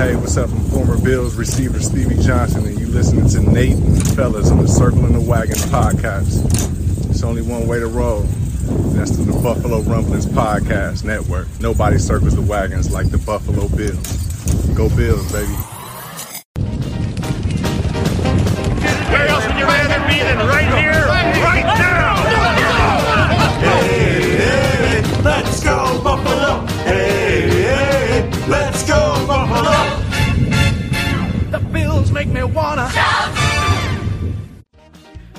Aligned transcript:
Hey, 0.00 0.16
what's 0.16 0.38
up? 0.38 0.48
I'm 0.48 0.64
former 0.70 0.98
Bills 0.98 1.34
receiver 1.34 1.78
Stevie 1.78 2.22
Johnson, 2.22 2.64
and 2.64 2.80
you 2.80 2.86
listening 2.86 3.28
to 3.28 3.40
Nate 3.52 3.74
and 3.74 4.16
fellas 4.16 4.50
on 4.50 4.56
the 4.56 4.66
Circling 4.66 5.12
the 5.12 5.20
Wagon 5.20 5.56
podcast. 5.68 6.42
It's 7.10 7.22
only 7.22 7.42
one 7.42 7.66
way 7.66 7.80
to 7.80 7.86
roll. 7.86 8.22
That's 8.94 9.14
through 9.14 9.26
the 9.26 9.38
Buffalo 9.42 9.80
Rumblings 9.82 10.24
Podcast 10.24 11.04
Network. 11.04 11.48
Nobody 11.60 11.98
circles 11.98 12.34
the 12.34 12.40
wagons 12.40 12.90
like 12.90 13.10
the 13.10 13.18
Buffalo 13.18 13.68
Bills. 13.68 14.16
Go 14.74 14.88
Bills, 14.88 15.30
baby. 15.32 15.54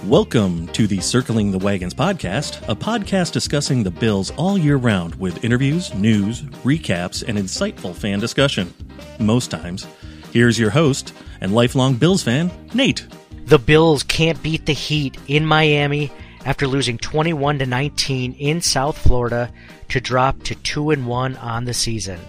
Welcome 0.05 0.67
to 0.69 0.87
the 0.87 0.99
Circling 0.99 1.51
the 1.51 1.59
Wagons 1.59 1.93
podcast, 1.93 2.67
a 2.67 2.75
podcast 2.75 3.33
discussing 3.33 3.83
the 3.83 3.91
Bills 3.91 4.31
all 4.31 4.57
year 4.57 4.77
round 4.77 5.13
with 5.13 5.45
interviews, 5.45 5.93
news, 5.93 6.41
recaps, 6.63 7.23
and 7.27 7.37
insightful 7.37 7.93
fan 7.93 8.19
discussion. 8.19 8.73
Most 9.19 9.51
times. 9.51 9.85
Here's 10.33 10.57
your 10.57 10.71
host 10.71 11.13
and 11.39 11.53
lifelong 11.53 11.93
Bills 11.93 12.23
fan, 12.23 12.49
Nate. 12.73 13.05
The 13.45 13.59
Bills 13.59 14.01
can't 14.01 14.41
beat 14.41 14.65
the 14.65 14.73
Heat 14.73 15.19
in 15.27 15.45
Miami 15.45 16.11
after 16.45 16.65
losing 16.65 16.97
21 16.97 17.59
to 17.59 17.67
19 17.67 18.33
in 18.33 18.59
South 18.59 18.97
Florida 18.97 19.53
to 19.89 20.01
drop 20.01 20.41
to 20.45 20.55
2 20.55 20.89
and 20.89 21.05
1 21.05 21.37
on 21.37 21.65
the 21.65 21.75
season. 21.75 22.19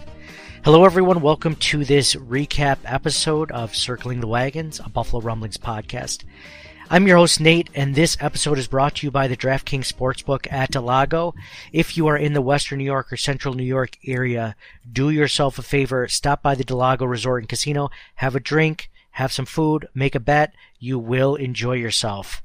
Hello 0.62 0.84
everyone, 0.84 1.23
welcome 1.23 1.57
to 1.57 1.87
this 1.87 2.17
recap 2.17 2.77
episode 2.84 3.51
of 3.51 3.75
Circling 3.75 4.20
the 4.20 4.27
Wagons, 4.27 4.79
a 4.79 4.91
Buffalo 4.91 5.23
Rumblings 5.23 5.57
podcast. 5.57 6.25
I'm 6.93 7.07
your 7.07 7.17
host 7.17 7.41
Nate, 7.41 7.71
and 7.75 7.95
this 7.95 8.19
episode 8.21 8.59
is 8.59 8.67
brought 8.67 8.97
to 8.97 9.07
you 9.07 9.11
by 9.11 9.27
the 9.27 9.35
DraftKings 9.35 9.91
Sportsbook 9.91 10.47
at 10.53 10.73
Del 10.73 10.83
Lago. 10.83 11.35
If 11.73 11.97
you 11.97 12.07
are 12.07 12.19
in 12.19 12.35
the 12.35 12.43
Western 12.43 12.81
New 12.81 12.85
York 12.85 13.11
or 13.11 13.17
Central 13.17 13.55
New 13.55 13.62
York 13.62 13.97
area, 14.05 14.57
do 14.93 15.09
yourself 15.09 15.59
a 15.59 15.63
favor, 15.63 16.07
stop 16.07 16.43
by 16.43 16.55
the 16.55 16.65
Del 16.65 16.77
Lago 16.77 17.07
Resort 17.07 17.45
and 17.45 17.48
Casino, 17.48 17.89
have 18.17 18.37
a 18.37 18.41
drink, 18.41 18.91
have 19.13 19.33
some 19.33 19.47
food, 19.47 19.89
make 19.95 20.15
a 20.15 20.20
bet. 20.20 20.53
You 20.81 20.98
will 20.98 21.35
enjoy 21.35 21.77
yourself. 21.77 22.43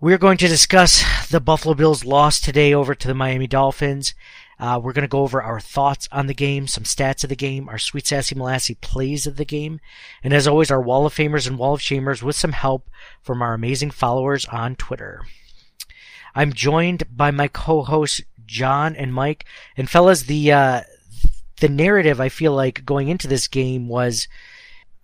We're 0.00 0.16
going 0.16 0.38
to 0.38 0.48
discuss 0.48 1.28
the 1.28 1.38
Buffalo 1.38 1.74
Bills 1.74 2.02
loss 2.02 2.40
today 2.40 2.72
over 2.72 2.94
to 2.94 3.06
the 3.06 3.12
Miami 3.12 3.46
Dolphins. 3.46 4.14
Uh, 4.58 4.80
we're 4.82 4.92
going 4.92 5.02
to 5.02 5.08
go 5.08 5.20
over 5.20 5.42
our 5.42 5.60
thoughts 5.60 6.08
on 6.10 6.26
the 6.26 6.34
game, 6.34 6.66
some 6.66 6.84
stats 6.84 7.22
of 7.22 7.28
the 7.28 7.36
game, 7.36 7.68
our 7.68 7.78
sweet 7.78 8.06
sassy 8.06 8.34
molassy 8.34 8.80
plays 8.80 9.26
of 9.26 9.36
the 9.36 9.44
game, 9.44 9.80
and 10.22 10.32
as 10.32 10.46
always, 10.46 10.70
our 10.70 10.80
Wall 10.80 11.04
of 11.04 11.14
Famers 11.14 11.46
and 11.46 11.58
Wall 11.58 11.74
of 11.74 11.80
Shamers 11.80 12.22
with 12.22 12.36
some 12.36 12.52
help 12.52 12.88
from 13.20 13.42
our 13.42 13.52
amazing 13.52 13.90
followers 13.90 14.46
on 14.46 14.74
Twitter. 14.74 15.22
I'm 16.34 16.52
joined 16.52 17.04
by 17.14 17.30
my 17.30 17.48
co-hosts 17.48 18.22
John 18.46 18.96
and 18.96 19.12
Mike, 19.12 19.44
and 19.76 19.90
fellas, 19.90 20.22
the 20.22 20.52
uh, 20.52 20.82
the 21.60 21.68
narrative 21.68 22.20
I 22.20 22.28
feel 22.28 22.52
like 22.52 22.84
going 22.84 23.08
into 23.08 23.28
this 23.28 23.48
game 23.48 23.88
was 23.88 24.28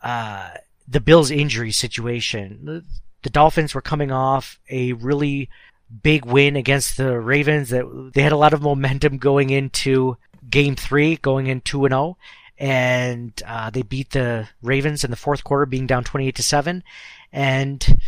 uh, 0.03 0.51
the 0.87 1.01
Bills' 1.01 1.31
injury 1.31 1.73
situation. 1.73 2.85
The 3.23 3.31
Dolphins 3.31 3.75
were 3.75 3.83
coming 3.83 4.11
off 4.11 4.59
a 4.71 4.93
really 4.95 5.49
big 6.03 6.25
win 6.25 6.57
against 6.57 6.97
the 6.97 7.19
Ravens. 7.19 7.71
That 7.71 8.13
they 8.15 8.23
had 8.23 8.33
a 8.33 8.37
lot 8.37 8.55
of 8.55 8.63
momentum 8.63 9.19
going 9.19 9.51
into 9.51 10.17
Game 10.49 10.77
Three, 10.77 11.17
going 11.17 11.47
in 11.47 11.61
two 11.61 11.85
and 11.85 11.93
zero, 11.93 12.17
and 12.59 13.33
uh, 13.47 13.71
they 13.71 13.83
beat 13.83 14.11
the 14.11 14.49
Ravens 14.63 15.05
in 15.05 15.11
the 15.11 15.17
fourth 15.17 15.45
quarter, 15.45 15.67
being 15.67 15.87
down 15.87 16.05
twenty 16.05 16.29
eight 16.29 16.37
to 16.37 16.43
seven. 16.43 16.83
And 17.33 18.01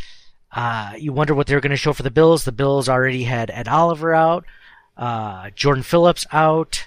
uh, 0.52 0.94
you 0.98 1.12
wonder 1.12 1.34
what 1.34 1.46
they're 1.46 1.60
going 1.60 1.70
to 1.70 1.77
show 1.77 1.92
for 1.92 2.02
the 2.02 2.10
Bills. 2.10 2.44
The 2.44 2.52
Bills 2.52 2.89
already 2.89 3.24
had 3.24 3.50
Ed 3.50 3.68
Oliver 3.68 4.14
out, 4.14 4.44
uh, 4.96 5.50
Jordan 5.50 5.83
Phillips 5.83 6.27
out. 6.33 6.86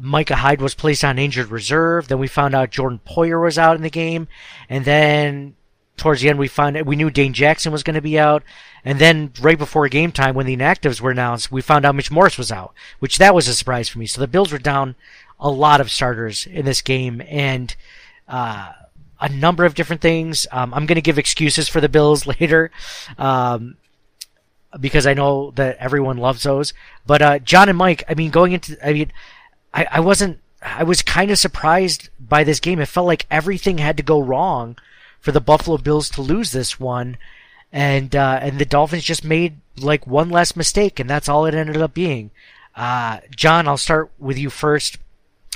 Micah 0.00 0.36
Hyde 0.36 0.60
was 0.60 0.76
placed 0.76 1.02
on 1.02 1.18
injured 1.18 1.48
reserve. 1.48 2.06
Then 2.06 2.20
we 2.20 2.28
found 2.28 2.54
out 2.54 2.70
Jordan 2.70 3.00
Poyer 3.04 3.42
was 3.42 3.58
out 3.58 3.74
in 3.74 3.82
the 3.82 3.90
game, 3.90 4.28
and 4.68 4.84
then 4.84 5.56
towards 5.98 6.20
the 6.20 6.28
end 6.28 6.38
we 6.38 6.48
found 6.48 6.80
we 6.86 6.96
knew 6.96 7.10
Dane 7.10 7.32
Jackson 7.32 7.72
was 7.72 7.82
going 7.82 7.94
to 7.94 8.00
be 8.00 8.18
out, 8.18 8.42
and 8.84 8.98
then 8.98 9.32
right 9.40 9.58
before 9.58 9.88
game 9.88 10.12
time 10.12 10.34
when 10.34 10.46
the 10.46 10.56
inactives 10.56 11.00
were 11.00 11.10
announced, 11.10 11.52
we 11.52 11.60
found 11.60 11.84
out 11.84 11.94
Mitch 11.94 12.10
Morse 12.10 12.38
was 12.38 12.52
out, 12.52 12.72
which 12.98 13.18
that 13.18 13.34
was 13.34 13.48
a 13.48 13.54
surprise 13.54 13.88
for 13.88 13.98
me. 13.98 14.06
So 14.06 14.20
the 14.20 14.28
Bills 14.28 14.52
were 14.52 14.58
down 14.58 14.94
a 15.38 15.50
lot 15.50 15.80
of 15.80 15.90
starters 15.90 16.46
in 16.46 16.64
this 16.64 16.80
game, 16.80 17.22
and 17.28 17.74
uh, 18.28 18.72
a 19.20 19.28
number 19.28 19.64
of 19.64 19.74
different 19.74 20.02
things. 20.02 20.46
Um, 20.52 20.72
I'm 20.72 20.86
going 20.86 20.96
to 20.96 21.02
give 21.02 21.18
excuses 21.18 21.68
for 21.68 21.80
the 21.80 21.88
Bills 21.88 22.26
later. 22.40 22.70
Um, 23.18 23.76
because 24.78 25.06
I 25.06 25.14
know 25.14 25.52
that 25.52 25.76
everyone 25.78 26.18
loves 26.18 26.42
those. 26.42 26.74
But 27.06 27.22
uh, 27.22 27.38
John 27.38 27.68
and 27.68 27.78
Mike, 27.78 28.04
I 28.08 28.14
mean, 28.14 28.30
going 28.30 28.52
into, 28.52 28.76
I 28.86 28.92
mean, 28.92 29.12
I, 29.72 29.86
I 29.92 30.00
wasn't, 30.00 30.40
I 30.62 30.84
was 30.84 31.02
kind 31.02 31.30
of 31.30 31.38
surprised 31.38 32.10
by 32.20 32.44
this 32.44 32.60
game. 32.60 32.80
It 32.80 32.88
felt 32.88 33.06
like 33.06 33.26
everything 33.30 33.78
had 33.78 33.96
to 33.96 34.02
go 34.02 34.20
wrong 34.20 34.76
for 35.20 35.32
the 35.32 35.40
Buffalo 35.40 35.78
Bills 35.78 36.08
to 36.10 36.22
lose 36.22 36.52
this 36.52 36.78
one, 36.78 37.16
and 37.72 38.14
uh, 38.14 38.38
and 38.40 38.58
the 38.58 38.64
Dolphins 38.64 39.04
just 39.04 39.24
made 39.24 39.56
like 39.76 40.06
one 40.06 40.30
less 40.30 40.56
mistake, 40.56 40.98
and 40.98 41.08
that's 41.08 41.28
all 41.28 41.46
it 41.46 41.54
ended 41.54 41.76
up 41.76 41.94
being. 41.94 42.30
Uh, 42.74 43.18
John, 43.34 43.66
I'll 43.66 43.76
start 43.76 44.10
with 44.18 44.38
you 44.38 44.50
first. 44.50 44.98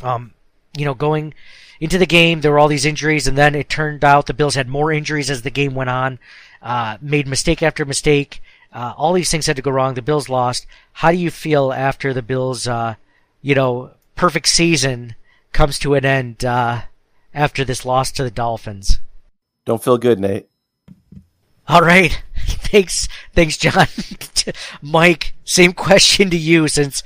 Um, 0.02 0.32
you 0.76 0.84
know, 0.84 0.94
going 0.94 1.34
into 1.80 1.98
the 1.98 2.06
game, 2.06 2.40
there 2.40 2.50
were 2.50 2.58
all 2.58 2.68
these 2.68 2.86
injuries, 2.86 3.26
and 3.26 3.36
then 3.36 3.54
it 3.54 3.68
turned 3.68 4.04
out 4.04 4.26
the 4.26 4.34
Bills 4.34 4.54
had 4.54 4.68
more 4.68 4.92
injuries 4.92 5.30
as 5.30 5.42
the 5.42 5.50
game 5.50 5.74
went 5.74 5.90
on. 5.90 6.18
Uh, 6.60 6.96
made 7.00 7.26
mistake 7.26 7.62
after 7.62 7.84
mistake. 7.84 8.40
Uh, 8.72 8.94
all 8.96 9.12
these 9.12 9.30
things 9.30 9.46
had 9.46 9.56
to 9.56 9.62
go 9.62 9.70
wrong. 9.70 9.94
The 9.94 10.02
Bills 10.02 10.28
lost. 10.28 10.66
How 10.94 11.10
do 11.10 11.18
you 11.18 11.30
feel 11.30 11.72
after 11.72 12.14
the 12.14 12.22
Bills, 12.22 12.66
uh, 12.66 12.94
you 13.42 13.54
know, 13.54 13.90
perfect 14.16 14.48
season 14.48 15.14
comes 15.52 15.78
to 15.80 15.94
an 15.94 16.04
end 16.04 16.44
uh, 16.44 16.82
after 17.34 17.64
this 17.64 17.84
loss 17.84 18.10
to 18.12 18.22
the 18.22 18.30
Dolphins? 18.30 19.00
Don't 19.64 19.82
feel 19.82 19.98
good, 19.98 20.18
Nate. 20.18 20.48
All 21.68 21.82
right. 21.82 22.22
Thanks, 22.46 23.06
thanks, 23.34 23.58
John. 23.58 23.86
Mike, 24.82 25.34
same 25.44 25.74
question 25.74 26.30
to 26.30 26.36
you 26.36 26.68
since 26.68 27.02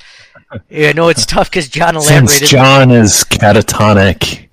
I 0.70 0.92
know 0.92 1.08
it's 1.08 1.26
tough 1.26 1.50
because 1.50 1.68
John 1.68 1.96
elaborated. 1.96 2.30
Since 2.30 2.50
John 2.50 2.90
is 2.92 3.24
catatonic, 3.24 4.48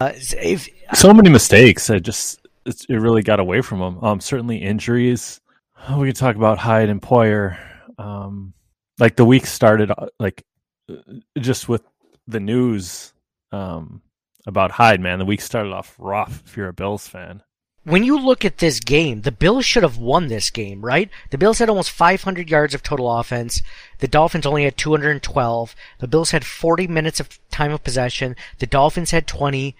Uh, 0.00 0.12
if, 0.14 0.68
so 0.94 1.14
many 1.14 1.30
mistakes. 1.30 1.88
I 1.88 2.00
just 2.00 2.40
it's, 2.66 2.84
it 2.86 2.96
really 2.96 3.22
got 3.22 3.38
away 3.40 3.60
from 3.60 3.80
him. 3.80 4.02
Um, 4.04 4.20
certainly 4.20 4.56
injuries. 4.58 5.40
Oh, 5.88 6.00
we 6.00 6.08
can 6.08 6.16
talk 6.16 6.34
about 6.36 6.58
Hyde 6.58 6.88
and 6.88 7.00
Poyer. 7.00 7.56
Um, 7.96 8.52
like 8.98 9.16
the 9.16 9.24
week 9.24 9.46
started 9.46 9.90
uh, 9.90 10.08
like 10.18 10.42
uh, 10.90 10.96
just 11.38 11.68
with 11.68 11.82
the 12.26 12.40
news 12.40 13.12
um 13.52 14.01
about 14.46 14.72
Hyde. 14.72 15.00
Man, 15.00 15.18
the 15.18 15.24
week 15.24 15.40
started 15.40 15.72
off 15.72 15.94
rough. 15.98 16.42
If 16.46 16.56
you're 16.56 16.68
a 16.68 16.72
Bills 16.72 17.06
fan, 17.08 17.42
when 17.84 18.04
you 18.04 18.18
look 18.18 18.44
at 18.44 18.58
this 18.58 18.78
game, 18.78 19.22
the 19.22 19.32
Bills 19.32 19.64
should 19.64 19.82
have 19.82 19.98
won 19.98 20.28
this 20.28 20.50
game, 20.50 20.84
right? 20.84 21.10
The 21.30 21.38
Bills 21.38 21.58
had 21.58 21.68
almost 21.68 21.90
500 21.90 22.48
yards 22.48 22.74
of 22.74 22.82
total 22.82 23.10
offense. 23.10 23.60
The 23.98 24.06
Dolphins 24.06 24.46
only 24.46 24.64
had 24.64 24.76
212. 24.76 25.74
The 25.98 26.08
Bills 26.08 26.30
had 26.30 26.44
40 26.44 26.86
minutes 26.86 27.18
of 27.18 27.40
time 27.50 27.72
of 27.72 27.82
possession. 27.82 28.36
The 28.58 28.66
Dolphins 28.66 29.10
had 29.10 29.26
20. 29.26 29.74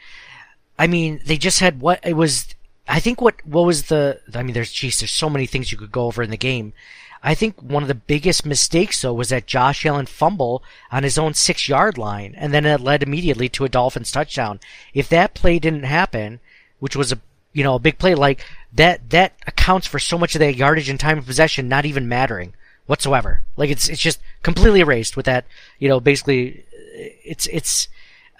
I 0.79 0.87
mean, 0.89 1.21
they 1.25 1.37
just 1.37 1.61
had 1.61 1.81
what 1.81 2.01
it 2.05 2.15
was. 2.15 2.55
I 2.89 2.99
think 2.99 3.21
what 3.21 3.37
what 3.47 3.67
was 3.67 3.85
the? 3.85 4.21
I 4.35 4.43
mean, 4.43 4.55
there's 4.55 4.73
geez, 4.73 4.99
there's 4.99 5.13
so 5.13 5.31
many 5.31 5.47
things 5.47 5.71
you 5.71 5.79
could 5.79 5.93
go 5.93 6.07
over 6.07 6.25
in 6.25 6.31
the 6.31 6.37
game. 6.37 6.73
I 7.23 7.35
think 7.35 7.63
one 7.63 7.83
of 7.83 7.89
the 7.89 7.95
biggest 7.95 8.45
mistakes 8.45 9.03
though 9.03 9.15
was 9.15 9.29
that 9.29 9.47
Josh 9.47 9.87
Allen 9.87 10.07
fumble 10.07 10.63
on 10.91 11.05
his 11.05 11.19
own 11.19 11.35
six 11.35 11.69
yard 11.69 11.97
line, 11.97 12.35
and 12.37 12.53
then 12.53 12.67
it 12.67 12.81
led 12.81 13.03
immediately 13.03 13.49
to 13.51 13.65
a 13.65 13.69
Dolphins 13.69 14.11
touchdown. 14.11 14.59
If 14.93 15.09
that 15.09 15.35
play 15.35 15.59
didn't 15.59 15.85
happen, 15.85 16.41
which 16.81 16.97
was 16.97 17.13
a 17.13 17.21
you 17.53 17.63
know 17.63 17.77
a 17.77 17.81
big 17.81 17.99
play 17.99 18.15
like 18.15 18.45
that, 18.73 19.11
that 19.11 19.35
accounts 19.47 19.87
for 19.87 19.99
so 19.99 20.19
much 20.19 20.35
of 20.35 20.41
that 20.41 20.57
yardage 20.57 20.89
and 20.89 20.99
time 20.99 21.19
of 21.19 21.27
possession 21.27 21.69
not 21.69 21.87
even 21.87 22.09
mattering 22.09 22.55
whatsoever. 22.87 23.43
Like 23.57 23.71
it's 23.71 23.89
it's 23.89 24.01
just 24.01 24.21
completely 24.43 24.81
erased 24.81 25.17
with 25.17 25.27
that. 25.27 25.45
You 25.79 25.89
know, 25.89 26.01
basically, 26.01 26.65
it's 26.73 27.47
it's. 27.47 27.89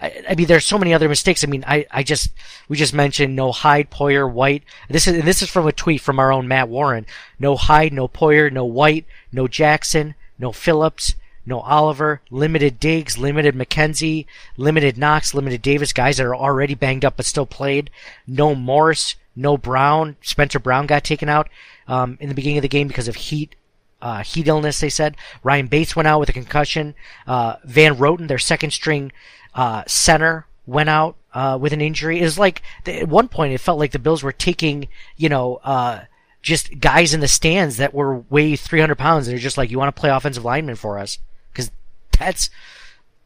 I, 0.03 0.25
I 0.31 0.35
mean, 0.35 0.49
there's 0.49 0.67
so 0.67 0.79
many 0.79 0.93
other 0.93 1.09
mistakes. 1.09 1.45
I 1.45 1.47
mean, 1.47 1.65
I, 1.67 1.87
I 1.91 2.03
just 2.03 2.31
we 2.69 2.77
just 2.77 2.93
mentioned 2.93 3.37
no 3.37 3.53
Hyde, 3.53 3.91
Poyer, 3.91 4.31
White. 4.31 4.65
This 4.89 5.07
is 5.07 5.25
this 5.25 5.43
is 5.43 5.49
from 5.49 5.67
a 5.67 5.73
tweet 5.73 6.01
from 6.01 6.19
our 6.19 6.33
own 6.33 6.49
Matt 6.49 6.69
Warren. 6.69 7.07
No 7.39 7.57
Hyde, 7.57 7.93
no 7.93 8.09
Poyer, 8.09 8.53
no 8.53 8.65
White, 8.65 9.07
no 9.31 9.47
Jackson, 9.47 10.17
no 10.39 10.51
Phillips, 10.51 11.15
no 11.47 11.61
Oliver, 11.61 12.21
limited 12.31 12.81
Diggs, 12.81 13.17
limited 13.17 13.55
McKenzie, 13.55 14.27
limited 14.57 14.99
Knox, 14.99 15.35
limited 15.35 15.63
Davis, 15.63 15.93
guys 15.93 16.17
that 16.17 16.27
are 16.27 16.37
already 16.37 16.75
banged 16.75 17.05
up 17.05 17.17
but 17.17 17.27
still 17.27 17.47
played. 17.47 17.89
No 18.27 18.57
Morse, 18.57 19.15
no 19.37 19.57
Brown. 19.57 20.17
Spencer 20.21 20.59
Brown 20.59 20.87
got 20.87 21.05
taken 21.05 21.29
out 21.29 21.49
um, 21.87 22.19
in 22.21 22.29
the 22.29 22.35
beginning 22.35 22.59
of 22.59 22.63
the 22.63 22.69
game 22.69 22.89
because 22.89 23.09
of 23.09 23.15
heat 23.15 23.55
uh, 24.03 24.25
heat 24.25 24.49
illness, 24.49 24.81
they 24.81 24.89
said. 24.91 25.17
Ryan 25.45 25.69
Bates 25.69 25.95
went 25.95 26.09
out 26.09 26.19
with 26.19 26.29
a 26.29 26.33
concussion. 26.33 26.95
Uh, 27.25 27.57
Van 27.65 27.95
Roten, 27.95 28.27
their 28.27 28.37
second 28.37 28.73
string 28.73 29.13
uh, 29.55 29.85
center, 29.87 30.47
went 30.67 30.89
out 30.89 31.17
uh, 31.35 31.59
with 31.61 31.73
an 31.73 31.81
injury. 31.81 32.21
It 32.21 32.25
was 32.25 32.39
like 32.39 32.63
at 32.87 33.09
one 33.09 33.29
point 33.29 33.53
it 33.53 33.59
felt 33.59 33.79
like 33.79 33.93
the 33.93 33.99
Bills 33.99 34.23
were 34.23 34.33
taking, 34.33 34.89
you 35.17 35.29
know, 35.29 35.61
uh, 35.65 36.03
just 36.43 36.81
guys 36.81 37.15
in 37.15 37.21
the 37.21 37.29
stands 37.29 37.77
that 37.77 37.95
were 37.95 38.19
weigh 38.31 38.57
300 38.57 38.97
pounds. 38.97 39.27
They're 39.27 39.39
just 39.39 39.59
like, 39.59 39.71
you 39.71 39.79
want 39.79 39.95
to 39.95 40.01
play 40.01 40.11
offensive 40.11 40.45
lineman 40.45 40.77
for 40.77 40.99
us? 40.99 41.19
Because 41.53 41.71
that's 42.19 42.51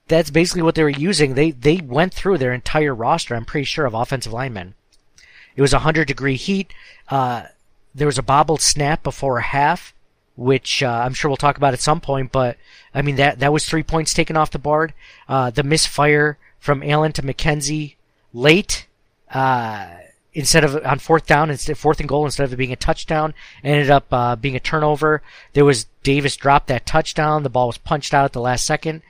that's 0.09 0.31
basically 0.31 0.63
what 0.63 0.75
they 0.75 0.83
were 0.83 0.91
using. 0.91 1.35
They 1.35 1.51
they 1.51 1.79
went 1.79 2.15
through 2.15 2.39
their 2.39 2.53
entire 2.53 2.95
roster. 2.95 3.35
I'm 3.35 3.45
pretty 3.45 3.65
sure 3.65 3.87
of 3.87 3.95
offensive 3.95 4.33
linemen. 4.33 4.75
It 5.57 5.63
was 5.63 5.73
100 5.73 6.07
degree 6.07 6.37
heat. 6.37 6.73
Uh, 7.09 7.45
there 7.95 8.07
was 8.07 8.19
a 8.19 8.23
bobbled 8.23 8.61
snap 8.61 9.03
before 9.03 9.39
a 9.39 9.43
half, 9.43 9.95
which 10.37 10.83
uh, 10.83 11.03
I'm 11.05 11.15
sure 11.15 11.29
we'll 11.29 11.37
talk 11.37 11.57
about 11.57 11.75
at 11.75 11.81
some 11.81 12.01
point. 12.01 12.33
But 12.33 12.57
I 12.95 13.03
mean 13.03 13.17
that 13.17 13.41
that 13.41 13.53
was 13.53 13.67
three 13.67 13.83
points 13.83 14.15
taken 14.15 14.37
off 14.37 14.51
the 14.51 14.59
board. 14.59 14.93
Uh, 15.29 15.51
the 15.51 15.63
misfire 15.63 16.39
from 16.59 16.83
Allen 16.83 17.13
to 17.13 17.23
McKenzie 17.23 17.95
late. 18.33 18.87
Uh, 19.31 19.89
instead 20.33 20.65
of 20.65 20.77
on 20.85 20.99
fourth 20.99 21.27
down, 21.27 21.51
instead 21.51 21.79
fourth 21.79 22.01
and 22.01 22.09
goal, 22.09 22.25
instead 22.25 22.45
of 22.45 22.53
it 22.53 22.57
being 22.57 22.73
a 22.73 22.77
touchdown, 22.77 23.35
ended 23.65 23.91
up 23.91 24.07
uh, 24.13 24.37
being 24.37 24.57
a 24.57 24.61
turnover. 24.61 25.23
There 25.55 25.65
was 25.65 25.87
Davis 26.03 26.37
dropped 26.37 26.69
that 26.69 26.87
touchdown. 26.87 27.43
The 27.43 27.51
ball 27.51 27.69
was 27.69 27.79
punched 27.79 28.15
out 28.15 28.27
at 28.27 28.33
the 28.33 28.41
last 28.41 28.65
second 28.65 29.03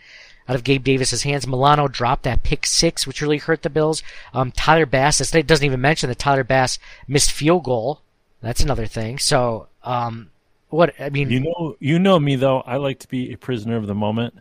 out 0.49 0.56
of 0.56 0.64
Gabe 0.64 0.84
Davis's 0.84 1.22
hands. 1.25 1.46
Milano 1.46 1.88
dropped 1.88 2.22
that 2.25 2.43
pick 2.43 2.67
six, 2.67 3.06
which 3.06 3.20
really 3.20 3.38
hurt 3.38 3.62
the 3.62 3.70
Bills. 3.70 4.02
Um, 4.32 4.52
Tyler 4.52 4.87
Bass, 4.87 5.20
it 5.20 5.46
doesn't 5.46 5.64
even 5.64 5.81
mention 5.81 6.08
that 6.08 6.19
Tyler 6.19 6.44
Bass 6.44 6.79
missed 7.08 7.32
field 7.32 7.64
goal. 7.64 8.00
That's 8.40 8.62
another 8.62 8.87
thing. 8.87 9.19
So, 9.19 9.69
um, 9.82 10.31
what 10.76 10.94
I 11.00 11.11
mean, 11.11 11.31
You 11.31 11.40
know, 11.40 11.76
you 11.81 11.99
know 11.99 12.19
me 12.20 12.37
though. 12.37 12.61
I 12.61 12.76
like 12.76 12.99
to 13.00 13.08
be 13.08 13.32
a 13.32 13.37
prisoner 13.38 13.76
of 13.76 13.87
the 13.87 13.94
moment. 13.94 14.34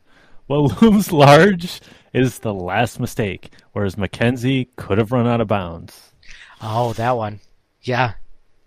What 0.47 0.81
looms 0.81 1.11
large 1.25 1.81
is 2.13 2.39
the 2.39 2.53
last 2.53 2.99
mistake, 2.99 3.51
whereas 3.73 3.95
McKenzie 3.95 4.67
could 4.75 4.97
have 4.99 5.11
run 5.11 5.27
out 5.27 5.41
of 5.41 5.47
bounds. 5.47 6.11
oh, 6.61 6.93
that 6.93 7.17
one, 7.17 7.39
yeah. 7.81 8.13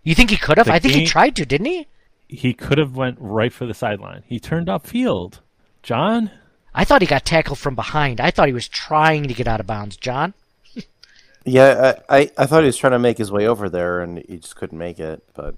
You 0.02 0.14
think 0.14 0.30
he 0.30 0.36
could 0.36 0.58
have? 0.58 0.66
The 0.66 0.72
I 0.72 0.78
think 0.78 0.94
he 0.94 1.06
tried 1.06 1.36
to, 1.36 1.46
didn't 1.46 1.66
he? 1.66 1.86
He 2.28 2.52
could 2.54 2.78
have 2.78 2.96
went 2.96 3.16
right 3.20 3.52
for 3.52 3.64
the 3.66 3.74
sideline. 3.74 4.22
He 4.26 4.38
turned 4.40 4.66
upfield. 4.68 5.40
John, 5.82 6.30
I 6.74 6.84
thought 6.84 7.00
he 7.02 7.06
got 7.06 7.24
tackled 7.24 7.58
from 7.58 7.74
behind. 7.74 8.20
I 8.20 8.30
thought 8.30 8.48
he 8.48 8.52
was 8.54 8.68
trying 8.68 9.24
to 9.28 9.34
get 9.34 9.46
out 9.48 9.60
of 9.60 9.66
bounds. 9.66 9.96
John, 9.96 10.34
Yeah, 11.44 11.94
I, 12.08 12.18
I, 12.18 12.30
I 12.38 12.46
thought 12.46 12.60
he 12.62 12.66
was 12.66 12.76
trying 12.76 12.92
to 12.92 12.98
make 12.98 13.16
his 13.18 13.32
way 13.32 13.46
over 13.46 13.68
there, 13.70 14.00
and 14.00 14.18
he 14.28 14.36
just 14.38 14.56
couldn't 14.56 14.76
make 14.78 14.98
it. 14.98 15.22
But 15.34 15.54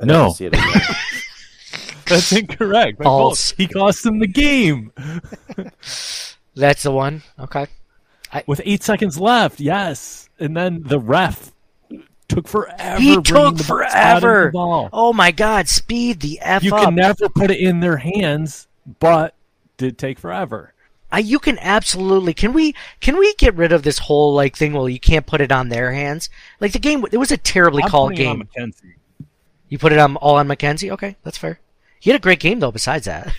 I 0.00 0.04
No. 0.04 0.24
didn't 0.24 0.36
see 0.36 0.46
it 0.46 0.54
again. 0.54 0.82
that's 2.06 2.32
incorrect. 2.32 3.02
False. 3.02 3.52
He 3.52 3.66
cost 3.66 4.04
him 4.04 4.18
the 4.18 4.26
game 4.26 4.92
that's 6.54 6.82
the 6.82 6.90
one. 6.90 7.22
Okay. 7.38 7.66
with 8.46 8.60
eight 8.64 8.82
seconds 8.82 9.18
left. 9.18 9.60
Yes, 9.60 10.28
and 10.38 10.56
then 10.56 10.82
the 10.84 10.98
ref 10.98 11.52
took 12.28 12.48
forever. 12.48 13.00
He 13.00 13.20
took 13.22 13.58
forever. 13.58 14.50
Oh 14.54 15.12
my 15.12 15.30
God! 15.30 15.68
Speed 15.68 16.20
the 16.20 16.38
f 16.40 16.62
You 16.62 16.74
up. 16.74 16.84
can 16.84 16.94
never 16.94 17.28
put 17.28 17.50
it 17.50 17.60
in 17.60 17.80
their 17.80 17.98
hands, 17.98 18.68
but 19.00 19.34
did 19.76 19.98
take 19.98 20.18
forever. 20.18 20.74
I, 21.10 21.18
you 21.18 21.38
can 21.38 21.58
absolutely. 21.58 22.32
Can 22.32 22.54
we? 22.54 22.74
Can 23.00 23.18
we 23.18 23.34
get 23.34 23.54
rid 23.54 23.72
of 23.72 23.82
this 23.82 23.98
whole 23.98 24.34
like 24.34 24.56
thing? 24.56 24.72
Well, 24.72 24.88
you 24.88 25.00
can't 25.00 25.26
put 25.26 25.42
it 25.42 25.52
on 25.52 25.68
their 25.68 25.92
hands. 25.92 26.30
Like 26.58 26.72
the 26.72 26.78
game, 26.78 27.04
it 27.12 27.18
was 27.18 27.30
a 27.30 27.36
terribly 27.36 27.82
I'm 27.82 27.90
called 27.90 28.16
game. 28.16 28.48
You 29.68 29.78
put 29.78 29.92
it 29.92 29.98
on 29.98 30.16
all 30.16 30.36
on 30.36 30.48
McKenzie. 30.48 30.90
Okay, 30.92 31.16
that's 31.22 31.38
fair. 31.38 31.60
He 32.02 32.10
had 32.10 32.18
a 32.18 32.20
great 32.20 32.40
game 32.40 32.58
though. 32.58 32.72
Besides 32.72 33.04
that, 33.04 33.32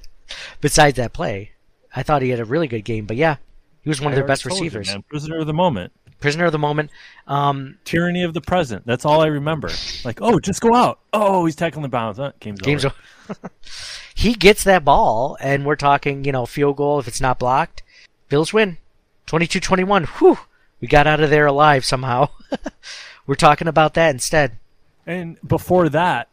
besides 0.60 0.96
that 0.96 1.12
play, 1.12 1.52
I 1.94 2.02
thought 2.02 2.20
he 2.20 2.30
had 2.30 2.40
a 2.40 2.44
really 2.44 2.66
good 2.66 2.82
game. 2.82 3.06
But 3.06 3.16
yeah, 3.16 3.36
he 3.80 3.88
was 3.88 4.00
one 4.00 4.12
of 4.12 4.16
their 4.16 4.26
best 4.26 4.42
told 4.42 4.58
you, 4.58 4.64
receivers. 4.64 4.92
Prisoner 5.08 5.38
of 5.38 5.46
the 5.46 5.54
moment. 5.54 5.92
Prisoner 6.18 6.46
of 6.46 6.50
the 6.50 6.58
moment. 6.58 6.90
Um, 7.28 7.78
Tyranny 7.84 8.24
of 8.24 8.34
the 8.34 8.40
present. 8.40 8.84
That's 8.84 9.04
all 9.04 9.20
I 9.20 9.28
remember. 9.28 9.70
Like, 10.04 10.20
oh, 10.20 10.40
just 10.40 10.60
go 10.60 10.74
out. 10.74 10.98
Oh, 11.12 11.46
he's 11.46 11.54
tackling 11.54 11.84
the 11.84 11.88
bounds. 11.88 12.18
Huh? 12.18 12.32
Game's, 12.40 12.60
games. 12.60 12.84
over. 12.84 12.96
o- 13.30 13.34
he 14.16 14.34
gets 14.34 14.64
that 14.64 14.84
ball, 14.84 15.36
and 15.40 15.64
we're 15.64 15.76
talking, 15.76 16.24
you 16.24 16.32
know, 16.32 16.44
field 16.44 16.76
goal 16.76 16.98
if 16.98 17.06
it's 17.06 17.20
not 17.20 17.38
blocked. 17.38 17.84
Bills 18.28 18.52
win, 18.52 18.78
22-21. 19.28 20.06
Whew, 20.06 20.38
we 20.80 20.88
got 20.88 21.06
out 21.06 21.20
of 21.20 21.30
there 21.30 21.46
alive 21.46 21.84
somehow. 21.84 22.30
we're 23.28 23.36
talking 23.36 23.68
about 23.68 23.94
that 23.94 24.10
instead. 24.10 24.58
And 25.06 25.38
before 25.46 25.88
that, 25.90 26.26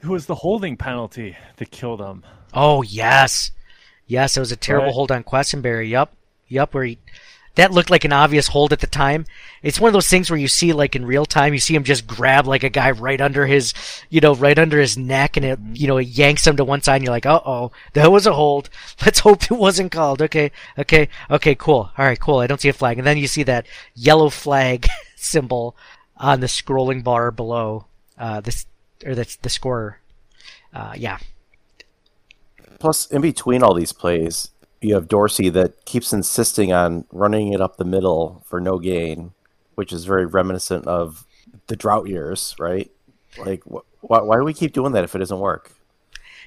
it 0.00 0.06
was 0.06 0.26
the 0.26 0.36
holding 0.36 0.76
penalty 0.76 1.36
that 1.56 1.70
killed 1.70 2.00
him. 2.00 2.24
Oh 2.54 2.82
yes, 2.82 3.50
yes, 4.06 4.36
it 4.36 4.40
was 4.40 4.52
a 4.52 4.56
terrible 4.56 4.86
Right. 4.86 4.94
hold 4.94 5.12
on 5.12 5.24
Quessenberry. 5.24 5.88
Yup, 5.90 6.12
yup. 6.46 6.74
Where 6.74 6.84
he 6.84 6.98
that 7.54 7.72
looked 7.72 7.90
like 7.90 8.04
an 8.04 8.12
obvious 8.12 8.46
hold 8.46 8.72
at 8.72 8.78
the 8.78 8.86
time. 8.86 9.26
It's 9.64 9.80
one 9.80 9.88
of 9.88 9.92
those 9.92 10.06
things 10.06 10.30
where 10.30 10.38
you 10.38 10.46
see 10.46 10.72
like 10.72 10.94
in 10.94 11.04
real 11.04 11.26
time, 11.26 11.52
you 11.52 11.58
see 11.58 11.74
him 11.74 11.82
just 11.82 12.06
grab 12.06 12.46
like 12.46 12.62
a 12.62 12.68
guy 12.70 12.92
right 12.92 13.20
under 13.20 13.46
his, 13.46 13.74
you 14.10 14.20
know, 14.20 14.36
right 14.36 14.56
under 14.56 14.78
his 14.78 14.96
neck, 14.96 15.36
and 15.36 15.44
it, 15.44 15.58
you 15.72 15.88
know, 15.88 15.96
it 15.96 16.06
yanks 16.06 16.46
him 16.46 16.56
to 16.56 16.64
one 16.64 16.82
side. 16.82 16.96
and 16.96 17.04
You're 17.04 17.10
like, 17.10 17.26
uh 17.26 17.40
oh, 17.44 17.72
that 17.94 18.12
was 18.12 18.26
a 18.28 18.32
hold. 18.32 18.70
Let's 19.04 19.18
hope 19.18 19.42
it 19.44 19.50
wasn't 19.50 19.90
called. 19.90 20.22
Okay, 20.22 20.52
okay, 20.78 21.08
okay, 21.30 21.54
cool. 21.56 21.90
All 21.98 22.04
right, 22.04 22.20
cool. 22.20 22.38
I 22.38 22.46
don't 22.46 22.60
see 22.60 22.68
a 22.68 22.72
flag, 22.72 22.98
and 22.98 23.06
then 23.06 23.18
you 23.18 23.26
see 23.26 23.42
that 23.42 23.66
yellow 23.96 24.30
flag 24.30 24.86
symbol 25.16 25.76
on 26.16 26.38
the 26.38 26.46
scrolling 26.46 27.02
bar 27.02 27.32
below 27.32 27.86
uh, 28.16 28.40
this 28.40 28.66
or 29.04 29.14
the 29.14 29.36
the 29.42 29.50
scorer. 29.50 30.00
Uh, 30.74 30.92
yeah, 30.96 31.18
Plus, 32.78 33.06
in 33.06 33.22
between 33.22 33.62
all 33.62 33.74
these 33.74 33.92
plays, 33.92 34.50
you 34.80 34.94
have 34.94 35.08
Dorsey 35.08 35.48
that 35.50 35.84
keeps 35.84 36.12
insisting 36.12 36.72
on 36.72 37.04
running 37.10 37.52
it 37.52 37.60
up 37.60 37.76
the 37.76 37.84
middle 37.84 38.44
for 38.46 38.60
no 38.60 38.78
gain, 38.78 39.32
which 39.74 39.92
is 39.92 40.04
very 40.04 40.26
reminiscent 40.26 40.86
of 40.86 41.26
the 41.66 41.76
drought 41.76 42.08
years, 42.08 42.54
right? 42.58 42.90
Like, 43.36 43.62
wh- 43.64 43.82
why, 44.02 44.36
do 44.36 44.44
we 44.44 44.54
keep 44.54 44.72
doing 44.72 44.92
that 44.92 45.04
if 45.04 45.14
it 45.14 45.18
doesn't 45.18 45.38
work? 45.38 45.72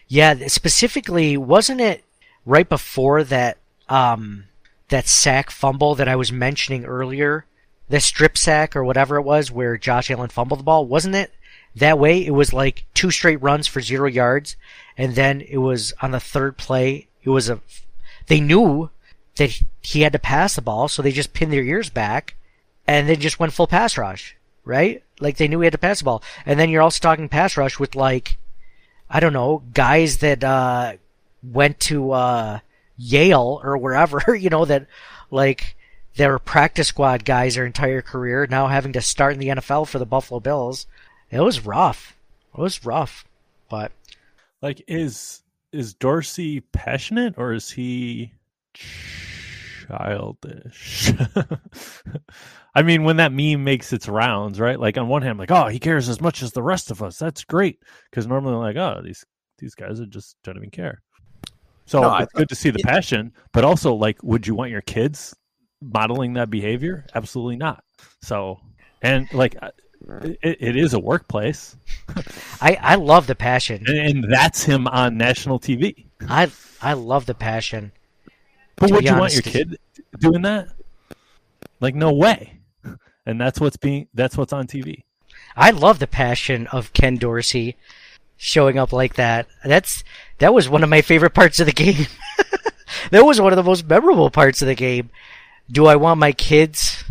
Yeah, 0.07 0.48
specifically, 0.48 1.38
wasn't 1.38 1.81
it 1.81 2.03
right 2.45 2.68
before 2.68 3.24
that 3.25 3.57
um 3.88 4.45
that 4.89 5.07
sack 5.07 5.51
fumble 5.51 5.95
that 5.95 6.07
I 6.07 6.15
was 6.15 6.31
mentioning 6.31 6.86
earlier? 6.86 7.45
The 7.89 8.00
strip 8.00 8.38
sack 8.38 8.75
or 8.75 8.86
whatever 8.86 9.18
it 9.18 9.24
was 9.24 9.51
where 9.51 9.77
Josh 9.77 10.09
Allen 10.09 10.30
fumbled 10.30 10.59
the 10.62 10.63
ball, 10.63 10.86
wasn't 10.86 11.15
it? 11.15 11.33
That 11.75 12.00
way 12.00 12.25
it 12.25 12.31
was 12.31 12.53
like 12.53 12.85
two 12.94 13.12
straight 13.12 13.41
runs 13.41 13.68
for 13.68 13.81
0 13.81 14.07
yards 14.07 14.56
and 14.97 15.15
then 15.15 15.41
it 15.41 15.57
was 15.57 15.94
on 16.01 16.12
the 16.12 16.19
third 16.19 16.57
play, 16.57 17.07
it 17.23 17.29
was 17.29 17.50
a 17.50 17.59
they 18.27 18.39
knew 18.39 18.89
that 19.38 19.62
he 19.81 20.01
had 20.01 20.13
to 20.13 20.19
pass 20.19 20.56
the 20.56 20.62
ball, 20.62 20.88
so 20.88 21.01
they 21.01 21.12
just 21.12 21.33
pinned 21.33 21.51
their 21.51 21.63
ears 21.63 21.89
back 21.89 22.35
and 22.88 23.07
then 23.10 23.19
just 23.19 23.39
went 23.39 23.53
full 23.53 23.67
pass 23.67 23.98
rush, 23.98 24.36
right? 24.63 25.03
Like 25.19 25.38
they 25.38 25.48
knew 25.48 25.62
he 25.62 25.65
had 25.65 25.74
to 25.74 25.77
pass 25.77 26.00
the 26.00 26.05
ball. 26.05 26.24
And 26.45 26.60
then 26.60 26.69
you're 26.69 26.81
also 26.81 27.00
talking 27.00 27.29
pass 27.29 27.57
rush 27.57 27.79
with 27.79 27.95
like 27.95 28.38
I 29.10 29.19
don't 29.19 29.34
know, 29.34 29.63
guys 29.74 30.19
that 30.19 30.43
uh, 30.43 30.93
went 31.43 31.79
to 31.81 32.12
uh, 32.12 32.60
Yale 32.98 33.60
or 33.63 33.77
wherever, 33.77 34.36
you 34.39 34.50
know, 34.50 34.65
that 34.65 34.88
like 35.29 35.75
they 36.15 36.27
were 36.27 36.39
practice 36.39 36.89
squad 36.89 37.25
guys 37.25 37.55
their 37.55 37.65
entire 37.65 38.01
career, 38.01 38.48
now 38.50 38.67
having 38.67 38.93
to 38.93 39.01
start 39.01 39.34
in 39.34 39.39
the 39.39 39.48
NFL 39.48 39.88
for 39.88 40.00
the 40.00 40.05
Buffalo 40.05 40.39
Bills. 40.39 40.86
It 41.31 41.39
was 41.39 41.65
rough. 41.65 42.15
It 42.53 42.59
was 42.59 42.85
rough, 42.85 43.25
but 43.69 43.91
Like, 44.61 44.83
is 44.88 45.43
is 45.71 45.93
Dorsey 45.93 46.59
passionate 46.61 47.35
or 47.38 47.53
is 47.53 47.71
he 47.71 48.33
childish? 49.88 51.13
I 52.75 52.81
mean, 52.83 53.03
when 53.03 53.17
that 53.17 53.31
meme 53.31 53.63
makes 53.63 53.91
its 53.93 54.07
rounds, 54.07 54.59
right? 54.59 54.79
Like 54.79 54.97
on 54.97 55.07
one 55.07 55.21
hand, 55.21 55.39
like, 55.39 55.51
oh, 55.51 55.67
he 55.67 55.79
cares 55.79 56.09
as 56.09 56.21
much 56.21 56.41
as 56.43 56.51
the 56.51 56.63
rest 56.63 56.91
of 56.91 57.01
us. 57.01 57.17
That's 57.17 57.43
great 57.43 57.79
because 58.09 58.27
normally, 58.27 58.55
like, 58.55 58.75
oh, 58.77 59.01
these 59.03 59.25
these 59.57 59.75
guys 59.75 60.00
are 60.00 60.05
just 60.05 60.35
don't 60.43 60.57
even 60.57 60.69
care. 60.71 61.01
So 61.85 62.01
No, 62.01 62.09
I 62.09 62.23
it's 62.23 62.33
good 62.33 62.50
to 62.50 62.55
see 62.55 62.69
the 62.69 62.79
passion, 62.83 63.33
but 63.53 63.63
also, 63.63 63.93
like, 63.93 64.21
would 64.23 64.47
you 64.47 64.55
want 64.55 64.71
your 64.71 64.81
kids 64.81 65.35
modeling 65.81 66.33
that 66.33 66.50
behavior? 66.50 67.05
Absolutely 67.15 67.57
not. 67.57 67.83
So, 68.21 68.59
and 69.01 69.27
like, 69.33 69.55
it, 70.08 70.58
it 70.60 70.75
is 70.75 70.93
a 70.93 71.00
workplace, 71.00 71.75
I 72.62 72.77
I 72.81 72.96
love 72.96 73.27
the 73.27 73.36
passion. 73.36 73.84
and, 73.88 73.98
and 73.98 74.34
that's 74.34 74.63
him 74.63 74.88
on 74.88 75.17
national 75.17 75.60
TV. 75.60 76.05
I 76.27 76.51
I 76.81 76.93
love 76.93 77.25
the 77.25 77.36
passion. 77.36 77.91
But 78.75 78.91
would 78.91 79.03
you 79.03 79.15
want 79.15 79.34
your 79.34 79.43
kid 79.43 79.77
doing 80.20 80.41
that? 80.41 80.70
Like, 81.79 81.96
no 81.96 82.12
way. 82.12 82.60
And 83.25 83.39
that's 83.39 83.60
what's 83.60 83.77
being 83.77 84.08
that's 84.13 84.38
what's 84.38 84.53
on 84.53 84.67
TV. 84.67 85.03
I 85.55 85.72
love 85.72 86.00
the 86.00 86.08
passion 86.08 86.67
of 86.67 86.93
Ken 86.93 87.17
Dorsey 87.17 87.77
showing 88.38 88.79
up 88.79 88.91
like 88.91 89.15
that. 89.15 89.48
That's 89.63 90.03
that 90.39 90.53
was 90.53 90.67
one 90.67 90.84
of 90.84 90.89
my 90.89 91.01
favorite 91.01 91.34
parts 91.36 91.60
of 91.60 91.67
the 91.67 91.72
game. 91.72 92.08
that 93.12 93.24
was 93.25 93.39
one 93.39 93.53
of 93.53 93.58
the 93.58 93.63
most 93.63 93.88
memorable 93.88 94.31
parts 94.31 94.62
of 94.62 94.67
the 94.67 94.75
game. 94.75 95.12
Do 95.70 95.86
I 95.86 95.96
want 95.96 96.20
my 96.20 96.31
kids? 96.31 97.03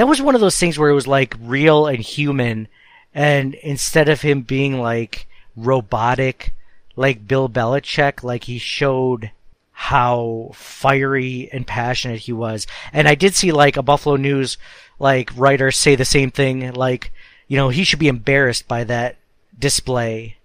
That 0.00 0.08
was 0.08 0.22
one 0.22 0.34
of 0.34 0.40
those 0.40 0.56
things 0.56 0.78
where 0.78 0.88
it 0.88 0.94
was 0.94 1.06
like 1.06 1.36
real 1.38 1.86
and 1.86 1.98
human, 1.98 2.68
and 3.12 3.52
instead 3.52 4.08
of 4.08 4.22
him 4.22 4.40
being 4.40 4.80
like 4.80 5.28
robotic, 5.54 6.54
like 6.96 7.28
Bill 7.28 7.50
Belichick, 7.50 8.22
like 8.22 8.44
he 8.44 8.56
showed 8.56 9.30
how 9.72 10.52
fiery 10.54 11.50
and 11.52 11.66
passionate 11.66 12.20
he 12.20 12.32
was. 12.32 12.66
And 12.94 13.08
I 13.08 13.14
did 13.14 13.34
see 13.34 13.52
like 13.52 13.76
a 13.76 13.82
Buffalo 13.82 14.16
News 14.16 14.56
like 14.98 15.36
writer 15.36 15.70
say 15.70 15.96
the 15.96 16.06
same 16.06 16.30
thing. 16.30 16.72
Like, 16.72 17.12
you 17.46 17.58
know, 17.58 17.68
he 17.68 17.84
should 17.84 17.98
be 17.98 18.08
embarrassed 18.08 18.66
by 18.66 18.84
that 18.84 19.16
display. 19.58 20.38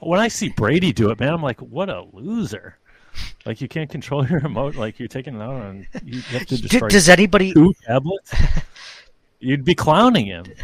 When 0.00 0.20
I 0.20 0.28
see 0.28 0.50
Brady 0.50 0.92
do 0.92 1.08
it, 1.08 1.18
man, 1.18 1.32
I'm 1.32 1.42
like, 1.42 1.62
what 1.62 1.88
a 1.88 2.04
loser. 2.12 2.76
Like 3.46 3.62
you 3.62 3.68
can't 3.68 3.88
control 3.88 4.28
your 4.28 4.42
emote. 4.42 4.76
Like 4.76 4.98
you're 4.98 5.08
taking 5.08 5.36
it 5.36 5.42
out 5.42 5.54
on. 5.54 5.86
You 6.04 6.20
have 6.20 6.44
to 6.44 6.60
destroy 6.60 6.88
does 6.88 7.08
anybody? 7.08 7.54
two 7.54 7.72
tablets. 7.86 8.34
You'd 9.40 9.64
be 9.64 9.74
clowning 9.74 10.26
him. 10.26 10.44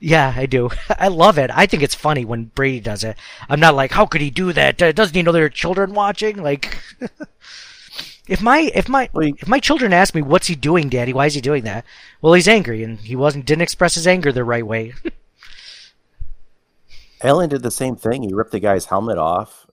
Yeah, 0.00 0.32
I 0.34 0.46
do. 0.46 0.70
I 0.98 1.08
love 1.08 1.36
it. 1.36 1.50
I 1.52 1.66
think 1.66 1.82
it's 1.82 1.94
funny 1.94 2.24
when 2.24 2.44
Brady 2.44 2.80
does 2.80 3.04
it. 3.04 3.18
I'm 3.50 3.60
not 3.60 3.74
like, 3.74 3.90
how 3.92 4.06
could 4.06 4.22
he 4.22 4.30
do 4.30 4.50
that? 4.54 4.80
Uh, 4.80 4.92
Doesn't 4.92 5.14
he 5.14 5.20
know 5.22 5.30
there 5.30 5.44
are 5.44 5.50
children 5.50 5.92
watching? 5.92 6.42
Like, 6.42 6.78
if 8.26 8.40
my 8.40 8.70
if 8.74 8.88
my 8.88 9.10
Well, 9.12 9.28
if 9.38 9.46
my 9.46 9.60
children 9.60 9.92
ask 9.92 10.14
me, 10.14 10.22
"What's 10.22 10.46
he 10.46 10.54
doing, 10.54 10.88
Daddy? 10.88 11.12
Why 11.12 11.26
is 11.26 11.34
he 11.34 11.42
doing 11.42 11.64
that?" 11.64 11.84
Well, 12.22 12.32
he's 12.32 12.48
angry, 12.48 12.82
and 12.82 12.98
he 12.98 13.14
wasn't 13.14 13.44
didn't 13.44 13.60
express 13.60 13.94
his 13.94 14.06
anger 14.06 14.32
the 14.32 14.42
right 14.42 14.66
way. 14.66 14.94
Allen 17.22 17.50
did 17.50 17.62
the 17.62 17.70
same 17.70 17.94
thing. 17.94 18.22
He 18.22 18.32
ripped 18.32 18.52
the 18.52 18.58
guy's 18.60 18.86
helmet 18.86 19.18
off. 19.18 19.66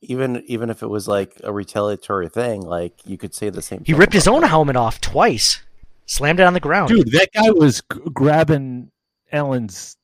Even 0.00 0.42
even 0.46 0.70
if 0.70 0.82
it 0.82 0.88
was 0.88 1.08
like 1.08 1.40
a 1.42 1.52
retaliatory 1.52 2.28
thing, 2.28 2.62
like 2.62 2.94
you 3.04 3.18
could 3.18 3.34
say 3.34 3.50
the 3.50 3.60
same. 3.60 3.80
he 3.84 3.92
thing 3.92 3.98
ripped 4.00 4.12
his 4.12 4.28
own 4.28 4.42
that. 4.42 4.48
helmet 4.48 4.76
off 4.76 5.00
twice, 5.00 5.62
slammed 6.06 6.40
it 6.40 6.44
on 6.44 6.54
the 6.54 6.60
ground. 6.60 6.88
Dude, 6.88 7.10
that 7.12 7.30
guy 7.32 7.50
was 7.50 7.82
g- 7.92 8.00
grabbing 8.12 8.90
Allen's 9.32 9.96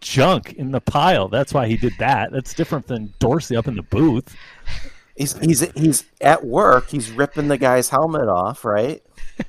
junk 0.00 0.52
in 0.54 0.70
the 0.70 0.80
pile. 0.80 1.28
That's 1.28 1.52
why 1.52 1.66
he 1.66 1.76
did 1.76 1.92
that. 1.98 2.30
That's 2.32 2.54
different 2.54 2.86
than 2.86 3.12
Dorsey 3.18 3.56
up 3.56 3.66
in 3.68 3.74
the 3.76 3.82
booth. 3.82 4.34
He's 5.16 5.36
he's 5.38 5.60
he's 5.72 6.04
at 6.20 6.44
work. 6.44 6.88
He's 6.90 7.10
ripping 7.10 7.48
the 7.48 7.58
guy's 7.58 7.88
helmet 7.88 8.28
off, 8.28 8.64
right? 8.64 9.02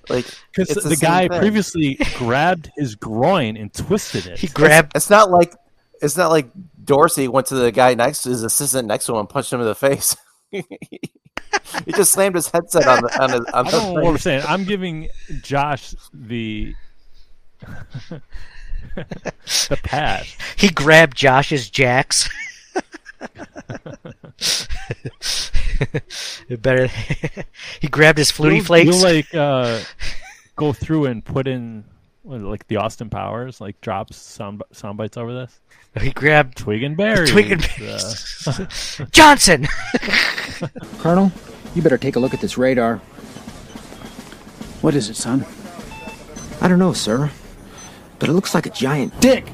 Like 0.10 0.26
Because 0.56 0.76
it's 0.76 0.88
the, 0.90 0.96
guy 0.96 1.28
thing. 1.28 1.40
previously 1.40 1.96
grabbed 2.16 2.72
his 2.76 2.96
groin 2.96 3.56
and 3.58 3.72
twisted 3.74 4.26
it. 4.28 4.40
he 4.40 4.48
grabbed. 4.48 4.94
It's 4.96 5.10
not 5.10 5.30
like 5.32 5.54
it's 6.02 6.18
not 6.18 6.32
like 6.32 6.50
Dorsey 6.84 7.28
went 7.28 7.48
to 7.48 7.56
the 7.56 7.72
guy 7.72 7.94
next 7.94 8.24
to 8.24 8.30
his 8.30 8.42
assistant 8.44 8.88
next 8.88 9.06
to 9.08 9.14
him 9.14 9.20
and 9.20 9.30
punched 9.30 9.52
him 9.54 9.60
in 9.62 9.66
the 9.68 9.76
face. 9.76 10.16
he 11.86 11.92
just 11.92 12.12
slammed 12.12 12.36
his 12.36 12.50
headset 12.50 12.88
on 12.88 13.02
the 13.02 13.22
on, 13.22 13.30
his, 13.30 13.40
on 13.40 13.46
I 13.54 13.64
the 13.64 13.78
don't 13.78 13.96
know 13.96 14.02
what 14.02 14.10
I'm 14.12 14.18
saying. 14.18 14.44
I'm 14.48 14.64
giving 14.64 15.10
Josh 15.42 15.96
the 16.14 16.76
the 19.70 19.78
pass. 19.84 20.36
He 20.56 20.70
grabbed 20.70 21.18
Josh's 21.18 21.70
jacks. 21.70 22.30
Better. 26.50 26.88
he 27.80 27.88
grabbed 27.88 28.18
his 28.18 28.32
flutie 28.32 28.56
You'll- 28.58 28.66
flakes. 28.66 28.96
You'll 28.96 29.04
like 29.04 29.34
uh, 29.34 29.82
go 30.56 30.74
through 30.74 31.06
and 31.06 31.24
put 31.24 31.48
in 31.48 31.84
what, 31.84 31.86
is 31.86 31.86
it, 31.86 31.99
like 32.24 32.68
the 32.68 32.78
Austin 32.78 33.10
Powers, 33.10 33.62
like 33.62 33.80
drops 33.82 34.18
sound 34.18 34.62
sound 34.72 34.98
bites 34.98 35.18
over 35.18 35.34
this. 35.34 35.60
he 36.02 36.12
grabbed 36.12 36.58
Twig 36.58 36.84
and 36.84 36.96
berries. 36.98 37.32
Twig 37.32 37.52
and 37.52 37.68
uh, 37.82 38.66
Johnson. 39.12 39.68
Colonel, 41.00 41.32
you 41.76 41.82
better 41.82 41.98
take 41.98 42.16
a 42.16 42.20
look 42.20 42.34
at 42.34 42.42
this 42.42 42.58
radar. 42.58 42.98
What 44.82 44.96
is 44.96 45.10
it, 45.10 45.16
son? 45.16 45.46
I 46.62 46.68
don't 46.68 46.80
know, 46.80 46.94
sir, 46.94 47.32
but 48.20 48.30
it 48.30 48.34
looks 48.34 48.54
like 48.54 48.66
a 48.66 48.70
giant. 48.70 49.20
Dick! 49.22 49.52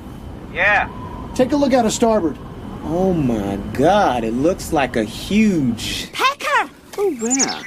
Yeah. 0.53 0.89
Take 1.35 1.51
a 1.51 1.55
look 1.55 1.73
out 1.73 1.85
of 1.85 1.91
starboard. 1.91 2.37
Oh 2.83 3.13
my 3.13 3.57
god, 3.73 4.23
it 4.23 4.31
looks 4.33 4.71
like 4.71 4.95
a 4.95 5.03
huge. 5.03 6.11
Pecker! 6.13 6.69
Oh, 6.97 7.15
where? 7.19 7.63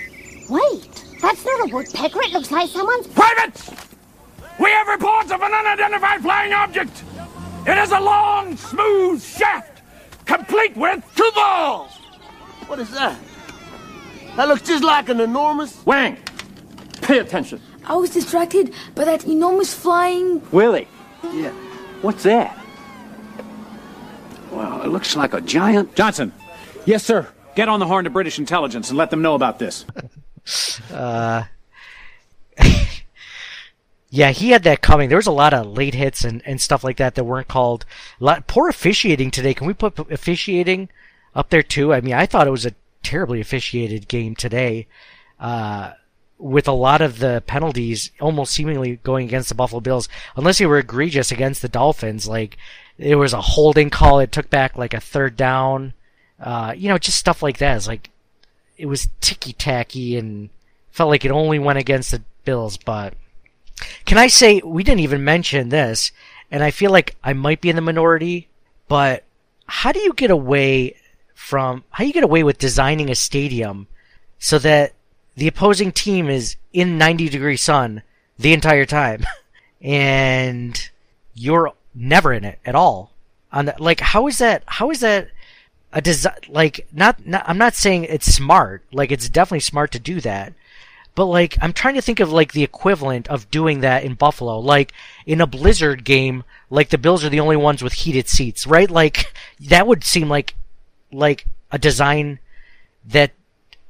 Wait, 0.49 1.05
that's 1.21 1.45
not 1.45 1.69
a 1.69 1.75
woodpecker. 1.75 2.21
It 2.23 2.33
looks 2.33 2.51
like 2.51 2.69
someone's. 2.71 3.07
Privates! 3.09 3.88
We 4.59 4.71
have 4.71 4.89
reports 4.89 5.31
of 5.31 5.41
an 5.41 5.53
unidentified 5.53 6.21
flying 6.23 6.53
object. 6.53 7.03
It 7.67 7.79
is 7.79 7.91
a 7.93 8.01
long, 8.01 8.57
smooth 8.57 9.23
shaft, 9.23 9.83
complete 10.25 10.77
with 10.77 11.03
two 11.15 11.31
balls. 11.35 11.93
What 12.67 12.79
is 12.79 12.91
that? 12.93 13.19
That 14.37 14.49
looks 14.49 14.63
just 14.63 14.85
like 14.85 15.09
an 15.09 15.21
enormous. 15.21 15.85
Wang, 15.87 16.17
pay 17.03 17.19
attention. 17.19 17.61
I 17.85 17.97
was 17.97 18.11
distracted 18.11 18.75
by 18.95 19.05
that 19.05 19.27
enormous 19.27 19.73
flying. 19.75 20.43
Willie. 20.51 20.89
Yeah. 21.33 21.51
What's 22.03 22.23
that? 22.25 22.57
Well, 24.53 24.83
it 24.83 24.89
looks 24.89 25.17
like 25.17 25.35
a 25.35 25.41
giant. 25.41 25.95
Johnson, 25.95 26.33
Yes, 26.87 27.05
sir. 27.05 27.27
get 27.55 27.69
on 27.69 27.81
the 27.81 27.87
horn 27.87 28.05
to 28.05 28.11
British 28.11 28.39
intelligence 28.39 28.89
and 28.89 28.97
let 28.97 29.11
them 29.11 29.23
know 29.23 29.35
about 29.35 29.59
this. 29.59 29.85
Uh, 30.91 31.43
yeah, 34.11 34.31
he 34.31 34.51
had 34.51 34.63
that 34.65 34.81
coming. 34.81 35.09
There 35.09 35.19
was 35.19 35.27
a 35.27 35.33
lot 35.33 35.53
of 35.53 35.67
late 35.67 35.95
hits 35.95 36.25
and, 36.25 36.43
and 36.47 36.61
stuff 36.61 36.83
like 36.83 36.97
that 36.97 37.15
that 37.15 37.25
weren't 37.25 37.49
called. 37.49 37.85
A 38.21 38.25
lot, 38.25 38.47
poor 38.47 38.69
officiating 38.69 39.31
today. 39.31 39.55
Can 39.55 39.67
we 39.67 39.75
put 39.75 39.99
officiating 40.11 40.89
up 41.35 41.51
there 41.51 41.63
too? 41.63 41.93
I 41.93 42.01
mean, 42.01 42.15
I 42.15 42.27
thought 42.27 42.47
it 42.47 42.53
was 42.53 42.67
a 42.67 42.75
terribly 43.03 43.41
officiated 43.41 44.09
game 44.09 44.35
today, 44.35 44.87
uh, 45.39 45.93
with 46.39 46.69
a 46.69 46.73
lot 46.73 47.01
of 47.01 47.19
the 47.19 47.43
penalties 47.47 48.11
almost 48.21 48.55
seemingly 48.55 48.97
going 49.03 49.27
against 49.27 49.49
the 49.49 49.55
Buffalo 49.55 49.81
Bills, 49.81 50.09
unless 50.37 50.59
they 50.59 50.67
were 50.67 50.79
egregious 50.79 51.31
against 51.31 51.61
the 51.63 51.69
Dolphins. 51.69 52.27
Like 52.27 52.57
it 52.97 53.17
was 53.17 53.33
a 53.33 53.41
holding 53.41 53.91
call. 53.91 54.21
It 54.21 54.33
took 54.33 54.49
back 54.49 54.77
like 54.77 54.95
a 54.95 55.01
third 55.01 55.37
down. 55.37 55.93
Uh, 56.41 56.73
you 56.77 56.89
know, 56.89 56.99
just 56.99 57.19
stuff 57.19 57.43
like 57.43 57.59
that. 57.59 57.77
It's 57.77 57.89
like 57.89 58.11
it 58.79 58.87
was 58.87 59.09
ticky 59.21 59.53
tacky 59.53 60.17
and 60.17 60.49
felt 60.93 61.11
like 61.11 61.25
it 61.25 61.31
only 61.31 61.59
went 61.59 61.79
against 61.79 62.13
the 62.13 62.23
Bills. 62.45 62.77
But 62.77 63.15
can 64.05 64.19
I 64.19 64.27
say 64.27 64.61
we 64.65 64.83
didn't 64.85 65.01
even 65.01 65.25
mention 65.25 65.69
this, 65.69 66.13
and 66.51 66.63
I 66.63 66.71
feel 66.71 66.91
like 66.91 67.17
I 67.23 67.33
might 67.33 67.61
be 67.61 67.71
in 67.71 67.77
the 67.77 67.83
minority. 67.83 68.49
But 68.89 69.25
how 69.67 69.93
do 69.93 70.01
you 70.01 70.13
get 70.13 70.31
away 70.31 70.97
from 71.35 71.85
how 71.91 72.05
you 72.05 72.13
get 72.13 72.25
away 72.25 72.43
with 72.43 72.59
designing 72.59 73.11
a 73.11 73.15
stadium 73.15 73.87
so 74.39 74.59
that 74.59 74.93
the 75.37 75.49
opposing 75.49 75.93
team 75.93 76.29
is 76.29 76.57
in 76.73 76.99
90 76.99 77.29
degree 77.29 77.57
sun 77.57 78.03
the 78.39 78.53
entire 78.53 78.87
time, 78.87 79.25
and 79.81 80.91
you're 81.35 81.73
never 81.95 82.33
in 82.33 82.45
it 82.45 82.59
at 82.65 82.75
all? 82.75 83.13
On 83.53 83.73
like, 83.79 84.01
how 84.01 84.27
is 84.27 84.39
that? 84.39 84.63
How 84.67 84.91
is 84.91 85.01
that? 85.01 85.29
a 85.93 86.03
design 86.03 86.35
like 86.49 86.87
not, 86.93 87.27
not 87.27 87.45
I'm 87.47 87.59
not 87.59 87.75
saying 87.75 88.05
it's 88.05 88.35
smart 88.35 88.83
like 88.93 89.11
it's 89.11 89.29
definitely 89.29 89.61
smart 89.61 89.91
to 89.93 89.99
do 89.99 90.21
that 90.21 90.53
but 91.19 91.27
like 91.27 91.59
I'm 91.61 91.73
trying 91.73 91.97
to 91.97 92.01
think 92.01 92.21
of 92.21 92.31
like 92.31 92.53
the 92.53 92.63
equivalent 92.63 93.27
of 93.27 93.51
doing 93.51 93.81
that 93.81 94.05
in 94.05 94.15
Buffalo. 94.15 94.61
Like 94.61 94.93
in 95.27 95.41
a 95.41 95.49
blizzard 95.49 96.05
game 96.05 96.45
like 96.71 96.91
the 96.91 96.97
Bills 96.97 97.25
are 97.25 97.29
the 97.29 97.41
only 97.41 97.57
ones 97.57 97.83
with 97.83 97.93
heated 97.93 98.29
seats 98.29 98.69
right? 98.69 98.89
Like 98.89 99.35
that 99.63 99.89
would 99.89 100.05
seem 100.05 100.29
like 100.29 100.55
like 101.11 101.47
a 101.73 101.79
design 101.79 102.39
that 103.07 103.33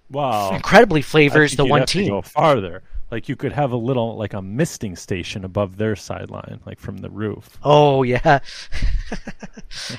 wow, 0.08 0.54
incredibly 0.54 1.02
flavors 1.02 1.54
the 1.54 1.66
one 1.66 1.84
team. 1.84 2.08
go 2.08 2.22
farther. 2.22 2.82
Like 3.10 3.28
you 3.28 3.36
could 3.36 3.52
have 3.52 3.72
a 3.72 3.76
little 3.76 4.16
like 4.16 4.32
a 4.32 4.40
misting 4.40 4.96
station 4.96 5.44
above 5.44 5.76
their 5.76 5.96
sideline, 5.96 6.60
like 6.64 6.80
from 6.80 6.96
the 6.96 7.10
roof. 7.10 7.58
oh 7.62 8.04
yeah. 8.04 8.38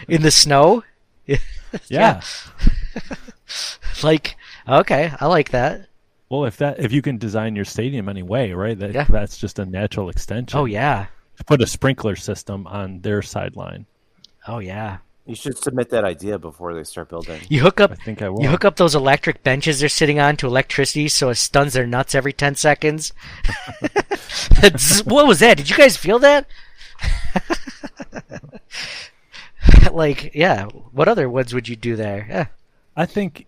In 0.08 0.24
the 0.24 0.32
snow? 0.32 0.84
Yeah. 1.88 2.22
like 4.04 4.36
okay 4.68 5.12
I 5.20 5.28
like 5.28 5.52
that 5.52 5.89
Well, 6.30 6.46
if 6.46 6.58
that 6.58 6.80
if 6.80 6.92
you 6.92 7.02
can 7.02 7.18
design 7.18 7.56
your 7.56 7.66
stadium 7.66 8.08
anyway, 8.10 8.52
right? 8.52 8.78
That 8.78 8.94
Yeah. 8.94 9.06
that's 9.10 9.38
just 9.38 9.60
a 9.60 9.66
natural 9.66 10.10
extension. 10.10 10.60
oh 10.60 10.66
yeah 10.66 11.08
Put 11.46 11.62
a 11.62 11.68
sprinkler 11.68 12.16
system 12.18 12.68
on 12.68 13.00
their 13.02 13.22
sideline. 13.22 13.86
oh 14.48 14.60
yeah 14.60 14.98
You 15.26 15.36
should 15.36 15.58
submit 15.58 15.90
that 15.92 16.04
idea 16.04 16.38
before 16.38 16.74
they 16.74 16.84
start 16.84 17.10
building. 17.10 17.40
You 17.50 17.62
hook 17.62 17.80
up. 17.80 17.92
I 17.92 17.96
think 17.96 18.22
I 18.22 18.30
will. 18.30 18.42
You 18.44 18.50
hook 18.50 18.66
up 18.66 18.76
those 18.76 18.94
electric 18.96 19.42
benches 19.44 19.80
they're 19.80 19.90
sitting 19.90 20.20
on 20.20 20.36
to 20.38 20.48
electricity, 20.48 21.08
so 21.08 21.30
it 21.30 21.36
stuns 21.36 21.74
their 21.74 21.88
nuts 21.88 22.14
every 22.16 22.34
ten 22.34 22.56
seconds. 22.56 23.14
What 25.06 25.28
was 25.28 25.40
that? 25.40 25.58
Did 25.58 25.70
you 25.70 25.78
guys 25.78 25.96
feel 25.98 26.20
that? 26.20 26.46
like, 29.92 30.34
yeah. 30.36 30.66
What 30.92 31.08
other 31.08 31.30
ones 31.30 31.54
would 31.54 31.68
you 31.68 31.76
do 31.76 31.96
there? 31.96 32.26
Yeah. 32.30 32.46
I 32.96 33.06
think 33.06 33.46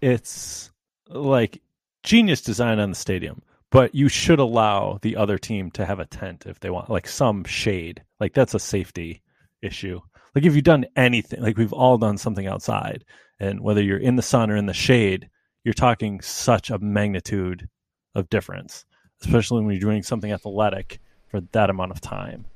it's 0.00 0.70
like 1.08 1.60
genius 2.02 2.40
design 2.40 2.78
on 2.78 2.90
the 2.90 2.96
stadium, 2.96 3.42
but 3.70 3.94
you 3.94 4.08
should 4.08 4.38
allow 4.38 4.98
the 5.02 5.16
other 5.16 5.38
team 5.38 5.70
to 5.72 5.86
have 5.86 5.98
a 5.98 6.06
tent 6.06 6.44
if 6.46 6.60
they 6.60 6.70
want, 6.70 6.90
like 6.90 7.08
some 7.08 7.44
shade. 7.44 8.02
Like 8.20 8.34
that's 8.34 8.54
a 8.54 8.58
safety 8.58 9.22
issue. 9.62 10.00
Like 10.34 10.44
if 10.44 10.54
you've 10.54 10.64
done 10.64 10.86
anything, 10.96 11.40
like 11.42 11.56
we've 11.56 11.72
all 11.72 11.98
done 11.98 12.18
something 12.18 12.46
outside, 12.46 13.04
and 13.40 13.60
whether 13.60 13.82
you're 13.82 13.98
in 13.98 14.16
the 14.16 14.22
sun 14.22 14.50
or 14.50 14.56
in 14.56 14.66
the 14.66 14.74
shade, 14.74 15.28
you're 15.64 15.74
talking 15.74 16.20
such 16.20 16.70
a 16.70 16.78
magnitude 16.78 17.68
of 18.14 18.28
difference, 18.30 18.84
especially 19.22 19.62
when 19.62 19.72
you're 19.72 19.80
doing 19.80 20.02
something 20.02 20.32
athletic 20.32 21.00
for 21.28 21.40
that 21.52 21.70
amount 21.70 21.92
of 21.92 22.00
time. 22.00 22.46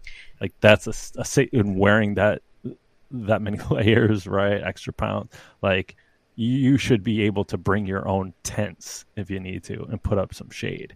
Like 0.41 0.53
that's 0.61 0.87
a, 0.87 0.93
sa- 0.93 1.43
and 1.53 1.79
wearing 1.79 2.15
that 2.15 2.43
that 3.11 3.43
many 3.43 3.59
layers, 3.71 4.27
right? 4.27 4.63
Extra 4.63 4.93
pound, 4.93 5.31
Like 5.63 5.97
you 6.37 6.77
should 6.77 7.03
be 7.03 7.23
able 7.23 7.45
to 7.47 7.57
bring 7.57 7.87
your 7.87 8.07
own 8.07 8.35
tents 8.43 9.07
if 9.17 9.31
you 9.31 9.41
need 9.41 9.65
to 9.65 9.85
and 9.85 10.03
put 10.03 10.19
up 10.19 10.35
some 10.35 10.51
shade. 10.51 10.95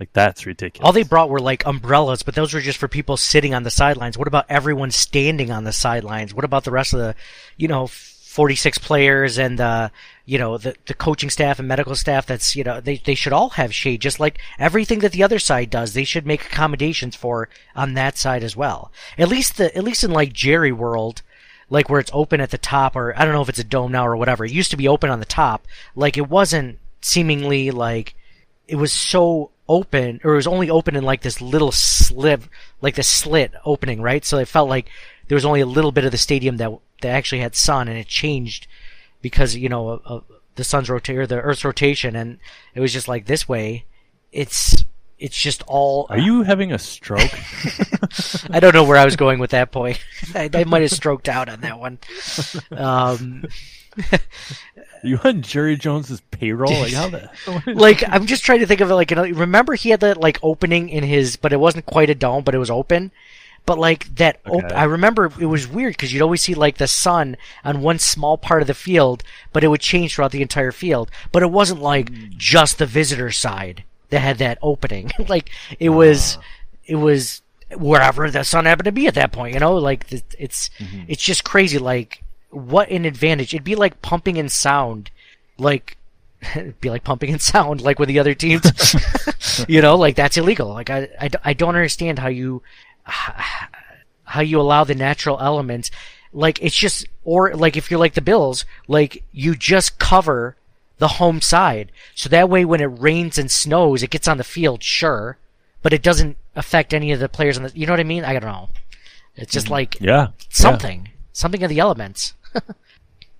Like 0.00 0.12
that's 0.14 0.46
ridiculous. 0.46 0.86
All 0.86 0.92
they 0.92 1.02
brought 1.02 1.28
were 1.28 1.38
like 1.38 1.66
umbrellas, 1.66 2.22
but 2.22 2.34
those 2.34 2.54
were 2.54 2.62
just 2.62 2.78
for 2.78 2.88
people 2.88 3.18
sitting 3.18 3.54
on 3.54 3.62
the 3.62 3.70
sidelines. 3.70 4.16
What 4.16 4.26
about 4.26 4.46
everyone 4.48 4.90
standing 4.90 5.50
on 5.50 5.64
the 5.64 5.72
sidelines? 5.72 6.32
What 6.32 6.46
about 6.46 6.64
the 6.64 6.70
rest 6.70 6.94
of 6.94 7.00
the, 7.00 7.14
you 7.58 7.68
know, 7.68 7.86
46 7.86 8.78
players 8.78 9.38
and 9.38 9.58
the, 9.58 9.90
you 10.24 10.38
know, 10.38 10.56
the, 10.56 10.74
the 10.86 10.94
coaching 10.94 11.28
staff 11.28 11.58
and 11.58 11.68
medical 11.68 11.94
staff 11.94 12.24
that's, 12.24 12.56
you 12.56 12.64
know, 12.64 12.80
they, 12.80 12.96
they 12.96 13.14
should 13.14 13.34
all 13.34 13.50
have 13.50 13.74
shade, 13.74 14.00
just 14.00 14.18
like 14.18 14.38
everything 14.58 15.00
that 15.00 15.12
the 15.12 15.22
other 15.22 15.38
side 15.38 15.68
does. 15.68 15.92
They 15.92 16.04
should 16.04 16.24
make 16.24 16.46
accommodations 16.46 17.14
for 17.14 17.50
on 17.76 17.92
that 17.94 18.16
side 18.16 18.42
as 18.42 18.56
well. 18.56 18.90
At 19.18 19.28
least 19.28 19.58
the, 19.58 19.76
at 19.76 19.84
least 19.84 20.04
in 20.04 20.12
like 20.12 20.32
Jerry 20.32 20.72
world, 20.72 21.20
like 21.70 21.88
where 21.88 22.00
it's 22.00 22.10
open 22.12 22.40
at 22.40 22.50
the 22.50 22.58
top 22.58 22.96
or 22.96 23.14
I 23.16 23.24
don't 23.24 23.32
know 23.32 23.42
if 23.42 23.48
it's 23.48 23.58
a 23.58 23.64
dome 23.64 23.92
now 23.92 24.06
or 24.06 24.16
whatever. 24.16 24.44
It 24.44 24.50
used 24.50 24.72
to 24.72 24.76
be 24.76 24.88
open 24.88 25.08
on 25.08 25.20
the 25.20 25.24
top. 25.24 25.66
Like 25.94 26.18
it 26.18 26.28
wasn't 26.28 26.78
seemingly 27.00 27.70
like 27.70 28.14
it 28.68 28.76
was 28.76 28.92
so 28.92 29.52
open 29.68 30.20
or 30.24 30.32
it 30.32 30.36
was 30.36 30.46
only 30.48 30.68
open 30.68 30.96
in 30.96 31.04
like 31.04 31.22
this 31.22 31.40
little 31.40 31.70
sliv 31.70 32.48
like 32.82 32.96
this 32.96 33.08
slit 33.08 33.52
opening, 33.64 34.02
right? 34.02 34.24
So 34.24 34.38
it 34.38 34.48
felt 34.48 34.68
like 34.68 34.90
there 35.28 35.36
was 35.36 35.46
only 35.46 35.60
a 35.60 35.66
little 35.66 35.92
bit 35.92 36.04
of 36.04 36.10
the 36.10 36.18
stadium 36.18 36.56
that 36.56 36.72
that 37.02 37.10
actually 37.10 37.40
had 37.40 37.54
sun 37.54 37.88
and 37.88 37.96
it 37.96 38.08
changed 38.08 38.66
because, 39.22 39.56
you 39.56 39.68
know, 39.68 40.24
the 40.56 40.64
sun's 40.64 40.90
rotation 40.90 41.20
or 41.20 41.26
the 41.26 41.40
earth's 41.40 41.64
rotation 41.64 42.16
and 42.16 42.38
it 42.74 42.80
was 42.80 42.92
just 42.92 43.08
like 43.08 43.26
this 43.26 43.48
way. 43.48 43.84
It's 44.32 44.84
it's 45.20 45.36
just 45.36 45.62
all 45.66 46.06
Are 46.10 46.18
you 46.18 46.42
having 46.42 46.72
a 46.72 46.78
stroke? 46.78 47.20
I 48.50 48.58
don't 48.58 48.74
know 48.74 48.84
where 48.84 48.96
I 48.96 49.04
was 49.04 49.16
going 49.16 49.38
with 49.38 49.50
that 49.50 49.70
point. 49.70 50.02
I, 50.34 50.48
I 50.52 50.64
might 50.64 50.82
have 50.82 50.90
stroked 50.90 51.28
out 51.28 51.48
on 51.48 51.60
that 51.60 51.78
one. 51.78 51.98
Um, 52.70 53.44
you 55.04 55.18
on 55.22 55.42
Jerry 55.42 55.76
Jones's 55.76 56.20
payroll? 56.30 56.72
Like 56.72 56.92
how 56.92 57.08
the 57.08 57.30
like 57.66 58.02
I'm 58.08 58.26
just 58.26 58.44
trying 58.44 58.60
to 58.60 58.66
think 58.66 58.80
of 58.80 58.90
it 58.90 58.94
like 58.94 59.10
you 59.10 59.16
know, 59.16 59.24
remember 59.24 59.74
he 59.74 59.90
had 59.90 60.00
that 60.00 60.16
like 60.18 60.38
opening 60.42 60.88
in 60.88 61.04
his 61.04 61.36
but 61.36 61.52
it 61.52 61.60
wasn't 61.60 61.86
quite 61.86 62.10
a 62.10 62.14
dome 62.14 62.44
but 62.44 62.54
it 62.54 62.58
was 62.58 62.70
open 62.70 63.12
but 63.66 63.78
like 63.78 64.14
that 64.16 64.40
op- 64.46 64.64
Okay. 64.64 64.74
I 64.74 64.84
remember 64.84 65.30
it 65.38 65.46
was 65.46 65.68
weird 65.68 65.92
because 65.94 66.12
you'd 66.12 66.22
always 66.22 66.40
see 66.40 66.54
like 66.54 66.78
the 66.78 66.86
sun 66.88 67.36
on 67.64 67.82
one 67.82 67.98
small 67.98 68.38
part 68.38 68.62
of 68.62 68.68
the 68.68 68.74
field 68.74 69.22
but 69.52 69.64
it 69.64 69.68
would 69.68 69.80
change 69.80 70.14
throughout 70.14 70.32
the 70.32 70.42
entire 70.42 70.72
field 70.72 71.10
but 71.32 71.42
it 71.42 71.50
wasn't 71.50 71.82
like 71.82 72.10
just 72.38 72.78
the 72.78 72.86
visitor 72.86 73.30
side 73.30 73.84
that 74.10 74.20
had 74.20 74.38
that 74.38 74.58
opening. 74.62 75.10
Like 75.28 75.50
it 75.78 75.90
was 75.90 76.38
ah. 76.38 76.44
it 76.86 76.96
was 76.96 77.42
wherever 77.76 78.28
the 78.30 78.42
sun 78.42 78.64
happened 78.64 78.86
to 78.86 78.92
be 78.92 79.06
at 79.06 79.14
that 79.14 79.32
point 79.32 79.54
you 79.54 79.60
know? 79.60 79.76
Like 79.76 80.10
it's 80.10 80.70
mm-hmm. 80.78 81.02
it's 81.08 81.22
just 81.22 81.44
crazy. 81.44 81.78
Like 81.78 82.22
what 82.50 82.90
an 82.90 83.04
advantage. 83.04 83.54
It'd 83.54 83.64
be 83.64 83.76
like 83.76 84.02
pumping 84.02 84.36
in 84.36 84.48
sound 84.48 85.10
like 85.58 85.96
be 86.80 86.90
like 86.90 87.04
pumping 87.04 87.30
in 87.30 87.38
sound 87.38 87.80
like 87.80 87.98
with 87.98 88.08
the 88.08 88.18
other 88.18 88.34
teams. 88.34 88.62
You 89.68 89.82
know? 89.82 89.96
Like 89.96 90.16
that's 90.16 90.36
illegal. 90.36 90.68
Like 90.68 90.90
I, 90.90 91.08
I, 91.20 91.30
I 91.44 91.52
don't 91.52 91.74
understand 91.74 92.18
how 92.18 92.28
you 92.28 92.62
how 93.04 94.40
you 94.40 94.60
allow 94.60 94.84
the 94.84 94.94
natural 94.94 95.38
elements. 95.40 95.90
Like 96.32 96.62
it's 96.62 96.76
just 96.76 97.06
or 97.24 97.54
like 97.54 97.76
if 97.76 97.90
you're 97.90 98.00
like 98.00 98.14
the 98.14 98.22
bills 98.22 98.64
like 98.88 99.22
you 99.32 99.54
just 99.54 99.98
cover 99.98 100.56
the 101.00 101.08
home 101.08 101.40
side. 101.40 101.90
So 102.14 102.28
that 102.28 102.48
way 102.48 102.64
when 102.64 102.80
it 102.80 102.84
rains 102.84 103.36
and 103.38 103.50
snows 103.50 104.02
it 104.02 104.10
gets 104.10 104.28
on 104.28 104.38
the 104.38 104.44
field 104.44 104.82
sure 104.84 105.36
but 105.82 105.92
it 105.94 106.02
doesn't 106.02 106.36
affect 106.54 106.92
any 106.92 107.10
of 107.10 107.18
the 107.20 107.28
players 107.28 107.56
on 107.56 107.64
the 107.64 107.72
you 107.74 107.86
know 107.86 107.92
what 107.92 108.00
i 108.00 108.04
mean? 108.04 108.24
I 108.24 108.34
don't 108.34 108.42
know. 108.42 108.68
It's 109.34 109.52
just 109.52 109.66
mm. 109.66 109.70
like 109.70 110.00
Yeah. 110.00 110.28
something 110.48 111.08
something 111.32 111.62
of 111.62 111.68
the 111.68 111.80
elements. 111.80 112.34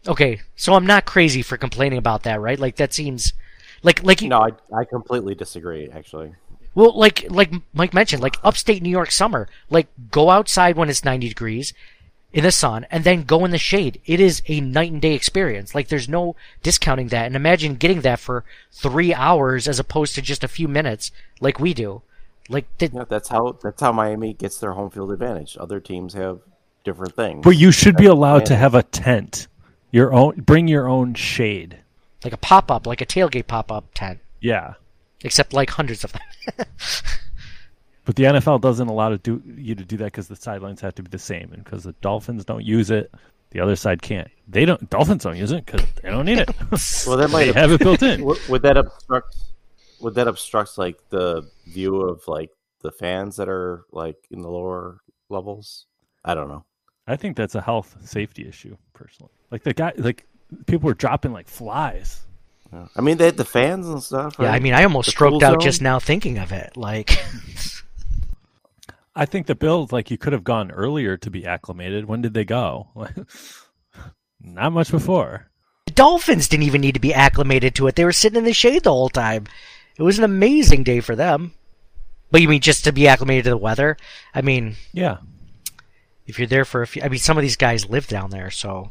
Okay 0.08 0.40
so 0.56 0.72
i'm 0.72 0.86
not 0.86 1.04
crazy 1.04 1.42
for 1.42 1.58
complaining 1.58 1.98
about 1.98 2.22
that 2.22 2.40
right? 2.40 2.58
Like 2.58 2.76
that 2.76 2.94
seems 2.94 3.34
like 3.82 4.02
like 4.02 4.22
No, 4.22 4.40
I, 4.40 4.50
I 4.74 4.84
completely 4.84 5.34
disagree. 5.34 5.90
Actually, 5.90 6.32
well, 6.74 6.96
like 6.96 7.26
like 7.30 7.52
Mike 7.72 7.94
mentioned, 7.94 8.22
like 8.22 8.36
upstate 8.42 8.82
New 8.82 8.90
York 8.90 9.10
summer, 9.10 9.48
like 9.68 9.88
go 10.10 10.30
outside 10.30 10.76
when 10.76 10.88
it's 10.88 11.04
90 11.04 11.28
degrees 11.28 11.74
in 12.32 12.44
the 12.44 12.52
sun 12.52 12.86
and 12.90 13.02
then 13.04 13.24
go 13.24 13.44
in 13.44 13.50
the 13.50 13.58
shade. 13.58 14.00
It 14.06 14.20
is 14.20 14.42
a 14.46 14.60
night 14.60 14.92
and 14.92 15.02
day 15.02 15.14
experience. 15.14 15.74
Like 15.74 15.88
there's 15.88 16.08
no 16.08 16.36
discounting 16.62 17.08
that. 17.08 17.26
And 17.26 17.34
imagine 17.36 17.74
getting 17.74 18.02
that 18.02 18.20
for 18.20 18.44
3 18.72 19.12
hours 19.14 19.66
as 19.66 19.78
opposed 19.78 20.14
to 20.14 20.22
just 20.22 20.44
a 20.44 20.48
few 20.48 20.68
minutes 20.68 21.10
like 21.40 21.58
we 21.58 21.74
do. 21.74 22.02
Like 22.48 22.66
the, 22.78 22.90
yeah, 22.92 23.04
that's 23.08 23.28
how 23.28 23.56
that's 23.62 23.80
how 23.80 23.92
Miami 23.92 24.32
gets 24.32 24.58
their 24.58 24.72
home 24.72 24.90
field 24.90 25.12
advantage. 25.12 25.56
Other 25.60 25.78
teams 25.80 26.14
have 26.14 26.40
different 26.84 27.14
things. 27.14 27.44
But 27.44 27.56
you 27.56 27.70
should 27.70 27.96
be 27.96 28.04
That's 28.04 28.12
allowed 28.14 28.46
to 28.46 28.56
have 28.56 28.74
a 28.74 28.82
tent. 28.82 29.46
Your 29.92 30.12
own 30.12 30.40
bring 30.40 30.66
your 30.68 30.88
own 30.88 31.14
shade. 31.14 31.78
like 32.24 32.32
a 32.32 32.36
pop-up, 32.38 32.86
like 32.86 33.00
a 33.00 33.06
tailgate 33.06 33.46
pop-up 33.46 33.86
tent, 33.94 34.18
Yeah. 34.40 34.74
except 35.22 35.52
like 35.52 35.70
hundreds 35.70 36.04
of 36.04 36.12
them. 36.12 36.22
But 38.04 38.16
the 38.16 38.24
NFL 38.24 38.60
doesn't 38.60 38.88
allow 38.88 39.10
to 39.10 39.18
do 39.18 39.42
you 39.56 39.74
to 39.74 39.84
do 39.84 39.96
that 39.98 40.06
because 40.06 40.28
the 40.28 40.36
sidelines 40.36 40.80
have 40.80 40.94
to 40.96 41.02
be 41.02 41.08
the 41.10 41.18
same, 41.18 41.52
and 41.52 41.62
because 41.62 41.84
the 41.84 41.92
Dolphins 42.00 42.44
don't 42.44 42.64
use 42.64 42.90
it, 42.90 43.12
the 43.50 43.60
other 43.60 43.76
side 43.76 44.00
can't. 44.02 44.28
They 44.48 44.64
don't. 44.64 44.88
Dolphins 44.90 45.22
don't 45.24 45.36
use 45.36 45.52
it 45.52 45.66
because 45.66 45.86
they 46.02 46.10
don't 46.10 46.24
need 46.26 46.38
it. 46.38 46.48
Well, 47.06 47.16
that 47.18 47.30
might 47.30 47.46
they 47.46 47.60
have 47.60 47.72
it 47.72 47.80
built 47.80 48.02
in. 48.02 48.24
Would, 48.24 48.38
would 48.48 48.62
that 48.62 48.76
obstruct? 48.76 49.36
Would 50.00 50.14
that 50.14 50.28
obstruct 50.28 50.78
like 50.78 50.96
the 51.10 51.48
view 51.66 52.00
of 52.00 52.22
like 52.26 52.50
the 52.82 52.90
fans 52.90 53.36
that 53.36 53.48
are 53.48 53.84
like 53.92 54.16
in 54.30 54.40
the 54.40 54.48
lower 54.48 55.00
levels? 55.28 55.86
I 56.24 56.34
don't 56.34 56.48
know. 56.48 56.64
I 57.06 57.16
think 57.16 57.36
that's 57.36 57.54
a 57.54 57.60
health 57.60 57.96
safety 58.04 58.48
issue, 58.48 58.76
personally. 58.94 59.32
Like 59.50 59.62
the 59.62 59.74
guy, 59.74 59.92
like 59.96 60.26
people 60.66 60.86
were 60.86 60.94
dropping 60.94 61.32
like 61.32 61.48
flies. 61.48 62.20
Yeah. 62.72 62.86
I 62.96 63.00
mean, 63.00 63.16
they 63.18 63.24
had 63.26 63.36
the 63.36 63.44
fans 63.44 63.88
and 63.88 64.02
stuff. 64.02 64.36
yeah, 64.38 64.46
right? 64.46 64.54
I 64.54 64.60
mean, 64.60 64.74
I 64.74 64.84
almost 64.84 65.06
The 65.06 65.10
stroked 65.12 65.32
cool 65.40 65.44
out 65.44 65.54
zone? 65.54 65.60
just 65.60 65.82
now 65.82 65.98
thinking 65.98 66.38
of 66.38 66.52
it. 66.52 66.76
Like 66.76 67.10
I 69.14 69.26
think 69.26 69.46
the 69.46 69.54
Bills, 69.54 69.92
like 69.92 70.10
you 70.10 70.18
could 70.18 70.32
have 70.32 70.44
gone 70.44 70.70
earlier 70.70 71.16
to 71.16 71.30
be 71.30 71.44
acclimated. 71.44 72.04
When 72.06 72.22
did 72.22 72.34
they 72.34 72.44
go? 72.44 72.88
Not 74.40 74.72
much 74.72 74.90
before. 74.90 75.48
The 75.86 75.92
Dolphins 75.92 76.48
didn't 76.48 76.62
even 76.64 76.80
need 76.80 76.94
to 76.94 77.00
be 77.00 77.12
acclimated 77.14 77.74
to 77.74 77.86
it. 77.88 77.96
They 77.96 78.04
were 78.04 78.12
sitting 78.12 78.38
in 78.38 78.44
the 78.44 78.52
shade 78.52 78.84
the 78.84 78.90
whole 78.92 79.08
time. 79.08 79.46
It 79.98 80.02
was 80.02 80.18
an 80.18 80.24
amazing 80.24 80.84
day 80.84 81.00
for 81.00 81.16
them. 81.16 81.52
But 82.30 82.40
you 82.40 82.48
mean 82.48 82.60
just 82.60 82.84
to 82.84 82.92
be 82.92 83.08
acclimated 83.08 83.44
to 83.44 83.50
the 83.50 83.56
weather? 83.56 83.96
I 84.34 84.40
mean, 84.42 84.76
Yeah. 84.92 85.18
if 86.26 86.38
you're 86.38 86.46
there 86.46 86.64
for 86.64 86.80
a 86.82 86.86
few, 86.86 87.02
I 87.02 87.08
mean, 87.08 87.18
some 87.18 87.36
of 87.36 87.42
these 87.42 87.56
guys 87.56 87.90
live 87.90 88.06
down 88.06 88.30
there, 88.30 88.50
so 88.52 88.90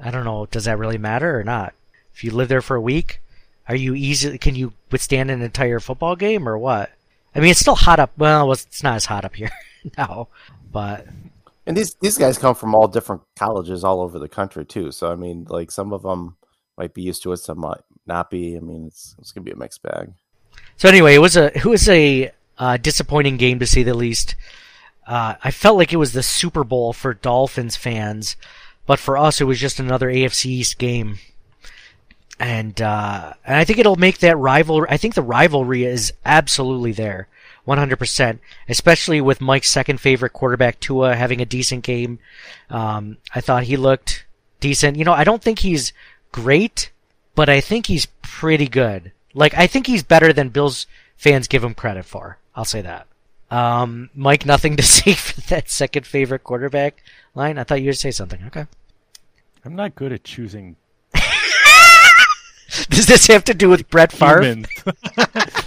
I 0.00 0.10
don't 0.12 0.24
know. 0.24 0.46
Does 0.46 0.64
that 0.66 0.78
really 0.78 0.98
matter 0.98 1.38
or 1.38 1.42
not? 1.42 1.74
If 2.14 2.22
you 2.22 2.30
live 2.30 2.48
there 2.48 2.62
for 2.62 2.76
a 2.76 2.80
week, 2.80 3.20
are 3.68 3.74
you 3.74 3.94
easy? 3.94 4.38
Can 4.38 4.54
you 4.54 4.72
withstand 4.92 5.32
an 5.32 5.42
entire 5.42 5.80
football 5.80 6.14
game 6.14 6.48
or 6.48 6.56
what? 6.56 6.92
I 7.34 7.40
mean, 7.40 7.50
it's 7.50 7.60
still 7.60 7.74
hot 7.74 7.98
up. 7.98 8.12
Well, 8.16 8.52
it's 8.52 8.82
not 8.82 8.94
as 8.94 9.06
hot 9.06 9.24
up 9.24 9.34
here 9.34 9.50
now, 9.98 10.28
but 10.70 11.06
And 11.66 11.76
these 11.76 11.94
these 11.96 12.18
guys 12.18 12.38
come 12.38 12.54
from 12.54 12.74
all 12.74 12.88
different 12.88 13.22
colleges 13.36 13.84
all 13.84 14.00
over 14.00 14.18
the 14.18 14.28
country 14.28 14.64
too. 14.64 14.92
So 14.92 15.10
I 15.10 15.16
mean, 15.16 15.46
like 15.48 15.70
some 15.70 15.92
of 15.92 16.02
them 16.02 16.36
might 16.76 16.94
be 16.94 17.02
used 17.02 17.22
to 17.24 17.32
it, 17.32 17.38
some 17.38 17.60
might 17.60 17.80
not 18.06 18.30
be. 18.30 18.56
I 18.56 18.60
mean, 18.60 18.86
it's 18.86 19.16
it's 19.18 19.32
gonna 19.32 19.44
be 19.44 19.52
a 19.52 19.56
mixed 19.56 19.82
bag. 19.82 20.12
So 20.76 20.88
anyway, 20.88 21.14
it 21.14 21.20
was 21.20 21.36
a 21.36 21.56
it 21.56 21.64
was 21.64 21.88
a 21.88 22.30
uh, 22.58 22.76
disappointing 22.76 23.36
game 23.36 23.58
to 23.58 23.66
say 23.66 23.82
the 23.82 23.94
least. 23.94 24.36
Uh, 25.06 25.34
I 25.42 25.50
felt 25.50 25.76
like 25.76 25.92
it 25.92 25.98
was 25.98 26.12
the 26.12 26.22
Super 26.22 26.64
Bowl 26.64 26.92
for 26.92 27.12
Dolphins 27.12 27.76
fans, 27.76 28.36
but 28.86 28.98
for 28.98 29.18
us, 29.18 29.40
it 29.40 29.44
was 29.44 29.60
just 29.60 29.78
another 29.78 30.08
AFC 30.08 30.46
East 30.46 30.78
game. 30.78 31.18
And 32.38 32.80
uh, 32.82 33.34
and 33.44 33.56
I 33.56 33.64
think 33.64 33.78
it'll 33.78 33.96
make 33.96 34.18
that 34.18 34.36
rivalry. 34.36 34.88
I 34.90 34.96
think 34.96 35.14
the 35.14 35.22
rivalry 35.22 35.84
is 35.84 36.12
absolutely 36.24 36.92
there, 36.92 37.28
100%. 37.66 38.38
Especially 38.68 39.20
with 39.20 39.40
Mike's 39.40 39.70
second 39.70 40.00
favorite 40.00 40.32
quarterback 40.32 40.80
Tua 40.80 41.14
having 41.14 41.40
a 41.40 41.46
decent 41.46 41.84
game. 41.84 42.18
Um, 42.70 43.18
I 43.34 43.40
thought 43.40 43.64
he 43.64 43.76
looked 43.76 44.24
decent. 44.58 44.96
You 44.96 45.04
know, 45.04 45.12
I 45.12 45.24
don't 45.24 45.42
think 45.42 45.60
he's 45.60 45.92
great, 46.32 46.90
but 47.36 47.48
I 47.48 47.60
think 47.60 47.86
he's 47.86 48.06
pretty 48.22 48.66
good. 48.66 49.12
Like 49.32 49.54
I 49.54 49.66
think 49.66 49.86
he's 49.86 50.02
better 50.02 50.32
than 50.32 50.48
Bills 50.48 50.86
fans 51.16 51.48
give 51.48 51.62
him 51.62 51.74
credit 51.74 52.04
for. 52.04 52.38
I'll 52.56 52.64
say 52.64 52.82
that. 52.82 53.06
Um, 53.50 54.10
Mike, 54.14 54.44
nothing 54.44 54.76
to 54.76 54.82
say 54.96 55.14
for 55.14 55.40
that 55.42 55.70
second 55.70 56.06
favorite 56.06 56.42
quarterback 56.42 57.02
line. 57.34 57.58
I 57.58 57.64
thought 57.64 57.80
you 57.80 57.88
would 57.88 57.98
say 57.98 58.10
something. 58.10 58.42
Okay. 58.46 58.66
I'm 59.64 59.76
not 59.76 59.94
good 59.94 60.12
at 60.12 60.24
choosing 60.24 60.76
Does 62.90 63.06
this 63.06 63.26
have 63.28 63.44
to 63.44 63.54
do 63.54 63.68
with 63.68 63.88
Brett 63.88 64.10
Favre? 64.12 64.42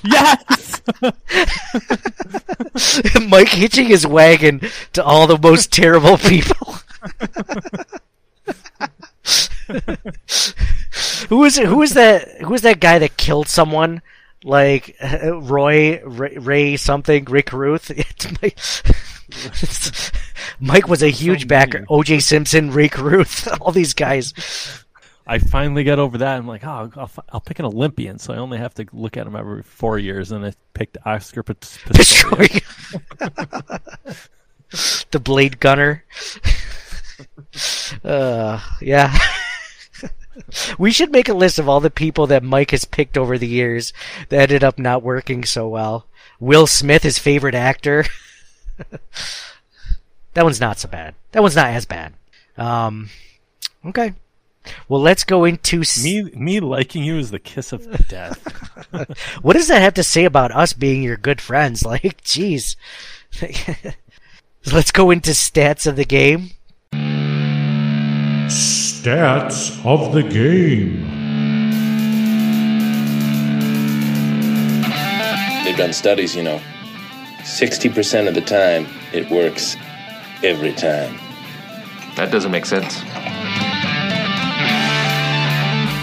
yes. 0.04 0.82
Mike 3.28 3.50
hitching 3.50 3.88
his 3.88 4.06
wagon 4.06 4.62
to 4.94 5.04
all 5.04 5.28
the 5.28 5.38
most 5.38 5.72
terrible 5.72 6.18
people. 6.18 6.76
who 11.30 11.44
is 11.44 11.58
who 11.58 11.82
is 11.82 11.94
that? 11.94 12.42
Who 12.42 12.54
is 12.54 12.62
that 12.62 12.80
guy 12.80 13.00
that 13.00 13.18
killed 13.18 13.48
someone? 13.48 14.02
Like 14.44 14.96
uh, 15.02 15.36
Roy 15.40 16.02
Ray, 16.04 16.38
Ray 16.38 16.78
something 16.78 17.26
Rick 17.26 17.54
Ruth. 17.54 17.92
Mike 20.60 20.88
was 20.88 21.04
a 21.04 21.10
huge 21.10 21.48
backer. 21.48 21.86
O.J. 21.90 22.20
Simpson, 22.20 22.72
Rick 22.72 22.98
Ruth, 22.98 23.48
all 23.62 23.72
these 23.72 23.94
guys. 23.94 24.34
I 25.28 25.40
finally 25.40 25.84
got 25.84 26.00
over 26.00 26.18
that. 26.20 26.38
I'm 26.38 26.48
like, 26.48 26.66
oh, 26.66 26.90
I'll, 26.96 27.12
I'll, 27.34 27.42
pick 27.42 27.60
an 27.60 27.66
Olympian, 27.66 28.18
so 28.18 28.34
I 28.34 28.38
only 28.38 28.58
have 28.58 28.74
to 28.76 28.86
look 28.94 29.18
at 29.18 29.28
him 29.28 29.36
every 29.36 29.62
four 29.62 30.00
years, 30.00 30.32
and 30.32 30.46
I 30.46 30.54
picked 30.74 30.98
Oscar 31.06 31.44
Pistorius. 31.44 32.64
the 35.12 35.20
Blade 35.20 35.60
Gunner. 35.60 36.06
uh, 38.06 38.62
yeah. 38.82 39.18
we 40.80 40.92
should 40.92 41.12
make 41.12 41.28
a 41.28 41.34
list 41.34 41.60
of 41.60 41.68
all 41.68 41.82
the 41.82 41.90
people 41.90 42.28
that 42.28 42.44
Mike 42.44 42.72
has 42.72 42.86
picked 42.86 43.18
over 43.18 43.38
the 43.38 43.48
years 43.48 43.92
that 44.30 44.40
ended 44.40 44.64
up 44.64 44.80
not 44.80 45.04
working 45.04 45.44
so 45.44 45.68
well. 45.68 46.08
Will 46.40 46.68
Smith, 46.68 47.04
his 47.04 47.20
favorite 47.20 47.56
actor. 47.56 48.06
that 50.34 50.44
one's 50.46 50.62
not 50.62 50.80
so 50.80 50.88
bad. 50.88 51.16
That 51.34 51.42
one's 51.42 51.56
not 51.56 51.68
as 51.68 51.86
bad. 51.86 52.14
Um, 52.58 53.10
okay. 53.86 54.14
Well, 54.88 55.02
let's 55.02 55.24
go 55.24 55.46
into 55.46 55.84
me. 56.04 56.24
Me 56.36 56.60
liking 56.60 57.04
you 57.04 57.18
is 57.18 57.32
the 57.32 57.40
kiss 57.40 57.74
of 57.74 58.08
death. 58.08 58.42
what 59.42 59.54
does 59.54 59.68
that 59.68 59.82
have 59.82 59.94
to 59.96 60.04
say 60.04 60.26
about 60.26 60.52
us 60.52 60.74
being 60.74 61.04
your 61.04 61.18
good 61.18 61.42
friends? 61.42 61.86
Like, 61.88 62.22
jeez. 62.22 62.76
let's 64.72 64.92
go 64.92 65.10
into 65.10 65.32
stats 65.32 65.88
of 65.88 65.96
the 65.96 66.06
game. 66.06 66.52
Stats 68.48 69.86
of 69.86 70.14
the 70.14 70.24
game. 70.24 71.08
They've 75.64 75.78
done 75.78 75.94
studies, 75.94 76.36
you 76.36 76.44
know. 76.44 76.62
60% 77.40 78.28
of 78.28 78.36
the 78.36 78.42
time, 78.42 78.88
it 79.14 79.30
works 79.32 79.78
every 80.44 80.74
time. 80.74 81.18
That 82.16 82.32
doesn't 82.32 82.52
make 82.52 82.66
sense. 82.66 83.02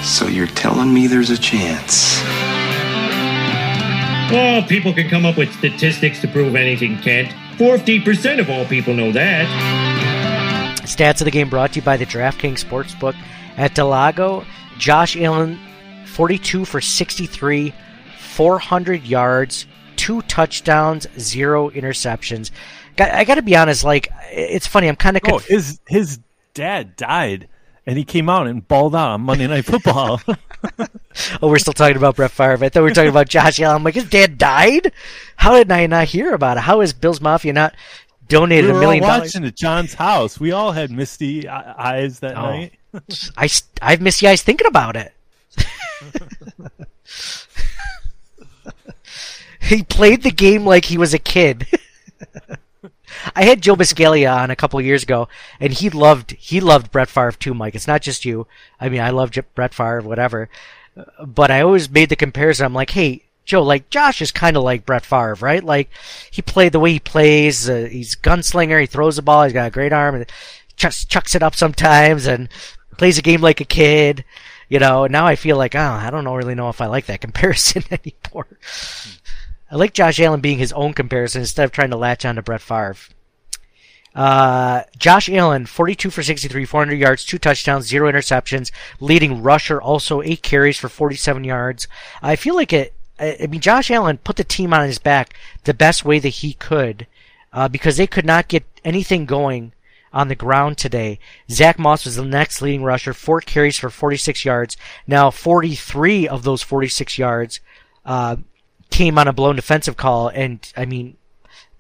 So 0.05 0.27
you're 0.27 0.47
telling 0.47 0.93
me 0.93 1.07
there's 1.07 1.31
a 1.31 1.39
chance? 1.39 2.23
Well, 4.31 4.63
people 4.63 4.93
can 4.93 5.09
come 5.09 5.25
up 5.25 5.39
with 5.39 5.51
statistics 5.55 6.21
to 6.21 6.29
prove 6.29 6.55
anything, 6.55 6.99
Kent. 6.99 7.33
40% 7.57 8.39
of 8.39 8.51
all 8.51 8.67
people 8.67 8.93
know 8.93 9.13
that. 9.13 9.47
Stats 10.83 11.23
of 11.23 11.25
the 11.25 11.31
game 11.31 11.49
brought 11.49 11.73
to 11.73 11.81
you 11.81 11.83
by 11.83 11.97
the 11.97 12.05
DraftKings 12.05 12.63
Sportsbook 12.63 13.15
at 13.57 13.75
Del 13.75 13.89
Lago, 13.89 14.45
Josh 14.77 15.17
Allen, 15.17 15.59
42 16.05 16.67
for 16.67 16.83
63, 16.83 17.73
400 18.19 19.05
yards, 19.05 19.67
two 19.97 20.21
touchdowns, 20.23 21.07
zero 21.19 21.71
interceptions. 21.71 22.51
I 22.99 23.25
got 23.25 23.37
to 23.37 23.43
be 23.43 23.57
honest, 23.57 23.85
like 23.85 24.11
it's 24.31 24.67
funny. 24.67 24.87
I'm 24.87 24.97
kind 24.97 25.17
of 25.17 25.23
oh, 25.25 25.31
conf- 25.31 25.47
oh, 25.49 25.55
his 25.55 25.81
his 25.89 26.19
dad 26.53 26.95
died 26.97 27.49
and 27.87 27.99
he 27.99 28.05
came 28.05 28.29
out 28.29 28.47
and 28.47 28.67
balled 28.67 28.95
out 28.95 29.11
on 29.11 29.21
Monday 29.23 29.47
Night 29.47 29.65
Football. 29.65 30.21
oh, 31.43 31.49
we're 31.49 31.59
still 31.59 31.73
talking 31.73 31.97
about 31.97 32.17
Brett 32.17 32.31
Favre. 32.31 32.65
I 32.65 32.69
thought 32.69 32.81
we 32.81 32.91
were 32.91 32.95
talking 32.95 33.11
about 33.11 33.29
Josh 33.29 33.61
Allen. 33.61 33.77
I'm 33.77 33.85
like, 33.85 33.95
his 33.95 34.09
dad 34.09 34.39
died? 34.39 34.93
How 35.37 35.55
did 35.55 35.71
I 35.71 35.87
not 35.87 36.09
hear 36.09 36.35
about 36.35 36.57
it? 36.57 36.61
How 36.61 36.81
is 36.81 36.93
Bills 36.93 37.21
Mafia 37.21 37.53
not 37.53 37.75
donated 38.29 38.71
we 38.71 38.77
a 38.77 38.81
million 38.81 39.05
all 39.05 39.11
dollars? 39.11 39.35
watching 39.35 39.47
at 39.47 39.57
John's 39.57 39.95
house. 39.95 40.41
We 40.41 40.53
all 40.53 40.73
had 40.73 40.91
misty 40.91 41.49
eyes 41.49 42.21
that 42.21 42.37
oh. 42.37 42.43
night. 42.43 42.73
I, 43.37 43.49
I 43.83 43.91
have 43.91 44.01
misty 44.01 44.27
eyes 44.27 44.43
thinking 44.43 44.67
about 44.67 44.97
it. 44.97 45.13
he 49.61 49.83
played 49.83 50.23
the 50.23 50.31
game 50.31 50.65
like 50.65 50.85
he 50.87 50.99
was 50.99 51.15
a 51.15 51.19
kid. 51.19 51.67
I 53.35 53.45
had 53.45 53.63
Joe 53.63 53.77
Buscaglia 53.77 54.35
on 54.35 54.51
a 54.51 54.57
couple 54.57 54.81
years 54.81 55.03
ago, 55.03 55.29
and 55.61 55.73
he 55.73 55.91
loved 55.91 56.33
he 56.33 56.61
loved 56.61 56.91
Brett 56.91 57.09
Favre 57.09 57.33
too, 57.33 57.55
Mike. 57.55 57.75
It's 57.75 57.87
not 57.87 58.03
just 58.03 58.25
you. 58.25 58.47
I 58.81 58.89
mean, 58.89 59.01
I 59.01 59.11
love 59.11 59.33
Brett 59.55 59.75
Favre, 59.75 60.03
whatever. 60.03 60.49
But 61.25 61.51
I 61.51 61.61
always 61.61 61.91
made 61.91 62.09
the 62.09 62.17
comparison. 62.17 62.67
I'm 62.67 62.75
like, 62.75 62.91
hey, 62.91 63.25
Joe, 63.45 63.63
like 63.63 63.91
Josh 63.91 64.23
is 64.23 64.31
kind 64.31 64.57
of 64.57 64.63
like 64.63 64.87
Brett 64.87 65.05
Favre, 65.05 65.37
right? 65.41 65.63
Like 65.63 65.91
he 66.31 66.43
played 66.43 66.73
the 66.73 66.81
way 66.81 66.93
he 66.93 67.01
plays. 67.01 67.69
Uh, 67.69 67.89
he's 67.91 68.15
gunslinger. 68.17 68.81
He 68.81 68.87
throws 68.87 69.17
the 69.17 69.23
ball. 69.23 69.45
He's 69.45 69.53
got 69.53 69.69
a 69.69 69.71
great 69.71 69.93
arm. 69.93 70.15
And 70.15 70.27
chucks, 70.77 71.05
chucks 71.05 71.35
it 71.35 71.43
up 71.43 71.55
sometimes 71.55 72.27
and 72.27 72.49
plays 72.97 73.19
a 73.19 73.23
game 73.23 73.41
like 73.41 73.61
a 73.61 73.67
kid. 73.67 74.25
You 74.69 74.79
know. 74.79 75.07
Now 75.07 75.27
I 75.27 75.37
feel 75.37 75.57
like, 75.57 75.75
oh, 75.75 75.79
I 75.79 76.11
don't 76.11 76.25
know, 76.25 76.35
really 76.35 76.55
know 76.55 76.71
if 76.71 76.81
I 76.81 76.87
like 76.87 77.07
that 77.07 77.21
comparison 77.23 77.83
anymore. 77.91 78.47
I 79.71 79.77
like 79.77 79.95
Josh 79.95 80.21
Allen 80.21 80.41
being 80.41 80.59
his 80.59 80.73
own 80.73 80.93
comparison 80.93 81.41
instead 81.41 81.65
of 81.65 81.73
trying 81.73 81.91
to 81.91 81.97
latch 81.97 82.25
on 82.25 82.37
to 82.37 82.43
Brett 82.43 82.61
Favre. 82.61 82.97
Uh, 84.15 84.83
Josh 84.97 85.29
Allen, 85.29 85.67
42 85.67 86.11
for 86.11 86.23
63, 86.23 86.65
400 86.65 86.95
yards, 86.95 87.25
two 87.25 87.39
touchdowns, 87.39 87.87
zero 87.87 88.11
interceptions. 88.11 88.71
Leading 89.01 89.43
rusher, 89.43 89.81
also 89.81 90.23
eight 90.23 90.43
carries 90.43 90.79
for 90.79 90.89
47 90.89 91.43
yards. 91.45 91.89
I 92.23 92.37
feel 92.37 92.55
like 92.55 92.73
it. 92.73 92.95
I 93.19 93.47
mean, 93.49 93.61
Josh 93.61 93.91
Allen 93.91 94.19
put 94.19 94.37
the 94.37 94.45
team 94.45 94.75
on 94.75 94.87
his 94.87 94.99
back 94.99 95.35
the 95.65 95.75
best 95.75 96.05
way 96.05 96.19
that 96.19 96.29
he 96.29 96.55
could, 96.55 97.07
uh, 97.53 97.69
because 97.69 97.97
they 97.97 98.09
could 98.09 98.25
not 98.25 98.49
get 98.49 98.65
anything 98.85 99.25
going 99.25 99.73
on 100.13 100.29
the 100.29 100.35
ground 100.35 100.79
today. 100.79 101.19
Zach 101.51 101.79
Moss 101.79 102.05
was 102.05 102.17
the 102.17 102.25
next 102.25 102.61
leading 102.61 102.83
rusher, 102.83 103.13
four 103.13 103.41
carries 103.41 103.79
for 103.79 103.91
46 103.91 104.45
yards. 104.45 104.77
Now, 105.07 105.31
43 105.31 106.27
of 106.27 106.43
those 106.43 106.63
46 106.63 107.19
yards 107.19 107.61
uh, 108.05 108.37
came 108.95 109.19
on 109.19 109.27
a 109.27 109.33
blown 109.33 109.57
defensive 109.57 109.97
call, 109.97 110.29
and 110.29 110.73
I 110.77 110.85
mean, 110.85 111.17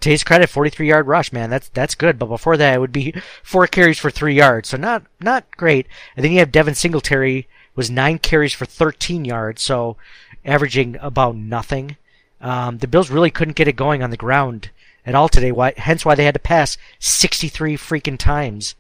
to 0.01 0.11
his 0.11 0.25
credit, 0.25 0.51
43 0.51 0.89
yard 0.89 1.07
rush, 1.07 1.33
man, 1.33 1.49
that's 1.49 1.69
that's 1.69 1.95
good. 1.95 2.19
But 2.19 2.27
before 2.27 2.57
that, 2.57 2.75
it 2.75 2.81
would 2.81 2.93
be 2.93 3.15
four 3.45 3.69
carries 3.69 4.01
for 4.01 4.11
three 4.11 4.35
yards, 4.35 4.69
so 4.69 4.77
not 4.77 5.05
not 5.21 5.45
great. 5.57 5.87
And 6.17 6.25
then 6.25 6.33
you 6.33 6.41
have 6.41 6.51
Devin 6.51 6.75
Singletary 6.75 7.47
was 7.77 7.89
nine 7.89 8.19
carries 8.19 8.53
for 8.53 8.67
13 8.67 9.25
yards, 9.25 9.63
so 9.63 9.97
averaging 10.45 10.97
about 11.01 11.37
nothing. 11.37 11.97
Um, 12.41 12.79
the 12.79 12.89
Bills 12.89 13.11
really 13.11 13.31
couldn't 13.31 13.57
get 13.57 13.69
it 13.69 13.77
going 13.77 14.03
on 14.03 14.11
the 14.11 14.17
ground 14.17 14.71
at 15.07 15.15
all 15.15 15.29
today. 15.29 15.53
Why, 15.53 15.73
hence 15.77 16.05
why 16.05 16.17
they 16.17 16.25
had 16.25 16.35
to 16.35 16.41
pass 16.41 16.77
63 16.99 17.77
freaking 17.77 18.19
times. 18.19 18.75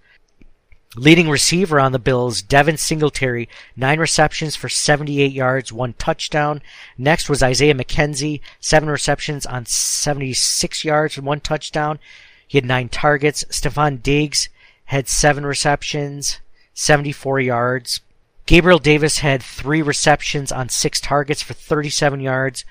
Leading 0.96 1.28
receiver 1.28 1.80
on 1.80 1.90
the 1.90 1.98
Bills, 1.98 2.40
Devin 2.40 2.76
Singletary, 2.76 3.48
nine 3.74 3.98
receptions 3.98 4.54
for 4.54 4.68
78 4.68 5.32
yards, 5.32 5.72
one 5.72 5.94
touchdown. 5.94 6.62
Next 6.96 7.28
was 7.28 7.42
Isaiah 7.42 7.74
McKenzie, 7.74 8.40
seven 8.60 8.88
receptions 8.88 9.44
on 9.44 9.66
76 9.66 10.84
yards 10.84 11.16
and 11.16 11.26
one 11.26 11.40
touchdown. 11.40 11.98
He 12.46 12.58
had 12.58 12.64
nine 12.64 12.88
targets. 12.88 13.42
Stefon 13.50 14.02
Diggs 14.02 14.48
had 14.84 15.08
seven 15.08 15.44
receptions, 15.44 16.38
74 16.74 17.40
yards. 17.40 18.00
Gabriel 18.46 18.78
Davis 18.78 19.18
had 19.18 19.42
three 19.42 19.82
receptions 19.82 20.52
on 20.52 20.68
six 20.68 21.00
targets 21.00 21.42
for 21.42 21.54
37 21.54 22.20
yards. 22.20 22.64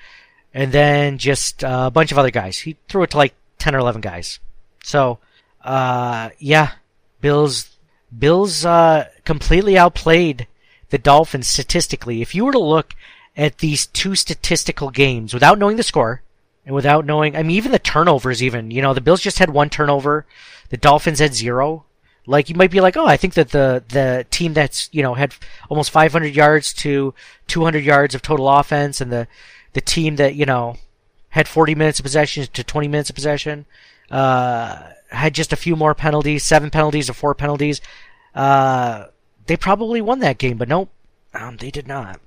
And 0.53 0.71
then 0.71 1.17
just 1.17 1.63
a 1.63 1.91
bunch 1.91 2.11
of 2.13 2.17
other 2.17 2.31
guys. 2.31 2.59
He 2.59 2.77
threw 2.87 3.03
it 3.03 3.09
to 3.09 3.17
like 3.17 3.33
10 3.57 3.75
or 3.75 3.79
11 3.79 3.99
guys. 4.01 4.39
So, 4.83 5.19
uh, 5.63 6.29
yeah, 6.37 6.73
Bills 7.19 7.72
Bills 8.19 8.65
uh, 8.65 9.07
completely 9.25 9.77
outplayed 9.77 10.47
the 10.89 10.97
Dolphins 10.97 11.47
statistically. 11.47 12.21
If 12.21 12.35
you 12.35 12.45
were 12.45 12.51
to 12.51 12.59
look 12.59 12.93
at 13.35 13.57
these 13.59 13.87
two 13.87 14.15
statistical 14.15 14.91
games 14.91 15.33
without 15.33 15.57
knowing 15.57 15.77
the 15.77 15.83
score 15.83 16.21
and 16.65 16.75
without 16.75 17.05
knowing, 17.05 17.35
I 17.35 17.43
mean, 17.43 17.57
even 17.57 17.71
the 17.71 17.79
turnovers, 17.79 18.43
even, 18.43 18.71
you 18.71 18.81
know, 18.81 18.93
the 18.93 19.01
Bills 19.01 19.21
just 19.21 19.39
had 19.39 19.49
one 19.49 19.69
turnover, 19.69 20.25
the 20.69 20.77
Dolphins 20.77 21.19
had 21.19 21.33
zero. 21.33 21.85
Like, 22.25 22.47
you 22.49 22.55
might 22.55 22.71
be 22.71 22.79
like, 22.79 22.95
oh, 22.95 23.05
I 23.05 23.17
think 23.17 23.33
that 23.33 23.49
the, 23.49 23.83
the 23.89 24.25
team 24.29 24.53
that's, 24.53 24.87
you 24.93 25.01
know, 25.01 25.13
had 25.15 25.35
almost 25.69 25.91
500 25.91 26.33
yards 26.33 26.73
to 26.75 27.13
200 27.47 27.83
yards 27.83 28.15
of 28.15 28.21
total 28.21 28.47
offense 28.47 29.01
and 29.01 29.11
the, 29.11 29.27
the 29.73 29.81
team 29.81 30.15
that, 30.17 30.35
you 30.35 30.45
know, 30.45 30.77
had 31.29 31.47
40 31.47 31.75
minutes 31.75 31.99
of 31.99 32.03
possession 32.03 32.45
to 32.53 32.63
20 32.63 32.87
minutes 32.87 33.09
of 33.09 33.15
possession, 33.15 33.65
uh, 34.11 34.89
had 35.13 35.33
just 35.33 35.53
a 35.53 35.57
few 35.57 35.75
more 35.75 35.95
penalties, 35.95 36.43
seven 36.43 36.69
penalties 36.69 37.09
or 37.09 37.13
four 37.13 37.35
penalties, 37.35 37.81
uh, 38.35 39.05
they 39.45 39.57
probably 39.57 40.01
won 40.01 40.19
that 40.19 40.37
game, 40.37 40.57
but 40.57 40.67
nope, 40.67 40.89
um, 41.33 41.57
they 41.57 41.71
did 41.71 41.87
not. 41.87 42.19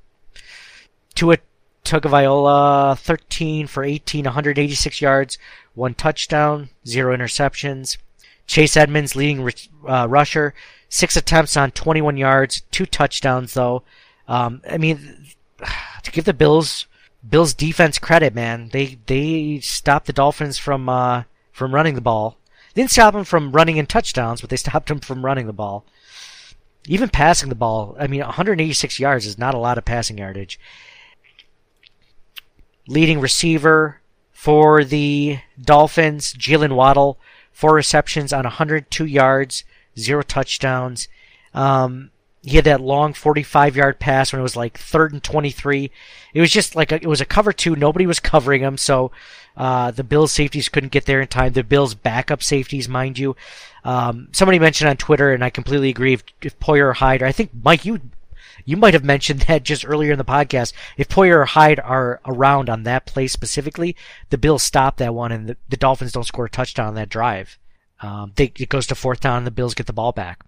Tua 1.15 1.39
Tagovailoa 1.85 2.99
13 2.99 3.67
for 3.67 3.85
18, 3.85 4.25
186 4.25 5.01
yards, 5.01 5.39
one 5.75 5.95
touchdown, 5.95 6.71
zero 6.87 7.17
interceptions. 7.17 7.99
Chase 8.47 8.77
Edmonds, 8.77 9.17
leading 9.17 9.49
uh, 9.89 10.07
rusher, 10.09 10.55
six 10.89 11.17
attempts 11.17 11.57
on 11.57 11.71
21 11.73 12.17
yards, 12.17 12.63
two 12.71 12.87
touchdowns 12.87 13.55
though. 13.55 13.83
Um, 14.29 14.63
I 14.69 14.79
mean, 14.79 15.27
to 16.03 16.11
give 16.11 16.25
the 16.25 16.35
Bills 16.35 16.87
Bills 17.29 17.55
defense 17.55 17.99
credit, 17.99 18.35
man, 18.35 18.69
they 18.73 18.99
they 19.07 19.59
stopped 19.61 20.07
the 20.07 20.13
Dolphins 20.13 20.59
from 20.59 20.89
uh, 20.89 21.25
from 21.51 21.75
running 21.75 21.95
the 21.95 22.01
ball. 22.01 22.39
Didn't 22.77 22.91
stop 22.91 23.15
them 23.15 23.25
from 23.25 23.53
running 23.53 23.79
in 23.79 23.87
touchdowns, 23.87 24.43
but 24.43 24.51
they 24.51 24.57
stopped 24.57 24.91
him 24.91 25.01
from 25.01 25.25
running 25.25 25.47
the 25.47 25.55
ball. 25.55 25.87
Even 26.87 27.09
passing 27.09 27.49
the 27.49 27.55
ball, 27.55 27.97
I 27.99 28.07
mean, 28.07 28.21
186 28.21 29.01
yards 29.01 29.25
is 29.25 29.39
not 29.39 29.55
a 29.55 29.59
lot 29.59 29.79
of 29.79 29.87
passing 29.87 30.19
yardage. 30.19 30.61
Leading 32.87 33.19
receiver 33.19 34.03
for 34.31 34.85
the 34.85 35.39
Dolphins, 35.59 36.35
Jaylen 36.35 36.77
Waddle, 36.77 37.19
four 37.51 37.75
receptions 37.75 38.31
on 38.31 38.45
102 38.45 39.07
yards, 39.07 39.65
zero 39.99 40.21
touchdowns. 40.21 41.09
Um, 41.55 42.11
he 42.47 42.55
had 42.55 42.65
that 42.65 42.81
long 42.81 43.13
45 43.13 43.75
yard 43.75 43.99
pass 43.99 44.33
when 44.33 44.39
it 44.39 44.45
was 44.45 44.55
like 44.55 44.79
third 44.79 45.13
and 45.13 45.23
23. 45.23 45.91
It 46.33 46.41
was 46.41 46.53
just 46.53 46.77
like 46.77 46.93
a, 46.93 46.95
it 46.95 47.07
was 47.07 47.21
a 47.21 47.25
cover 47.25 47.53
two. 47.53 47.75
Nobody 47.75 48.07
was 48.07 48.21
covering 48.21 48.63
him, 48.63 48.79
so 48.79 49.11
uh, 49.57 49.91
the 49.91 50.05
Bills 50.05 50.31
safeties 50.31 50.69
couldn't 50.69 50.93
get 50.93 51.07
there 51.07 51.21
in 51.21 51.27
time. 51.27 51.55
The 51.55 51.65
Bills 51.65 51.97
backup 51.97 52.45
safeties, 52.45 52.89
mind 52.89 53.19
you. 53.19 53.35
Um, 53.85 54.29
somebody 54.31 54.61
mentioned 54.61 54.89
on 54.89 54.97
Twitter, 54.97 55.35
and 55.35 55.43
I 55.43 55.51
completely 55.51 55.89
agree. 55.89 56.13
If, 56.13 56.23
if 56.41 56.59
Poyer 56.61 56.91
or 56.91 56.93
Hyde, 56.93 57.21
or 57.21 57.27
I 57.27 57.33
think 57.33 57.51
Mike, 57.65 57.85
you 57.85 58.01
you 58.65 58.77
might 58.77 58.95
have 58.95 59.05
mentioned 59.05 59.41
that 59.41 59.65
just 59.65 59.85
earlier 59.85 60.13
in 60.13 60.19
the 60.19 60.25
podcast. 60.25 60.73
If 60.97 61.09
Poyer 61.09 61.39
or 61.39 61.47
Hyde 61.47 61.81
are 61.81 62.21
around 62.27 62.71
on 62.71 62.85
that 62.85 63.07
play 63.07 63.27
specifically, 63.27 63.97
the 64.31 64.39
Bills 64.39 64.63
stop 64.63 64.99
that 64.99 65.15
one, 65.15 65.33
and 65.33 65.49
the, 65.49 65.57
the 65.69 65.77
Dolphins 65.77 66.13
don't 66.13 66.23
score 66.23 66.45
a 66.45 66.51
touchdown 66.51 66.87
on 66.87 66.95
that 66.95 67.09
drive. 67.09 67.59
Um, 68.03 68.35
they, 68.37 68.53
it 68.57 68.69
goes 68.69 68.87
to 68.87 68.95
fourth 68.95 69.19
down, 69.19 69.39
and 69.39 69.47
the 69.49 69.51
Bills 69.51 69.75
get 69.75 69.87
the 69.87 69.93
ball 69.93 70.13
back. 70.13 70.45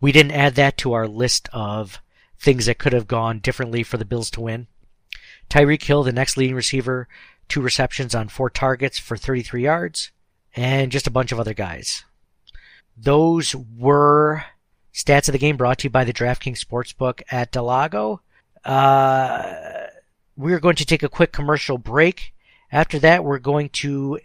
We 0.00 0.12
didn't 0.12 0.32
add 0.32 0.54
that 0.56 0.76
to 0.78 0.92
our 0.92 1.06
list 1.06 1.48
of 1.52 2.00
things 2.38 2.66
that 2.66 2.78
could 2.78 2.92
have 2.92 3.06
gone 3.06 3.38
differently 3.38 3.82
for 3.82 3.96
the 3.96 4.04
Bills 4.04 4.30
to 4.30 4.40
win. 4.40 4.66
Tyreek 5.48 5.82
Hill, 5.82 6.02
the 6.02 6.12
next 6.12 6.36
leading 6.36 6.54
receiver, 6.54 7.08
two 7.48 7.60
receptions 7.60 8.14
on 8.14 8.28
four 8.28 8.48
targets 8.48 8.98
for 8.98 9.16
33 9.16 9.64
yards, 9.64 10.10
and 10.56 10.92
just 10.92 11.06
a 11.06 11.10
bunch 11.10 11.32
of 11.32 11.40
other 11.40 11.54
guys. 11.54 12.04
Those 12.96 13.54
were 13.54 14.44
stats 14.94 15.28
of 15.28 15.32
the 15.32 15.38
game 15.38 15.56
brought 15.56 15.78
to 15.78 15.84
you 15.84 15.90
by 15.90 16.04
the 16.04 16.12
DraftKings 16.12 16.64
Sportsbook 16.64 17.22
at 17.30 17.52
Del 17.52 17.64
Lago. 17.64 18.20
Uh, 18.64 19.86
we're 20.36 20.60
going 20.60 20.76
to 20.76 20.86
take 20.86 21.02
a 21.02 21.08
quick 21.08 21.32
commercial 21.32 21.78
break. 21.78 22.32
After 22.72 22.98
that, 23.00 23.24
we're 23.24 23.38
going 23.38 23.70
to 23.70 24.20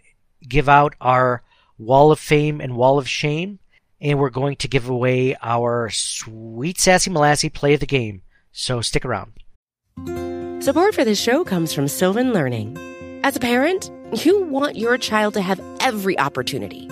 give 0.46 0.68
out 0.68 0.94
our 1.00 1.42
Wall 1.78 2.12
of 2.12 2.18
Fame 2.18 2.60
and 2.60 2.76
Wall 2.76 2.98
of 2.98 3.08
Shame, 3.08 3.58
and 4.00 4.18
we're 4.18 4.30
going 4.30 4.56
to 4.56 4.68
give 4.68 4.88
away 4.88 5.36
our 5.42 5.90
Sweet 5.90 6.78
Sassy 6.78 7.10
Molassy 7.10 7.52
play 7.52 7.74
of 7.74 7.80
the 7.80 7.86
game. 7.86 8.22
So 8.52 8.80
stick 8.80 9.04
around. 9.04 9.32
Support 10.62 10.94
for 10.94 11.04
this 11.04 11.20
show 11.20 11.44
comes 11.44 11.72
from 11.72 11.88
Sylvan 11.88 12.32
Learning. 12.32 12.76
As 13.22 13.36
a 13.36 13.40
parent, 13.40 13.90
you 14.24 14.44
want 14.44 14.76
your 14.76 14.98
child 14.98 15.34
to 15.34 15.40
have 15.40 15.60
every 15.80 16.18
opportunity, 16.18 16.88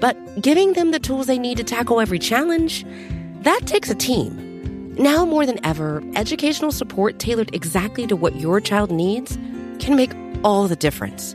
but 0.00 0.16
giving 0.40 0.72
them 0.74 0.90
the 0.90 0.98
tools 0.98 1.26
they 1.26 1.38
need 1.38 1.56
to 1.58 1.64
tackle 1.64 2.00
every 2.00 2.18
challenge, 2.18 2.84
that 3.42 3.62
takes 3.66 3.90
a 3.90 3.94
team. 3.94 4.94
Now 4.96 5.24
more 5.24 5.46
than 5.46 5.64
ever, 5.64 6.02
educational 6.14 6.72
support 6.72 7.18
tailored 7.18 7.54
exactly 7.54 8.06
to 8.06 8.16
what 8.16 8.36
your 8.36 8.60
child 8.60 8.90
needs 8.90 9.36
can 9.78 9.96
make 9.96 10.12
all 10.42 10.68
the 10.68 10.76
difference. 10.76 11.34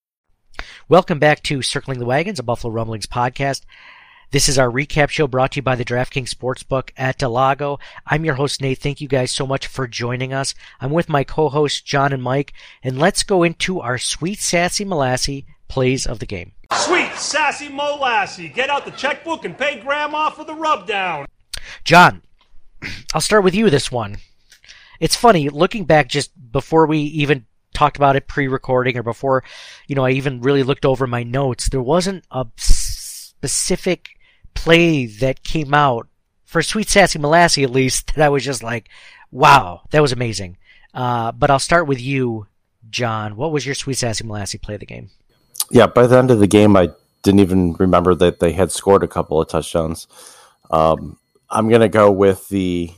Welcome 0.89 1.19
back 1.19 1.43
to 1.43 1.61
Circling 1.61 1.99
the 1.99 2.05
Wagons, 2.05 2.39
a 2.39 2.43
Buffalo 2.43 2.73
Rumblings 2.73 3.05
podcast. 3.05 3.61
This 4.31 4.47
is 4.47 4.57
our 4.57 4.69
recap 4.69 5.09
show 5.09 5.27
brought 5.27 5.51
to 5.51 5.55
you 5.57 5.61
by 5.61 5.75
the 5.75 5.83
DraftKings 5.83 6.33
Sportsbook 6.33 6.91
at 6.95 7.17
Del 7.17 7.31
Lago. 7.31 7.79
I'm 8.05 8.23
your 8.23 8.35
host, 8.35 8.61
Nate. 8.61 8.77
Thank 8.77 9.01
you 9.01 9.09
guys 9.09 9.31
so 9.31 9.45
much 9.45 9.67
for 9.67 9.87
joining 9.87 10.31
us. 10.31 10.55
I'm 10.79 10.91
with 10.91 11.09
my 11.09 11.25
co-hosts, 11.25 11.81
John 11.81 12.13
and 12.13 12.23
Mike, 12.23 12.53
and 12.81 12.97
let's 12.97 13.23
go 13.23 13.43
into 13.43 13.81
our 13.81 13.97
sweet, 13.97 14.39
sassy, 14.39 14.85
molassy 14.85 15.45
plays 15.67 16.05
of 16.05 16.19
the 16.19 16.25
game. 16.25 16.53
Sweet, 16.71 17.13
sassy 17.15 17.67
molassy. 17.67 18.53
Get 18.53 18.69
out 18.69 18.85
the 18.85 18.91
checkbook 18.91 19.43
and 19.43 19.57
pay 19.57 19.79
Grandma 19.79 20.29
for 20.29 20.45
the 20.45 20.55
rubdown. 20.55 21.25
John, 21.83 22.21
I'll 23.13 23.21
start 23.21 23.43
with 23.43 23.53
you 23.53 23.69
this 23.69 23.91
one. 23.91 24.17
It's 25.01 25.15
funny, 25.15 25.49
looking 25.49 25.85
back 25.85 26.07
just 26.07 26.31
before 26.51 26.85
we 26.85 26.99
even 26.99 27.45
talked 27.73 27.97
about 27.97 28.15
it 28.15 28.27
pre-recording 28.27 28.97
or 28.97 29.03
before, 29.03 29.43
you 29.87 29.95
know, 29.95 30.05
I 30.05 30.11
even 30.11 30.41
really 30.41 30.63
looked 30.63 30.85
over 30.85 31.07
my 31.07 31.23
notes, 31.23 31.69
there 31.69 31.81
wasn't 31.81 32.25
a 32.31 32.45
specific 32.57 34.09
play 34.53 35.05
that 35.05 35.43
came 35.43 35.73
out 35.73 36.07
for 36.45 36.61
Sweet 36.61 36.89
Sassy 36.89 37.19
Molassy 37.19 37.63
at 37.63 37.71
least 37.71 38.07
that 38.15 38.25
I 38.25 38.29
was 38.29 38.43
just 38.43 38.63
like, 38.63 38.89
wow, 39.31 39.81
that 39.91 40.01
was 40.01 40.11
amazing. 40.11 40.57
Uh, 40.93 41.31
but 41.31 41.49
I'll 41.49 41.59
start 41.59 41.87
with 41.87 42.01
you, 42.01 42.47
John. 42.89 43.35
What 43.35 43.51
was 43.51 43.65
your 43.65 43.75
Sweet 43.75 43.97
Sassy 43.97 44.23
Molassy 44.23 44.61
play 44.61 44.75
of 44.75 44.81
the 44.81 44.85
game? 44.85 45.09
Yeah, 45.69 45.87
by 45.87 46.07
the 46.07 46.17
end 46.17 46.31
of 46.31 46.39
the 46.39 46.47
game, 46.47 46.75
I 46.75 46.89
didn't 47.23 47.39
even 47.39 47.73
remember 47.73 48.13
that 48.15 48.39
they 48.39 48.51
had 48.51 48.71
scored 48.71 49.03
a 49.03 49.07
couple 49.07 49.39
of 49.39 49.47
touchdowns. 49.47 50.07
Um, 50.69 51.17
I'm 51.49 51.69
going 51.69 51.81
to 51.81 51.89
go 51.89 52.11
with 52.11 52.47
the 52.49 52.91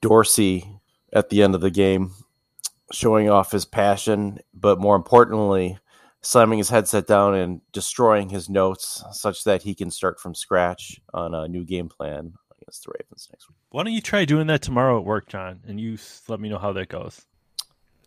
Dorsey 0.00 0.68
at 1.12 1.28
the 1.28 1.42
end 1.42 1.54
of 1.54 1.60
the 1.60 1.70
game 1.70 2.12
showing 2.92 3.28
off 3.28 3.52
his 3.52 3.64
passion, 3.64 4.38
but 4.52 4.80
more 4.80 4.96
importantly, 4.96 5.78
slamming 6.22 6.58
his 6.58 6.70
headset 6.70 7.06
down 7.06 7.34
and 7.34 7.60
destroying 7.72 8.28
his 8.28 8.48
notes 8.48 9.02
such 9.12 9.44
that 9.44 9.62
he 9.62 9.74
can 9.74 9.90
start 9.90 10.20
from 10.20 10.34
scratch 10.34 11.00
on 11.14 11.34
a 11.34 11.48
new 11.48 11.64
game 11.64 11.88
plan 11.88 12.34
against 12.60 12.84
the 12.84 12.92
Ravens 12.98 13.28
next 13.32 13.48
week. 13.48 13.56
Why 13.70 13.82
don't 13.82 13.92
you 13.92 14.00
try 14.00 14.24
doing 14.24 14.46
that 14.48 14.62
tomorrow 14.62 14.98
at 14.98 15.04
work, 15.04 15.28
John, 15.28 15.60
and 15.66 15.80
you 15.80 15.98
let 16.28 16.40
me 16.40 16.48
know 16.48 16.58
how 16.58 16.72
that 16.72 16.88
goes. 16.88 17.22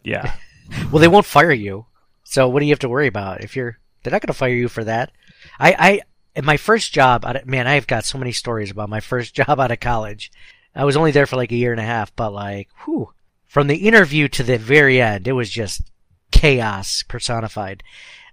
Yeah. 0.04 0.36
well, 0.92 1.00
they 1.00 1.08
won't 1.08 1.26
fire 1.26 1.52
you, 1.52 1.86
so 2.24 2.48
what 2.48 2.60
do 2.60 2.66
you 2.66 2.72
have 2.72 2.80
to 2.80 2.90
worry 2.90 3.08
about? 3.08 3.44
If 3.44 3.56
you're, 3.56 3.80
they're 4.04 4.12
not 4.12 4.22
going 4.22 4.28
to 4.28 4.34
fire 4.34 4.54
you 4.54 4.68
for 4.68 4.84
that. 4.84 5.12
I, 5.60 5.76
I, 5.78 6.02
in 6.36 6.46
my 6.46 6.58
first 6.58 6.94
job, 6.94 7.26
man, 7.46 7.68
I've 7.68 7.88
got 7.88 8.06
so 8.06 8.18
many 8.18 8.32
stories 8.32 8.72
about 8.72 8.90
my 8.90 9.00
first 9.00 9.34
job 9.36 9.60
out 9.60 9.72
of 9.72 9.80
college. 9.80 10.32
I 10.76 10.86
was 10.86 10.98
only 10.98 11.12
there 11.12 11.28
for 11.28 11.36
like 11.36 11.52
a 11.52 11.56
year 11.56 11.72
and 11.72 11.80
a 11.80 11.86
half, 11.86 12.16
but 12.16 12.34
like, 12.34 12.70
whew, 12.84 13.13
from 13.54 13.68
the 13.68 13.88
interview 13.88 14.28
to 14.28 14.42
the 14.42 14.58
very 14.58 15.00
end, 15.00 15.28
it 15.28 15.34
was 15.34 15.48
just 15.48 15.84
chaos 16.32 17.04
personified. 17.04 17.84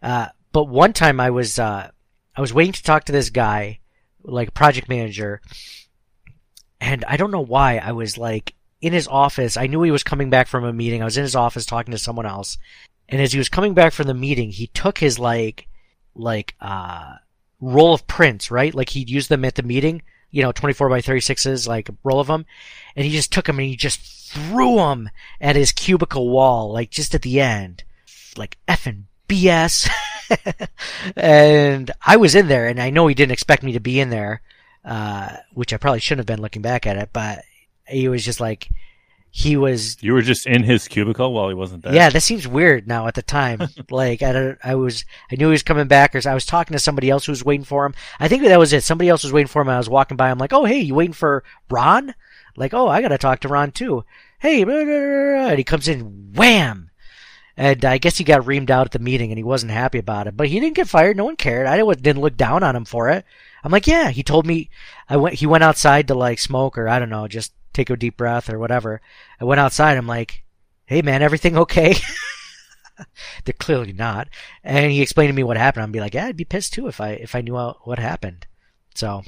Uh, 0.02 0.28
but 0.50 0.64
one 0.64 0.94
time 0.94 1.20
I 1.20 1.28
was, 1.28 1.58
uh, 1.58 1.90
I 2.34 2.40
was 2.40 2.54
waiting 2.54 2.72
to 2.72 2.82
talk 2.82 3.04
to 3.04 3.12
this 3.12 3.28
guy, 3.28 3.80
like 4.22 4.54
project 4.54 4.88
manager, 4.88 5.42
and 6.80 7.04
I 7.04 7.18
don't 7.18 7.32
know 7.32 7.44
why 7.44 7.76
I 7.76 7.92
was 7.92 8.16
like 8.16 8.54
in 8.80 8.94
his 8.94 9.08
office. 9.08 9.58
I 9.58 9.66
knew 9.66 9.82
he 9.82 9.90
was 9.90 10.02
coming 10.02 10.30
back 10.30 10.48
from 10.48 10.64
a 10.64 10.72
meeting. 10.72 11.02
I 11.02 11.04
was 11.04 11.18
in 11.18 11.22
his 11.22 11.36
office 11.36 11.66
talking 11.66 11.92
to 11.92 11.98
someone 11.98 12.24
else, 12.24 12.56
and 13.06 13.20
as 13.20 13.30
he 13.30 13.38
was 13.38 13.50
coming 13.50 13.74
back 13.74 13.92
from 13.92 14.06
the 14.06 14.14
meeting, 14.14 14.48
he 14.48 14.68
took 14.68 14.96
his 14.96 15.18
like, 15.18 15.68
like, 16.14 16.54
uh, 16.62 17.16
roll 17.60 17.92
of 17.92 18.06
prints, 18.06 18.50
right? 18.50 18.74
Like 18.74 18.88
he'd 18.88 19.10
use 19.10 19.28
them 19.28 19.44
at 19.44 19.56
the 19.56 19.62
meeting, 19.62 20.00
you 20.30 20.42
know, 20.42 20.52
24 20.52 20.88
by 20.88 21.02
36s, 21.02 21.68
like 21.68 21.90
a 21.90 21.94
roll 22.04 22.20
of 22.20 22.26
them, 22.26 22.46
and 22.96 23.04
he 23.04 23.12
just 23.12 23.30
took 23.30 23.44
them 23.44 23.58
and 23.58 23.68
he 23.68 23.76
just 23.76 24.19
threw 24.30 24.78
him 24.78 25.10
at 25.40 25.56
his 25.56 25.72
cubicle 25.72 26.28
wall, 26.28 26.72
like 26.72 26.90
just 26.90 27.14
at 27.14 27.22
the 27.22 27.40
end. 27.40 27.82
Like 28.36 28.58
effing 28.68 29.04
BS. 29.28 29.90
and 31.16 31.90
I 32.04 32.16
was 32.16 32.34
in 32.34 32.48
there 32.48 32.68
and 32.68 32.80
I 32.80 32.90
know 32.90 33.06
he 33.06 33.14
didn't 33.14 33.32
expect 33.32 33.62
me 33.62 33.72
to 33.72 33.80
be 33.80 33.98
in 33.98 34.10
there, 34.10 34.40
uh, 34.84 35.36
which 35.52 35.72
I 35.72 35.78
probably 35.78 36.00
shouldn't 36.00 36.20
have 36.20 36.36
been 36.36 36.42
looking 36.42 36.62
back 36.62 36.86
at 36.86 36.96
it, 36.96 37.10
but 37.12 37.40
he 37.88 38.08
was 38.08 38.24
just 38.24 38.40
like, 38.40 38.68
he 39.32 39.56
was 39.56 39.96
You 40.00 40.12
were 40.12 40.22
just 40.22 40.46
in 40.46 40.64
his 40.64 40.88
cubicle 40.88 41.32
while 41.32 41.48
he 41.48 41.54
wasn't 41.54 41.84
there. 41.84 41.94
yeah, 41.94 42.10
that 42.10 42.20
seems 42.20 42.48
weird 42.48 42.88
now 42.88 43.06
at 43.06 43.14
the 43.14 43.22
time. 43.22 43.60
like 43.90 44.22
I 44.22 44.32
don't, 44.32 44.58
I 44.62 44.74
was, 44.74 45.04
I 45.30 45.36
knew 45.36 45.46
he 45.46 45.52
was 45.52 45.62
coming 45.62 45.86
back, 45.86 46.14
or 46.14 46.28
I 46.28 46.34
was 46.34 46.46
talking 46.46 46.72
to 46.72 46.80
somebody 46.80 47.10
else 47.10 47.26
who 47.26 47.32
was 47.32 47.44
waiting 47.44 47.64
for 47.64 47.86
him. 47.86 47.94
I 48.18 48.26
think 48.26 48.42
that 48.42 48.58
was 48.58 48.72
it. 48.72 48.82
Somebody 48.82 49.08
else 49.08 49.22
was 49.22 49.32
waiting 49.32 49.46
for 49.46 49.62
him. 49.62 49.68
And 49.68 49.76
I 49.76 49.78
was 49.78 49.88
walking 49.88 50.16
by. 50.16 50.30
I'm 50.30 50.38
like, 50.38 50.52
oh 50.52 50.64
hey, 50.64 50.80
you 50.80 50.96
waiting 50.96 51.12
for 51.12 51.44
Ron? 51.68 52.14
Like, 52.56 52.74
oh, 52.74 52.88
I 52.88 53.00
gotta 53.00 53.18
talk 53.18 53.40
to 53.40 53.48
Ron 53.48 53.72
too. 53.72 54.04
Hey, 54.38 54.62
and 54.62 55.58
he 55.58 55.64
comes 55.64 55.88
in, 55.88 56.32
wham. 56.34 56.90
And 57.56 57.84
I 57.84 57.98
guess 57.98 58.16
he 58.16 58.24
got 58.24 58.46
reamed 58.46 58.70
out 58.70 58.86
at 58.86 58.92
the 58.92 58.98
meeting, 58.98 59.30
and 59.30 59.38
he 59.38 59.44
wasn't 59.44 59.72
happy 59.72 59.98
about 59.98 60.26
it. 60.26 60.36
But 60.36 60.48
he 60.48 60.58
didn't 60.60 60.76
get 60.76 60.88
fired. 60.88 61.16
No 61.16 61.26
one 61.26 61.36
cared. 61.36 61.66
I 61.66 61.76
didn't 61.76 62.02
didn't 62.02 62.22
look 62.22 62.36
down 62.36 62.62
on 62.62 62.74
him 62.74 62.86
for 62.86 63.10
it. 63.10 63.24
I'm 63.62 63.72
like, 63.72 63.86
yeah. 63.86 64.10
He 64.10 64.22
told 64.22 64.46
me 64.46 64.70
I 65.08 65.16
went. 65.16 65.34
He 65.36 65.46
went 65.46 65.64
outside 65.64 66.08
to 66.08 66.14
like 66.14 66.38
smoke, 66.38 66.78
or 66.78 66.88
I 66.88 66.98
don't 66.98 67.10
know, 67.10 67.28
just 67.28 67.52
take 67.72 67.90
a 67.90 67.96
deep 67.96 68.16
breath 68.16 68.48
or 68.48 68.58
whatever. 68.58 69.00
I 69.40 69.44
went 69.44 69.60
outside. 69.60 69.98
I'm 69.98 70.06
like, 70.06 70.42
hey 70.86 71.02
man, 71.02 71.22
everything 71.22 71.56
okay? 71.58 71.94
They're 73.44 73.54
clearly 73.58 73.92
not. 73.92 74.28
And 74.64 74.90
he 74.90 75.02
explained 75.02 75.30
to 75.30 75.36
me 75.36 75.42
what 75.42 75.56
happened. 75.56 75.84
I'd 75.84 75.92
be 75.92 76.00
like, 76.00 76.14
yeah, 76.14 76.26
I'd 76.26 76.36
be 76.36 76.44
pissed 76.44 76.72
too 76.72 76.88
if 76.88 77.00
I 77.00 77.10
if 77.10 77.34
I 77.34 77.40
knew 77.42 77.56
what 77.56 77.98
happened. 77.98 78.46
So 78.94 79.22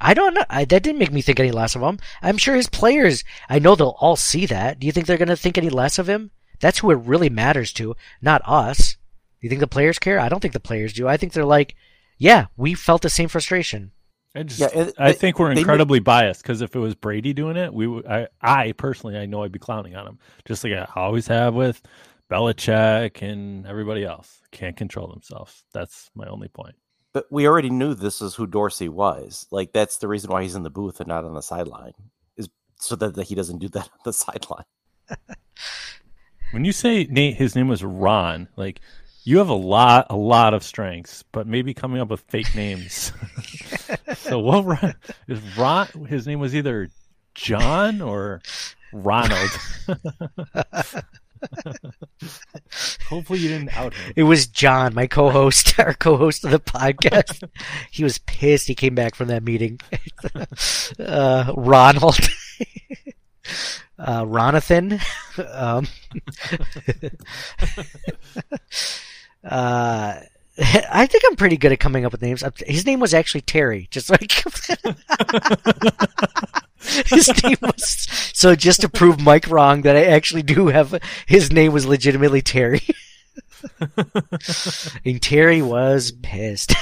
I 0.00 0.12
don't 0.14 0.34
know. 0.34 0.44
I, 0.50 0.64
that 0.64 0.82
didn't 0.82 0.98
make 0.98 1.12
me 1.12 1.22
think 1.22 1.38
any 1.40 1.52
less 1.52 1.74
of 1.76 1.82
him. 1.82 1.98
I'm 2.22 2.36
sure 2.38 2.54
his 2.56 2.68
players. 2.68 3.22
I 3.48 3.58
know 3.58 3.74
they'll 3.74 3.96
all 4.00 4.16
see 4.16 4.46
that. 4.46 4.80
Do 4.80 4.86
you 4.86 4.92
think 4.92 5.06
they're 5.06 5.16
going 5.18 5.28
to 5.28 5.36
think 5.36 5.56
any 5.56 5.70
less 5.70 5.98
of 5.98 6.08
him? 6.08 6.30
That's 6.60 6.78
who 6.78 6.90
it 6.90 6.98
really 6.98 7.30
matters 7.30 7.72
to, 7.74 7.94
not 8.22 8.42
us. 8.44 8.94
Do 8.94 8.98
you 9.46 9.48
think 9.48 9.60
the 9.60 9.66
players 9.66 9.98
care? 9.98 10.18
I 10.18 10.28
don't 10.28 10.40
think 10.40 10.54
the 10.54 10.60
players 10.60 10.92
do. 10.92 11.06
I 11.06 11.16
think 11.16 11.32
they're 11.32 11.44
like, 11.44 11.74
yeah, 12.18 12.46
we 12.56 12.74
felt 12.74 13.02
the 13.02 13.10
same 13.10 13.28
frustration. 13.28 13.92
I 14.34 14.42
just, 14.42 14.60
Yeah, 14.60 14.68
it- 14.74 14.94
I 14.98 15.12
they- 15.12 15.18
think 15.18 15.38
we're 15.38 15.54
they 15.54 15.60
incredibly 15.60 16.00
biased 16.00 16.42
because 16.42 16.60
if 16.60 16.74
it 16.74 16.78
was 16.80 16.94
Brady 16.94 17.32
doing 17.32 17.56
it, 17.56 17.72
we 17.72 17.86
would. 17.86 18.06
I, 18.06 18.28
I 18.40 18.72
personally, 18.72 19.16
I 19.16 19.26
know 19.26 19.44
I'd 19.44 19.52
be 19.52 19.58
clowning 19.60 19.94
on 19.94 20.06
him, 20.08 20.18
just 20.44 20.64
like 20.64 20.72
I 20.72 20.88
always 20.96 21.26
have 21.28 21.54
with 21.54 21.80
Belichick 22.30 23.22
and 23.22 23.66
everybody 23.66 24.04
else. 24.04 24.40
Can't 24.50 24.76
control 24.76 25.06
themselves. 25.08 25.62
That's 25.72 26.10
my 26.14 26.26
only 26.26 26.48
point. 26.48 26.74
But 27.14 27.26
we 27.30 27.46
already 27.46 27.70
knew 27.70 27.94
this 27.94 28.20
is 28.20 28.34
who 28.34 28.46
Dorsey 28.46 28.90
was. 28.90 29.46
Like 29.50 29.72
that's 29.72 29.96
the 29.98 30.08
reason 30.08 30.30
why 30.30 30.42
he's 30.42 30.56
in 30.56 30.64
the 30.64 30.70
booth 30.70 31.00
and 31.00 31.08
not 31.08 31.24
on 31.24 31.32
the 31.32 31.40
sideline, 31.40 31.94
is 32.36 32.50
so 32.78 32.96
that, 32.96 33.14
that 33.14 33.28
he 33.28 33.34
doesn't 33.34 33.60
do 33.60 33.68
that 33.70 33.84
on 33.92 33.98
the 34.04 34.12
sideline. 34.12 34.64
When 36.50 36.64
you 36.64 36.72
say 36.72 37.04
Nate, 37.04 37.36
his 37.36 37.56
name 37.56 37.68
was 37.68 37.82
Ron. 37.82 38.48
Like 38.56 38.80
you 39.22 39.38
have 39.38 39.48
a 39.48 39.54
lot, 39.54 40.08
a 40.10 40.16
lot 40.16 40.54
of 40.54 40.62
strengths, 40.62 41.22
but 41.32 41.46
maybe 41.46 41.72
coming 41.72 42.00
up 42.00 42.08
with 42.08 42.20
fake 42.28 42.54
names. 42.54 43.12
so 44.16 44.38
what 44.38 44.64
Ron, 44.64 44.94
is 45.28 45.40
Ron? 45.56 45.86
His 46.08 46.26
name 46.26 46.40
was 46.40 46.54
either 46.54 46.90
John 47.34 48.02
or 48.02 48.42
Ronald. 48.92 49.50
Hopefully 53.08 53.40
you 53.40 53.48
didn't 53.48 53.76
out 53.76 53.94
him. 53.94 54.12
It 54.16 54.22
was 54.24 54.46
John, 54.46 54.94
my 54.94 55.06
co-host, 55.06 55.78
our 55.78 55.94
co-host 55.94 56.44
of 56.44 56.50
the 56.50 56.60
podcast. 56.60 57.48
he 57.90 58.04
was 58.04 58.18
pissed. 58.18 58.68
He 58.68 58.74
came 58.74 58.94
back 58.94 59.14
from 59.14 59.28
that 59.28 59.42
meeting. 59.42 59.80
uh, 60.98 61.52
Ronald, 61.56 62.18
uh, 63.98 64.24
Ronathan. 64.24 65.00
Um, 65.52 65.86
uh, 69.44 70.20
I 70.58 71.06
think 71.06 71.24
I'm 71.26 71.36
pretty 71.36 71.56
good 71.56 71.72
at 71.72 71.80
coming 71.80 72.04
up 72.04 72.12
with 72.12 72.22
names. 72.22 72.44
His 72.66 72.86
name 72.86 73.00
was 73.00 73.12
actually 73.12 73.40
Terry, 73.40 73.88
just 73.90 74.08
like 74.08 74.30
his 77.06 77.42
name 77.42 77.56
was. 77.60 78.06
So 78.32 78.54
just 78.54 78.82
to 78.82 78.88
prove 78.88 79.20
Mike 79.20 79.48
wrong, 79.48 79.82
that 79.82 79.96
I 79.96 80.04
actually 80.04 80.42
do 80.42 80.68
have 80.68 81.02
his 81.26 81.52
name 81.52 81.72
was 81.72 81.86
legitimately 81.86 82.40
Terry. 82.42 82.82
and 85.04 85.20
Terry 85.20 85.60
was 85.60 86.12
pissed. 86.22 86.74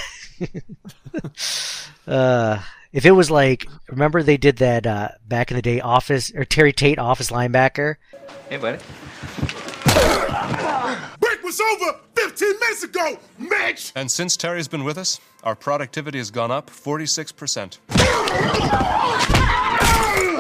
uh, 2.07 2.61
if 2.93 3.07
it 3.07 3.13
was 3.13 3.31
like, 3.31 3.67
remember 3.89 4.23
they 4.23 4.37
did 4.37 4.57
that 4.59 4.87
uh, 4.87 5.09
back 5.27 5.51
in 5.51 5.57
the 5.57 5.63
day, 5.63 5.81
office 5.81 6.31
or 6.35 6.45
Terry 6.45 6.75
Tate, 6.75 6.99
office 6.99 7.31
linebacker. 7.31 7.97
Hey, 8.51 8.59
buddy. 8.59 8.79
Break 11.53 11.69
was 11.69 11.83
over 11.83 11.99
15 12.15 12.61
minutes 12.61 12.83
ago, 12.83 13.19
Mitch! 13.39 13.93
And 13.95 14.11
since 14.11 14.37
Terry's 14.37 14.69
been 14.69 14.85
with 14.85 14.97
us, 14.97 15.21
our 15.43 15.55
productivity 15.55 16.19
has 16.19 16.31
gone 16.31 16.51
up 16.51 16.71
46%. 16.71 17.79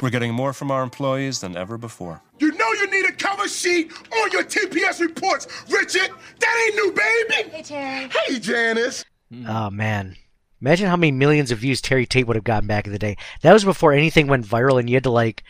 We're 0.03 0.11
getting 0.11 0.33
more 0.33 0.53
from 0.53 0.71
our 0.71 0.83
employees 0.83 1.41
than 1.41 1.57
ever 1.57 1.77
before. 1.77 2.23
You 2.39 2.53
know 2.53 2.73
you 2.73 2.91
need 2.91 3.07
a 3.07 3.13
cover 3.13 3.47
sheet 3.49 3.93
on 3.93 4.31
your 4.33 4.45
TPS 4.45 5.01
reports, 5.01 5.47
Richard! 5.69 6.11
That 6.41 6.67
ain't 6.67 6.77
new, 6.77 6.93
baby! 6.93 7.51
Hey, 7.51 7.63
Terry. 7.63 8.09
Hey, 8.09 8.39
Janice! 8.39 9.05
Oh 9.47 9.71
man. 9.71 10.17
Imagine 10.61 10.89
how 10.89 10.97
many 10.97 11.11
millions 11.11 11.51
of 11.51 11.59
views 11.59 11.81
Terry 11.81 12.07
Tate 12.07 12.27
would 12.27 12.37
have 12.37 12.45
gotten 12.45 12.69
back 12.69 12.87
in 12.87 12.93
the 12.93 12.99
day. 12.99 13.17
That 13.43 13.53
was 13.53 13.65
before 13.65 13.93
anything 13.93 14.29
went 14.29 14.47
viral 14.47 14.79
and 14.79 14.89
you 14.89 14.97
had 14.97 15.03
to 15.05 15.11
like 15.11 15.43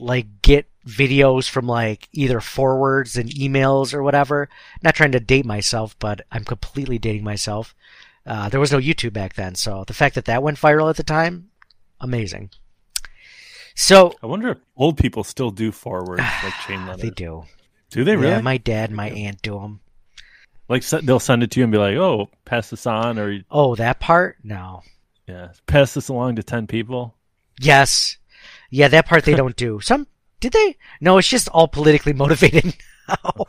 like 0.00 0.42
get 0.42 0.66
videos 0.86 1.48
from 1.48 1.66
like 1.66 2.08
either 2.12 2.40
forwards 2.40 3.16
and 3.16 3.28
emails 3.30 3.92
or 3.94 4.02
whatever. 4.02 4.48
Not 4.82 4.94
trying 4.94 5.12
to 5.12 5.20
date 5.20 5.44
myself, 5.46 5.96
but 5.98 6.22
I'm 6.32 6.44
completely 6.44 6.98
dating 6.98 7.24
myself. 7.24 7.74
Uh, 8.26 8.48
there 8.48 8.60
was 8.60 8.72
no 8.72 8.78
YouTube 8.78 9.12
back 9.12 9.34
then, 9.34 9.54
so 9.54 9.84
the 9.86 9.94
fact 9.94 10.14
that 10.14 10.26
that 10.26 10.42
went 10.42 10.58
viral 10.58 10.90
at 10.90 10.96
the 10.96 11.02
time, 11.02 11.50
amazing. 12.00 12.50
So 13.74 14.12
I 14.22 14.26
wonder 14.26 14.50
if 14.50 14.58
old 14.76 14.98
people 14.98 15.24
still 15.24 15.50
do 15.50 15.72
forwards 15.72 16.22
like 16.42 16.52
chain 16.66 16.86
letters. 16.86 17.02
they 17.02 17.10
do. 17.10 17.44
Do 17.90 18.04
they 18.04 18.16
really? 18.16 18.32
Yeah, 18.32 18.40
my 18.40 18.56
dad 18.58 18.90
and 18.90 18.96
my 18.96 19.10
aunt 19.10 19.42
do 19.42 19.58
them. 19.58 19.80
Like 20.68 20.84
they'll 20.86 21.18
send 21.18 21.42
it 21.42 21.50
to 21.52 21.60
you 21.60 21.64
and 21.64 21.72
be 21.72 21.78
like, 21.78 21.96
"Oh, 21.96 22.30
pass 22.44 22.70
this 22.70 22.86
on," 22.86 23.18
or 23.18 23.40
Oh, 23.50 23.74
that 23.76 23.98
part? 23.98 24.36
No. 24.44 24.82
yeah, 25.26 25.48
pass 25.66 25.94
this 25.94 26.08
along 26.08 26.36
to 26.36 26.42
ten 26.44 26.66
people. 26.68 27.16
Yes. 27.60 28.16
Yeah, 28.70 28.88
that 28.88 29.06
part 29.06 29.24
they 29.24 29.34
don't 29.34 29.56
do. 29.56 29.80
Some 29.80 30.06
did 30.40 30.52
they? 30.52 30.76
No, 31.00 31.18
it's 31.18 31.28
just 31.28 31.48
all 31.48 31.68
politically 31.68 32.12
motivated 32.14 32.74
now. 33.08 33.46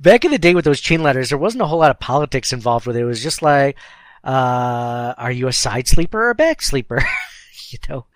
Back 0.00 0.24
in 0.24 0.30
the 0.30 0.38
day 0.38 0.54
with 0.54 0.64
those 0.64 0.80
chain 0.80 1.02
letters, 1.02 1.30
there 1.30 1.38
wasn't 1.38 1.62
a 1.62 1.66
whole 1.66 1.78
lot 1.78 1.90
of 1.90 2.00
politics 2.00 2.52
involved 2.52 2.86
with 2.86 2.96
it. 2.96 3.02
It 3.02 3.06
was 3.06 3.22
just 3.22 3.42
like, 3.42 3.76
uh, 4.24 5.14
are 5.16 5.32
you 5.32 5.48
a 5.48 5.52
side 5.52 5.88
sleeper 5.88 6.26
or 6.26 6.30
a 6.30 6.34
back 6.34 6.62
sleeper? 6.62 7.02
you 7.70 7.78
know, 7.88 8.06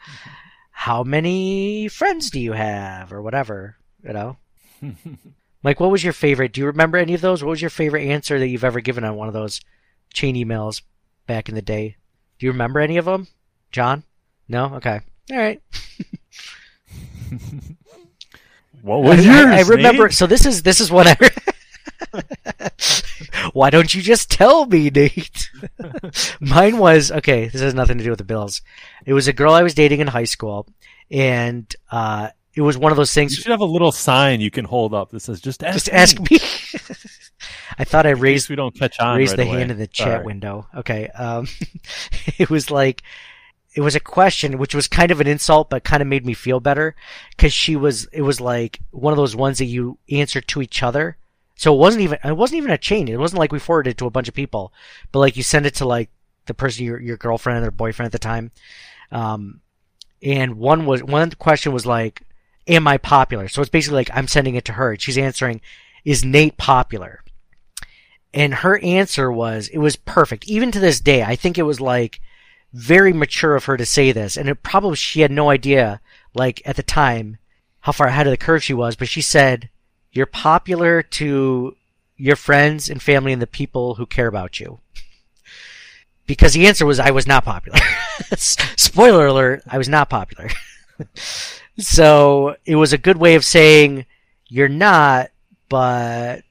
how 0.71 1.03
many 1.03 1.89
friends 1.89 2.31
do 2.31 2.39
you 2.41 2.53
have 2.53 3.13
or 3.13 3.23
whatever, 3.23 3.77
you 4.03 4.13
know? 4.13 4.37
Mike, 5.63 5.81
what 5.81 5.91
was 5.91 6.05
your 6.05 6.13
favorite? 6.13 6.53
Do 6.53 6.61
you 6.61 6.67
remember 6.67 6.99
any 6.99 7.15
of 7.15 7.21
those? 7.21 7.43
What 7.43 7.51
was 7.51 7.63
your 7.63 7.71
favorite 7.71 8.07
answer 8.07 8.39
that 8.39 8.49
you've 8.49 8.65
ever 8.65 8.81
given 8.81 9.05
on 9.05 9.17
one 9.17 9.29
of 9.29 9.35
those 9.35 9.61
chain 10.13 10.37
emails 10.37 10.83
back 11.27 11.49
in 11.49 11.55
the 11.55 11.63
day? 11.63 11.97
Do 12.39 12.47
you 12.47 12.53
remember 12.53 12.81
any 12.81 12.99
of 12.99 13.07
them? 13.07 13.27
John? 13.73 14.05
No? 14.49 14.75
Okay. 14.75 15.01
All 15.31 15.39
right. 15.39 15.61
What 18.87 19.03
was 19.03 19.27
I, 19.27 19.33
yours? 19.33 19.47
I, 19.47 19.59
I 19.59 19.61
remember. 19.63 20.05
Nate? 20.05 20.15
So 20.15 20.29
this 20.29 20.47
is 20.47 20.63
this 20.63 20.81
is 20.81 20.93
what 20.93 21.09
I. 21.09 21.17
Why 23.53 23.69
don't 23.69 23.93
you 23.93 24.01
just 24.01 24.31
tell 24.31 24.65
me, 24.67 24.91
Nate? 24.91 25.51
Mine 26.41 26.79
was 26.79 27.11
okay. 27.11 27.49
This 27.49 27.63
has 27.63 27.75
nothing 27.75 27.99
to 27.99 28.05
do 28.05 28.11
with 28.11 28.19
the 28.19 28.25
Bills. 28.25 28.63
It 29.05 29.13
was 29.13 29.27
a 29.27 29.33
girl 29.33 29.53
I 29.53 29.65
was 29.65 29.75
dating 29.75 29.99
in 30.01 30.07
high 30.07 30.25
school, 30.25 30.69
and 31.11 31.75
uh, 31.91 32.29
it 32.55 32.61
was 32.61 32.79
one 32.79 32.93
of 32.93 32.97
those 32.97 33.13
things. 33.13 33.37
You 33.37 33.43
should 33.43 33.51
have 33.51 33.61
a 33.61 33.65
little 33.65 33.91
sign 33.91 34.41
you 34.41 34.53
can 34.53 34.65
hold 34.65 34.95
up 34.95 35.11
that 35.11 35.19
says 35.19 35.41
"Just 35.41 35.65
ask 35.65 35.87
Just 35.87 35.89
ask 35.89 36.31
me. 36.31 36.39
I 37.79 37.83
thought 37.83 38.07
I 38.07 38.11
raised 38.11 38.49
we 38.49 38.55
don't 38.55 38.75
catch 38.79 39.01
on 39.01 39.17
raised 39.17 39.33
right 39.33 39.45
the 39.45 39.51
away. 39.51 39.59
hand 39.59 39.73
in 39.73 39.79
the 39.79 39.89
chat 39.89 40.07
Sorry. 40.07 40.25
window. 40.25 40.69
Okay. 40.77 41.09
Um, 41.09 41.49
it 42.39 42.51
was 42.51 42.71
like 42.71 43.03
it 43.77 43.83
was 43.83 43.95
a 43.95 44.01
question 44.01 44.57
which 44.57 44.75
was 44.75 44.89
kind 44.89 45.11
of 45.11 45.21
an 45.21 45.27
insult, 45.27 45.69
but 45.69 45.85
kind 45.85 46.01
of 46.01 46.09
made 46.09 46.25
me 46.25 46.33
feel 46.33 46.61
better 46.61 46.97
because 47.31 47.53
she 47.53 47.77
was. 47.77 48.07
It 48.07 48.23
was 48.23 48.41
like 48.41 48.81
one 48.91 49.13
of 49.13 49.19
those 49.19 49.37
ones 49.37 49.59
that 49.59 49.67
you 49.67 49.99
answer 50.11 50.41
to 50.41 50.63
each 50.63 50.83
other. 50.83 51.19
So 51.57 51.75
it 51.75 51.79
wasn't 51.79 52.03
even 52.03 52.19
it 52.25 52.37
wasn't 52.37 52.57
even 52.59 52.71
a 52.71 52.79
chain. 52.79 53.07
It 53.07 53.19
wasn't 53.19 53.39
like 53.39 53.53
we 53.53 53.59
forwarded 53.59 53.91
it 53.91 53.99
to 53.99 54.07
a 54.07 54.11
bunch 54.11 54.29
of 54.29 54.35
people, 54.35 54.73
but 55.13 55.19
like 55.19 55.37
you 55.37 55.43
send 55.43 55.67
it 55.67 55.75
to 55.75 55.87
like 55.87 56.09
the 56.47 56.55
person 56.55 56.87
your 56.87 56.99
your 56.99 57.19
girlfriend 57.19 57.67
or 57.67 57.71
boyfriend 57.71 58.07
at 58.07 58.13
the 58.13 58.19
time. 58.19 58.51
Um, 59.13 59.61
and 60.23 60.55
one 60.55 60.87
was 60.87 61.03
one 61.03 61.31
question 61.33 61.73
was 61.73 61.85
like, 61.85 62.23
"Am 62.67 62.89
I 62.89 62.97
popular?" 62.97 63.47
So 63.47 63.61
it's 63.61 63.69
basically 63.71 63.97
like 63.97 64.11
I'm 64.15 64.27
sending 64.27 64.55
it 64.55 64.65
to 64.65 64.73
her. 64.73 64.93
and 64.93 65.03
She's 65.03 65.19
answering, 65.19 65.61
"Is 66.03 66.25
Nate 66.25 66.57
popular?" 66.57 67.23
And 68.33 68.53
her 68.53 68.79
answer 68.81 69.33
was, 69.33 69.69
it 69.69 69.79
was 69.79 69.97
perfect. 69.97 70.45
Even 70.47 70.71
to 70.73 70.79
this 70.79 71.01
day, 71.01 71.23
I 71.23 71.37
think 71.37 71.57
it 71.57 71.63
was 71.63 71.81
like 71.81 72.21
very 72.77 73.13
mature 73.13 73.57
of 73.57 73.65
her 73.65 73.77
to 73.77 73.87
say 73.87 74.13
this. 74.13 74.37
And 74.37 74.49
it 74.49 74.63
probably, 74.63 74.97
she 74.97 75.23
had 75.23 75.31
no 75.31 75.49
idea, 75.49 76.01
like 76.35 76.61
at 76.67 76.77
the 76.77 76.83
time, 76.83 77.39
how 77.81 77.93
far 77.93 78.09
ahead 78.09 78.27
of 78.27 78.31
the 78.33 78.37
curve 78.37 78.63
she 78.63 78.75
was. 78.75 78.97
But 78.97 79.09
she 79.09 79.23
said, 79.23 79.71
you're 80.13 80.27
popular 80.27 81.03
to 81.03 81.77
your 82.17 82.37
friends 82.37 82.91
and 82.91 83.03
family 83.03 83.33
and 83.33 83.41
the 83.41 83.47
people 83.47 83.95
who 83.95 84.05
care 84.05 84.27
about 84.27 84.61
you. 84.61 84.81
Because 86.27 86.53
the 86.53 86.67
answer 86.67 86.85
was, 86.85 86.99
I 86.99 87.13
was 87.13 87.27
not 87.27 87.45
popular. 87.45 87.79
Spoiler 88.37 89.27
alert, 89.27 89.63
I 89.67 89.79
was 89.79 89.89
not 89.89 90.11
popular. 90.11 90.51
so 91.79 92.57
it 92.67 92.77
was 92.77 92.93
a 92.93 92.99
good 92.99 93.17
way 93.17 93.37
of 93.37 93.45
saying 93.45 94.05
you're 94.49 94.69
not, 94.69 95.31
but 95.69 96.43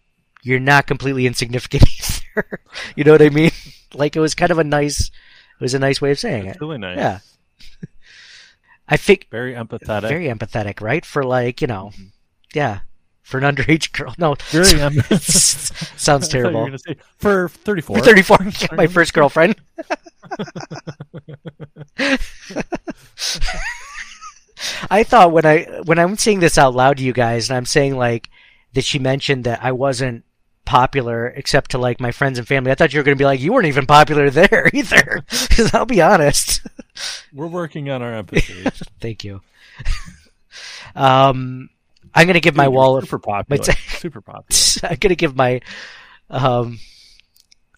you're 0.41 0.59
not 0.59 0.87
completely 0.87 1.27
insignificant 1.27 1.83
either. 2.35 2.59
you 2.95 3.03
know 3.03 3.11
what 3.11 3.21
I 3.21 3.29
mean? 3.29 3.51
Like 3.93 4.15
it 4.15 4.21
was 4.21 4.33
kind 4.33 4.51
of 4.51 4.59
a 4.59 4.63
nice, 4.63 5.11
it 5.59 5.63
was 5.63 5.73
a 5.73 5.79
nice 5.79 6.01
way 6.01 6.11
of 6.11 6.19
saying 6.19 6.45
It's 6.47 6.57
it. 6.57 6.61
really 6.61 6.77
nice. 6.77 6.97
Yeah. 6.97 7.19
I 8.87 8.97
think 8.97 9.27
Very 9.31 9.53
empathetic. 9.53 10.07
very 10.09 10.25
empathetic, 10.27 10.81
right? 10.81 11.03
For 11.05 11.23
like 11.23 11.61
you 11.61 11.67
know, 11.67 11.91
mm-hmm. 11.93 12.05
yeah, 12.53 12.79
for 13.23 13.39
an 13.39 13.55
underage 13.55 13.91
girl. 13.93 14.13
No, 14.17 14.35
Very 14.51 14.79
em- 14.81 15.01
sounds 15.01 15.71
I 16.07 16.17
thought 16.29 16.33
you 16.33 16.43
were 16.43 16.51
terrible. 16.51 16.77
say, 16.77 16.95
for 17.17 17.49
34. 17.49 17.97
For 17.97 18.03
34, 18.03 18.37
my 18.77 18.87
first 18.87 19.13
girlfriend. 19.13 19.55
I 24.89 25.03
thought 25.03 25.31
when 25.31 25.45
I 25.45 25.63
when 25.85 25.99
I'm 25.99 26.17
saying 26.17 26.39
this 26.39 26.57
out 26.57 26.73
loud 26.75 26.97
to 26.97 27.03
you 27.03 27.13
guys, 27.13 27.49
and 27.49 27.57
I'm 27.57 27.65
saying 27.65 27.95
like 27.97 28.29
that 28.73 28.83
she 28.83 28.99
mentioned 28.99 29.43
that 29.45 29.63
I 29.63 29.71
wasn't 29.71 30.24
popular 30.65 31.27
except 31.27 31.71
to 31.71 31.77
like 31.77 31.99
my 31.99 32.11
friends 32.11 32.37
and 32.39 32.47
family. 32.47 32.71
I 32.71 32.75
thought 32.75 32.93
you 32.93 32.99
were 32.99 33.03
going 33.03 33.17
to 33.17 33.21
be 33.21 33.25
like 33.25 33.39
you 33.39 33.53
weren't 33.53 33.67
even 33.67 33.85
popular 33.85 34.29
there 34.29 34.69
either. 34.73 35.23
Because 35.49 35.73
I'll 35.73 35.85
be 35.85 36.01
honest. 36.01 36.61
We're 37.33 37.47
working 37.47 37.89
on 37.89 38.01
our 38.01 38.13
empathy. 38.13 38.63
Thank 38.99 39.23
you. 39.23 39.41
um, 40.95 41.69
I'm 42.13 42.25
going 42.27 42.33
to 42.35 42.39
give 42.41 42.55
my 42.55 42.65
Dude, 42.65 42.73
you're 42.73 42.79
wall 42.81 43.01
super 43.01 43.17
my 43.27 43.43
popular. 43.43 43.63
t- 43.63 43.79
super 43.97 44.21
popular. 44.21 44.49
I'm 44.91 44.97
going 44.97 45.09
to 45.09 45.15
give 45.15 45.35
my 45.35 45.61
um 46.29 46.79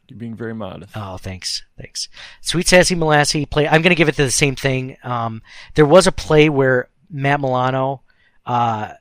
You're 0.08 0.20
being 0.20 0.36
very 0.36 0.54
modest. 0.54 0.94
Oh, 0.96 1.18
thanks, 1.18 1.64
thanks. 1.78 2.08
Sweet 2.42 2.68
Sassy 2.68 2.96
Molassy 2.96 3.50
play. 3.50 3.68
I'm 3.68 3.82
going 3.82 3.90
to 3.92 3.96
give 3.96 4.10
it 4.10 4.16
to 4.16 4.24
the 4.24 4.32
same 4.32 4.56
thing. 4.56 4.98
Um, 5.04 5.42
there 5.76 5.86
was 5.86 6.08
a 6.08 6.12
play 6.12 6.50
where 6.50 6.90
Matt 7.10 7.40
Milano, 7.42 8.02
uh, 8.46 8.94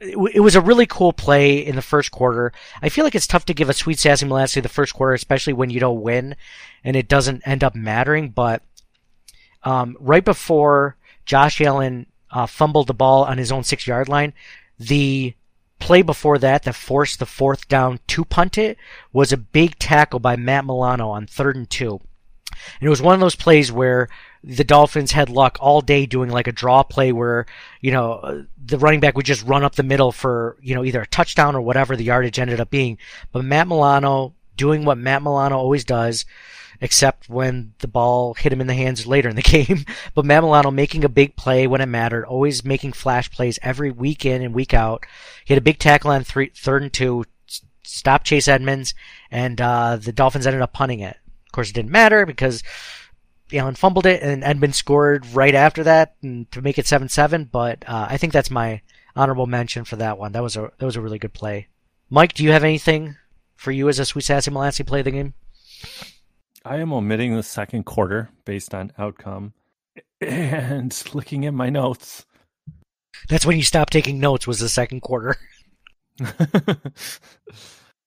it, 0.00 0.40
was 0.42 0.56
a 0.56 0.60
really 0.60 0.86
cool 0.86 1.12
play 1.12 1.64
in 1.64 1.76
the 1.76 1.82
first 1.82 2.10
quarter. 2.10 2.52
I 2.82 2.88
feel 2.88 3.04
like 3.04 3.14
it's 3.14 3.26
tough 3.26 3.44
to 3.46 3.54
give 3.54 3.68
a 3.68 3.74
Sweet 3.74 3.98
Sassy 3.98 4.26
Molassy 4.26 4.62
the 4.62 4.68
first 4.68 4.94
quarter, 4.94 5.14
especially 5.14 5.52
when 5.52 5.70
you 5.70 5.80
don't 5.80 6.02
win 6.02 6.36
and 6.84 6.96
it 6.96 7.08
doesn't 7.08 7.46
end 7.46 7.62
up 7.62 7.74
mattering. 7.74 8.30
But 8.30 8.62
um, 9.62 9.96
right 10.00 10.24
before 10.24 10.96
Josh 11.24 11.60
Allen 11.60 12.06
uh, 12.30 12.46
fumbled 12.46 12.88
the 12.88 12.94
ball 12.94 13.24
on 13.24 13.38
his 13.38 13.52
own 13.52 13.64
six 13.64 13.86
yard 13.86 14.08
line, 14.08 14.32
the 14.78 15.34
play 15.78 16.02
before 16.02 16.38
that 16.38 16.64
that 16.64 16.74
forced 16.74 17.18
the 17.20 17.26
fourth 17.26 17.68
down 17.68 18.00
to 18.08 18.24
punt 18.24 18.58
it 18.58 18.76
was 19.12 19.32
a 19.32 19.36
big 19.36 19.78
tackle 19.78 20.18
by 20.18 20.34
Matt 20.34 20.64
Milano 20.64 21.10
on 21.10 21.26
third 21.26 21.56
and 21.56 21.70
two. 21.70 22.00
And 22.80 22.86
it 22.86 22.90
was 22.90 23.02
one 23.02 23.14
of 23.14 23.20
those 23.20 23.36
plays 23.36 23.70
where 23.70 24.08
the 24.44 24.64
Dolphins 24.64 25.12
had 25.12 25.28
luck 25.28 25.58
all 25.60 25.80
day 25.80 26.06
doing 26.06 26.30
like 26.30 26.46
a 26.46 26.52
draw 26.52 26.82
play 26.82 27.12
where, 27.12 27.46
you 27.80 27.90
know, 27.90 28.12
uh, 28.12 28.42
the 28.64 28.78
running 28.78 29.00
back 29.00 29.16
would 29.16 29.26
just 29.26 29.44
run 29.44 29.64
up 29.64 29.74
the 29.74 29.82
middle 29.82 30.12
for, 30.12 30.56
you 30.60 30.74
know, 30.74 30.84
either 30.84 31.02
a 31.02 31.06
touchdown 31.06 31.56
or 31.56 31.60
whatever 31.60 31.96
the 31.96 32.04
yardage 32.04 32.38
ended 32.38 32.60
up 32.60 32.70
being. 32.70 32.98
But 33.32 33.44
Matt 33.44 33.68
Milano 33.68 34.34
doing 34.56 34.84
what 34.84 34.98
Matt 34.98 35.22
Milano 35.22 35.56
always 35.56 35.84
does, 35.84 36.24
except 36.80 37.28
when 37.28 37.72
the 37.78 37.88
ball 37.88 38.34
hit 38.34 38.52
him 38.52 38.60
in 38.60 38.66
the 38.66 38.74
hands 38.74 39.06
later 39.06 39.28
in 39.28 39.36
the 39.36 39.42
game. 39.66 39.84
But 40.14 40.24
Matt 40.24 40.42
Milano 40.42 40.70
making 40.70 41.04
a 41.04 41.08
big 41.08 41.36
play 41.36 41.66
when 41.66 41.80
it 41.80 41.86
mattered, 41.86 42.24
always 42.24 42.64
making 42.64 42.92
flash 42.92 43.30
plays 43.30 43.58
every 43.62 43.90
week 43.90 44.24
in 44.24 44.42
and 44.42 44.54
week 44.54 44.74
out. 44.74 45.04
He 45.44 45.54
had 45.54 45.60
a 45.60 45.64
big 45.64 45.78
tackle 45.78 46.10
on 46.10 46.24
three, 46.24 46.52
third 46.54 46.82
and 46.82 46.92
two, 46.92 47.24
stopped 47.82 48.26
Chase 48.26 48.48
Edmonds, 48.48 48.94
and 49.30 49.60
uh, 49.60 49.96
the 49.96 50.12
Dolphins 50.12 50.46
ended 50.46 50.62
up 50.62 50.72
punting 50.72 51.00
it. 51.00 51.16
Of 51.46 51.52
course, 51.52 51.70
it 51.70 51.74
didn't 51.74 51.90
matter 51.90 52.26
because 52.26 52.62
Allen 53.52 53.74
fumbled 53.74 54.06
it, 54.06 54.22
and 54.22 54.44
Edmonds 54.44 54.76
scored 54.76 55.26
right 55.34 55.54
after 55.54 55.84
that 55.84 56.20
to 56.22 56.62
make 56.62 56.78
it 56.78 56.86
seven 56.86 57.08
seven. 57.08 57.44
But 57.44 57.84
uh, 57.86 58.06
I 58.10 58.16
think 58.16 58.32
that's 58.32 58.50
my 58.50 58.82
honorable 59.16 59.46
mention 59.46 59.84
for 59.84 59.96
that 59.96 60.18
one. 60.18 60.32
That 60.32 60.42
was 60.42 60.56
a 60.56 60.70
that 60.78 60.86
was 60.86 60.96
a 60.96 61.00
really 61.00 61.18
good 61.18 61.32
play. 61.32 61.68
Mike, 62.10 62.34
do 62.34 62.44
you 62.44 62.52
have 62.52 62.64
anything 62.64 63.16
for 63.56 63.72
you 63.72 63.88
as 63.88 63.98
a 63.98 64.04
Sweet 64.04 64.24
Sassy 64.24 64.50
Molassy 64.50 64.86
play 64.86 65.02
the 65.02 65.10
game? 65.10 65.34
I 66.64 66.76
am 66.76 66.92
omitting 66.92 67.34
the 67.34 67.42
second 67.42 67.84
quarter 67.84 68.30
based 68.44 68.74
on 68.74 68.92
outcome 68.98 69.54
and 70.20 71.14
looking 71.14 71.46
at 71.46 71.54
my 71.54 71.70
notes. 71.70 72.26
That's 73.28 73.46
when 73.46 73.56
you 73.56 73.62
stopped 73.62 73.92
taking 73.92 74.20
notes. 74.20 74.46
Was 74.46 74.60
the 74.60 74.68
second 74.68 75.00
quarter? 75.00 75.36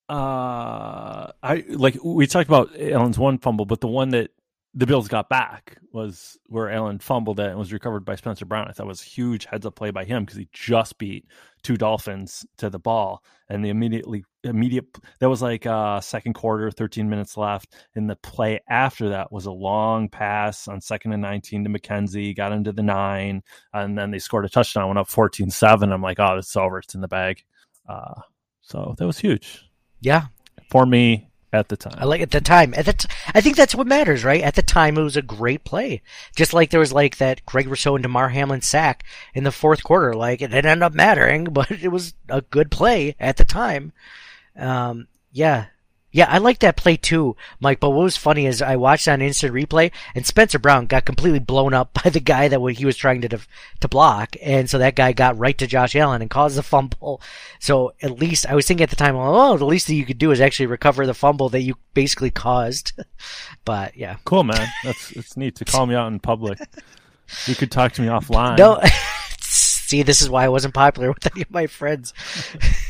uh 0.09 1.31
I 1.41 1.63
like 1.69 1.97
we 2.03 2.27
talked 2.27 2.49
about 2.49 2.71
Allen's 2.79 3.17
one 3.19 3.37
fumble, 3.37 3.65
but 3.65 3.81
the 3.81 3.87
one 3.87 4.09
that 4.09 4.31
the 4.73 4.85
Bills 4.85 5.09
got 5.09 5.27
back 5.27 5.77
was 5.91 6.37
where 6.47 6.69
Allen 6.69 6.99
fumbled 6.99 7.41
it 7.41 7.49
and 7.49 7.59
was 7.59 7.73
recovered 7.73 8.05
by 8.05 8.15
Spencer 8.15 8.45
Brown. 8.45 8.67
I 8.69 8.71
thought 8.71 8.87
was 8.87 9.01
a 9.01 9.05
huge 9.05 9.45
heads 9.45 9.65
up 9.65 9.75
play 9.75 9.91
by 9.91 10.05
him 10.05 10.23
because 10.23 10.37
he 10.37 10.47
just 10.53 10.97
beat 10.97 11.25
two 11.61 11.75
Dolphins 11.75 12.45
to 12.57 12.69
the 12.69 12.79
ball, 12.79 13.21
and 13.49 13.65
the 13.65 13.69
immediately 13.69 14.23
immediate 14.43 14.85
that 15.19 15.29
was 15.29 15.41
like 15.41 15.65
uh 15.65 15.99
second 15.99 16.33
quarter, 16.33 16.71
thirteen 16.71 17.09
minutes 17.09 17.35
left, 17.35 17.75
and 17.95 18.09
the 18.09 18.15
play 18.17 18.61
after 18.69 19.09
that 19.09 19.31
was 19.31 19.45
a 19.45 19.51
long 19.51 20.07
pass 20.07 20.69
on 20.69 20.79
second 20.79 21.11
and 21.11 21.21
nineteen 21.21 21.65
to 21.65 21.69
McKenzie, 21.69 22.35
got 22.35 22.53
into 22.53 22.71
the 22.71 22.83
nine, 22.83 23.43
and 23.73 23.97
then 23.97 24.09
they 24.11 24.19
scored 24.19 24.45
a 24.45 24.49
touchdown, 24.49 24.87
went 24.87 24.99
up 24.99 25.07
14-7. 25.09 25.93
I'm 25.93 26.01
like, 26.01 26.19
oh, 26.19 26.37
it's 26.37 26.55
over, 26.55 26.79
it's 26.79 26.95
in 26.95 27.01
the 27.01 27.07
bag. 27.07 27.43
Uh, 27.89 28.21
so 28.61 28.95
that 28.97 29.05
was 29.05 29.17
huge 29.19 29.65
Yeah, 29.99 30.27
for 30.69 30.85
me 30.85 31.30
at 31.53 31.69
the 31.69 31.77
time. 31.77 31.95
I 31.97 32.05
like 32.05 32.21
at 32.21 32.31
the 32.31 32.41
time. 32.41 32.73
At 32.73 32.85
the 32.85 32.93
t- 32.93 33.09
I 33.33 33.41
think 33.41 33.55
that's 33.55 33.75
what 33.75 33.87
matters, 33.87 34.23
right? 34.23 34.41
At 34.41 34.55
the 34.55 34.61
time, 34.61 34.97
it 34.97 35.03
was 35.03 35.17
a 35.17 35.21
great 35.21 35.63
play. 35.63 36.01
Just 36.35 36.53
like 36.53 36.69
there 36.69 36.79
was 36.79 36.93
like 36.93 37.17
that 37.17 37.45
Greg 37.45 37.67
Rousseau 37.67 37.95
and 37.95 38.03
Damar 38.03 38.29
Hamlin 38.29 38.61
sack 38.61 39.03
in 39.33 39.43
the 39.43 39.51
fourth 39.51 39.83
quarter. 39.83 40.13
Like 40.13 40.41
it 40.41 40.47
didn't 40.47 40.71
end 40.71 40.83
up 40.83 40.93
mattering, 40.93 41.43
but 41.51 41.71
it 41.71 41.89
was 41.89 42.13
a 42.29 42.41
good 42.41 42.71
play 42.71 43.15
at 43.19 43.37
the 43.37 43.43
time. 43.43 43.91
Um, 44.55 45.07
yeah. 45.31 45.65
Yeah, 46.13 46.25
I 46.29 46.39
like 46.39 46.59
that 46.59 46.75
play 46.75 46.97
too, 46.97 47.37
Mike. 47.61 47.79
But 47.79 47.91
what 47.91 48.03
was 48.03 48.17
funny 48.17 48.45
is 48.45 48.61
I 48.61 48.75
watched 48.75 49.07
on 49.07 49.21
instant 49.21 49.53
replay, 49.53 49.91
and 50.13 50.25
Spencer 50.25 50.59
Brown 50.59 50.85
got 50.85 51.05
completely 51.05 51.39
blown 51.39 51.73
up 51.73 51.93
by 52.03 52.09
the 52.09 52.19
guy 52.19 52.47
that 52.49 52.59
he 52.75 52.85
was 52.85 52.97
trying 52.97 53.21
to 53.21 53.29
def- 53.29 53.47
to 53.79 53.87
block, 53.87 54.35
and 54.41 54.69
so 54.69 54.77
that 54.77 54.95
guy 54.95 55.13
got 55.13 55.37
right 55.37 55.57
to 55.57 55.67
Josh 55.67 55.95
Allen 55.95 56.21
and 56.21 56.29
caused 56.29 56.57
the 56.57 56.63
fumble. 56.63 57.21
So 57.59 57.93
at 58.01 58.19
least 58.19 58.45
I 58.45 58.55
was 58.55 58.67
thinking 58.67 58.83
at 58.83 58.89
the 58.89 58.95
time, 58.95 59.15
oh, 59.15 59.57
the 59.57 59.65
least 59.65 59.87
that 59.87 59.95
you 59.95 60.05
could 60.05 60.17
do 60.17 60.31
is 60.31 60.41
actually 60.41 60.65
recover 60.67 61.05
the 61.05 61.13
fumble 61.13 61.49
that 61.49 61.61
you 61.61 61.75
basically 61.93 62.31
caused. 62.31 62.93
but 63.65 63.95
yeah, 63.95 64.17
Cool, 64.25 64.43
man. 64.43 64.67
That's 64.83 65.11
it's 65.11 65.37
neat 65.37 65.55
to 65.57 65.65
call 65.65 65.85
me 65.85 65.95
out 65.95 66.07
in 66.11 66.19
public. 66.19 66.59
You 67.47 67.55
could 67.55 67.71
talk 67.71 67.93
to 67.93 68.01
me 68.01 68.07
offline. 68.09 68.57
no. 68.57 68.81
See, 69.91 70.03
this 70.03 70.21
is 70.21 70.29
why 70.29 70.45
I 70.45 70.47
wasn't 70.47 70.73
popular 70.73 71.09
with 71.13 71.29
any 71.33 71.41
of 71.41 71.51
my 71.51 71.67
friends. 71.67 72.13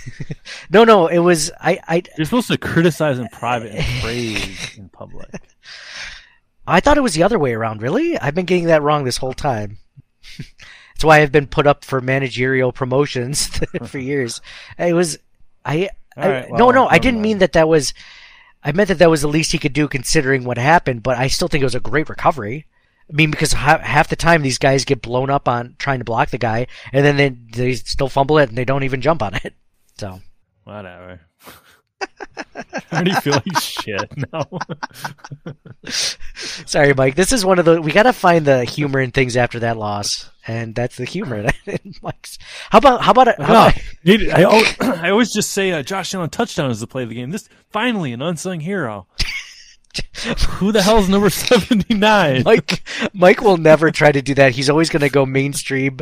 no, 0.69 0.83
no, 0.83 1.07
it 1.07 1.17
was 1.17 1.51
I. 1.59 1.79
I 1.87 2.03
You're 2.15 2.25
supposed 2.25 2.49
to 2.49 2.59
criticize 2.59 3.17
in 3.17 3.27
private 3.29 3.71
and 3.71 4.01
praise 4.03 4.69
in 4.77 4.87
public. 4.89 5.31
I 6.67 6.79
thought 6.79 6.99
it 6.99 7.01
was 7.01 7.15
the 7.15 7.23
other 7.23 7.39
way 7.39 7.53
around. 7.53 7.81
Really, 7.81 8.19
I've 8.19 8.35
been 8.35 8.45
getting 8.45 8.65
that 8.65 8.83
wrong 8.83 9.03
this 9.03 9.17
whole 9.17 9.33
time. 9.33 9.79
That's 10.37 11.03
why 11.03 11.21
I've 11.21 11.31
been 11.31 11.47
put 11.47 11.65
up 11.65 11.83
for 11.83 12.01
managerial 12.01 12.71
promotions 12.71 13.47
for 13.87 13.97
years. 13.97 14.39
It 14.77 14.93
was 14.93 15.17
I. 15.65 15.89
I 16.15 16.29
right, 16.29 16.51
no, 16.51 16.65
well, 16.67 16.75
no, 16.75 16.87
I 16.87 16.99
didn't 16.99 17.23
mean 17.23 17.39
that. 17.39 17.53
That 17.53 17.67
was. 17.67 17.95
I 18.63 18.73
meant 18.73 18.89
that 18.89 18.99
that 18.99 19.09
was 19.09 19.21
the 19.21 19.27
least 19.27 19.53
he 19.53 19.57
could 19.57 19.73
do 19.73 19.87
considering 19.87 20.43
what 20.43 20.59
happened. 20.59 21.01
But 21.01 21.17
I 21.17 21.29
still 21.29 21.47
think 21.47 21.63
it 21.63 21.65
was 21.65 21.73
a 21.73 21.79
great 21.79 22.09
recovery. 22.09 22.67
I 23.11 23.13
mean, 23.13 23.29
because 23.31 23.51
half 23.53 24.07
the 24.07 24.15
time 24.15 24.41
these 24.41 24.57
guys 24.57 24.85
get 24.85 25.01
blown 25.01 25.29
up 25.29 25.47
on 25.49 25.75
trying 25.77 25.99
to 25.99 26.05
block 26.05 26.29
the 26.29 26.37
guy, 26.37 26.67
and 26.93 27.03
then 27.05 27.17
they, 27.17 27.29
they 27.29 27.73
still 27.73 28.07
fumble 28.07 28.37
it 28.37 28.47
and 28.49 28.57
they 28.57 28.63
don't 28.65 28.83
even 28.83 29.01
jump 29.01 29.21
on 29.21 29.35
it. 29.35 29.53
So 29.97 30.19
Whatever. 30.63 31.19
I 32.01 32.07
already 32.93 33.11
feel 33.15 33.33
like 33.33 33.59
shit 33.61 34.11
now. 34.33 34.47
sorry, 36.65 36.93
Mike. 36.93 37.15
This 37.15 37.31
is 37.31 37.45
one 37.45 37.59
of 37.59 37.65
the 37.65 37.81
we 37.81 37.91
got 37.91 38.03
to 38.03 38.13
find 38.13 38.45
the 38.45 38.63
humor 38.63 38.99
in 38.99 39.11
things 39.11 39.37
after 39.37 39.59
that 39.59 39.77
loss, 39.77 40.29
and 40.47 40.73
that's 40.73 40.95
the 40.97 41.05
humor 41.05 41.47
Mike's. 42.01 42.39
How 42.71 42.79
about 42.79 43.01
how 43.01 43.11
about 43.11 43.27
it? 43.27 43.35
how 43.39 43.53
No, 43.53 43.67
about, 44.15 44.35
I, 44.39 44.41
al- 44.43 44.95
I 45.03 45.09
always 45.11 45.31
just 45.31 45.51
say 45.51 45.71
uh, 45.71 45.83
Josh 45.83 46.15
Allen 46.15 46.29
touchdown 46.31 46.71
is 46.71 46.79
the 46.79 46.87
play 46.87 47.03
of 47.03 47.09
the 47.09 47.15
game. 47.15 47.29
This 47.31 47.47
finally 47.69 48.13
an 48.13 48.21
unsung 48.21 48.61
hero. 48.61 49.07
Who 50.49 50.71
the 50.71 50.81
hell's 50.81 51.09
number 51.09 51.29
seventy 51.29 51.93
nine? 51.93 52.43
Mike 52.45 52.83
Mike 53.13 53.41
will 53.41 53.57
never 53.57 53.91
try 53.91 54.11
to 54.11 54.21
do 54.21 54.33
that. 54.35 54.53
He's 54.53 54.69
always 54.69 54.89
going 54.89 55.01
to 55.01 55.09
go 55.09 55.25
mainstream. 55.25 55.99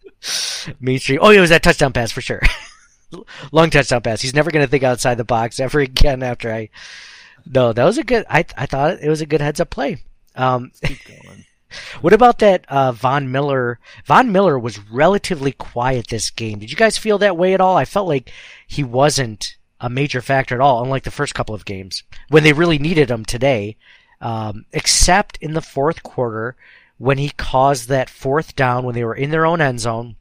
mainstream. 0.80 1.20
Oh, 1.22 1.30
it 1.30 1.40
was 1.40 1.50
that 1.50 1.62
touchdown 1.62 1.92
pass 1.92 2.12
for 2.12 2.20
sure. 2.20 2.42
Long 3.52 3.70
touchdown 3.70 4.02
pass. 4.02 4.20
He's 4.20 4.34
never 4.34 4.50
going 4.50 4.64
to 4.64 4.70
think 4.70 4.82
outside 4.82 5.16
the 5.16 5.24
box 5.24 5.60
ever 5.60 5.80
again 5.80 6.22
after 6.22 6.52
I. 6.52 6.70
No, 7.46 7.72
that 7.72 7.84
was 7.84 7.98
a 7.98 8.04
good. 8.04 8.26
I 8.28 8.44
I 8.56 8.66
thought 8.66 9.00
it 9.00 9.08
was 9.08 9.20
a 9.20 9.26
good 9.26 9.40
heads 9.40 9.60
up 9.60 9.70
play. 9.70 9.98
Um, 10.34 10.72
what 12.00 12.12
about 12.12 12.38
that 12.40 12.64
uh, 12.68 12.92
Von 12.92 13.30
Miller? 13.30 13.78
Von 14.04 14.30
Miller 14.32 14.58
was 14.58 14.78
relatively 14.90 15.52
quiet 15.52 16.08
this 16.08 16.30
game. 16.30 16.58
Did 16.58 16.70
you 16.70 16.76
guys 16.76 16.98
feel 16.98 17.18
that 17.18 17.36
way 17.36 17.54
at 17.54 17.60
all? 17.60 17.76
I 17.76 17.84
felt 17.84 18.08
like 18.08 18.30
he 18.66 18.84
wasn't 18.84 19.55
a 19.80 19.90
major 19.90 20.20
factor 20.20 20.54
at 20.54 20.60
all, 20.60 20.82
unlike 20.82 21.04
the 21.04 21.10
first 21.10 21.34
couple 21.34 21.54
of 21.54 21.64
games 21.64 22.02
when 22.28 22.42
they 22.42 22.52
really 22.52 22.78
needed 22.78 23.10
him 23.10 23.24
today. 23.24 23.76
Um, 24.18 24.64
except 24.72 25.36
in 25.42 25.52
the 25.52 25.60
fourth 25.60 26.02
quarter 26.02 26.56
when 26.98 27.18
he 27.18 27.30
caused 27.30 27.88
that 27.88 28.08
fourth 28.08 28.56
down 28.56 28.84
when 28.84 28.94
they 28.94 29.04
were 29.04 29.14
in 29.14 29.30
their 29.30 29.46
own 29.46 29.60
end 29.60 29.80
zone. 29.80 30.16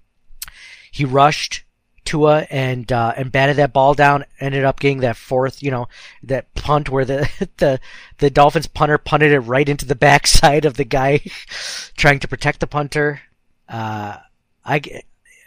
He 0.91 1.05
rushed 1.05 1.63
Tua 2.05 2.45
and 2.51 2.89
uh, 2.91 3.13
and 3.17 3.31
batted 3.31 3.57
that 3.57 3.73
ball 3.73 3.93
down. 3.93 4.25
Ended 4.39 4.63
up 4.63 4.79
getting 4.79 4.99
that 4.99 5.17
fourth, 5.17 5.63
you 5.63 5.71
know, 5.71 5.87
that 6.23 6.53
punt 6.53 6.89
where 6.89 7.05
the 7.05 7.49
the 7.57 7.79
the 8.19 8.29
Dolphins 8.29 8.67
punter 8.67 8.97
punted 8.97 9.31
it 9.31 9.39
right 9.39 9.67
into 9.67 9.85
the 9.85 9.95
backside 10.07 10.65
of 10.65 10.75
the 10.75 10.85
guy 10.85 11.19
trying 11.97 12.19
to 12.19 12.27
protect 12.27 12.59
the 12.59 12.67
punter. 12.67 13.21
Uh, 13.67 14.17
I 14.63 14.81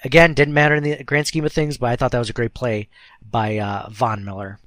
again 0.04 0.34
didn't 0.34 0.54
matter 0.54 0.74
in 0.74 0.82
the 0.82 1.04
grand 1.04 1.26
scheme 1.26 1.44
of 1.44 1.52
things, 1.52 1.78
but 1.78 1.90
I 1.90 1.96
thought 1.96 2.12
that 2.12 2.18
was 2.18 2.30
a 2.30 2.34
great 2.34 2.54
play 2.54 2.88
by 3.22 3.58
uh, 3.58 3.88
Von 3.90 4.24
Miller. 4.24 4.58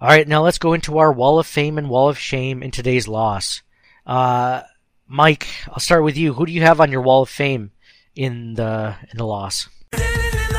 All 0.00 0.08
right, 0.08 0.28
now 0.28 0.42
let's 0.42 0.58
go 0.58 0.74
into 0.74 0.98
our 0.98 1.12
Wall 1.12 1.38
of 1.38 1.46
Fame 1.46 1.76
and 1.76 1.90
Wall 1.90 2.08
of 2.08 2.18
Shame 2.18 2.62
in 2.62 2.70
today's 2.70 3.08
loss. 3.08 3.62
Uh, 4.06 4.62
Mike, 5.08 5.48
I'll 5.68 5.80
start 5.80 6.04
with 6.04 6.16
you. 6.16 6.34
Who 6.34 6.46
do 6.46 6.52
you 6.52 6.62
have 6.62 6.80
on 6.80 6.92
your 6.92 7.02
Wall 7.02 7.22
of 7.22 7.28
Fame 7.28 7.72
in 8.14 8.54
the 8.54 8.94
in 9.10 9.18
the 9.18 9.26
loss? 9.26 9.68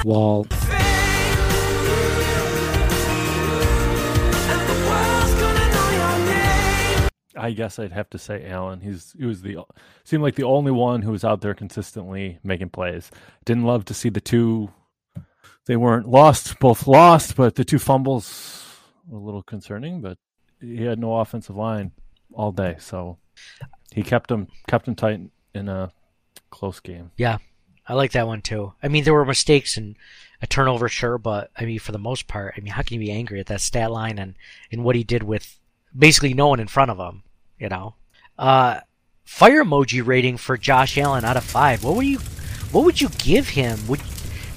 Wall. 0.03 0.45
I 7.39 7.51
guess 7.51 7.79
I'd 7.79 7.93
have 7.93 8.09
to 8.11 8.17
say 8.17 8.47
Allen. 8.47 8.81
He's 8.81 9.15
he 9.17 9.25
was 9.25 9.41
the 9.41 9.57
seemed 10.03 10.23
like 10.23 10.35
the 10.35 10.43
only 10.43 10.71
one 10.71 11.01
who 11.01 11.11
was 11.11 11.23
out 11.23 11.41
there 11.41 11.53
consistently 11.53 12.39
making 12.43 12.69
plays. 12.69 13.09
Didn't 13.45 13.63
love 13.63 13.85
to 13.85 13.93
see 13.93 14.09
the 14.09 14.21
two. 14.21 14.71
They 15.65 15.77
weren't 15.77 16.09
lost, 16.09 16.59
both 16.59 16.87
lost, 16.87 17.35
but 17.35 17.55
the 17.55 17.63
two 17.63 17.79
fumbles 17.79 18.75
were 19.07 19.19
a 19.19 19.21
little 19.21 19.43
concerning. 19.43 20.01
But 20.01 20.17
he 20.59 20.83
had 20.83 20.99
no 20.99 21.17
offensive 21.17 21.55
line 21.55 21.91
all 22.33 22.51
day, 22.51 22.75
so 22.79 23.17
he 23.91 24.03
kept 24.03 24.27
them 24.27 24.47
kept 24.67 24.85
them 24.85 24.95
tight 24.95 25.21
in 25.53 25.69
a 25.69 25.91
close 26.49 26.79
game. 26.79 27.11
Yeah, 27.17 27.37
I 27.87 27.93
like 27.93 28.11
that 28.11 28.27
one 28.27 28.41
too. 28.41 28.73
I 28.83 28.87
mean, 28.87 29.03
there 29.03 29.13
were 29.13 29.25
mistakes 29.25 29.77
and 29.77 29.95
a 30.41 30.47
turnover, 30.47 30.89
sure, 30.89 31.17
but 31.17 31.51
I 31.57 31.65
mean, 31.65 31.79
for 31.79 31.91
the 31.91 31.97
most 31.97 32.27
part, 32.27 32.53
I 32.57 32.61
mean, 32.61 32.73
how 32.73 32.81
can 32.81 32.99
you 32.99 33.05
be 33.05 33.11
angry 33.11 33.39
at 33.39 33.47
that 33.47 33.61
stat 33.61 33.91
line 33.91 34.19
and 34.19 34.35
and 34.71 34.83
what 34.83 34.95
he 34.95 35.03
did 35.03 35.23
with 35.23 35.59
basically 35.97 36.33
no 36.33 36.47
one 36.47 36.59
in 36.59 36.67
front 36.67 36.91
of 36.91 36.97
him? 36.97 37.23
You 37.59 37.69
know, 37.69 37.95
uh, 38.37 38.79
fire 39.25 39.63
emoji 39.63 40.05
rating 40.05 40.37
for 40.37 40.57
Josh 40.57 40.97
Allen 40.97 41.25
out 41.25 41.37
of 41.37 41.43
five. 41.43 41.83
What 41.83 41.95
would 41.95 42.05
you, 42.05 42.19
what 42.71 42.85
would 42.85 43.01
you 43.01 43.09
give 43.17 43.49
him? 43.49 43.87
Would 43.87 44.01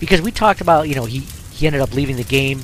because 0.00 0.22
we 0.22 0.30
talked 0.30 0.60
about 0.60 0.88
you 0.88 0.94
know 0.94 1.04
he 1.04 1.20
he 1.52 1.66
ended 1.66 1.82
up 1.82 1.94
leaving 1.94 2.16
the 2.16 2.24
game 2.24 2.62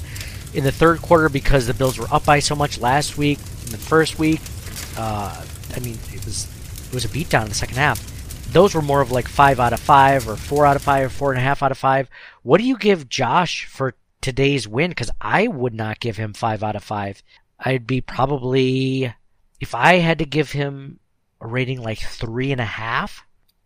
in 0.54 0.64
the 0.64 0.72
third 0.72 1.00
quarter 1.02 1.28
because 1.28 1.66
the 1.66 1.74
Bills 1.74 1.98
were 1.98 2.08
up 2.10 2.24
by 2.24 2.38
so 2.38 2.54
much 2.54 2.80
last 2.80 3.18
week. 3.18 3.38
In 3.66 3.72
the 3.72 3.78
first 3.78 4.18
week, 4.18 4.40
uh, 4.96 5.44
I 5.76 5.78
mean, 5.80 5.98
it 6.12 6.24
was 6.24 6.48
it 6.88 6.94
was 6.94 7.04
a 7.04 7.08
beatdown 7.08 7.42
in 7.42 7.48
the 7.50 7.54
second 7.54 7.76
half. 7.76 8.02
Those 8.52 8.74
were 8.74 8.82
more 8.82 9.02
of 9.02 9.10
like 9.10 9.28
five 9.28 9.60
out 9.60 9.72
of 9.72 9.80
five, 9.80 10.28
or 10.28 10.36
four 10.36 10.64
out 10.64 10.76
of 10.76 10.82
five, 10.82 11.06
or 11.06 11.10
four 11.10 11.32
and 11.32 11.38
a 11.38 11.42
half 11.42 11.62
out 11.62 11.70
of 11.70 11.78
five. 11.78 12.08
What 12.42 12.58
do 12.58 12.64
you 12.64 12.78
give 12.78 13.08
Josh 13.08 13.66
for 13.66 13.94
today's 14.22 14.66
win? 14.66 14.90
Because 14.90 15.10
I 15.20 15.48
would 15.48 15.74
not 15.74 16.00
give 16.00 16.16
him 16.16 16.32
five 16.32 16.62
out 16.62 16.76
of 16.76 16.82
five. 16.82 17.22
I'd 17.60 17.86
be 17.86 18.00
probably 18.00 19.14
if 19.60 19.74
I 19.74 19.96
had 19.96 20.18
to 20.18 20.24
give 20.24 20.52
him 20.52 21.00
a 21.40 21.46
rating 21.46 21.80
like 21.80 21.98
three 21.98 22.52
and 22.52 22.60
a 22.60 22.64
half, 22.66 23.24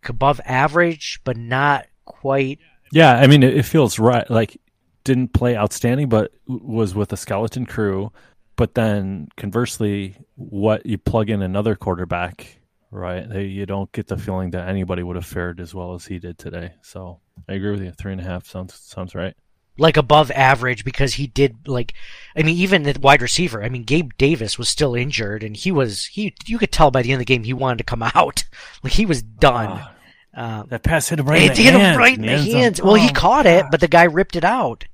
above 0.09 0.41
average, 0.45 1.21
but 1.23 1.37
not 1.37 1.87
quite. 2.05 2.59
Yeah, 2.91 3.15
I 3.15 3.27
mean, 3.27 3.43
it, 3.43 3.65
feels 3.65 3.99
right. 3.99 4.29
Like, 4.29 4.59
didn't 5.03 5.33
play 5.33 5.57
outstanding, 5.57 6.09
but 6.09 6.31
was 6.47 6.93
with 6.93 7.11
a 7.13 7.17
skeleton 7.17 7.65
crew. 7.65 8.11
But 8.55 8.75
then 8.75 9.29
conversely, 9.35 10.15
what 10.35 10.85
you 10.85 10.97
plug 10.97 11.29
in 11.29 11.41
another 11.41 11.75
quarterback, 11.75 12.59
right? 12.91 13.27
You 13.27 13.65
don't 13.65 13.91
get 13.91 14.07
the 14.07 14.17
feeling 14.17 14.51
that 14.51 14.69
anybody 14.69 15.01
would 15.01 15.15
have 15.15 15.25
fared 15.25 15.59
as 15.59 15.73
well 15.73 15.95
as 15.95 16.05
he 16.05 16.19
did 16.19 16.37
today. 16.37 16.73
So 16.83 17.19
I 17.49 17.53
agree 17.53 17.71
with 17.71 17.81
you. 17.81 17.91
Three 17.91 18.11
and 18.11 18.21
a 18.21 18.23
half 18.23 18.45
sounds 18.45 18.75
sounds 18.75 19.15
right 19.15 19.35
like 19.77 19.97
above 19.97 20.29
average 20.31 20.85
because 20.85 21.15
he 21.15 21.27
did 21.27 21.67
like 21.67 21.93
I 22.35 22.43
mean 22.43 22.57
even 22.57 22.83
the 22.83 22.97
wide 23.01 23.21
receiver 23.21 23.63
I 23.63 23.69
mean 23.69 23.83
Gabe 23.83 24.11
Davis 24.17 24.57
was 24.57 24.69
still 24.69 24.95
injured 24.95 25.43
and 25.43 25.57
he 25.57 25.71
was 25.71 26.05
he 26.05 26.35
you 26.45 26.59
could 26.59 26.71
tell 26.71 26.91
by 26.91 27.01
the 27.01 27.11
end 27.11 27.21
of 27.21 27.25
the 27.25 27.33
game 27.33 27.43
he 27.43 27.53
wanted 27.53 27.79
to 27.79 27.83
come 27.83 28.03
out 28.15 28.43
like 28.83 28.93
he 28.93 29.05
was 29.05 29.21
done. 29.21 29.81
Oh, 29.81 29.89
uh, 30.35 30.63
that 30.63 30.81
pass 30.81 31.09
hit 31.09 31.19
him 31.19 31.27
right 31.27 31.41
in 31.43 31.47
the 31.49 31.53
hit 31.53 31.73
hands. 31.73 31.95
him 31.95 31.99
right 31.99 32.17
in 32.17 32.25
the, 32.25 32.37
hands. 32.37 32.81
Well, 32.81 32.95
he 32.95 33.09
oh, 33.09 33.13
caught 33.13 33.45
it, 33.45 33.65
but 33.69 33.79
the 33.79 33.87
guy 33.87 34.05
ripped 34.05 34.35
it 34.35 34.43
out. 34.43 34.85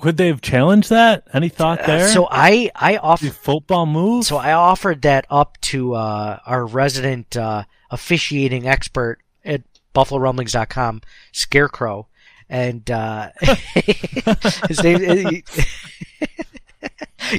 Could 0.00 0.16
they 0.18 0.26
have 0.28 0.40
challenged 0.40 0.90
that? 0.90 1.26
Any 1.32 1.48
thought 1.48 1.80
uh, 1.80 1.86
there? 1.86 2.04
Uh, 2.06 2.08
so 2.08 2.28
I 2.30 2.70
I 2.74 2.96
offered 2.98 3.32
football 3.32 3.86
move. 3.86 4.24
So 4.24 4.36
I 4.36 4.52
offered 4.52 5.02
that 5.02 5.26
up 5.30 5.58
to 5.62 5.94
uh, 5.94 6.38
our 6.46 6.66
resident 6.66 7.36
uh, 7.36 7.64
officiating 7.90 8.66
expert 8.66 9.20
at 9.44 9.62
BuffaloRumblings.com, 9.94 11.02
Scarecrow, 11.32 12.08
and 12.54 12.88
uh, 12.88 13.30
his 14.68 14.80
name. 14.84 15.00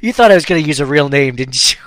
you 0.03 0.11
thought 0.11 0.31
I 0.31 0.35
was 0.35 0.43
going 0.43 0.61
to 0.61 0.67
use 0.67 0.81
a 0.81 0.85
real 0.85 1.07
name, 1.07 1.37
didn't 1.37 1.73
you? 1.73 1.79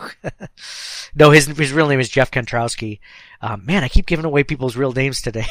no, 1.14 1.30
his 1.30 1.44
his 1.46 1.72
real 1.72 1.88
name 1.88 2.00
is 2.00 2.08
Jeff 2.08 2.30
Kentrowski. 2.30 3.00
Um, 3.42 3.66
man, 3.66 3.84
I 3.84 3.88
keep 3.88 4.06
giving 4.06 4.24
away 4.24 4.44
people's 4.44 4.78
real 4.78 4.92
names 4.92 5.20
today. 5.20 5.44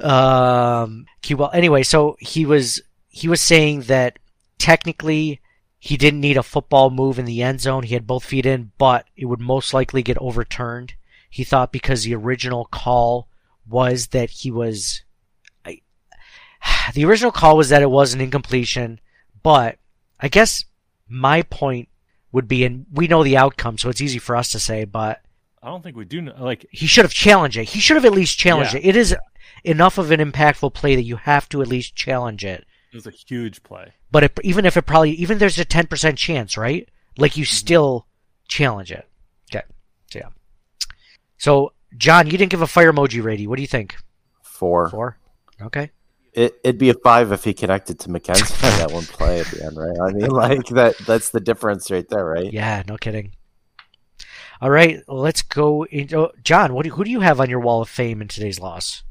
um, 0.00 1.06
well, 1.30 1.50
anyway, 1.54 1.84
so 1.84 2.16
he 2.18 2.44
was 2.44 2.82
he 3.08 3.28
was 3.28 3.40
saying 3.40 3.82
that 3.82 4.18
technically 4.58 5.40
he 5.78 5.96
didn't 5.96 6.20
need 6.20 6.36
a 6.36 6.42
football 6.42 6.90
move 6.90 7.20
in 7.20 7.26
the 7.26 7.42
end 7.42 7.60
zone. 7.60 7.84
He 7.84 7.94
had 7.94 8.08
both 8.08 8.24
feet 8.24 8.44
in, 8.44 8.72
but 8.76 9.06
it 9.16 9.26
would 9.26 9.40
most 9.40 9.72
likely 9.72 10.02
get 10.02 10.18
overturned. 10.18 10.94
He 11.30 11.44
thought 11.44 11.70
because 11.70 12.02
the 12.02 12.16
original 12.16 12.64
call 12.64 13.28
was 13.68 14.08
that 14.08 14.30
he 14.30 14.50
was 14.50 15.03
the 16.94 17.04
original 17.04 17.32
call 17.32 17.56
was 17.56 17.68
that 17.68 17.82
it 17.82 17.90
was 17.90 18.14
an 18.14 18.20
incompletion, 18.20 19.00
but 19.42 19.78
I 20.20 20.28
guess 20.28 20.64
my 21.08 21.42
point 21.42 21.88
would 22.32 22.48
be, 22.48 22.64
and 22.64 22.86
we 22.92 23.06
know 23.06 23.22
the 23.22 23.36
outcome, 23.36 23.78
so 23.78 23.88
it's 23.88 24.00
easy 24.00 24.18
for 24.18 24.36
us 24.36 24.50
to 24.52 24.58
say, 24.58 24.84
but 24.84 25.20
I 25.62 25.68
don't 25.68 25.82
think 25.82 25.96
we 25.96 26.04
do 26.04 26.20
know. 26.20 26.34
Like 26.38 26.66
he 26.70 26.86
should 26.86 27.04
have 27.04 27.14
challenged 27.14 27.56
it. 27.56 27.70
He 27.70 27.80
should 27.80 27.96
have 27.96 28.04
at 28.04 28.12
least 28.12 28.38
challenged 28.38 28.74
Yeah. 28.74 28.80
it. 28.80 28.86
It 28.86 28.96
is 28.96 29.16
enough 29.64 29.96
of 29.96 30.10
an 30.10 30.20
impactful 30.20 30.74
play 30.74 30.94
that 30.94 31.04
you 31.04 31.16
have 31.16 31.48
to 31.50 31.62
at 31.62 31.68
least 31.68 31.96
challenge 31.96 32.44
it. 32.44 32.66
it 32.92 32.96
was 32.96 33.06
a 33.06 33.10
huge 33.10 33.62
play. 33.62 33.92
But 34.10 34.24
it, 34.24 34.38
even 34.44 34.66
if 34.66 34.76
it 34.76 34.82
probably, 34.82 35.12
even 35.12 35.38
there's 35.38 35.58
a 35.58 35.64
ten 35.64 35.86
percent 35.86 36.18
chance, 36.18 36.56
right? 36.56 36.88
Like 37.16 37.36
you 37.36 37.44
mm-hmm. 37.44 37.54
still 37.54 38.06
challenge 38.46 38.92
it. 38.92 39.08
Okay, 39.50 39.64
so 40.10 40.18
yeah. 40.18 40.28
So 41.38 41.72
John, 41.96 42.26
you 42.26 42.36
didn't 42.36 42.50
give 42.50 42.62
a 42.62 42.66
fire 42.66 42.92
emoji 42.92 43.22
rating. 43.22 43.48
What 43.48 43.56
do 43.56 43.62
you 43.62 43.68
think? 43.68 43.96
Four. 44.42 44.90
Four. 44.90 45.18
Okay. 45.62 45.90
It, 46.34 46.58
it'd 46.64 46.78
be 46.78 46.90
a 46.90 46.94
five 46.94 47.30
if 47.32 47.44
he 47.44 47.54
connected 47.54 48.00
to 48.00 48.08
McKenzie 48.08 48.64
on 48.72 48.78
that 48.80 48.90
one 48.92 49.04
play 49.04 49.40
at 49.40 49.46
the 49.46 49.64
end, 49.64 49.76
right? 49.76 49.96
I 50.00 50.12
mean, 50.12 50.30
like 50.30 50.66
that. 50.68 50.96
That's 51.06 51.30
the 51.30 51.40
difference 51.40 51.90
right 51.90 52.08
there, 52.08 52.24
right? 52.24 52.52
Yeah, 52.52 52.82
no 52.88 52.96
kidding. 52.96 53.32
All 54.60 54.70
right, 54.70 55.00
let's 55.08 55.42
go 55.42 55.84
into 55.84 56.18
oh, 56.18 56.32
John. 56.42 56.74
What 56.74 56.84
do, 56.84 56.90
who 56.90 57.04
do 57.04 57.10
you 57.10 57.20
have 57.20 57.40
on 57.40 57.50
your 57.50 57.60
wall 57.60 57.82
of 57.82 57.88
fame 57.88 58.20
in 58.22 58.28
today's 58.28 58.58
loss? 58.58 59.02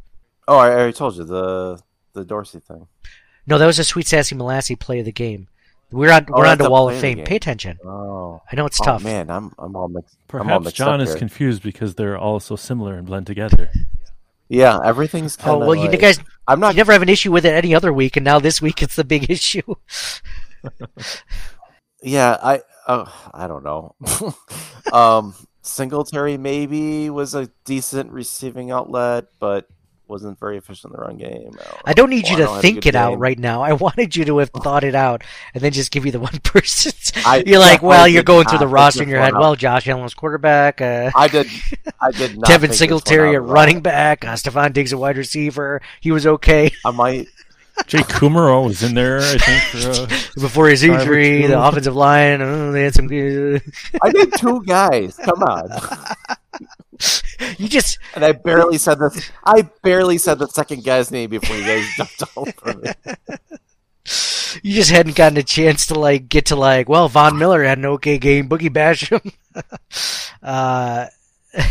Oh, 0.48 0.58
I 0.58 0.70
already 0.72 0.94
told 0.94 1.16
you 1.16 1.24
the 1.24 1.80
the 2.14 2.26
Dorsey 2.26 2.60
thing. 2.60 2.88
No, 3.48 3.58
that 3.58 3.66
was 3.66 3.80
a 3.80 3.84
sweet 3.84 4.08
sassy 4.08 4.36
molassie 4.36 4.76
play 4.80 5.00
of 5.00 5.06
the 5.06 5.12
game. 5.12 5.48
We're 5.92 6.12
on 6.12 6.26
Oh, 6.30 6.40
we're 6.40 6.46
on 6.48 6.58
the 6.58 6.70
wall 6.70 6.90
of 6.90 6.96
of 6.96 7.02
fame. 7.02 7.24
Pay 7.24 7.36
attention. 7.36 7.78
Oh, 7.86 8.42
I 8.52 8.56
know 8.56 8.66
it's 8.66 8.82
Oh, 8.82 8.86
tough. 8.86 9.04
man, 9.04 9.30
I'm 9.30 9.54
I'm 9.60 9.76
all 9.76 9.88
mixed. 9.90 10.18
I'm 10.32 10.40
all 10.40 10.46
Perhaps 10.46 10.66
mixed 10.66 10.78
John 10.78 10.96
up 10.96 11.02
is 11.02 11.10
here. 11.10 11.20
confused 11.20 11.62
because 11.64 11.96
they're 11.96 12.18
all 12.18 12.40
so 12.40 12.56
similar 12.56 12.96
and 12.96 13.06
blend 13.06 13.28
together. 13.28 13.70
Yeah, 14.50 14.80
everything's 14.84 15.36
kind 15.36 15.52
Oh 15.52 15.62
of. 15.62 15.68
well, 15.68 15.76
you 15.76 15.96
guys, 15.98 16.20
I'm 16.48 16.60
not. 16.60 16.74
you 16.74 16.78
never 16.78 16.92
have 16.92 17.02
an 17.02 17.10
issue 17.10 17.32
with 17.32 17.46
it 17.46 17.54
any 17.54 17.74
other 17.74 17.94
week, 17.94 18.18
and 18.18 18.24
now 18.26 18.40
this 18.40 18.62
week 18.62 18.82
it's 18.82 18.96
the 18.96 19.04
big 19.04 19.30
issue. 19.30 19.76
Yeah, 22.02 22.38
I. 22.42 22.62
Uh, 22.86 23.10
I 23.34 23.48
don't 23.48 23.64
know. 23.64 23.96
um, 24.94 25.34
Singletary 25.62 26.38
maybe 26.38 27.10
was 27.10 27.34
a 27.34 27.50
decent 27.64 28.12
receiving 28.12 28.72
outlet, 28.72 29.28
but 29.40 29.70
wasn't 30.08 30.38
very 30.40 30.58
efficient 30.58 30.94
in 30.94 31.00
the 31.00 31.06
run 31.06 31.18
game. 31.18 31.52
I 31.86 31.94
don't 31.94 32.10
need 32.10 32.28
you 32.28 32.38
to 32.38 32.48
think 32.60 32.84
good 32.84 32.90
it 32.90 32.96
out 32.96 33.20
right 33.20 33.40
now. 33.40 33.62
I 33.62 33.74
wanted 33.74 34.16
you 34.16 34.26
to 34.26 34.38
have 34.40 34.50
thought 34.64 34.84
it 34.84 34.96
out 34.96 35.24
and 35.54 35.64
then 35.64 35.72
just 35.72 35.92
give 35.92 36.06
you 36.06 36.12
the 36.12 36.20
one 36.20 36.38
person. 36.44 36.92
You're 37.46 37.60
like, 37.60 37.82
definitely 37.82 37.88
well, 37.88 38.08
you're 38.08 38.24
going 38.24 38.46
through 38.48 38.60
the 38.60 38.68
roster 38.68 39.04
in 39.04 39.10
your 39.10 39.22
head. 39.22 39.34
one 39.34 39.42
Well, 39.42 39.52
out. 39.52 39.58
Josh 39.58 39.88
Allen's 39.88 40.14
quarterback. 40.14 40.82
Uh, 40.82 41.12
I 41.16 41.28
did. 41.28 41.48
I 42.02 42.12
did 42.12 42.38
not. 42.38 42.48
Devin 42.48 42.70
think 42.70 42.72
this 42.72 42.82
one 42.82 42.88
Singletary 42.90 43.30
out 43.30 43.36
at 43.36 43.44
at 43.44 43.50
running 43.50 43.82
back. 43.82 44.26
Uh, 44.26 44.34
Stefon 44.34 44.74
Diggs 44.74 44.92
a 44.94 44.98
wide 44.98 45.18
receiver. 45.18 45.82
He 46.02 46.12
was 46.12 46.28
okay 46.28 46.72
I 46.86 46.92
might. 46.92 47.28
Jake 47.88 48.06
Kumerow 48.06 48.66
was 48.66 48.84
in 48.84 48.94
there, 48.94 49.18
I 49.20 49.38
think, 49.38 49.64
for, 49.84 49.90
uh, 50.04 50.08
before 50.40 50.70
his 50.70 50.82
drive 50.84 51.02
injury. 51.02 51.48
The 51.48 51.60
offensive 51.60 51.96
line. 51.96 52.40
Uh, 52.40 52.70
they 52.72 52.84
had 52.84 52.94
some. 52.94 53.08
I 53.08 54.12
did 54.12 54.32
two 54.38 54.64
guys. 54.64 55.18
Come 55.18 55.42
on. 55.42 55.70
You 57.58 57.68
just 57.68 57.98
And 58.16 58.24
I 58.24 58.32
barely 58.32 58.78
said 58.78 59.00
the. 59.00 59.30
I 59.44 59.64
barely 59.84 60.18
said 60.18 60.40
the 60.40 60.48
second 60.48 60.84
guy's 60.84 61.12
name 61.12 61.30
before 61.30 61.56
you 61.56 61.64
guys 61.64 61.86
jumped 61.98 62.24
all 62.36 62.48
over 62.48 62.78
me. 62.80 62.90
you 64.62 64.74
just 64.74 64.92
hadn't 64.92 65.16
gotten 65.16 65.38
a 65.38 65.44
chance 65.44 65.88
to 65.88 65.96
like 65.96 66.30
get 66.30 66.48
to 66.48 66.56
like. 66.56 66.90
Well, 66.90 67.08
Von 67.10 67.38
Miller 67.38 67.64
had 67.64 67.78
an 67.78 67.86
okay 67.86 68.18
game. 68.18 68.50
Boogie 68.50 68.70
Basham. 68.70 69.34
uh, 70.44 71.08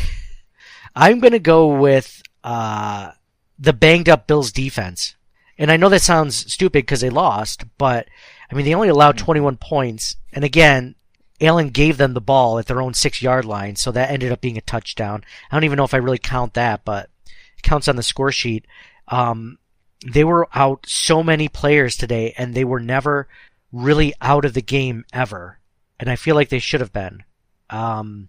I'm 0.95 1.21
going 1.21 1.33
to 1.33 1.39
go 1.39 1.79
with 1.79 2.23
uh, 2.45 3.13
the 3.59 3.73
banged 3.73 4.09
up 4.09 4.27
Bills 4.27 4.53
defense. 4.53 5.17
And 5.59 5.71
I 5.71 5.77
know 5.77 5.89
that 5.91 6.03
sounds 6.03 6.53
stupid 6.53 6.83
because 6.83 7.01
they 7.01 7.11
lost, 7.11 7.65
but 7.79 8.09
I 8.51 8.55
mean, 8.55 8.65
they 8.65 8.75
only 8.75 8.89
allowed 8.89 9.19
21 9.19 9.59
points. 9.59 10.17
And 10.33 10.45
again, 10.45 10.97
Allen 11.43 11.71
gave 11.71 11.97
them 11.97 12.15
the 12.15 12.21
ball 12.21 12.59
at 12.59 12.67
their 12.67 12.81
own 12.81 12.95
six 12.95 13.21
yard 13.21 13.45
line, 13.45 13.77
so 13.77 13.91
that 13.93 14.11
ended 14.11 14.33
up 14.33 14.41
being 14.41 14.57
a 14.57 14.63
touchdown. 14.63 15.25
I 15.51 15.57
don't 15.57 15.65
even 15.65 15.77
know 15.77 15.85
if 15.85 15.95
I 15.95 15.99
really 15.99 16.19
count 16.19 16.55
that, 16.55 16.85
but 16.85 17.11
it 17.57 17.63
counts 17.63 17.89
on 17.89 17.97
the 17.97 18.03
score 18.03 18.33
sheet. 18.33 18.67
Um, 19.09 19.59
they 20.07 20.25
were 20.25 20.49
out 20.55 20.87
so 20.87 21.23
many 21.23 21.49
players 21.49 21.97
today, 21.97 22.35
and 22.37 22.55
they 22.55 22.65
were 22.65 22.81
never 22.81 23.29
really 23.73 24.15
out 24.21 24.45
of 24.45 24.55
the 24.55 24.63
game 24.63 25.05
ever. 25.13 25.59
And 25.99 26.11
I 26.11 26.17
feel 26.17 26.35
like 26.35 26.49
they 26.49 26.59
should 26.59 26.81
have 26.81 26.93
been. 26.93 27.25
Um, 27.71 28.29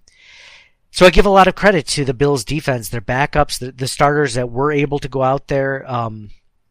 so 0.91 1.05
I 1.05 1.09
give 1.09 1.25
a 1.25 1.29
lot 1.31 1.47
of 1.47 1.55
credit 1.55 1.87
to 1.87 2.05
the 2.05 2.13
Bills 2.13 2.45
defense, 2.45 2.89
their 2.89 3.01
backups, 3.01 3.59
the, 3.59 3.71
the 3.71 3.87
starters 3.87 4.35
that 4.35 4.51
were 4.51 4.71
able 4.71 4.99
to 4.99 5.07
go 5.07 5.23
out 5.23 5.47
there. 5.47 5.89
Um, 5.91 6.29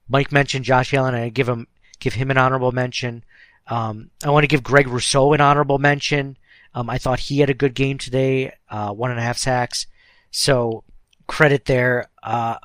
Mike 0.08 0.30
mentioned 0.30 0.64
Josh 0.64 0.94
Allen. 0.94 1.14
and 1.14 1.24
I 1.24 1.28
give 1.28 1.48
him 1.48 1.66
give 1.98 2.14
him 2.14 2.30
an 2.30 2.38
honorable 2.38 2.72
mention. 2.72 3.24
Um, 3.72 4.10
I 4.22 4.28
want 4.28 4.44
to 4.44 4.48
give 4.48 4.62
Greg 4.62 4.86
Rousseau 4.86 5.32
an 5.32 5.40
honorable 5.40 5.78
mention. 5.78 6.36
Um, 6.74 6.90
I 6.90 6.98
thought 6.98 7.20
he 7.20 7.38
had 7.38 7.48
a 7.48 7.54
good 7.54 7.74
game 7.74 7.96
today, 7.96 8.52
uh, 8.68 8.92
one 8.92 9.10
and 9.10 9.18
a 9.18 9.22
half 9.22 9.38
sacks. 9.38 9.86
So 10.30 10.84
credit 11.26 11.64
there. 11.64 12.10
Uh, 12.22 12.56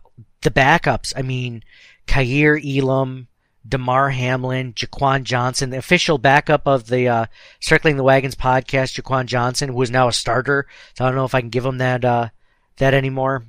the 0.41 0.51
backups, 0.51 1.13
I 1.15 1.21
mean, 1.21 1.63
Kaiir 2.07 2.57
Elam, 2.57 3.29
Damar 3.65 4.09
Hamlin, 4.09 4.73
Jaquan 4.73 5.23
Johnson, 5.23 5.69
the 5.69 5.77
official 5.77 6.17
backup 6.17 6.67
of 6.67 6.87
the 6.87 7.07
uh, 7.07 7.25
Circling 7.61 7.95
the 7.95 8.03
Wagons 8.03 8.35
podcast, 8.35 9.01
Jaquan 9.01 9.27
Johnson, 9.27 9.69
who 9.69 9.81
is 9.81 9.91
now 9.91 10.09
a 10.09 10.13
starter. 10.13 10.67
So 10.95 11.05
I 11.05 11.07
don't 11.07 11.15
know 11.15 11.25
if 11.25 11.35
I 11.35 11.39
can 11.39 11.49
give 11.49 11.65
him 11.65 11.77
that 11.77 12.03
uh, 12.03 12.29
that 12.77 12.93
anymore. 12.93 13.45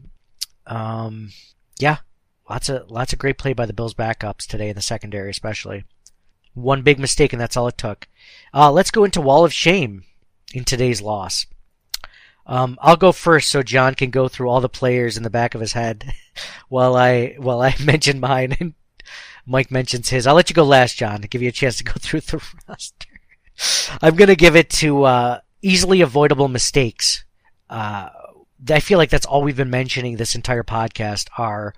Um, 0.65 1.31
yeah, 1.81 1.99
lots 2.49 2.69
of 2.69 2.89
lots 2.89 3.13
of 3.13 3.19
great 3.19 3.37
play 3.37 3.53
by 3.53 3.67
the 3.67 3.73
Bills 3.73 3.95
backups 3.95 4.47
today 4.47 4.69
in 4.69 4.77
the 4.77 4.83
secondary, 4.83 5.31
especially. 5.31 5.85
One 6.55 6.83
big 6.83 6.99
mistake, 6.99 7.33
and 7.33 7.41
that's 7.41 7.57
all 7.57 7.69
it 7.69 7.79
took. 7.79 8.09
Uh, 8.53 8.73
let's 8.73 8.91
go 8.91 9.05
into 9.05 9.21
Wall 9.21 9.45
of 9.45 9.53
Shame 9.53 10.05
in 10.53 10.65
today's 10.65 11.01
loss. 11.01 11.47
Um, 12.47 12.79
I'll 12.81 12.97
go 12.97 13.13
first 13.13 13.51
so 13.51 13.63
John 13.63 13.95
can 13.95 14.11
go 14.11 14.27
through 14.27 14.49
all 14.49 14.63
the 14.63 14.71
players 14.71 15.19
in 15.19 15.23
the 15.23 15.31
back 15.31 15.55
of 15.55 15.61
his 15.61 15.75
head 15.75 16.13
while 16.69 16.97
I 16.97 17.35
while 17.39 17.61
I 17.61 17.75
mention 17.85 18.21
mine 18.21 18.57
and 18.59 18.75
Mike 19.47 19.71
mentions 19.71 20.09
his. 20.09 20.27
I'll 20.27 20.35
let 20.35 20.49
you 20.49 20.55
go 20.55 20.65
last, 20.65 20.97
John, 20.97 21.21
to 21.21 21.29
give 21.29 21.43
you 21.43 21.49
a 21.49 21.53
chance 21.53 21.77
to 21.77 21.85
go 21.85 21.93
through 21.99 22.21
the 22.21 22.43
roster. 22.67 23.09
I'm 24.01 24.17
gonna 24.17 24.35
give 24.35 24.57
it 24.57 24.71
to 24.71 25.05
uh, 25.05 25.41
easily 25.63 26.01
avoidable 26.01 26.49
mistakes. 26.49 27.25
Uh, 27.69 28.09
I 28.71 28.81
feel 28.81 28.99
like 28.99 29.11
that's 29.11 29.27
all 29.27 29.43
we've 29.43 29.57
been 29.57 29.71
mentioning 29.71 30.17
this 30.17 30.35
entire 30.35 30.63
podcast 30.63 31.29
are 31.37 31.75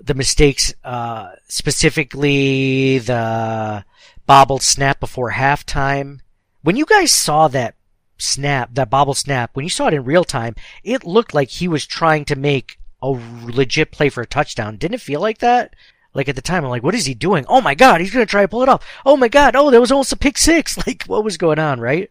the 0.00 0.14
mistakes, 0.14 0.74
uh, 0.82 1.30
specifically 1.48 2.98
the 2.98 3.84
bobbled 4.26 4.62
snap 4.62 5.00
before 5.00 5.32
halftime. 5.32 6.20
When 6.62 6.76
you 6.76 6.86
guys 6.86 7.10
saw 7.10 7.48
that 7.48 7.74
snap, 8.18 8.74
that 8.74 8.90
bobble 8.90 9.14
snap, 9.14 9.50
when 9.54 9.64
you 9.64 9.70
saw 9.70 9.88
it 9.88 9.94
in 9.94 10.04
real 10.04 10.24
time, 10.24 10.54
it 10.84 11.04
looked 11.04 11.34
like 11.34 11.48
he 11.48 11.68
was 11.68 11.86
trying 11.86 12.24
to 12.26 12.36
make 12.36 12.78
a 13.02 13.08
legit 13.44 13.92
play 13.92 14.08
for 14.08 14.22
a 14.22 14.26
touchdown. 14.26 14.76
Didn't 14.76 14.94
it 14.94 15.00
feel 15.00 15.20
like 15.20 15.38
that? 15.38 15.74
Like 16.12 16.28
at 16.28 16.36
the 16.36 16.42
time, 16.42 16.64
I'm 16.64 16.70
like, 16.70 16.82
what 16.82 16.94
is 16.94 17.06
he 17.06 17.14
doing? 17.14 17.44
Oh 17.48 17.60
my 17.60 17.74
god, 17.74 18.00
he's 18.00 18.10
gonna 18.10 18.26
try 18.26 18.42
to 18.42 18.48
pull 18.48 18.62
it 18.62 18.68
off. 18.68 18.84
Oh 19.06 19.16
my 19.16 19.28
god, 19.28 19.54
oh, 19.54 19.70
there 19.70 19.80
was 19.80 19.92
almost 19.92 20.12
a 20.12 20.16
pick 20.16 20.38
six. 20.38 20.76
Like, 20.86 21.04
what 21.04 21.24
was 21.24 21.36
going 21.36 21.58
on, 21.58 21.78
right? 21.78 22.10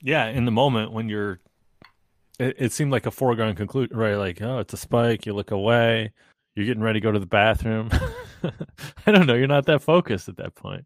Yeah, 0.00 0.26
in 0.26 0.44
the 0.44 0.50
moment 0.50 0.92
when 0.92 1.08
you're, 1.08 1.40
it, 2.38 2.56
it 2.58 2.72
seemed 2.72 2.92
like 2.92 3.06
a 3.06 3.10
foregone 3.10 3.54
conclusion, 3.54 3.96
right? 3.96 4.16
Like, 4.16 4.42
oh, 4.42 4.58
it's 4.58 4.74
a 4.74 4.76
spike. 4.76 5.26
You 5.26 5.32
look 5.32 5.50
away. 5.50 6.12
You're 6.54 6.66
getting 6.66 6.82
ready 6.82 7.00
to 7.00 7.04
go 7.04 7.10
to 7.10 7.18
the 7.18 7.26
bathroom. 7.26 7.90
I 9.06 9.10
don't 9.10 9.26
know. 9.26 9.34
You're 9.34 9.48
not 9.48 9.66
that 9.66 9.82
focused 9.82 10.28
at 10.28 10.36
that 10.36 10.54
point. 10.54 10.84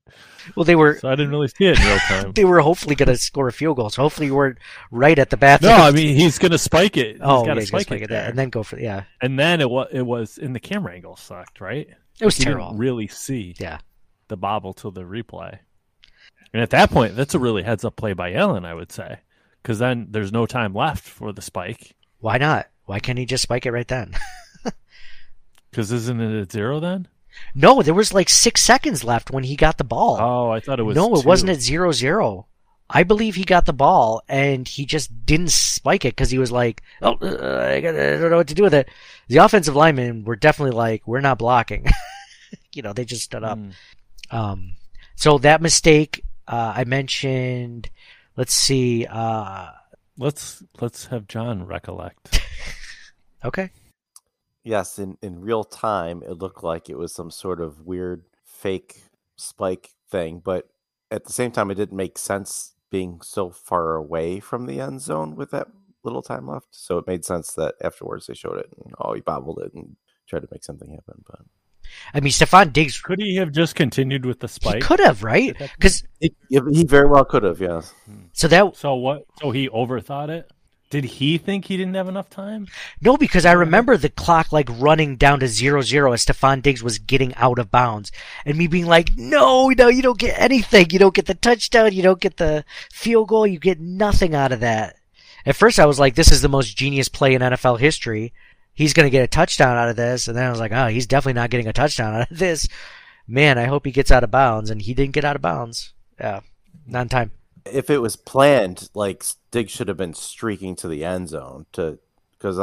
Well, 0.57 0.64
they 0.64 0.77
were. 0.77 0.99
So 0.99 1.09
I 1.09 1.14
didn't 1.14 1.31
really 1.31 1.49
see 1.49 1.66
it 1.66 1.79
in 1.79 1.87
real 1.87 1.99
time. 1.99 2.33
they 2.35 2.45
were 2.45 2.61
hopefully 2.61 2.95
going 2.95 3.09
to 3.09 3.16
score 3.16 3.49
a 3.49 3.53
field 3.53 3.77
goal. 3.77 3.91
So 3.91 4.03
hopefully 4.03 4.29
you 4.29 4.35
weren't 4.35 4.59
right 4.91 5.19
at 5.19 5.31
the 5.31 5.37
bathroom. 5.37 5.73
No, 5.73 5.79
I 5.79 5.91
mean 5.91 6.16
he's 6.16 6.39
going 6.39 6.53
to 6.53 6.59
spike 6.59 6.97
it. 6.97 7.16
He's 7.16 7.21
oh, 7.23 7.45
got 7.45 7.55
to 7.55 7.61
yeah, 7.61 7.66
spike, 7.66 7.83
spike 7.83 8.03
it, 8.03 8.09
there. 8.09 8.29
and 8.29 8.39
then 8.39 8.49
go 8.49 8.62
for 8.62 8.79
yeah. 8.79 9.05
And 9.21 9.39
then 9.39 9.61
it 9.61 9.69
was 9.69 9.89
it 9.93 10.03
was 10.03 10.39
in 10.39 10.53
the 10.53 10.61
camera 10.61 10.95
angle 10.95 11.16
sucked, 11.16 11.61
right? 11.61 11.89
It 12.21 12.25
was 12.25 12.39
you 12.39 12.47
terrible. 12.47 12.69
Didn't 12.69 12.79
really 12.79 13.09
see 13.09 13.55
yeah 13.59 13.81
the 14.29 14.37
bobble 14.37 14.73
till 14.73 14.91
the 14.91 15.03
replay. 15.03 15.59
And 16.53 16.62
at 16.62 16.71
that 16.71 16.91
point, 16.91 17.14
that's 17.14 17.35
a 17.35 17.39
really 17.39 17.62
heads 17.62 17.85
up 17.85 17.97
play 17.97 18.14
by 18.14 18.33
Allen, 18.33 18.64
I 18.64 18.73
would 18.73 18.91
say, 18.91 19.19
because 19.62 19.79
then 19.79 20.07
there's 20.11 20.33
no 20.33 20.47
time 20.47 20.73
left 20.73 21.05
for 21.05 21.33
the 21.33 21.43
spike. 21.43 21.95
Why 22.21 22.39
not? 22.39 22.69
Why 22.87 23.01
can't 23.01 23.19
he 23.19 23.27
just 23.27 23.43
spike 23.43 23.66
it 23.66 23.73
right 23.73 23.87
then? 23.87 24.14
Because 25.71 25.93
isn't 25.93 26.21
it 26.21 26.41
at 26.41 26.53
zero 26.53 26.81
then? 26.81 27.09
No, 27.55 27.83
there 27.83 27.95
was 27.95 28.12
like 28.12 28.29
six 28.29 28.62
seconds 28.62 29.05
left 29.05 29.31
when 29.31 29.45
he 29.45 29.57
got 29.57 29.79
the 29.79 29.85
ball. 29.85 30.19
Oh, 30.21 30.51
I 30.51 30.61
thought 30.61 30.81
it 30.81 30.85
was. 30.85 30.97
No, 30.97 31.14
it 31.14 31.23
two. 31.23 31.29
wasn't 31.29 31.51
at 31.51 31.61
zero 31.61 31.93
zero. 31.93 32.47
I 32.91 33.03
believe 33.03 33.35
he 33.35 33.45
got 33.45 33.66
the 33.66 33.75
ball 33.75 34.23
and 34.29 34.66
he 34.66 34.87
just 34.87 35.27
didn't 35.27 35.51
spike 35.51 36.07
it 36.07 36.16
because 36.16 36.31
he 36.31 36.39
was 36.39 36.51
like, 36.51 36.83
"Oh, 37.03 37.19
uh, 37.21 37.69
I, 37.71 37.81
don't 37.81 38.31
know 38.31 38.39
what 38.39 38.49
to 38.49 38.55
do 38.55 38.62
with 38.62 38.75
it." 38.75 38.89
The 39.29 39.39
offensive 39.39 39.77
linemen 39.77 40.25
were 40.25 40.37
definitely 40.37 40.77
like, 40.77 41.07
"We're 41.07 41.21
not 41.21 41.39
blocking." 41.39 41.87
you 42.73 42.83
know, 42.83 42.95
they 42.95 43.05
just 43.05 43.23
stood 43.23 43.45
up. 43.45 43.59
Mm. 43.59 43.73
Um, 44.31 44.73
so 45.16 45.39
that 45.39 45.61
mistake 45.61 46.25
uh, 46.49 46.73
I 46.77 46.85
mentioned. 46.85 47.91
Let's 48.37 48.55
see. 48.55 49.07
Uh, 49.07 49.69
let's 50.16 50.62
let's 50.81 51.07
have 51.07 51.29
John 51.29 51.66
recollect. 51.66 52.41
okay. 53.45 53.71
Yes, 54.64 54.98
in, 54.98 55.16
in 55.22 55.40
real 55.40 55.64
time, 55.64 56.22
it 56.22 56.38
looked 56.38 56.62
like 56.62 56.90
it 56.90 56.98
was 56.98 57.14
some 57.14 57.30
sort 57.30 57.61
of 57.61 57.86
weird 57.86 58.24
fake 58.44 59.02
spike 59.36 59.90
thing, 60.11 60.42
but 60.44 60.68
at 61.11 61.24
the 61.24 61.32
same 61.32 61.50
time, 61.50 61.70
it 61.70 61.76
didn't 61.76 61.96
make 61.96 62.18
sense 62.18 62.74
being 62.90 63.20
so 63.22 63.50
far 63.50 63.94
away 63.96 64.40
from 64.40 64.66
the 64.66 64.80
end 64.80 65.00
zone 65.00 65.36
with 65.36 65.50
that 65.50 65.68
little 66.02 66.22
time 66.22 66.46
left. 66.48 66.68
So 66.70 66.98
it 66.98 67.06
made 67.06 67.24
sense 67.24 67.52
that 67.54 67.74
afterwards 67.82 68.26
they 68.26 68.34
showed 68.34 68.59
it 68.59 68.68
and 68.82 68.94
oh, 68.98 69.14
he 69.14 69.20
bobbled 69.20 69.61
it 69.64 69.72
and 69.74 69.96
tried 70.26 70.40
to 70.40 70.48
make 70.50 70.64
something 70.64 70.90
happen. 70.90 71.22
But 71.26 71.40
I 72.14 72.20
mean, 72.20 72.32
Stefon 72.32 72.72
Diggs 72.72 73.00
could 73.00 73.20
he 73.20 73.36
have 73.36 73.52
just 73.52 73.74
continued 73.74 74.26
with 74.26 74.40
the 74.40 74.48
spike? 74.48 74.76
He 74.76 74.80
could 74.80 75.00
have, 75.00 75.22
right? 75.22 75.56
Because 75.59 76.04
he, 76.20 76.32
he 76.48 76.84
very 76.84 77.09
well 77.09 77.24
could 77.24 77.42
have. 77.42 77.61
Yes. 77.61 77.94
So 78.32 78.48
that 78.48 78.76
so 78.76 78.94
what? 78.94 79.24
So 79.40 79.50
he 79.50 79.68
overthought 79.68 80.28
it. 80.28 80.50
Did 80.91 81.05
he 81.05 81.36
think 81.36 81.66
he 81.66 81.76
didn't 81.76 81.95
have 81.95 82.09
enough 82.09 82.30
time? 82.30 82.66
No, 83.03 83.18
because 83.18 83.45
I 83.45 83.53
remember 83.53 83.97
the 83.97 84.09
clock 84.09 84.53
like 84.53 84.70
running 84.70 85.16
down 85.16 85.41
to 85.41 85.49
zero 85.49 85.82
zero 85.82 86.12
as 86.12 86.24
Stefon 86.24 86.62
Diggs 86.62 86.82
was 86.82 86.99
getting 86.99 87.34
out 87.34 87.59
of 87.59 87.70
bounds, 87.70 88.11
and 88.47 88.57
me 88.57 88.68
being 88.68 88.86
like, 88.86 89.11
"No, 89.14 89.68
no, 89.68 89.89
you 89.89 90.01
don't 90.01 90.18
get 90.18 90.41
anything. 90.41 90.89
You 90.91 90.99
don't 90.99 91.14
get 91.14 91.26
the 91.26 91.34
touchdown. 91.34 91.93
You 91.93 92.03
don't 92.03 92.20
get 92.20 92.39
the 92.39 92.64
field 92.91 93.28
goal. 93.28 93.47
You 93.47 93.59
get 93.59 93.80
nothing 93.80 94.34
out 94.34 94.53
of 94.53 94.61
that." 94.61 94.97
At 95.45 95.57
first, 95.57 95.78
I 95.78 95.84
was 95.84 95.99
like, 95.99 96.14
"This 96.14 96.32
is 96.32 96.41
the 96.41 96.49
most 96.49 96.74
genius 96.74 97.09
play 97.11 97.34
in 97.34 97.43
NFL 97.43 97.76
history. 97.78 98.32
He's 98.72 98.95
going 98.95 99.07
to 99.07 99.11
get 99.11 99.24
a 99.24 99.28
touchdown 99.28 99.76
out 99.76 99.91
of 99.91 99.97
this." 99.97 100.26
And 100.26 100.36
then 100.36 100.47
I 100.47 100.51
was 100.51 100.61
like, 100.61 100.72
"Oh, 100.72 100.86
he's 100.86 101.07
definitely 101.07 101.34
not 101.34 101.51
getting 101.51 101.68
a 101.68 101.72
touchdown 101.74 102.14
out 102.14 102.30
of 102.30 102.39
this." 102.39 102.66
Man, 103.26 103.59
I 103.59 103.66
hope 103.66 103.84
he 103.84 103.93
gets 103.93 104.11
out 104.11 104.24
of 104.24 104.30
bounds, 104.30 104.70
and 104.70 104.80
he 104.80 104.95
didn't 104.95 105.12
get 105.12 105.26
out 105.26 105.36
of 105.36 105.43
bounds. 105.43 105.93
Yeah, 106.18 106.41
not 106.86 107.03
in 107.03 107.09
time 107.11 107.30
if 107.73 107.91
it 107.91 107.99
was 107.99 108.16
planned, 108.16 108.89
like 108.95 109.25
Diggs 109.51 109.73
should 109.73 109.89
have 109.89 109.97
been 109.97 110.14
streaking 110.14 110.77
to 110.77 110.89
the 110.89 111.05
end 111.05 111.29
zone 111.29 111.66
to 111.73 111.99
because 112.33 112.57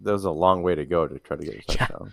there 0.00 0.12
was 0.12 0.24
a 0.24 0.30
long 0.30 0.62
way 0.62 0.74
to 0.74 0.84
go 0.84 1.06
to 1.06 1.18
try 1.18 1.36
to 1.36 1.44
get 1.44 1.54
a 1.54 1.62
touchdown. 1.62 2.06
Yeah. 2.06 2.10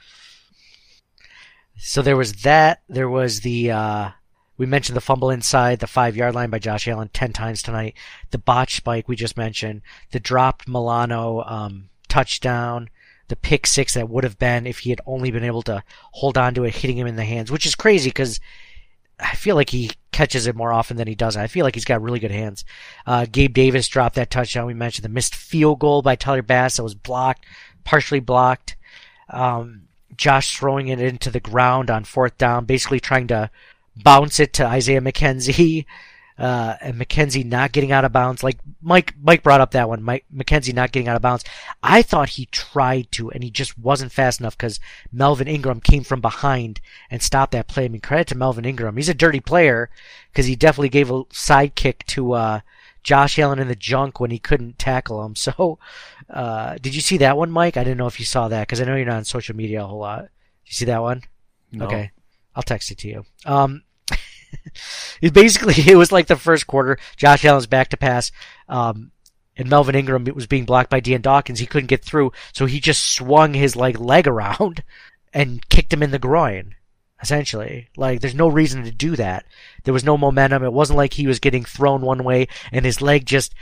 So 1.80 2.02
there 2.02 2.18
was 2.18 2.34
that. 2.44 2.82
There 2.90 3.10
was 3.10 3.42
the 3.42 3.72
uh, 3.72 4.10
we 4.58 4.66
mentioned 4.66 4.96
the 4.96 5.02
fumble 5.02 5.30
inside 5.30 5.80
the 5.80 5.88
five 5.88 6.16
yard 6.16 6.36
line 6.36 6.50
by 6.50 6.60
Josh 6.60 6.88
Allen 6.88 7.10
ten 7.14 7.34
times 7.34 7.62
tonight. 7.62 7.96
The 8.32 8.38
botch 8.38 8.78
spike 8.78 9.08
we 9.08 9.16
just 9.16 9.38
mentioned. 9.38 9.82
The 10.12 10.20
dropped 10.20 10.68
Milano 10.68 11.44
um, 11.44 11.90
touchdown. 12.08 12.90
The 13.28 13.36
pick 13.36 13.68
six 13.68 13.94
that 13.94 14.10
would 14.10 14.24
have 14.24 14.40
been 14.40 14.66
if 14.66 14.80
he 14.80 14.90
had 14.90 15.02
only 15.06 15.32
been 15.32 15.44
able 15.44 15.62
to 15.64 15.84
hold 16.12 16.38
on 16.38 16.54
to 16.56 16.64
it, 16.64 16.76
hitting 16.76 16.98
him 16.98 17.08
in 17.08 17.18
the 17.18 17.26
hands, 17.26 17.52
which 17.52 17.66
is 17.66 17.76
crazy 17.76 18.10
because 18.10 18.40
I 19.20 19.36
feel 19.36 19.56
like 19.56 19.70
he 19.70 19.92
catches 20.12 20.48
it 20.48 20.56
more 20.56 20.72
often 20.72 20.98
than 20.98 21.08
he 21.08 21.16
doesn't. 21.16 21.42
I 21.42 21.48
feel 21.48 21.64
like 21.64 21.76
he's 21.76 21.86
got 21.86 22.02
really 22.02 22.20
good 22.20 22.32
hands. 22.32 22.66
Uh, 23.06 23.26
Gabe 23.32 23.54
Davis 23.54 23.88
dropped 23.88 24.16
that 24.16 24.30
touchdown. 24.30 24.66
We 24.68 24.74
mentioned 24.74 25.06
the 25.06 25.10
missed 25.10 25.36
field 25.36 25.80
goal 25.80 26.02
by 26.02 26.16
Tyler 26.16 26.42
Bass 26.42 26.78
that 26.78 26.84
was 26.84 26.96
blocked, 26.96 27.46
partially 27.84 28.20
blocked. 28.20 28.76
Um, 29.30 29.84
Josh 30.16 30.58
throwing 30.58 30.88
it 30.88 31.00
into 31.00 31.30
the 31.30 31.40
ground 31.40 31.90
on 31.90 32.04
fourth 32.04 32.38
down, 32.38 32.66
basically 32.66 33.00
trying 33.00 33.28
to 33.28 33.50
bounce 33.96 34.40
it 34.40 34.54
to 34.54 34.66
Isaiah 34.66 35.02
McKenzie. 35.02 35.86
Uh, 36.38 36.76
and 36.82 36.96
McKenzie 36.96 37.44
not 37.44 37.72
getting 37.72 37.92
out 37.92 38.06
of 38.06 38.12
bounds. 38.12 38.44
Like 38.44 38.60
Mike, 38.82 39.16
Mike 39.20 39.42
brought 39.42 39.62
up 39.62 39.72
that 39.72 39.90
one. 39.90 40.04
Mike 40.04 40.26
McKenzie 40.34 40.74
not 40.74 40.92
getting 40.92 41.08
out 41.08 41.16
of 41.16 41.22
bounds. 41.22 41.44
I 41.82 42.04
thought 42.04 42.30
he 42.30 42.46
tried 42.48 43.12
to, 43.14 43.32
and 43.32 43.44
he 43.44 43.50
just 43.50 43.78
wasn't 43.78 44.12
fast 44.12 44.40
enough 44.40 44.56
because 44.56 44.80
Melvin 45.12 45.48
Ingram 45.48 45.82
came 45.82 46.04
from 46.04 46.22
behind 46.22 46.80
and 47.10 47.24
stopped 47.24 47.54
that 47.54 47.68
play. 47.68 47.86
I 47.86 47.88
mean, 47.88 48.02
credit 48.02 48.28
to 48.28 48.38
Melvin 48.38 48.66
Ingram. 48.66 48.98
He's 48.98 49.10
a 49.10 49.16
dirty 49.16 49.40
player 49.40 49.90
because 50.32 50.46
he 50.46 50.56
definitely 50.56 50.90
gave 50.90 51.10
a 51.10 51.24
side 51.32 51.74
kick 51.74 52.06
to 52.08 52.34
uh, 52.34 52.60
Josh 53.02 53.40
Allen 53.40 53.58
in 53.58 53.68
the 53.68 53.76
junk 53.76 54.20
when 54.20 54.32
he 54.32 54.38
couldn't 54.38 54.78
tackle 54.78 55.26
him. 55.26 55.34
So, 55.48 55.80
uh, 56.30 56.78
did 56.82 56.94
you 56.94 57.00
see 57.00 57.18
that 57.18 57.38
one, 57.38 57.50
Mike? 57.50 57.78
I 57.78 57.84
didn't 57.84 57.98
know 57.98 58.08
if 58.08 58.20
you 58.20 58.26
saw 58.26 58.50
that 58.50 58.68
because 58.68 58.82
I 58.82 58.84
know 58.84 58.96
you're 58.96 59.06
not 59.06 59.16
on 59.16 59.24
social 59.24 59.56
media 59.56 59.82
a 59.82 59.88
whole 59.88 60.00
lot. 60.00 60.24
Did 60.24 60.30
you 60.66 60.74
see 60.74 60.86
that 60.86 61.02
one? 61.02 61.24
No. 61.72 61.86
Okay, 61.86 62.12
I'll 62.54 62.64
text 62.64 62.92
it 62.92 62.98
to 63.00 63.08
you. 63.08 63.26
Um, 63.46 63.84
it 65.22 65.34
basically 65.34 65.76
it 65.92 65.96
was 65.96 66.12
like 66.12 66.28
the 66.28 66.36
first 66.36 66.68
quarter. 66.68 66.98
Josh 67.16 67.46
Allen's 67.46 67.68
back 67.68 67.90
to 67.90 67.98
pass. 67.98 68.32
Um, 68.68 69.12
and 69.58 69.70
Melvin 69.70 69.96
Ingram 69.96 70.26
was 70.36 70.48
being 70.48 70.66
blocked 70.66 70.90
by 70.90 71.00
Dion 71.00 71.22
Dawkins. 71.22 71.60
He 71.60 71.66
couldn't 71.66 71.88
get 71.88 72.04
through, 72.04 72.32
so 72.54 72.68
he 72.68 72.80
just 72.80 73.14
swung 73.14 73.54
his 73.54 73.76
like 73.76 74.00
leg 74.00 74.28
around 74.28 74.84
and 75.34 75.68
kicked 75.70 75.94
him 75.94 76.04
in 76.04 76.12
the 76.12 76.20
groin. 76.20 76.76
Essentially, 77.20 77.90
like 77.98 78.22
there's 78.22 78.36
no 78.36 78.48
reason 78.48 78.84
to 78.84 78.92
do 78.92 79.16
that. 79.16 79.46
There 79.84 79.94
was 79.94 80.04
no 80.04 80.18
momentum. 80.18 80.64
It 80.64 80.72
wasn't 80.72 80.98
like 80.98 81.14
he 81.14 81.26
was 81.26 81.40
getting 81.40 81.66
thrown 81.66 82.02
one 82.02 82.24
way 82.24 82.48
and 82.72 82.86
his 82.86 83.02
leg 83.02 83.26
just, 83.26 83.56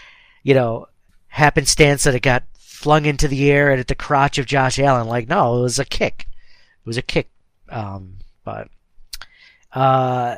you 0.43 0.53
know, 0.53 0.87
happenstance 1.27 2.03
that 2.03 2.15
it 2.15 2.19
got 2.19 2.43
flung 2.59 3.05
into 3.05 3.29
the 3.29 3.49
air 3.49 3.71
and 3.71 3.79
at 3.79 3.87
the 3.87 3.95
crotch 3.95 4.37
of 4.37 4.45
Josh 4.45 4.77
Allen. 4.77 5.07
Like 5.07 5.29
no, 5.29 5.59
it 5.59 5.61
was 5.61 5.79
a 5.79 5.85
kick. 5.85 6.27
It 6.29 6.85
was 6.85 6.97
a 6.97 7.01
kick. 7.01 7.29
Um, 7.69 8.17
but 8.43 8.67
uh, 9.71 10.35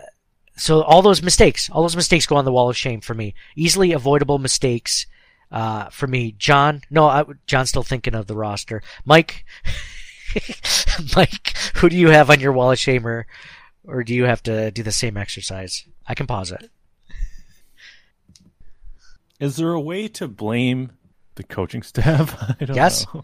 so 0.58 0.82
all 0.84 1.01
those 1.01 1.22
mistakes, 1.22 1.70
all 1.70 1.82
those 1.84 1.95
mistakes 1.95 2.26
go 2.26 2.36
on 2.36 2.45
the 2.45 2.51
wall 2.51 2.70
of 2.70 2.76
shame 2.78 3.01
for 3.01 3.14
me. 3.14 3.34
Easily 3.55 3.91
avoidable 3.93 4.39
mistakes 4.39 5.05
uh, 5.51 5.89
for 5.89 6.08
me. 6.08 6.34
John, 6.38 6.82
no, 6.89 7.05
I, 7.05 7.24
John's 7.45 7.70
still 7.70 7.84
thinking 7.84 8.16
of 8.16 8.28
the 8.28 8.36
roster. 8.36 8.82
Mike, 9.05 9.45
Mike, 11.16 11.55
who 11.76 11.89
do 11.89 11.95
you 11.95 12.10
have 12.10 12.30
on 12.30 12.39
your 12.39 12.51
wall 12.53 12.72
of 12.72 12.80
shame, 12.80 13.08
or, 13.08 13.28
or 13.86 14.03
do 14.03 14.14
you 14.14 14.26
have 14.26 14.43
to 14.43 14.72
do 14.72 14.84
the 14.84 14.91
same 14.91 15.16
exercise? 15.18 15.86
I 16.08 16.16
can 16.16 16.28
pause 16.28 16.51
it. 16.51 16.70
Is 19.39 19.55
there 19.58 19.72
a 19.74 19.80
way 19.82 20.08
to 20.10 20.28
blame 20.28 20.91
the 21.36 21.43
coaching 21.43 21.84
staff? 21.84 22.36
I 22.60 22.66
don't 22.66 22.76
Yes. 22.76 23.05
know. 23.14 23.24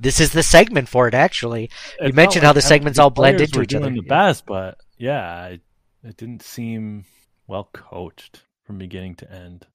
This 0.00 0.20
is 0.20 0.32
the 0.32 0.42
segment 0.42 0.88
for 0.88 1.08
it. 1.08 1.14
Actually, 1.14 1.70
you 2.00 2.08
It 2.08 2.14
mentioned 2.14 2.42
felt 2.42 2.44
how 2.44 2.48
like 2.50 2.54
the 2.56 2.62
segments 2.62 2.98
all 2.98 3.10
blend 3.10 3.40
into 3.40 3.62
each 3.62 3.74
other. 3.74 3.90
the 3.90 4.00
best, 4.02 4.46
but 4.46 4.78
yeah, 4.96 5.46
it, 5.46 5.60
it 6.08 6.16
didn't 6.16 6.42
seem 6.42 7.04
well 7.46 7.68
coached 7.72 8.42
from 8.64 8.78
beginning 8.78 9.14
to 9.16 9.32
end. 9.32 9.66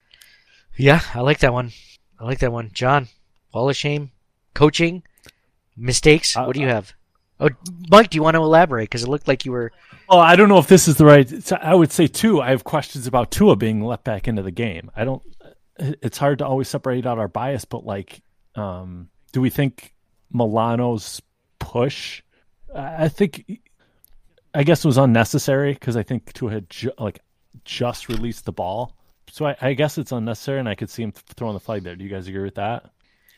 Yeah, 0.76 1.02
I 1.14 1.22
like 1.22 1.40
that 1.40 1.54
one. 1.54 1.72
I 2.20 2.26
like 2.26 2.40
that 2.40 2.52
one. 2.52 2.72
John, 2.74 3.08
wall 3.54 3.70
of 3.70 3.76
shame, 3.76 4.12
coaching, 4.54 5.04
mistakes. 5.78 6.36
Uh, 6.36 6.46
what 6.46 6.56
do 6.56 6.62
you 6.62 6.68
have? 6.68 6.94
Oh, 7.40 7.50
Mike, 7.90 8.10
do 8.10 8.16
you 8.16 8.24
want 8.24 8.36
to 8.36 8.42
elaborate? 8.42 8.86
Because 8.86 9.04
it 9.04 9.10
looked 9.10 9.28
like 9.28 9.46
you 9.46 9.52
were. 9.52 9.72
Well, 10.08 10.20
I 10.20 10.36
don't 10.36 10.50
know 10.50 10.60
if 10.60 10.68
this 10.68 10.88
is 10.88 10.98
the 10.98 11.06
right. 11.06 11.52
I 11.54 11.76
would 11.76 11.92
say 11.92 12.08
too. 12.08 12.42
I 12.42 12.52
have 12.52 12.64
questions 12.64 13.08
about 13.08 13.32
Tua 13.32 13.56
being 13.56 13.82
let 13.82 14.04
back 14.04 14.28
into 14.28 14.42
the 14.42 14.52
game. 14.52 14.92
I 14.96 15.04
don't. 15.04 15.22
It's 15.78 16.18
hard 16.18 16.40
to 16.40 16.46
always 16.46 16.68
separate 16.68 17.06
out 17.06 17.18
our 17.18 17.28
bias, 17.28 17.66
but 17.66 17.86
like, 17.86 18.22
um, 18.56 19.10
do 19.32 19.42
we 19.42 19.50
think 19.50 19.94
Milano's 20.32 21.22
push? 21.60 22.22
I 22.74 23.06
I 23.06 23.10
think, 23.10 23.46
I 24.54 24.64
guess 24.64 24.84
it 24.84 24.88
was 24.88 24.98
unnecessary 24.98 25.74
because 25.74 25.98
I 25.98 26.04
think 26.04 26.32
Tua 26.34 26.52
had 26.52 26.70
ju- 26.70 26.92
like 27.00 27.20
just 27.66 28.08
released 28.10 28.46
the 28.46 28.52
ball, 28.52 28.96
so 29.32 29.46
I, 29.48 29.56
I 29.62 29.74
guess 29.74 29.98
it's 29.98 30.12
unnecessary, 30.12 30.60
and 30.60 30.70
I 30.70 30.76
could 30.76 30.90
see 30.90 31.04
him 31.04 31.12
throwing 31.12 31.54
the 31.56 31.60
flag 31.60 31.84
there. 31.84 31.96
Do 31.96 32.04
you 32.04 32.10
guys 32.10 32.28
agree 32.28 32.44
with 32.44 32.56
that, 32.56 32.86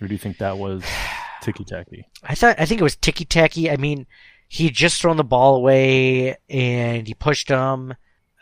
or 0.02 0.08
do 0.08 0.14
you 0.14 0.18
think 0.18 0.38
that 0.40 0.58
was 0.58 0.84
ticky 1.42 1.64
tacky? 1.64 2.08
I 2.24 2.36
thought. 2.36 2.60
I 2.60 2.66
think 2.66 2.82
it 2.82 2.84
was 2.84 2.96
ticky 2.98 3.26
tacky. 3.26 3.70
I 3.72 3.78
mean, 3.78 4.06
he 4.48 4.70
just 4.70 5.02
thrown 5.02 5.18
the 5.18 5.24
ball 5.24 5.56
away 5.56 6.36
and 6.50 7.08
he 7.08 7.14
pushed 7.14 7.50
him. 7.50 7.94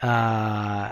Uh, 0.01 0.91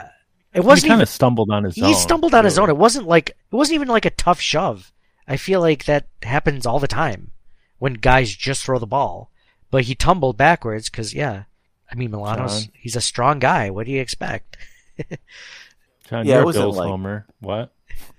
it 0.53 0.63
wasn't 0.63 0.83
he 0.83 0.89
kind 0.89 0.97
even- 0.99 1.01
of 1.03 1.09
stumbled 1.09 1.49
on 1.51 1.63
his 1.63 1.75
he 1.75 1.83
own. 1.83 1.93
stumbled 1.95 2.33
on 2.33 2.45
his 2.45 2.57
own. 2.59 2.69
It 2.69 2.77
wasn't 2.77 3.07
like 3.07 3.29
it 3.29 3.35
wasn't 3.55 3.75
even 3.75 3.87
like 3.87 4.05
a 4.05 4.09
tough 4.11 4.39
shove. 4.39 4.91
I 5.27 5.37
feel 5.37 5.61
like 5.61 5.85
that 5.85 6.07
happens 6.23 6.65
all 6.65 6.79
the 6.79 6.87
time 6.87 7.31
when 7.79 7.93
guys 7.93 8.35
just 8.35 8.63
throw 8.63 8.77
the 8.79 8.87
ball, 8.87 9.31
but 9.69 9.83
he 9.85 9.95
tumbled 9.95 10.37
backwards 10.37 10.89
because 10.89 11.13
yeah, 11.13 11.43
I 11.91 11.95
mean 11.95 12.11
Milano's 12.11 12.65
John? 12.65 12.73
he's 12.73 12.95
a 12.95 13.01
strong 13.01 13.39
guy. 13.39 13.69
What 13.69 13.85
do 13.85 13.91
you 13.91 13.99
expect? 14.01 14.57
John, 16.09 16.25
Yeah, 16.25 16.33
it 16.35 16.35
you're 16.35 16.41
a 16.41 16.45
wasn't 16.45 16.63
Bills 16.63 16.77
like- 16.77 16.87
homer. 16.87 17.25
What? 17.39 17.73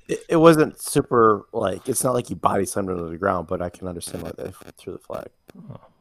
It, 0.09 0.19
it 0.31 0.37
wasn't 0.37 0.81
super 0.81 1.47
like 1.53 1.89
it's 1.89 2.03
not 2.05 2.13
like 2.13 2.27
he 2.27 2.35
body 2.35 2.67
slammed 2.67 2.91
him 2.91 2.99
to 2.99 3.05
the 3.05 3.17
ground, 3.17 3.47
but 3.47 3.63
I 3.63 3.71
can 3.71 3.87
understand 3.89 4.25
why 4.25 4.33
they 4.37 4.53
threw 4.77 4.93
the 4.95 4.99
flag. 4.99 5.29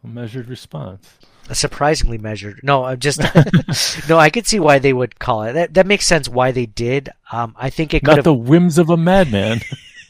A 0.04 0.08
measured 0.08 0.48
response. 0.50 1.08
surprisingly 1.52 2.18
measured. 2.18 2.60
No, 2.64 2.84
I'm 2.84 3.00
just 3.00 3.20
no. 4.10 4.18
I 4.18 4.30
could 4.32 4.48
see 4.48 4.60
why 4.60 4.80
they 4.80 4.92
would 4.92 5.20
call 5.20 5.44
it. 5.44 5.54
That 5.54 5.76
that 5.76 5.86
makes 5.86 6.06
sense 6.08 6.28
why 6.28 6.52
they 6.52 6.66
did. 6.66 7.10
Um, 7.32 7.56
I 7.58 7.70
think 7.70 7.94
it 7.94 8.00
could 8.00 8.08
Not 8.08 8.16
have. 8.18 8.24
the 8.26 8.34
whims 8.34 8.78
of 8.80 8.90
a 8.90 8.98
madman. 8.98 9.62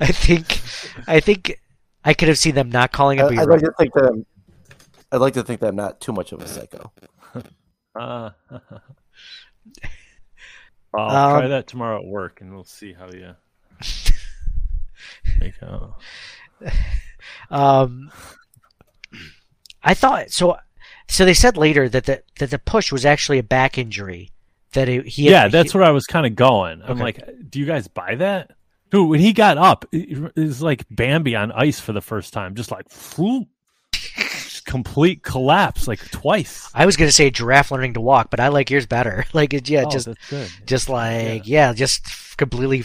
I 0.00 0.06
think, 0.08 0.60
I 1.08 1.20
think, 1.20 1.60
I 2.04 2.12
could 2.14 2.28
have 2.28 2.38
seen 2.38 2.54
them 2.54 2.70
not 2.70 2.92
calling 2.92 3.18
it. 3.18 3.22
I, 3.24 3.28
but 3.28 3.38
I'd 3.38 3.48
like 3.48 3.60
to 3.60 3.72
think 3.78 3.94
that 3.94 4.04
I'm, 4.04 4.26
I'd 5.12 5.18
like 5.20 5.34
to 5.34 5.42
think 5.42 5.60
that 5.60 5.68
I'm 5.68 5.76
not 5.76 6.00
too 6.00 6.12
much 6.12 6.32
of 6.32 6.40
a 6.42 6.48
psycho. 6.48 6.92
Uh, 7.98 8.28
I'll 10.94 11.30
try 11.30 11.44
Um, 11.44 11.50
that 11.50 11.66
tomorrow 11.66 11.98
at 11.98 12.04
work, 12.06 12.40
and 12.42 12.52
we'll 12.54 12.64
see 12.64 12.92
how 12.92 13.08
you 13.10 13.34
make 15.40 15.54
out. 15.62 15.94
Um, 17.50 18.10
I 19.82 19.94
thought 19.94 20.30
so. 20.30 20.56
So 21.08 21.24
they 21.24 21.34
said 21.34 21.56
later 21.56 21.88
that 21.88 22.04
the 22.04 22.22
that 22.38 22.50
the 22.50 22.58
push 22.58 22.90
was 22.92 23.04
actually 23.04 23.38
a 23.38 23.42
back 23.42 23.78
injury. 23.78 24.30
That 24.72 24.88
it, 24.88 25.06
he 25.06 25.26
had- 25.26 25.30
yeah, 25.32 25.48
that's 25.48 25.72
he- 25.72 25.78
where 25.78 25.86
I 25.86 25.90
was 25.90 26.06
kind 26.06 26.26
of 26.26 26.34
going. 26.36 26.82
I'm 26.82 26.92
Okay. 26.92 27.02
like, 27.02 27.50
do 27.50 27.58
you 27.60 27.66
guys 27.66 27.88
buy 27.88 28.14
that? 28.16 28.52
Dude, 28.90 29.08
when 29.08 29.20
he 29.20 29.32
got 29.32 29.58
up, 29.58 29.84
it 29.92 30.18
it 30.36 30.40
was 30.40 30.60
like 30.62 30.84
Bambi 30.90 31.34
on 31.36 31.50
ice 31.52 31.78
for 31.80 31.92
the 31.92 32.00
first 32.00 32.32
time, 32.32 32.54
just 32.54 32.70
like 32.70 32.86
whoop, 33.16 33.48
just 33.48 33.55
complete 34.66 35.22
collapse, 35.22 35.88
like 35.88 36.10
twice. 36.10 36.68
I 36.74 36.84
was 36.86 36.96
gonna 36.96 37.12
say 37.12 37.30
giraffe 37.30 37.70
learning 37.70 37.94
to 37.94 38.00
walk, 38.00 38.30
but 38.30 38.40
I 38.40 38.48
like 38.48 38.70
yours 38.70 38.86
better. 38.86 39.24
Like 39.32 39.54
it, 39.54 39.68
yeah, 39.68 39.84
Oh, 39.86 39.90
just 39.90 40.08
just 40.66 40.88
like 40.88 41.46
yeah, 41.46 41.72
just 41.72 42.36
completely 42.36 42.84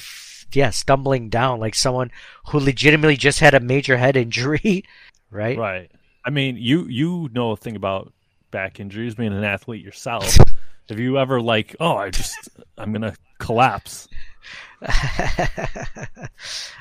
yeah, 0.53 0.69
stumbling 0.69 1.29
down 1.29 1.59
like 1.59 1.75
someone 1.75 2.11
who 2.49 2.59
legitimately 2.59 3.17
just 3.17 3.39
had 3.39 3.53
a 3.53 3.59
major 3.59 3.97
head 3.97 4.15
injury, 4.17 4.84
right? 5.32 5.57
Right. 5.57 5.91
I 6.23 6.29
mean, 6.29 6.57
you 6.57 6.86
you 6.88 7.29
know 7.34 7.51
a 7.51 7.57
thing 7.57 7.75
about 7.75 8.13
back 8.51 8.79
injuries, 8.79 9.15
being 9.15 9.34
an 9.34 9.43
athlete 9.43 9.84
yourself. 9.84 10.38
Have 10.89 10.99
you 10.99 11.17
ever 11.17 11.39
like, 11.41 11.75
oh, 11.79 11.95
I 11.95 12.09
just 12.09 12.49
I'm 12.77 12.91
gonna 12.91 13.15
collapse? 13.39 14.07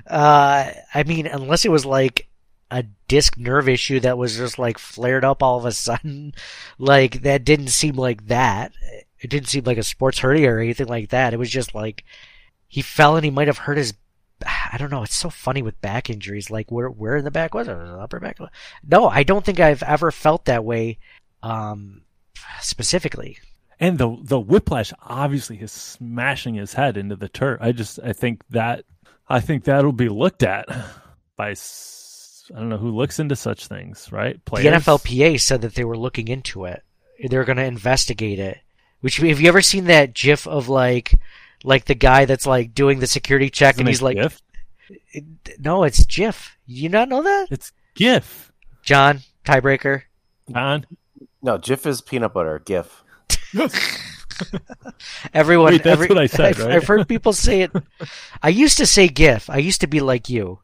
uh, 0.07 0.71
I 0.95 1.03
mean, 1.07 1.27
unless 1.27 1.65
it 1.65 1.71
was 1.71 1.87
like 1.87 2.27
a 2.71 2.85
disc 3.09 3.37
nerve 3.37 3.69
issue 3.69 4.01
that 4.01 4.19
was 4.19 4.37
just 4.37 4.59
like 4.59 4.79
flared 4.79 5.25
up 5.25 5.43
all 5.43 5.59
of 5.59 5.65
a 5.65 5.73
sudden, 5.73 6.35
like 6.79 7.23
that 7.23 7.45
didn't 7.45 7.69
seem 7.69 7.97
like 7.97 8.27
that. 8.29 8.73
It 9.21 9.29
didn't 9.29 9.49
seem 9.49 9.65
like 9.65 9.79
a 9.79 9.83
sports 9.83 10.19
hernia 10.21 10.51
or 10.51 10.59
anything 10.61 10.87
like 10.87 11.11
that. 11.11 11.35
It 11.35 11.39
was 11.39 11.51
just 11.51 11.75
like 11.75 12.05
he 12.69 12.83
fell 12.83 13.17
and 13.17 13.25
he 13.25 13.31
might 13.31 13.49
have 13.49 13.59
hurt 13.59 13.77
his. 13.77 13.95
I 14.73 14.79
don't 14.79 14.91
know. 14.91 15.03
It's 15.03 15.17
so 15.17 15.29
funny 15.29 15.61
with 15.61 15.81
back 15.83 16.09
injuries. 16.09 16.51
Like 16.51 16.71
where 16.71 16.89
where 16.89 17.17
in 17.17 17.25
the 17.25 17.31
back 17.31 17.53
was 17.53 17.69
it? 17.69 17.77
Upper 17.77 18.21
back? 18.21 18.39
No, 18.89 19.09
I 19.09 19.23
don't 19.23 19.45
think 19.45 19.61
I've 19.61 19.83
ever 19.83 20.11
felt 20.11 20.47
that 20.47 20.65
way. 20.65 20.99
Um, 21.43 22.03
specifically. 22.61 23.39
And 23.79 23.99
the 23.99 24.17
the 24.23 24.39
whiplash 24.39 24.93
obviously 25.03 25.59
is 25.59 25.73
smashing 25.73 26.55
his 26.55 26.75
head 26.75 26.97
into 26.97 27.17
the 27.17 27.29
turf. 27.29 27.59
I 27.63 27.73
just 27.73 27.99
I 28.03 28.13
think 28.13 28.43
that 28.51 28.85
I 29.29 29.41
think 29.41 29.65
that'll 29.65 29.93
be 29.93 30.09
looked 30.09 30.43
at 30.43 30.67
by 31.37 31.55
I 32.55 32.59
don't 32.59 32.69
know 32.69 32.77
who 32.79 32.91
looks 32.91 33.19
into 33.19 33.37
such 33.37 33.67
things, 33.67 34.11
right? 34.11 34.41
The 34.47 34.57
NFLPA 34.57 35.41
said 35.41 35.61
that 35.63 35.75
they 35.75 35.85
were 35.85 35.97
looking 35.97 36.29
into 36.29 36.65
it. 36.65 36.83
They're 37.23 37.45
going 37.45 37.59
to 37.59 37.65
investigate 37.65 38.39
it. 38.39 38.59
Which 39.01 39.17
have 39.19 39.41
you 39.41 39.49
ever 39.49 39.63
seen 39.63 39.85
that 39.85 40.15
GIF 40.15 40.47
of 40.47 40.69
like, 40.69 41.15
like 41.65 41.85
the 41.85 41.95
guy 41.95 42.25
that's 42.25 42.47
like 42.47 42.75
doing 42.75 42.99
the 42.99 43.07
security 43.07 43.51
check 43.51 43.77
Isn't 43.77 43.83
and 43.83 43.89
he's 43.89 44.03
like, 44.03 44.17
GIF? 44.17 44.43
No, 45.59 45.85
it's 45.85 46.05
GIF. 46.05 46.57
You 46.67 46.89
not 46.89 47.09
know 47.09 47.23
that? 47.23 47.49
It's 47.51 47.73
GIF. 47.95 48.53
John 48.83 49.21
tiebreaker. 49.45 50.03
John. 50.51 50.87
No, 51.43 51.57
GIF 51.59 51.87
is 51.87 52.01
peanut 52.01 52.35
butter. 52.35 52.61
GIF. 52.65 53.05
Everyone, 55.35 55.73
Wait, 55.73 55.83
that's 55.83 55.93
every- 55.93 56.09
what 56.09 56.19
I 56.19 56.27
said, 56.27 56.41
I've, 56.47 56.59
right? 56.59 56.71
I've 56.73 56.87
heard 56.87 57.07
people 57.09 57.33
say 57.33 57.63
it. 57.63 57.73
I 58.43 58.49
used 58.49 58.79
to 58.79 58.87
say 58.87 59.09
GIF. 59.09 59.49
I 59.51 59.59
used 59.59 59.81
to 59.83 59.87
be 59.87 60.01
like 60.01 60.29
you, 60.29 60.61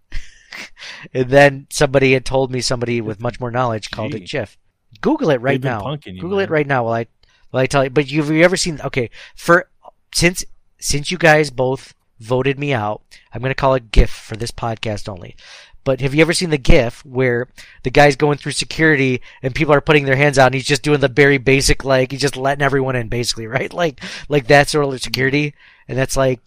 and 1.15 1.31
then 1.31 1.67
somebody 1.71 2.13
had 2.13 2.25
told 2.25 2.51
me 2.51 2.61
somebody 2.61 3.01
with 3.01 3.21
much 3.21 3.41
more 3.41 3.51
knowledge 3.51 3.91
called 3.91 4.15
it 4.15 4.21
Gee. 4.21 4.39
GIF. 4.39 4.59
Google 5.01 5.31
it 5.31 5.41
right 5.41 5.63
now. 5.63 5.97
you, 6.05 6.21
Google 6.21 6.39
it 6.39 6.51
right 6.51 6.67
now 6.67 6.85
while 6.85 6.95
I 6.95 7.07
while 7.51 7.63
I 7.63 7.67
tell 7.67 7.85
you. 7.85 7.91
But 7.91 8.11
you've 8.11 8.31
you 8.31 8.45
ever 8.45 8.57
seen? 8.57 8.81
Okay, 8.83 9.11
for 9.35 9.69
since 10.15 10.45
since 10.79 11.11
you 11.11 11.19
guys 11.19 11.51
both 11.51 11.95
voted 12.19 12.59
me 12.59 12.73
out, 12.73 13.03
I'm 13.33 13.41
going 13.41 13.51
to 13.51 13.55
call 13.55 13.75
it 13.75 13.91
GIF 13.93 14.11
for 14.11 14.37
this 14.37 14.51
podcast 14.51 15.09
only. 15.09 15.37
But 15.85 16.01
have 16.01 16.15
you 16.15 16.23
ever 16.23 16.33
seen 16.33 16.51
the 16.51 16.59
GIF 16.59 17.05
where 17.05 17.49
the 17.85 17.91
guy's 17.91 18.17
going 18.17 18.39
through 18.39 18.53
security 18.53 19.23
and 19.41 19.55
people 19.55 19.73
are 19.73 19.81
putting 19.81 20.05
their 20.05 20.17
hands 20.17 20.37
out 20.37 20.47
and 20.47 20.55
he's 20.57 20.67
just 20.67 20.83
doing 20.83 20.99
the 20.99 21.07
very 21.07 21.39
basic, 21.39 21.85
like 21.85 22.11
he's 22.11 22.21
just 22.21 22.37
letting 22.37 22.65
everyone 22.65 22.97
in, 22.97 23.09
basically, 23.09 23.47
right? 23.47 23.73
Like, 23.73 24.01
like 24.29 24.49
that 24.49 24.69
sort 24.69 24.93
of 24.93 25.01
security, 25.01 25.55
and 25.87 25.97
that's 25.97 26.17
like, 26.17 26.41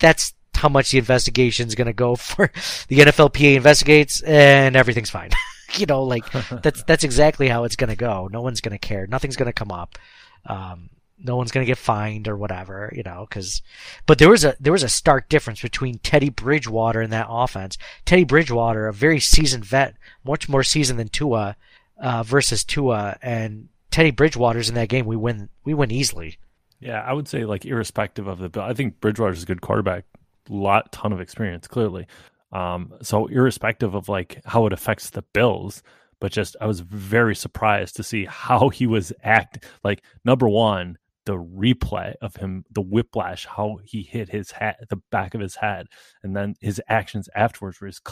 that's 0.00 0.34
how 0.60 0.68
much 0.68 0.90
the 0.90 0.98
investigation 0.98 1.66
is 1.66 1.74
going 1.74 1.86
to 1.86 1.92
go 1.92 2.16
for. 2.16 2.50
The 2.88 2.98
NFLPA 2.98 3.56
investigates 3.56 4.20
and 4.22 4.76
everything's 4.76 5.10
fine. 5.10 5.30
you 5.74 5.86
know, 5.86 6.04
like 6.04 6.30
that's 6.62 6.82
that's 6.84 7.04
exactly 7.04 7.48
how 7.48 7.64
it's 7.64 7.76
going 7.76 7.90
to 7.90 7.96
go. 7.96 8.28
No 8.30 8.42
one's 8.42 8.60
going 8.60 8.72
to 8.72 8.78
care. 8.78 9.06
Nothing's 9.06 9.36
going 9.36 9.46
to 9.46 9.52
come 9.52 9.72
up. 9.72 9.98
Um, 10.46 10.90
no 11.22 11.36
one's 11.36 11.50
going 11.50 11.64
to 11.64 11.70
get 11.70 11.78
fined 11.78 12.28
or 12.28 12.36
whatever, 12.36 12.92
you 12.94 13.02
know, 13.02 13.26
cause, 13.30 13.62
but 14.06 14.18
there 14.18 14.28
was 14.28 14.44
a, 14.44 14.56
there 14.58 14.72
was 14.72 14.82
a 14.82 14.88
stark 14.88 15.28
difference 15.28 15.60
between 15.60 15.98
Teddy 15.98 16.30
Bridgewater 16.30 17.00
and 17.00 17.12
that 17.12 17.26
offense. 17.28 17.76
Teddy 18.04 18.24
Bridgewater, 18.24 18.88
a 18.88 18.92
very 18.92 19.20
seasoned 19.20 19.64
vet, 19.64 19.96
much 20.24 20.48
more 20.48 20.62
seasoned 20.62 20.98
than 20.98 21.08
Tua, 21.08 21.56
uh, 21.98 22.22
versus 22.22 22.64
Tua 22.64 23.18
and 23.22 23.68
Teddy 23.90 24.10
Bridgewater's 24.10 24.68
in 24.68 24.74
that 24.76 24.88
game. 24.88 25.06
We 25.06 25.16
win, 25.16 25.48
we 25.64 25.74
win 25.74 25.90
easily. 25.90 26.38
Yeah, 26.80 27.02
I 27.02 27.12
would 27.12 27.28
say 27.28 27.44
like 27.44 27.66
irrespective 27.66 28.26
of 28.26 28.38
the 28.38 28.48
bill, 28.48 28.62
I 28.62 28.72
think 28.72 29.00
Bridgewater's 29.00 29.42
a 29.42 29.46
good 29.46 29.60
quarterback, 29.60 30.04
lot 30.48 30.92
ton 30.92 31.12
of 31.12 31.20
experience 31.20 31.66
clearly. 31.66 32.06
Um, 32.52 32.94
so 33.02 33.26
irrespective 33.26 33.94
of 33.94 34.08
like 34.08 34.40
how 34.44 34.66
it 34.66 34.72
affects 34.72 35.10
the 35.10 35.22
Bills, 35.32 35.82
but 36.20 36.32
just 36.32 36.56
I 36.60 36.66
was 36.66 36.80
very 36.80 37.34
surprised 37.34 37.96
to 37.96 38.02
see 38.02 38.24
how 38.24 38.68
he 38.68 38.86
was 38.86 39.12
act. 39.22 39.64
Like 39.84 40.02
number 40.24 40.48
one, 40.48 40.98
the 41.26 41.36
replay 41.36 42.14
of 42.22 42.36
him, 42.36 42.64
the 42.70 42.80
whiplash, 42.80 43.46
how 43.46 43.78
he 43.84 44.02
hit 44.02 44.28
his 44.28 44.50
head, 44.50 44.76
the 44.88 45.00
back 45.10 45.34
of 45.34 45.40
his 45.40 45.56
head, 45.56 45.86
and 46.22 46.34
then 46.34 46.54
his 46.60 46.80
actions 46.88 47.28
afterwards 47.34 47.80
were 47.80 47.88
just 47.88 48.06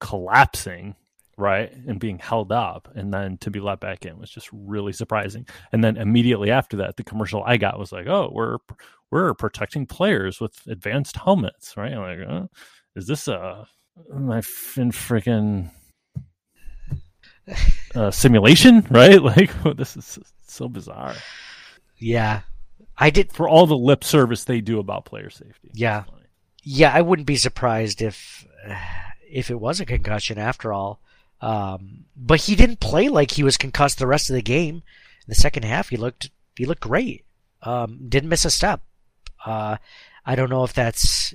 collapsing, 0.00 0.96
right, 1.38 1.72
and 1.86 2.00
being 2.00 2.18
held 2.18 2.52
up, 2.52 2.88
and 2.94 3.12
then 3.14 3.38
to 3.38 3.50
be 3.50 3.60
let 3.60 3.80
back 3.80 4.04
in 4.04 4.18
was 4.18 4.30
just 4.30 4.48
really 4.52 4.92
surprising. 4.92 5.46
And 5.72 5.82
then 5.82 5.96
immediately 5.96 6.50
after 6.50 6.76
that, 6.78 6.96
the 6.96 7.04
commercial 7.04 7.42
I 7.44 7.56
got 7.56 7.78
was 7.78 7.92
like, 7.92 8.06
"Oh, 8.06 8.30
we're 8.32 8.58
we're 9.10 9.34
protecting 9.34 9.86
players 9.86 10.40
with 10.40 10.60
advanced 10.66 11.16
helmets, 11.16 11.76
right?" 11.76 11.92
I'm 11.92 12.00
like, 12.00 12.28
oh, 12.28 12.50
is 12.96 13.06
this 13.06 13.28
a 13.28 13.66
my 14.12 14.40
fin 14.40 14.90
freaking 14.92 15.70
uh, 17.94 18.10
simulation, 18.10 18.86
right? 18.90 19.22
Like 19.22 19.50
this 19.76 19.96
is 19.96 20.18
so 20.46 20.68
bizarre. 20.68 21.14
Yeah, 21.96 22.42
I 22.96 23.10
did 23.10 23.32
for 23.32 23.48
all 23.48 23.66
the 23.66 23.76
lip 23.76 24.04
service 24.04 24.44
they 24.44 24.60
do 24.60 24.78
about 24.78 25.04
player 25.04 25.30
safety. 25.30 25.70
Yeah, 25.72 26.04
yeah, 26.62 26.92
I 26.92 27.00
wouldn't 27.00 27.26
be 27.26 27.36
surprised 27.36 28.02
if 28.02 28.46
if 29.30 29.50
it 29.50 29.60
was 29.60 29.80
a 29.80 29.86
concussion 29.86 30.38
after 30.38 30.72
all. 30.72 31.00
Um, 31.40 32.04
but 32.16 32.40
he 32.42 32.56
didn't 32.56 32.80
play 32.80 33.08
like 33.08 33.32
he 33.32 33.42
was 33.42 33.56
concussed 33.56 33.98
the 33.98 34.06
rest 34.06 34.30
of 34.30 34.34
the 34.34 34.42
game. 34.42 34.76
In 34.76 35.28
the 35.28 35.34
second 35.34 35.64
half, 35.64 35.88
he 35.88 35.96
looked 35.96 36.30
he 36.56 36.66
looked 36.66 36.82
great. 36.82 37.24
Um, 37.62 38.08
didn't 38.08 38.28
miss 38.28 38.44
a 38.44 38.50
step. 38.50 38.80
Uh, 39.44 39.76
I 40.26 40.34
don't 40.34 40.50
know 40.50 40.64
if 40.64 40.72
that's 40.72 41.34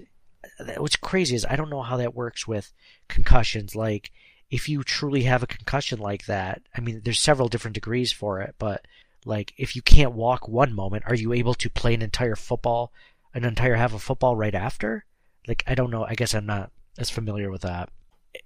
what's 0.78 0.96
crazy 0.96 1.36
is 1.36 1.46
I 1.50 1.56
don't 1.56 1.70
know 1.70 1.82
how 1.82 1.98
that 1.98 2.16
works 2.16 2.48
with 2.48 2.74
concussions. 3.08 3.76
Like 3.76 4.12
if 4.52 4.70
you 4.70 4.84
truly 4.84 5.24
have 5.24 5.44
a 5.44 5.48
concussion 5.48 6.00
like 6.00 6.26
that, 6.26 6.62
I 6.76 6.82
mean, 6.82 7.02
there's 7.04 7.20
several 7.20 7.48
different 7.48 7.76
degrees 7.76 8.12
for 8.12 8.42
it, 8.42 8.56
but 8.58 8.86
like 9.26 9.54
if 9.58 9.76
you 9.76 9.82
can't 9.82 10.14
walk 10.14 10.48
one 10.48 10.74
moment, 10.74 11.06
are 11.08 11.16
you 11.16 11.34
able 11.34 11.54
to 11.56 11.70
play 11.70 11.94
an 11.94 12.02
entire 12.02 12.36
football, 12.36 12.92
an 13.34 13.46
entire 13.46 13.76
half 13.76 13.94
of 13.94 14.04
football 14.04 14.36
right 14.36 14.56
after? 14.56 15.06
Like 15.48 15.64
I 15.66 15.76
don't 15.76 15.92
know. 15.92 16.06
I 16.06 16.16
guess 16.16 16.34
I'm 16.34 16.46
not 16.46 16.72
as 16.98 17.10
familiar 17.10 17.50
with 17.50 17.62
that. 17.62 17.90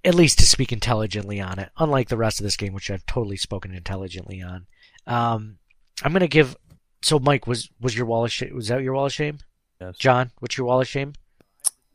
At 0.04 0.14
least 0.14 0.38
to 0.38 0.46
speak 0.46 0.72
intelligently 0.72 1.40
on 1.40 1.58
it, 1.58 1.70
unlike 1.78 2.08
the 2.08 2.16
rest 2.16 2.40
of 2.40 2.44
this 2.44 2.56
game, 2.56 2.74
which 2.74 2.90
I've 2.90 3.06
totally 3.06 3.36
spoken 3.36 3.74
intelligently 3.74 4.42
on. 4.42 4.66
Um, 5.06 5.58
I'm 6.02 6.12
gonna 6.12 6.28
give. 6.28 6.56
So, 7.02 7.18
Mike, 7.18 7.46
was 7.46 7.70
was 7.80 7.96
your 7.96 8.06
wall 8.06 8.24
of 8.24 8.32
shame? 8.32 8.54
Was 8.54 8.68
that 8.68 8.82
your 8.82 8.94
wall 8.94 9.06
of 9.06 9.12
shame? 9.12 9.38
Yes. 9.80 9.96
John, 9.96 10.32
what's 10.40 10.58
your 10.58 10.66
wall 10.66 10.80
of 10.80 10.88
shame? 10.88 11.14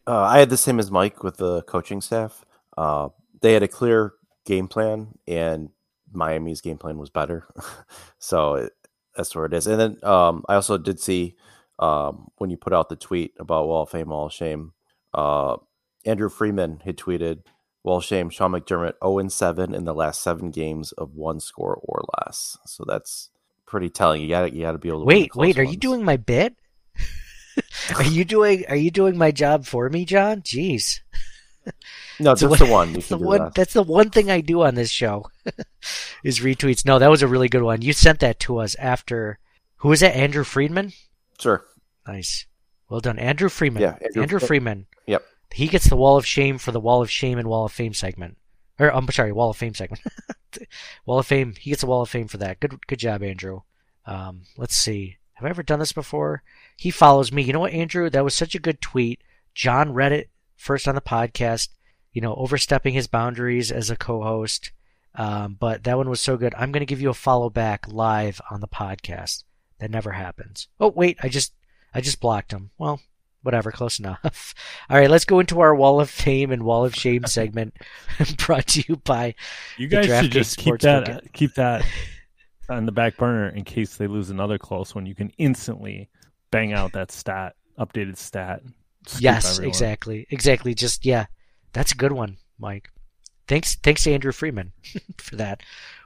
Uh, 0.07 0.21
I 0.21 0.39
had 0.39 0.49
the 0.49 0.57
same 0.57 0.79
as 0.79 0.91
Mike 0.91 1.23
with 1.23 1.37
the 1.37 1.61
coaching 1.63 2.01
staff. 2.01 2.43
Uh, 2.77 3.09
they 3.41 3.53
had 3.53 3.63
a 3.63 3.67
clear 3.67 4.13
game 4.45 4.67
plan, 4.67 5.09
and 5.27 5.69
Miami's 6.11 6.61
game 6.61 6.77
plan 6.77 6.97
was 6.97 7.09
better. 7.09 7.47
so 8.19 8.55
it, 8.55 8.73
that's 9.15 9.35
where 9.35 9.45
it 9.45 9.53
is. 9.53 9.67
And 9.67 9.79
then 9.79 9.97
um, 10.03 10.43
I 10.49 10.55
also 10.55 10.77
did 10.77 10.99
see 10.99 11.35
um, 11.79 12.31
when 12.37 12.49
you 12.49 12.57
put 12.57 12.73
out 12.73 12.89
the 12.89 12.95
tweet 12.95 13.33
about 13.39 13.67
Wall 13.67 13.83
of 13.83 13.89
Fame, 13.89 14.09
Wall 14.09 14.27
of 14.27 14.33
Shame, 14.33 14.73
uh, 15.13 15.57
Andrew 16.05 16.29
Freeman 16.29 16.81
had 16.83 16.97
tweeted, 16.97 17.43
Wall 17.83 17.97
of 17.97 18.05
Shame, 18.05 18.29
Sean 18.29 18.51
McDermott 18.51 18.93
0 19.03 19.27
7 19.27 19.75
in 19.75 19.85
the 19.85 19.93
last 19.93 20.21
seven 20.21 20.51
games 20.51 20.93
of 20.93 21.15
one 21.15 21.39
score 21.39 21.79
or 21.83 22.05
less. 22.17 22.57
So 22.65 22.85
that's 22.87 23.29
pretty 23.65 23.89
telling. 23.89 24.21
You 24.21 24.29
got 24.29 24.53
you 24.53 24.61
got 24.61 24.71
to 24.71 24.77
be 24.77 24.89
able 24.89 25.01
to 25.01 25.05
wait. 25.05 25.35
Wait, 25.35 25.57
are 25.57 25.63
ones. 25.63 25.73
you 25.73 25.79
doing 25.79 26.03
my 26.05 26.17
bit? 26.17 26.55
are 27.95 28.03
you 28.03 28.23
doing 28.23 28.65
Are 28.69 28.75
you 28.75 28.91
doing 28.91 29.17
my 29.17 29.31
job 29.31 29.65
for 29.65 29.89
me, 29.89 30.05
John? 30.05 30.41
Jeez. 30.41 30.99
No, 32.19 32.35
that's 32.35 32.59
the 32.59 32.65
one. 32.65 32.93
That's 32.93 33.07
the 33.09 33.17
one. 33.17 33.39
That. 33.39 33.55
That's 33.55 33.73
the 33.73 33.83
one 33.83 34.09
thing 34.09 34.31
I 34.31 34.41
do 34.41 34.63
on 34.63 34.75
this 34.75 34.89
show 34.89 35.25
is 36.23 36.39
retweets. 36.39 36.85
No, 36.85 36.99
that 36.99 37.09
was 37.09 37.21
a 37.21 37.27
really 37.27 37.49
good 37.49 37.63
one. 37.63 37.81
You 37.81 37.93
sent 37.93 38.19
that 38.19 38.39
to 38.41 38.59
us 38.59 38.75
after. 38.75 39.39
Who 39.77 39.89
was 39.89 39.99
that? 39.99 40.15
Andrew 40.15 40.43
Friedman. 40.43 40.93
Sure. 41.39 41.65
Nice. 42.07 42.45
Well 42.89 42.99
done, 42.99 43.17
Andrew 43.17 43.49
Freeman. 43.49 43.81
Yeah, 43.81 43.97
Andrew, 44.01 44.21
Andrew 44.21 44.39
Freeman. 44.39 44.85
He 45.53 45.67
gets 45.67 45.87
the 45.87 45.95
Wall 45.95 46.17
of 46.17 46.25
Shame 46.25 46.57
for 46.57 46.71
the 46.71 46.79
Wall 46.79 47.01
of 47.01 47.11
Shame 47.11 47.37
and 47.37 47.47
Wall 47.47 47.65
of 47.65 47.71
Fame 47.71 47.93
segment. 47.93 48.37
Or 48.79 48.93
I'm 48.93 49.09
sorry, 49.11 49.31
Wall 49.31 49.51
of 49.51 49.57
Fame 49.57 49.75
segment. 49.75 50.01
Wall 51.05 51.19
of 51.19 51.27
Fame. 51.27 51.53
He 51.59 51.69
gets 51.69 51.83
a 51.83 51.87
Wall 51.87 52.01
of 52.01 52.09
Fame 52.09 52.27
for 52.27 52.37
that. 52.37 52.59
Good, 52.59 52.85
good 52.87 52.99
job, 52.99 53.21
Andrew. 53.21 53.61
Um, 54.05 54.41
let's 54.57 54.75
see. 54.75 55.17
Have 55.33 55.45
I 55.45 55.49
ever 55.49 55.63
done 55.63 55.79
this 55.79 55.93
before? 55.93 56.43
He 56.75 56.91
follows 56.91 57.31
me. 57.31 57.43
You 57.43 57.53
know 57.53 57.59
what, 57.59 57.73
Andrew? 57.73 58.09
That 58.09 58.23
was 58.23 58.33
such 58.33 58.55
a 58.55 58.59
good 58.59 58.81
tweet. 58.81 59.21
John 59.53 59.93
read 59.93 60.11
it 60.11 60.29
first 60.55 60.87
on 60.87 60.95
the 60.95 61.01
podcast, 61.01 61.69
you 62.13 62.21
know, 62.21 62.35
overstepping 62.35 62.93
his 62.93 63.07
boundaries 63.07 63.71
as 63.71 63.89
a 63.89 63.95
co-host. 63.95 64.71
Um, 65.15 65.55
but 65.59 65.83
that 65.83 65.97
one 65.97 66.09
was 66.09 66.21
so 66.21 66.37
good. 66.37 66.55
I'm 66.55 66.71
going 66.71 66.81
to 66.81 66.87
give 66.87 67.01
you 67.01 67.09
a 67.09 67.15
follow 67.15 67.49
back 67.49 67.87
live 67.87 68.41
on 68.49 68.61
the 68.61 68.67
podcast. 68.67 69.43
That 69.79 69.91
never 69.91 70.11
happens. 70.11 70.69
Oh 70.79 70.89
wait, 70.89 71.17
I 71.21 71.27
just 71.27 71.53
I 71.93 71.99
just 71.99 72.21
blocked 72.21 72.53
him. 72.53 72.71
Well, 72.77 73.01
whatever, 73.43 73.71
close 73.71 73.99
enough. 73.99 74.55
All 74.89 74.97
right, 74.97 75.09
let's 75.09 75.25
go 75.25 75.39
into 75.39 75.59
our 75.59 75.75
Wall 75.75 76.01
of 76.01 76.09
Fame 76.09 76.51
and 76.51 76.63
Wall 76.63 76.83
of 76.83 76.95
Shame 76.95 77.25
segment, 77.27 77.75
brought 78.37 78.67
to 78.67 78.83
you 78.87 78.95
by. 78.97 79.35
You 79.77 79.87
guys 79.87 80.07
should 80.07 80.31
just 80.31 80.57
keep 80.57 80.79
that 80.79 81.31
keep 81.33 81.53
that 81.55 81.85
on 82.69 82.85
the 82.85 82.91
back 82.91 83.17
burner 83.17 83.49
in 83.49 83.63
case 83.63 83.97
they 83.97 84.07
lose 84.07 84.29
another 84.29 84.57
close 84.57 84.95
one. 84.95 85.05
You 85.05 85.15
can 85.15 85.29
instantly 85.37 86.09
bang 86.49 86.73
out 86.73 86.93
that 86.93 87.11
stat, 87.11 87.55
updated 87.77 88.17
stat, 88.17 88.63
yes, 89.19 89.53
everyone. 89.53 89.69
exactly, 89.69 90.27
exactly. 90.31 90.73
Just 90.73 91.05
yeah, 91.05 91.27
that's 91.73 91.91
a 91.91 91.95
good 91.95 92.11
one, 92.11 92.37
Mike. 92.57 92.89
Thanks, 93.47 93.75
thanks 93.75 94.03
to 94.03 94.13
Andrew 94.13 94.31
Freeman 94.31 94.71
for 95.17 95.35
that. 95.35 95.61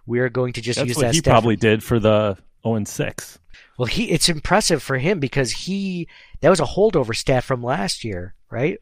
We 0.08 0.20
are 0.20 0.30
going 0.30 0.54
to 0.54 0.62
just 0.62 0.80
that's 0.80 0.88
use 0.88 0.98
that. 0.98 1.14
He 1.14 1.22
probably 1.22 1.56
did 1.56 1.84
for 1.84 2.00
the 2.00 2.38
0 2.64 2.76
and 2.76 2.88
6. 2.88 3.40
Well, 3.78 3.86
he 3.86 4.10
it's 4.10 4.28
impressive 4.28 4.82
for 4.82 4.98
him 4.98 5.20
because 5.20 5.52
he 5.52 6.08
that 6.42 6.50
was 6.50 6.60
a 6.60 6.66
holdover 6.66 7.16
stat 7.16 7.44
from 7.44 7.64
last 7.64 8.04
year, 8.04 8.36
right? 8.50 8.80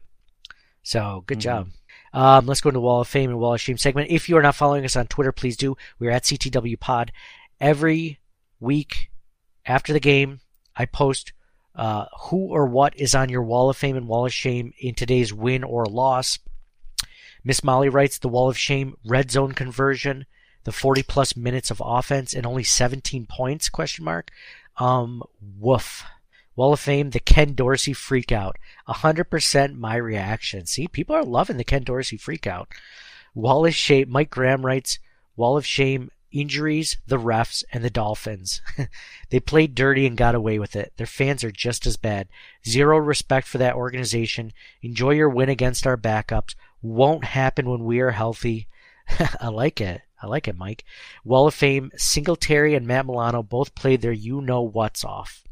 So 0.82 1.24
good 1.26 1.38
mm-hmm. 1.38 1.42
job. 1.42 1.68
Um, 2.12 2.46
let's 2.46 2.60
go 2.60 2.70
into 2.70 2.80
Wall 2.80 3.00
of 3.00 3.08
Fame 3.08 3.30
and 3.30 3.38
Wall 3.38 3.54
of 3.54 3.60
Shame 3.60 3.76
segment. 3.76 4.10
If 4.10 4.28
you 4.28 4.36
are 4.36 4.42
not 4.42 4.54
following 4.54 4.84
us 4.84 4.96
on 4.96 5.06
Twitter, 5.06 5.32
please 5.32 5.56
do. 5.56 5.76
We're 5.98 6.10
at 6.10 6.24
CTW 6.24 6.78
Pod. 6.80 7.12
Every 7.60 8.20
week 8.60 9.10
after 9.66 9.92
the 9.92 10.00
game, 10.00 10.40
I 10.74 10.86
post 10.86 11.32
uh, 11.74 12.06
who 12.18 12.48
or 12.48 12.66
what 12.66 12.96
is 12.96 13.14
on 13.14 13.28
your 13.28 13.42
wall 13.42 13.68
of 13.68 13.76
fame 13.76 13.96
and 13.96 14.08
wall 14.08 14.26
of 14.26 14.32
shame 14.32 14.72
in 14.78 14.94
today's 14.94 15.32
win 15.32 15.62
or 15.62 15.84
loss. 15.84 16.38
Miss 17.44 17.62
Molly 17.62 17.88
writes 17.88 18.18
the 18.18 18.28
wall 18.28 18.48
of 18.48 18.58
shame 18.58 18.96
red 19.04 19.30
zone 19.30 19.52
conversion, 19.52 20.26
the 20.64 20.72
40 20.72 21.02
plus 21.02 21.36
minutes 21.36 21.70
of 21.70 21.82
offense 21.84 22.32
and 22.32 22.46
only 22.46 22.64
17 22.64 23.26
points 23.26 23.68
question 23.68 24.04
mark. 24.04 24.30
Um 24.78 25.22
woof. 25.40 26.04
Wall 26.56 26.72
of 26.72 26.80
Fame, 26.80 27.10
the 27.10 27.20
Ken 27.20 27.52
Dorsey 27.52 27.92
freakout. 27.92 28.54
100% 28.88 29.76
my 29.76 29.96
reaction. 29.96 30.64
See, 30.64 30.88
people 30.88 31.14
are 31.14 31.22
loving 31.22 31.58
the 31.58 31.64
Ken 31.64 31.84
Dorsey 31.84 32.16
freakout. 32.16 32.66
Wall 33.34 33.66
of 33.66 33.74
Shame, 33.74 34.10
Mike 34.10 34.30
Graham 34.30 34.64
writes, 34.64 34.98
Wall 35.36 35.58
of 35.58 35.66
Shame, 35.66 36.10
injuries, 36.32 36.96
the 37.06 37.18
refs, 37.18 37.62
and 37.72 37.84
the 37.84 37.90
Dolphins. 37.90 38.62
they 39.30 39.38
played 39.38 39.74
dirty 39.74 40.06
and 40.06 40.16
got 40.16 40.34
away 40.34 40.58
with 40.58 40.74
it. 40.74 40.94
Their 40.96 41.06
fans 41.06 41.44
are 41.44 41.50
just 41.50 41.86
as 41.86 41.98
bad. 41.98 42.28
Zero 42.66 42.96
respect 42.96 43.46
for 43.46 43.58
that 43.58 43.74
organization. 43.74 44.52
Enjoy 44.82 45.10
your 45.10 45.28
win 45.28 45.50
against 45.50 45.86
our 45.86 45.98
backups. 45.98 46.54
Won't 46.80 47.24
happen 47.24 47.68
when 47.68 47.84
we 47.84 48.00
are 48.00 48.12
healthy. 48.12 48.66
I 49.40 49.48
like 49.48 49.80
it. 49.80 50.00
I 50.22 50.26
like 50.26 50.48
it, 50.48 50.56
Mike. 50.56 50.84
Wall 51.22 51.46
of 51.46 51.54
Fame, 51.54 51.90
Singletary 51.96 52.74
and 52.74 52.86
Matt 52.86 53.04
Milano 53.04 53.42
both 53.42 53.74
played 53.74 54.00
their 54.00 54.12
you 54.12 54.40
know 54.40 54.62
what's 54.62 55.04
off. 55.04 55.45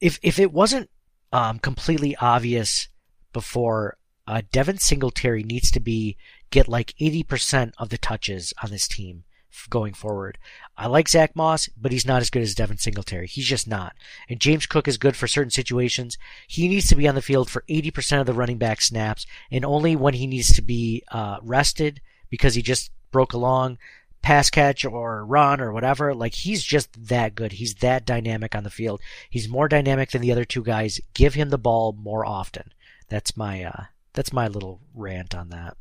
If 0.00 0.18
if 0.22 0.38
it 0.38 0.52
wasn't 0.52 0.90
um, 1.32 1.58
completely 1.58 2.16
obvious 2.16 2.88
before, 3.32 3.96
uh, 4.26 4.42
Devin 4.52 4.78
Singletary 4.78 5.42
needs 5.42 5.70
to 5.70 5.80
be 5.80 6.16
get 6.50 6.68
like 6.68 6.94
80% 7.00 7.72
of 7.78 7.88
the 7.88 7.98
touches 7.98 8.54
on 8.62 8.70
this 8.70 8.88
team 8.88 9.24
going 9.70 9.94
forward. 9.94 10.38
I 10.76 10.86
like 10.86 11.08
Zach 11.08 11.34
Moss, 11.34 11.68
but 11.76 11.92
he's 11.92 12.06
not 12.06 12.20
as 12.20 12.30
good 12.30 12.42
as 12.42 12.54
Devin 12.54 12.78
Singletary. 12.78 13.26
He's 13.26 13.46
just 13.46 13.66
not. 13.66 13.94
And 14.28 14.40
James 14.40 14.66
Cook 14.66 14.86
is 14.86 14.98
good 14.98 15.16
for 15.16 15.26
certain 15.26 15.50
situations. 15.50 16.18
He 16.46 16.68
needs 16.68 16.88
to 16.88 16.96
be 16.96 17.08
on 17.08 17.14
the 17.14 17.22
field 17.22 17.48
for 17.48 17.64
80% 17.68 18.20
of 18.20 18.26
the 18.26 18.34
running 18.34 18.58
back 18.58 18.80
snaps, 18.80 19.26
and 19.50 19.64
only 19.64 19.96
when 19.96 20.14
he 20.14 20.26
needs 20.26 20.52
to 20.54 20.62
be 20.62 21.02
uh, 21.10 21.38
rested 21.42 22.00
because 22.28 22.54
he 22.54 22.62
just 22.62 22.90
broke 23.10 23.32
a 23.32 23.38
long 23.38 23.78
pass 24.26 24.50
catch 24.50 24.84
or 24.84 25.24
run 25.24 25.60
or 25.60 25.72
whatever. 25.72 26.12
Like 26.12 26.34
he's 26.34 26.64
just 26.64 27.06
that 27.06 27.36
good. 27.36 27.52
He's 27.52 27.76
that 27.76 28.04
dynamic 28.04 28.56
on 28.56 28.64
the 28.64 28.70
field. 28.70 29.00
He's 29.30 29.48
more 29.48 29.68
dynamic 29.68 30.10
than 30.10 30.20
the 30.20 30.32
other 30.32 30.44
two 30.44 30.64
guys. 30.64 31.00
Give 31.14 31.34
him 31.34 31.50
the 31.50 31.58
ball 31.58 31.92
more 31.92 32.26
often. 32.26 32.72
That's 33.08 33.36
my 33.36 33.62
uh, 33.62 33.84
that's 34.14 34.32
my 34.32 34.48
little 34.48 34.80
rant 34.94 35.36
on 35.36 35.50
that. 35.50 35.76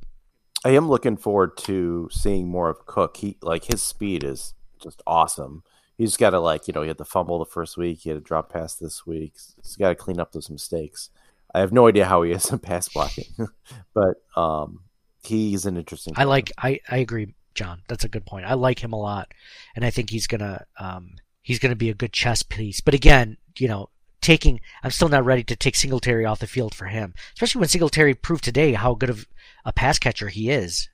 I 0.63 0.69
am 0.69 0.87
looking 0.87 1.17
forward 1.17 1.57
to 1.57 2.07
seeing 2.11 2.47
more 2.47 2.69
of 2.69 2.85
Cook. 2.85 3.17
He 3.17 3.37
like 3.41 3.65
his 3.65 3.81
speed 3.81 4.23
is 4.23 4.53
just 4.79 5.01
awesome. 5.07 5.63
He's 5.97 6.15
got 6.15 6.29
to 6.29 6.39
like 6.39 6.67
you 6.67 6.73
know 6.73 6.83
he 6.83 6.89
had 6.89 6.99
the 6.99 7.03
fumble 7.03 7.39
the 7.39 7.45
first 7.45 7.77
week. 7.77 8.01
He 8.01 8.09
had 8.09 8.17
a 8.19 8.21
drop 8.21 8.53
pass 8.53 8.75
this 8.75 9.07
week. 9.07 9.33
He's 9.63 9.75
got 9.75 9.89
to 9.89 9.95
clean 9.95 10.19
up 10.19 10.33
those 10.33 10.51
mistakes. 10.51 11.09
I 11.51 11.61
have 11.61 11.73
no 11.73 11.87
idea 11.87 12.05
how 12.05 12.21
he 12.21 12.31
is 12.31 12.51
in 12.51 12.59
pass 12.59 12.89
blocking, 12.89 13.33
but 13.95 14.17
um, 14.39 14.81
he's 15.23 15.65
an 15.65 15.77
interesting. 15.77 16.13
I 16.15 16.25
like. 16.25 16.51
I 16.59 16.79
I 16.87 16.97
agree, 16.97 17.33
John. 17.55 17.81
That's 17.87 18.03
a 18.03 18.09
good 18.09 18.25
point. 18.25 18.45
I 18.45 18.53
like 18.53 18.83
him 18.83 18.93
a 18.93 18.99
lot, 18.99 19.33
and 19.75 19.83
I 19.83 19.89
think 19.89 20.09
he's 20.09 20.27
gonna 20.27 20.65
um 20.79 21.15
he's 21.41 21.59
gonna 21.59 21.75
be 21.75 21.89
a 21.89 21.95
good 21.95 22.13
chess 22.13 22.43
piece. 22.43 22.81
But 22.81 22.93
again, 22.93 23.37
you 23.57 23.67
know, 23.67 23.89
taking 24.21 24.59
I'm 24.83 24.91
still 24.91 25.09
not 25.09 25.25
ready 25.25 25.43
to 25.45 25.55
take 25.55 25.75
Singletary 25.75 26.25
off 26.25 26.39
the 26.39 26.47
field 26.47 26.75
for 26.75 26.85
him, 26.85 27.13
especially 27.33 27.59
when 27.59 27.69
Singletary 27.69 28.13
proved 28.13 28.43
today 28.43 28.73
how 28.73 28.93
good 28.93 29.09
of 29.09 29.27
a 29.63 29.73
pass 29.73 29.97
catcher 29.97 30.29
he 30.29 30.49
is. 30.49 30.89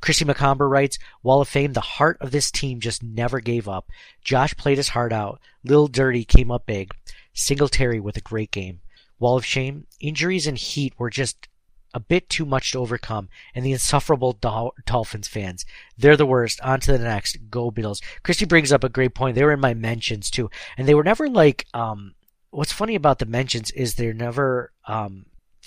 Christy 0.00 0.24
McComber 0.24 0.68
writes, 0.68 0.98
Wall 1.22 1.40
of 1.40 1.48
Fame, 1.48 1.74
the 1.74 1.80
heart 1.80 2.18
of 2.20 2.32
this 2.32 2.50
team 2.50 2.80
just 2.80 3.02
never 3.02 3.40
gave 3.40 3.68
up. 3.68 3.88
Josh 4.24 4.56
played 4.56 4.78
his 4.78 4.90
heart 4.90 5.12
out. 5.12 5.40
Lil 5.62 5.86
Dirty 5.86 6.24
came 6.24 6.50
up 6.50 6.66
big. 6.66 6.92
Singletary 7.32 8.00
with 8.00 8.16
a 8.16 8.20
great 8.20 8.50
game. 8.50 8.80
Wall 9.18 9.36
of 9.36 9.46
Shame, 9.46 9.86
injuries 10.00 10.46
and 10.46 10.58
heat 10.58 10.94
were 10.98 11.10
just 11.10 11.46
a 11.92 12.00
bit 12.00 12.28
too 12.28 12.44
much 12.44 12.72
to 12.72 12.78
overcome, 12.78 13.28
and 13.54 13.64
the 13.64 13.72
insufferable 13.72 14.32
Dol- 14.32 14.74
Dolphins 14.84 15.28
fans. 15.28 15.66
They're 15.98 16.16
the 16.16 16.26
worst. 16.26 16.60
On 16.62 16.80
to 16.80 16.92
the 16.92 16.98
next. 16.98 17.50
Go 17.50 17.70
Bills. 17.70 18.00
Christy 18.22 18.44
brings 18.44 18.72
up 18.72 18.84
a 18.84 18.88
great 18.88 19.14
point. 19.14 19.34
They 19.34 19.44
were 19.44 19.52
in 19.52 19.60
my 19.60 19.74
mentions 19.74 20.30
too, 20.30 20.50
and 20.76 20.86
they 20.86 20.94
were 20.94 21.04
never 21.04 21.28
like. 21.28 21.66
Um, 21.74 22.14
what's 22.50 22.72
funny 22.72 22.94
about 22.94 23.18
the 23.18 23.26
mentions 23.26 23.70
is 23.72 23.94
they're 23.94 24.12
never 24.12 24.72
um, 24.86 25.26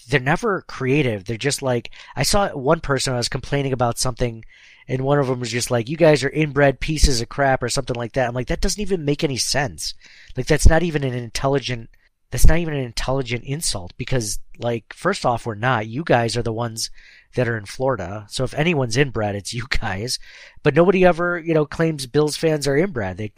they're 0.10 0.20
never 0.20 0.62
creative. 0.62 1.26
They're 1.26 1.38
just 1.38 1.62
like 1.62 1.92
I 2.16 2.24
saw 2.24 2.50
one 2.50 2.82
person 2.82 3.14
I 3.14 3.18
was 3.18 3.30
complaining 3.30 3.74
about 3.74 4.00
something, 4.00 4.44
and 4.88 5.02
one 5.02 5.20
of 5.20 5.28
them 5.28 5.40
was 5.40 5.52
just 5.52 5.72
like, 5.72 5.90
"You 5.90 5.98
guys 5.98 6.24
are 6.24 6.30
inbred 6.30 6.80
pieces 6.80 7.22
of 7.22 7.30
crap" 7.30 7.64
or 7.64 7.70
something 7.70 7.96
like 7.96 8.14
that. 8.14 8.28
I'm 8.28 8.36
like, 8.36 8.48
that 8.48 8.62
doesn't 8.62 8.82
even 8.82 9.06
make 9.06 9.24
any 9.24 9.38
sense. 9.38 9.94
Like 10.36 10.48
that's 10.48 10.68
not 10.68 10.84
even 10.84 11.04
an 11.04 11.14
intelligent. 11.14 11.90
That's 12.34 12.48
not 12.48 12.58
even 12.58 12.74
an 12.74 12.84
intelligent 12.84 13.44
insult 13.44 13.94
because, 13.96 14.40
like, 14.58 14.92
first 14.92 15.24
off, 15.24 15.46
we're 15.46 15.54
not. 15.54 15.86
You 15.86 16.04
guys 16.04 16.36
are 16.36 16.42
the 16.42 16.52
ones 16.52 16.90
that 17.36 17.48
are 17.48 17.56
in 17.56 17.66
Florida. 17.66 18.26
So 18.28 18.44
if 18.44 18.56
anyone's 18.56 18.98
inbred, 18.98 19.36
it's 19.36 19.54
you 19.54 19.68
guys. 19.82 20.18
But 20.64 20.74
nobody 20.74 21.06
ever, 21.06 21.38
you 21.38 21.54
know, 21.54 21.68
claims 21.68 22.08
Bills 22.08 22.36
fans 22.36 22.68
are 22.68 22.76
inbred. 22.76 23.18
They 23.18 23.34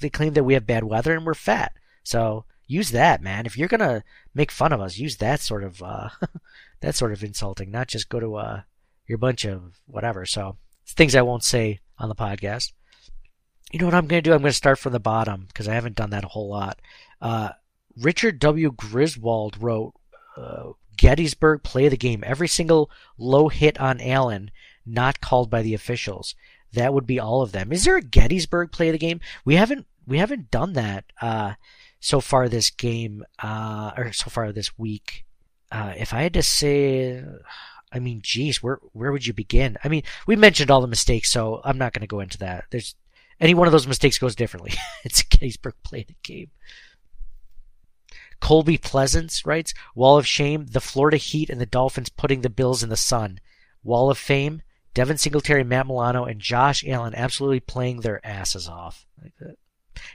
they 0.00 0.10
claim 0.10 0.32
that 0.32 0.42
we 0.42 0.54
have 0.54 0.66
bad 0.66 0.82
weather 0.82 1.14
and 1.14 1.24
we're 1.24 1.34
fat. 1.34 1.74
So 2.02 2.44
use 2.66 2.90
that, 2.90 3.22
man. 3.22 3.46
If 3.46 3.56
you're 3.56 3.68
gonna 3.68 4.02
make 4.34 4.50
fun 4.50 4.72
of 4.72 4.80
us, 4.80 4.98
use 4.98 5.18
that 5.18 5.38
sort 5.38 5.62
of 5.62 5.80
uh, 5.80 6.08
that 6.80 6.96
sort 6.96 7.12
of 7.12 7.22
insulting, 7.22 7.70
not 7.70 7.86
just 7.86 8.08
go 8.08 8.18
to 8.18 8.34
uh, 8.34 8.62
your 9.06 9.18
bunch 9.18 9.44
of 9.44 9.78
whatever. 9.86 10.26
So 10.26 10.56
things 10.88 11.14
I 11.14 11.22
won't 11.22 11.44
say 11.44 11.78
on 11.98 12.08
the 12.08 12.16
podcast. 12.16 12.72
You 13.70 13.78
know 13.78 13.84
what 13.84 13.94
I'm 13.94 14.08
gonna 14.08 14.22
do? 14.22 14.32
I'm 14.32 14.40
gonna 14.40 14.52
start 14.52 14.80
from 14.80 14.92
the 14.92 14.98
bottom 14.98 15.44
because 15.46 15.68
I 15.68 15.74
haven't 15.74 15.94
done 15.94 16.10
that 16.10 16.24
a 16.24 16.28
whole 16.28 16.48
lot. 16.48 16.80
Uh, 17.20 17.50
Richard 18.00 18.38
W. 18.38 18.72
Griswold 18.72 19.60
wrote 19.60 19.94
uh, 20.36 20.70
Gettysburg 20.96 21.62
play 21.62 21.88
the 21.88 21.96
game. 21.96 22.22
Every 22.26 22.48
single 22.48 22.90
low 23.18 23.48
hit 23.48 23.78
on 23.80 24.00
Allen 24.00 24.50
not 24.86 25.20
called 25.20 25.50
by 25.50 25.62
the 25.62 25.74
officials. 25.74 26.34
That 26.72 26.94
would 26.94 27.06
be 27.06 27.18
all 27.18 27.42
of 27.42 27.52
them. 27.52 27.72
Is 27.72 27.84
there 27.84 27.96
a 27.96 28.02
Gettysburg 28.02 28.72
play 28.72 28.90
the 28.90 28.98
game? 28.98 29.20
We 29.44 29.56
haven't 29.56 29.86
we 30.06 30.18
haven't 30.18 30.50
done 30.50 30.74
that. 30.74 31.04
Uh, 31.20 31.54
so 32.00 32.20
far 32.20 32.48
this 32.48 32.70
game, 32.70 33.24
uh, 33.42 33.92
or 33.96 34.12
so 34.12 34.30
far 34.30 34.52
this 34.52 34.78
week. 34.78 35.24
Uh, 35.70 35.92
if 35.96 36.12
I 36.14 36.22
had 36.22 36.32
to 36.34 36.42
say, 36.42 37.22
I 37.92 37.98
mean, 37.98 38.20
geez, 38.22 38.62
where 38.62 38.78
where 38.92 39.12
would 39.12 39.26
you 39.26 39.32
begin? 39.32 39.76
I 39.84 39.88
mean, 39.88 40.02
we 40.26 40.36
mentioned 40.36 40.70
all 40.70 40.80
the 40.80 40.86
mistakes, 40.86 41.30
so 41.30 41.60
I'm 41.64 41.78
not 41.78 41.92
going 41.92 42.00
to 42.00 42.06
go 42.06 42.20
into 42.20 42.38
that. 42.38 42.64
There's 42.70 42.94
any 43.40 43.54
one 43.54 43.68
of 43.68 43.72
those 43.72 43.86
mistakes 43.86 44.18
goes 44.18 44.34
differently. 44.34 44.72
it's 45.04 45.22
Gettysburg 45.22 45.74
playing 45.82 46.06
the 46.08 46.16
game. 46.22 46.50
Colby 48.40 48.78
Pleasance 48.78 49.44
writes, 49.46 49.74
Wall 49.94 50.18
of 50.18 50.26
Shame, 50.26 50.66
the 50.66 50.80
Florida 50.80 51.16
Heat 51.16 51.50
and 51.50 51.60
the 51.60 51.66
Dolphins 51.66 52.08
putting 52.08 52.40
the 52.40 52.50
Bills 52.50 52.82
in 52.82 52.88
the 52.88 52.96
sun. 52.96 53.40
Wall 53.82 54.10
of 54.10 54.18
Fame, 54.18 54.62
Devin 54.94 55.18
Singletary, 55.18 55.64
Matt 55.64 55.86
Milano, 55.86 56.24
and 56.24 56.40
Josh 56.40 56.84
Allen 56.86 57.14
absolutely 57.14 57.60
playing 57.60 58.00
their 58.00 58.24
asses 58.26 58.68
off. 58.68 59.06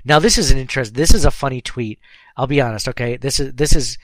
Now 0.04 0.20
this 0.20 0.38
is 0.38 0.52
an 0.52 0.58
interest. 0.58 0.94
This 0.94 1.14
is 1.14 1.26
a 1.26 1.32
funny 1.32 1.62
tweet. 1.62 2.00
I'll 2.36 2.48
be 2.48 2.62
honest. 2.62 2.88
Okay, 2.90 3.18
this 3.18 3.40
is 3.40 3.54
this 3.54 3.76
is 3.76 3.98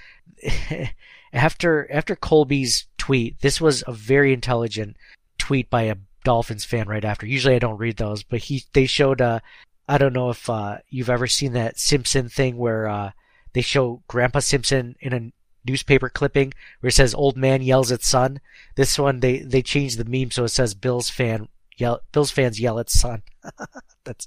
after 1.33 1.91
after 1.91 2.15
Colby's 2.15 2.87
tweet. 2.97 3.39
This 3.41 3.59
was 3.59 3.83
a 3.87 3.93
very 3.93 4.33
intelligent 4.33 4.97
tweet 5.37 5.69
by 5.69 5.83
a 5.83 5.95
Dolphins 6.23 6.65
fan 6.65 6.87
right 6.87 7.03
after. 7.03 7.25
Usually 7.25 7.55
I 7.55 7.59
don't 7.59 7.77
read 7.77 7.97
those, 7.97 8.23
but 8.23 8.39
he 8.41 8.63
they 8.73 8.85
showed. 8.85 9.21
Uh, 9.21 9.39
I 9.87 9.97
don't 9.97 10.13
know 10.13 10.29
if 10.29 10.49
uh, 10.49 10.77
you've 10.89 11.09
ever 11.09 11.27
seen 11.27 11.53
that 11.53 11.77
Simpson 11.77 12.29
thing 12.29 12.55
where 12.57 12.87
uh, 12.87 13.11
they 13.53 13.61
show 13.61 14.03
Grandpa 14.07 14.39
Simpson 14.39 14.95
in 14.99 15.13
a 15.13 15.31
newspaper 15.65 16.09
clipping 16.09 16.53
where 16.79 16.89
it 16.89 16.93
says 16.93 17.13
"Old 17.13 17.37
man 17.37 17.61
yells 17.61 17.91
at 17.91 18.03
son." 18.03 18.39
This 18.75 18.97
one 18.97 19.19
they 19.19 19.39
they 19.39 19.61
changed 19.61 19.97
the 19.97 20.05
meme 20.05 20.31
so 20.31 20.43
it 20.43 20.49
says 20.49 20.73
"Bills 20.73 21.09
fan 21.09 21.47
yell 21.77 22.01
Bills 22.11 22.31
fans 22.31 22.59
yell 22.59 22.79
at 22.79 22.89
son." 22.89 23.23
That's 24.03 24.25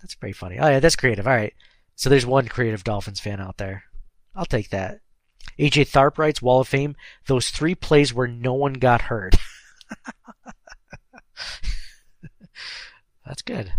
that's 0.00 0.14
pretty 0.14 0.34
funny. 0.34 0.58
Oh 0.58 0.68
yeah, 0.68 0.80
that's 0.80 0.96
creative. 0.96 1.26
All 1.26 1.32
right. 1.32 1.54
So 1.96 2.10
there's 2.10 2.26
one 2.26 2.46
creative 2.46 2.84
Dolphins 2.84 3.20
fan 3.20 3.40
out 3.40 3.56
there. 3.56 3.84
I'll 4.36 4.44
take 4.44 4.68
that. 4.68 5.00
AJ 5.58 5.90
Tharp 5.90 6.18
writes 6.18 6.42
Wall 6.42 6.60
of 6.60 6.68
Fame. 6.68 6.94
Those 7.26 7.48
three 7.48 7.74
plays 7.74 8.12
where 8.12 8.26
no 8.26 8.52
one 8.52 8.74
got 8.74 9.00
hurt. 9.02 9.36
that's 13.24 13.40
good. 13.40 13.72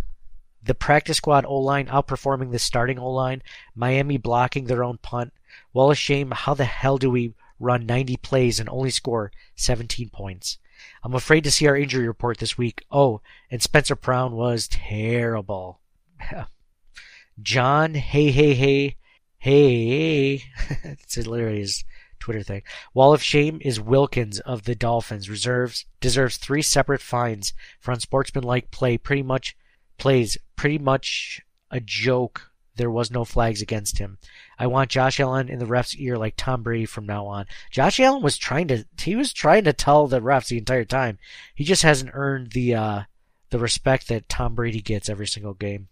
The 0.66 0.76
practice 0.76 1.18
squad 1.18 1.46
O 1.46 1.58
line 1.58 1.86
outperforming 1.88 2.52
the 2.52 2.60
starting 2.60 2.98
O 2.98 3.10
line. 3.10 3.44
Miami 3.76 4.18
blocking 4.18 4.66
their 4.66 4.84
own 4.84 4.98
punt. 4.98 5.32
Wall 5.74 5.92
of 5.92 5.98
shame. 5.98 6.32
How 6.32 6.56
the 6.56 6.66
hell 6.66 6.98
do 6.98 7.10
we 7.12 7.34
run 7.60 7.86
90 7.86 8.18
plays 8.18 8.60
and 8.60 8.68
only 8.70 8.90
score 8.90 9.32
17 9.56 10.10
points? 10.10 10.58
I'm 11.04 11.14
afraid 11.14 11.44
to 11.44 11.52
see 11.52 11.68
our 11.68 11.78
injury 11.78 12.08
report 12.08 12.40
this 12.40 12.58
week. 12.58 12.84
Oh, 12.92 13.22
and 13.52 13.62
Spencer 13.62 13.96
Brown 13.96 14.36
was 14.36 14.68
terrible. 14.68 15.80
John, 17.42 17.94
hey, 17.94 18.32
hey, 18.32 18.54
hey, 18.54 18.96
hey. 19.38 20.44
it's 20.84 21.18
literally 21.18 21.60
his 21.60 21.84
Twitter 22.20 22.42
thing. 22.42 22.64
Wall 22.94 23.14
of 23.14 23.22
Shame 23.22 23.60
is 23.62 23.80
Wilkins 23.80 24.40
of 24.40 24.64
the 24.64 24.74
Dolphins. 24.74 25.30
Reserves 25.30 25.86
deserves 26.02 26.38
three 26.38 26.64
separate 26.64 27.02
fines 27.02 27.54
for 27.80 27.92
unsportsmanlike 27.92 28.72
play. 28.72 28.98
Pretty 28.98 29.22
much 29.22 29.56
plays 29.98 30.38
pretty 30.56 30.78
much 30.78 31.42
a 31.72 31.80
joke. 31.80 32.52
There 32.76 32.92
was 32.92 33.10
no 33.10 33.24
flags 33.24 33.62
against 33.62 34.00
him. 34.00 34.18
I 34.60 34.68
want 34.68 34.92
Josh 34.92 35.20
Allen 35.20 35.48
in 35.48 35.60
the 35.60 35.66
ref's 35.66 35.96
ear 35.96 36.18
like 36.18 36.36
Tom 36.36 36.62
Brady 36.62 36.86
from 36.86 37.06
now 37.06 37.26
on. 37.26 37.46
Josh 37.72 38.00
Allen 38.00 38.22
was 38.22 38.38
trying 38.38 38.68
to 38.68 38.86
he 39.00 39.16
was 39.16 39.32
trying 39.32 39.64
to 39.64 39.74
tell 39.74 40.08
the 40.08 40.20
refs 40.20 40.50
the 40.50 40.58
entire 40.58 40.84
time. 40.84 41.18
He 41.54 41.64
just 41.64 41.84
hasn't 41.84 42.12
earned 42.14 42.52
the 42.52 42.76
uh, 42.76 43.02
the 43.50 43.60
respect 43.60 44.10
that 44.10 44.28
Tom 44.28 44.56
Brady 44.56 44.82
gets 44.82 45.10
every 45.10 45.28
single 45.28 45.54
game. 45.54 45.88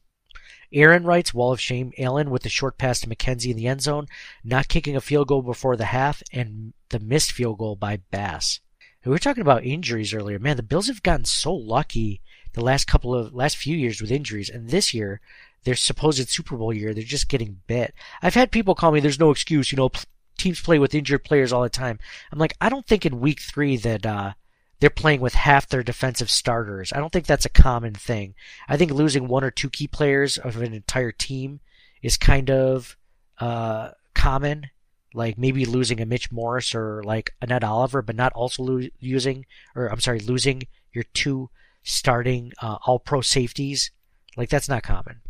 Aaron 0.74 1.04
writes, 1.04 1.34
Wall 1.34 1.54
of 1.54 1.62
Shame, 1.62 1.94
Allen 2.00 2.32
with 2.32 2.42
the 2.42 2.50
short 2.50 2.78
pass 2.80 3.00
to 3.02 3.08
McKenzie 3.08 3.52
in 3.52 3.58
the 3.58 3.68
end 3.68 3.82
zone, 3.82 4.08
not 4.44 4.68
kicking 4.68 4.96
a 4.96 5.02
field 5.02 5.28
goal 5.28 5.44
before 5.44 5.78
the 5.78 5.86
half, 5.86 6.24
and 6.34 6.74
the 6.90 7.00
missed 7.00 7.32
field 7.32 7.60
goal 7.60 7.76
by 7.76 7.98
Bass. 8.10 8.60
We 9.06 9.12
were 9.12 9.20
talking 9.20 9.42
about 9.42 9.66
injuries 9.66 10.14
earlier. 10.14 10.40
Man, 10.40 10.58
the 10.58 10.64
Bills 10.64 10.88
have 10.88 11.04
gotten 11.04 11.26
so 11.26 11.54
lucky 11.54 12.22
the 12.54 12.64
last 12.64 12.88
couple 12.88 13.14
of 13.14 13.34
last 13.34 13.58
few 13.58 13.76
years 13.76 14.02
with 14.02 14.12
injuries, 14.12 14.50
and 14.50 14.70
this 14.70 14.94
year, 14.94 15.22
their 15.64 15.76
supposed 15.76 16.30
Super 16.30 16.58
Bowl 16.58 16.74
year, 16.74 16.94
they're 16.94 17.04
just 17.04 17.30
getting 17.30 17.62
bit. 17.68 17.94
I've 18.22 18.36
had 18.36 18.52
people 18.52 18.76
call 18.76 18.92
me, 18.92 19.00
"There's 19.00 19.20
no 19.20 19.32
excuse," 19.32 19.72
you 19.72 19.76
know. 19.78 19.92
Teams 20.36 20.60
play 20.60 20.80
with 20.80 20.96
injured 20.96 21.24
players 21.24 21.54
all 21.54 21.62
the 21.62 21.70
time. 21.70 22.00
I'm 22.32 22.40
like, 22.40 22.56
I 22.60 22.68
don't 22.68 22.88
think 22.88 23.06
in 23.06 23.20
Week 23.20 23.40
Three 23.40 23.78
that 23.78 24.04
uh, 24.06 24.34
they're 24.80 24.90
playing 24.90 25.22
with 25.22 25.36
half 25.36 25.68
their 25.70 25.84
defensive 25.84 26.30
starters. 26.30 26.92
I 26.92 26.98
don't 26.98 27.14
think 27.14 27.28
that's 27.28 27.46
a 27.46 27.50
common 27.50 27.94
thing. 27.94 28.34
I 28.68 28.76
think 28.76 28.92
losing 28.92 29.28
one 29.28 29.44
or 29.44 29.52
two 29.52 29.70
key 29.70 29.88
players 29.88 30.40
of 30.40 30.58
an 30.58 30.74
entire 30.74 31.12
team 31.12 31.60
is 32.02 32.18
kind 32.18 32.50
of 32.50 32.98
uh, 33.40 33.92
common. 34.16 34.72
like 35.14 35.38
maybe 35.38 35.66
losing 35.66 36.02
a 36.02 36.06
Mitch 36.06 36.32
Morse 36.32 36.74
or 36.74 37.04
like 37.04 37.36
an 37.42 37.52
Ed 37.52 37.64
Oliver, 37.64 38.02
but 38.02 38.16
not 38.16 38.34
also 38.34 38.64
lo- 38.64 38.88
using, 39.00 39.46
or 39.76 39.88
I'm 39.88 40.00
sorry, 40.00 40.20
losing 40.20 40.64
your 40.92 41.06
two 41.14 41.50
starting 41.84 42.52
uh, 42.62 42.78
all 42.86 43.00
pro 43.00 43.22
safeties. 43.22 43.92
Like 44.36 44.50
that's 44.50 44.70
not 44.70 44.84
common. 44.84 45.22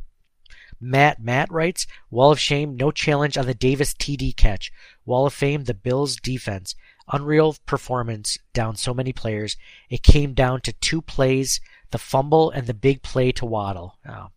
Matt 0.79 1.21
Matt 1.21 1.51
writes, 1.51 1.87
Wall 2.09 2.31
of 2.31 2.39
Shame, 2.39 2.75
no 2.75 2.91
challenge 2.91 3.37
on 3.37 3.45
the 3.45 3.53
Davis 3.53 3.93
TD 3.93 4.35
catch. 4.35 4.71
Wall 5.05 5.25
of 5.25 5.33
Fame, 5.33 5.63
the 5.63 5.73
Bills 5.73 6.17
defense. 6.17 6.75
Unreal 7.11 7.55
performance 7.65 8.37
down 8.53 8.75
so 8.75 8.93
many 8.93 9.13
players. 9.13 9.55
It 9.89 10.03
came 10.03 10.33
down 10.33 10.61
to 10.61 10.73
two 10.73 11.01
plays, 11.01 11.61
the 11.91 11.97
fumble 11.97 12.49
and 12.49 12.67
the 12.67 12.73
big 12.73 13.01
play 13.01 13.31
to 13.33 13.45
Waddle. 13.45 13.97
Oh, 14.07 14.27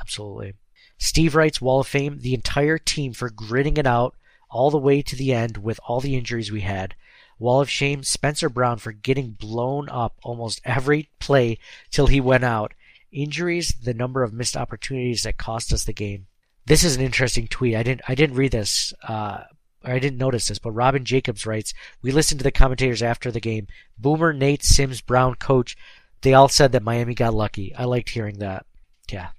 absolutely. 0.00 0.54
Steve 0.98 1.34
writes, 1.34 1.60
Wall 1.60 1.80
of 1.80 1.88
Fame, 1.88 2.18
the 2.20 2.34
entire 2.34 2.78
team 2.78 3.12
for 3.12 3.30
gritting 3.30 3.76
it 3.76 3.86
out 3.86 4.16
all 4.50 4.70
the 4.70 4.78
way 4.78 5.02
to 5.02 5.16
the 5.16 5.32
end 5.32 5.56
with 5.56 5.80
all 5.86 6.00
the 6.00 6.16
injuries 6.16 6.52
we 6.52 6.60
had. 6.60 6.94
Wall 7.42 7.60
of 7.60 7.68
Shame, 7.68 8.04
Spencer 8.04 8.48
Brown 8.48 8.78
for 8.78 8.92
getting 8.92 9.32
blown 9.32 9.88
up 9.88 10.14
almost 10.22 10.60
every 10.64 11.10
play 11.18 11.58
till 11.90 12.06
he 12.06 12.20
went 12.20 12.44
out. 12.44 12.72
Injuries, 13.10 13.74
the 13.82 13.92
number 13.92 14.22
of 14.22 14.32
missed 14.32 14.56
opportunities 14.56 15.24
that 15.24 15.36
cost 15.36 15.72
us 15.72 15.84
the 15.84 15.92
game. 15.92 16.26
This 16.64 16.84
is 16.84 16.96
an 16.96 17.02
interesting 17.02 17.48
tweet. 17.48 17.74
I 17.74 17.82
didn't 17.82 18.02
I 18.08 18.14
didn't 18.14 18.36
read 18.36 18.52
this. 18.52 18.94
Uh, 19.06 19.42
I 19.84 19.98
didn't 19.98 20.18
notice 20.18 20.46
this, 20.46 20.60
but 20.60 20.70
Robin 20.70 21.04
Jacobs 21.04 21.44
writes, 21.44 21.74
"We 22.00 22.12
listened 22.12 22.38
to 22.38 22.44
the 22.44 22.52
commentators 22.52 23.02
after 23.02 23.30
the 23.32 23.40
game. 23.40 23.66
Boomer, 23.98 24.32
Nate, 24.32 24.62
Simms, 24.62 25.00
Brown, 25.00 25.34
coach. 25.34 25.76
They 26.22 26.34
all 26.34 26.48
said 26.48 26.70
that 26.72 26.84
Miami 26.84 27.14
got 27.14 27.34
lucky. 27.34 27.74
I 27.74 27.84
liked 27.84 28.10
hearing 28.10 28.38
that. 28.38 28.64
Yeah, 29.10 29.30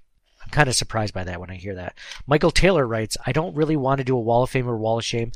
I'm 0.43 0.49
kind 0.49 0.68
of 0.68 0.76
surprised 0.76 1.14
by 1.14 1.24
that 1.24 1.39
when 1.39 1.49
I 1.49 1.56
hear 1.56 1.76
that." 1.76 1.97
Michael 2.28 2.51
Taylor 2.51 2.86
writes, 2.86 3.16
"I 3.26 3.32
don't 3.32 3.56
really 3.56 3.78
want 3.78 3.99
to 3.99 4.04
do 4.04 4.18
a 4.18 4.22
Wall 4.22 4.43
of 4.43 4.49
Fame 4.49 4.68
or 4.68 4.78
Wall 4.78 4.99
of 4.99 5.06
Shame. 5.06 5.32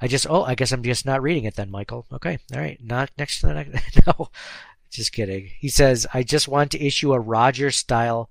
I 0.00 0.08
just 0.08 0.26
oh, 0.28 0.42
I 0.42 0.54
guess 0.54 0.72
I'm 0.72 0.82
just 0.82 1.06
not 1.06 1.22
reading 1.22 1.44
it 1.44 1.56
then, 1.56 1.70
Michael. 1.70 2.06
Okay, 2.12 2.38
all 2.54 2.60
right, 2.60 2.78
not 2.82 3.10
next 3.18 3.40
to 3.40 3.46
the 3.46 3.54
next. 3.54 3.96
no, 4.06 4.30
just 4.90 5.12
kidding. 5.12 5.50
He 5.58 5.68
says, 5.68 6.06
I 6.12 6.22
just 6.22 6.48
want 6.48 6.70
to 6.72 6.84
issue 6.84 7.12
a 7.12 7.20
Roger 7.20 7.70
style 7.70 8.30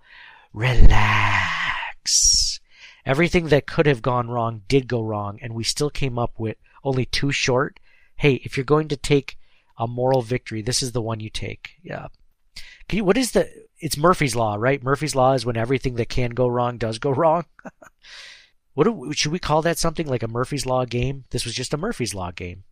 relax. 0.54 2.60
Everything 3.06 3.50
that 3.50 3.68
could 3.68 3.86
have 3.86 4.02
gone 4.02 4.30
wrong 4.30 4.64
did 4.68 4.88
go 4.88 5.02
wrong, 5.02 5.40
and 5.42 5.54
we 5.54 5.64
still 5.64 5.90
came 5.90 6.18
up 6.18 6.40
with 6.40 6.58
only 6.84 7.06
two 7.06 7.32
short. 7.32 7.80
Hey, 8.16 8.36
if 8.44 8.58
you're 8.58 8.64
going 8.64 8.88
to 8.88 8.98
take 8.98 9.38
a 9.78 9.88
moral 9.88 10.22
victory, 10.22 10.62
this 10.62 10.82
is 10.82 10.94
the 10.94 11.02
one 11.02 11.20
you 11.20 11.30
take. 11.30 11.72
Yeah. 11.84 12.08
You, 12.92 13.04
what 13.04 13.18
is 13.18 13.32
the? 13.32 13.50
It's 13.80 13.98
Murphy's 13.98 14.36
law, 14.36 14.56
right? 14.58 14.82
Murphy's 14.82 15.16
law 15.16 15.34
is 15.34 15.46
when 15.46 15.58
everything 15.58 15.96
that 15.96 16.10
can 16.10 16.32
go 16.32 16.48
wrong 16.48 16.78
does 16.78 16.98
go 16.98 17.10
wrong. 17.12 17.46
What 18.76 18.84
do, 18.84 19.12
should 19.14 19.32
we 19.32 19.40
call 19.40 19.62
that? 19.64 19.80
Something 19.80 20.08
like 20.08 20.22
a 20.22 20.28
Murphy's 20.28 20.66
law 20.66 20.86
game? 20.86 21.24
This 21.32 21.46
was 21.46 21.56
just 21.56 21.74
a 21.74 21.78
Murphy's 21.78 22.14
law 22.14 22.32
game. 22.32 22.66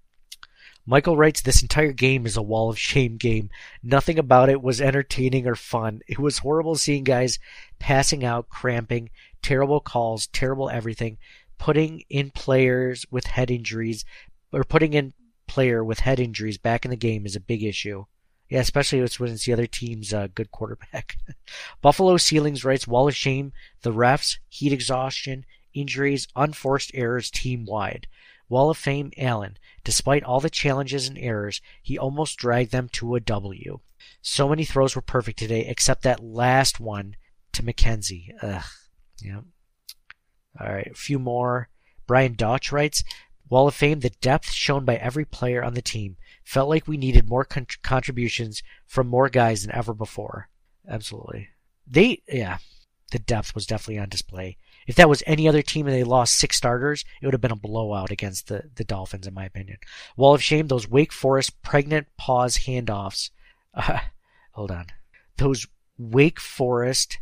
Michael 0.86 1.16
writes, 1.16 1.41
This 1.41 1.62
entire 1.62 1.93
game 1.93 2.26
is 2.26 2.36
a 2.36 2.41
wall 2.41 2.70
of 2.70 2.78
shame 2.78 3.16
game. 3.16 3.49
Nothing 3.82 4.20
about 4.20 4.49
it 4.49 4.62
was 4.62 4.82
entertaining 4.82 5.47
or 5.47 5.56
fun. 5.56 6.01
It 6.08 6.20
was 6.20 6.39
horrible 6.39 6.76
seeing 6.76 7.06
guys 7.06 7.39
passing 7.80 8.26
out, 8.26 8.49
cramping, 8.49 9.10
terrible 9.41 9.80
calls, 9.80 10.28
terrible 10.28 10.70
everything, 10.70 11.18
putting 11.58 12.04
in 12.10 12.32
players 12.32 13.06
with 13.10 13.28
head 13.28 13.49
injuries, 13.49 14.04
or 14.51 14.66
putting 14.66 14.93
in 14.93 15.14
player 15.47 15.84
with 15.86 15.99
head 15.99 16.20
injuries 16.20 16.58
back 16.58 16.84
in 16.84 16.91
the 16.91 16.97
game 16.97 17.26
is 17.26 17.38
a 17.38 17.39
big 17.39 17.64
issue. 17.64 18.04
Yeah, 18.49 18.60
especially 18.60 18.99
when 18.99 19.32
it's 19.32 19.45
the 19.45 19.54
other 19.54 19.66
team's 19.66 20.14
uh, 20.14 20.28
good 20.36 20.51
quarterback. 20.51 21.18
Buffalo 21.82 22.18
Ceilings 22.18 22.66
writes, 22.66 22.88
Wall 22.88 23.08
of 23.08 23.16
shame, 23.16 23.54
the 23.82 23.93
refs, 23.93 24.38
heat 24.49 24.74
exhaustion, 24.74 25.45
injuries, 25.74 26.28
unforced 26.36 26.91
errors 26.93 27.30
team 27.32 27.65
wide. 27.65 28.07
Wall 28.49 28.69
of 28.69 28.78
Fame 28.78 29.11
Allen. 29.17 29.57
Despite 29.84 30.24
all 30.24 30.39
the 30.39 30.49
challenges 30.49 31.07
and 31.07 31.17
errors, 31.17 31.61
he 31.82 31.97
almost 31.97 32.38
dragged 32.38 32.71
them 32.71 32.89
to 32.93 33.15
a 33.15 33.19
W. 33.19 33.80
So 34.21 34.47
many 34.49 34.63
throws 34.63 34.95
were 34.95 35.01
perfect 35.01 35.39
today, 35.39 35.65
except 35.65 36.03
that 36.03 36.24
last 36.24 36.80
one 36.80 37.15
to 37.53 37.63
McKenzie. 37.63 38.30
Ugh. 38.41 38.63
Yeah. 39.21 39.41
All 40.59 40.71
right, 40.71 40.91
a 40.91 40.95
few 40.95 41.19
more. 41.19 41.69
Brian 42.05 42.36
Dodge 42.36 42.71
writes, 42.71 43.03
Wall 43.49 43.67
of 43.67 43.76
Fame, 43.76 44.01
the 44.01 44.09
depth 44.09 44.51
shown 44.51 44.86
by 44.86 44.95
every 44.95 45.26
player 45.26 45.63
on 45.63 45.74
the 45.74 45.82
team 45.82 46.17
felt 46.43 46.69
like 46.69 46.88
we 46.88 46.97
needed 46.97 47.30
more 47.30 47.45
con- 47.45 47.67
contributions 47.82 48.61
from 48.86 49.07
more 49.07 49.30
guys 49.30 49.63
than 49.63 49.74
ever 49.76 49.93
before. 49.93 50.49
Absolutely. 50.88 51.49
They, 51.88 52.21
yeah, 52.28 52.57
the 53.11 53.19
depth 53.19 53.55
was 53.55 53.65
definitely 53.65 53.99
on 53.99 54.09
display. 54.09 54.57
If 54.88 54.95
that 54.95 55.09
was 55.09 55.23
any 55.25 55.47
other 55.47 55.61
team 55.61 55.88
and 55.88 55.95
they 55.95 56.03
lost 56.03 56.36
six 56.36 56.57
starters, 56.57 57.05
it 57.21 57.25
would 57.25 57.34
have 57.34 57.41
been 57.41 57.51
a 57.51 57.55
blowout 57.55 58.11
against 58.11 58.47
the, 58.47 58.69
the 58.75 58.84
Dolphins, 58.84 59.27
in 59.27 59.34
my 59.34 59.45
opinion. 59.45 59.77
Wall 60.17 60.36
of 60.36 60.43
shame, 60.43 60.67
those 60.67 60.89
Wake 60.89 61.13
Forest 61.13 61.61
pregnant 61.61 62.07
pause 62.17 62.59
handoffs. 62.59 63.29
Uh, 63.75 63.97
hold 64.51 64.69
on. 64.69 64.86
Those 65.38 65.65
Wake 65.97 66.39
Forest 66.39 67.17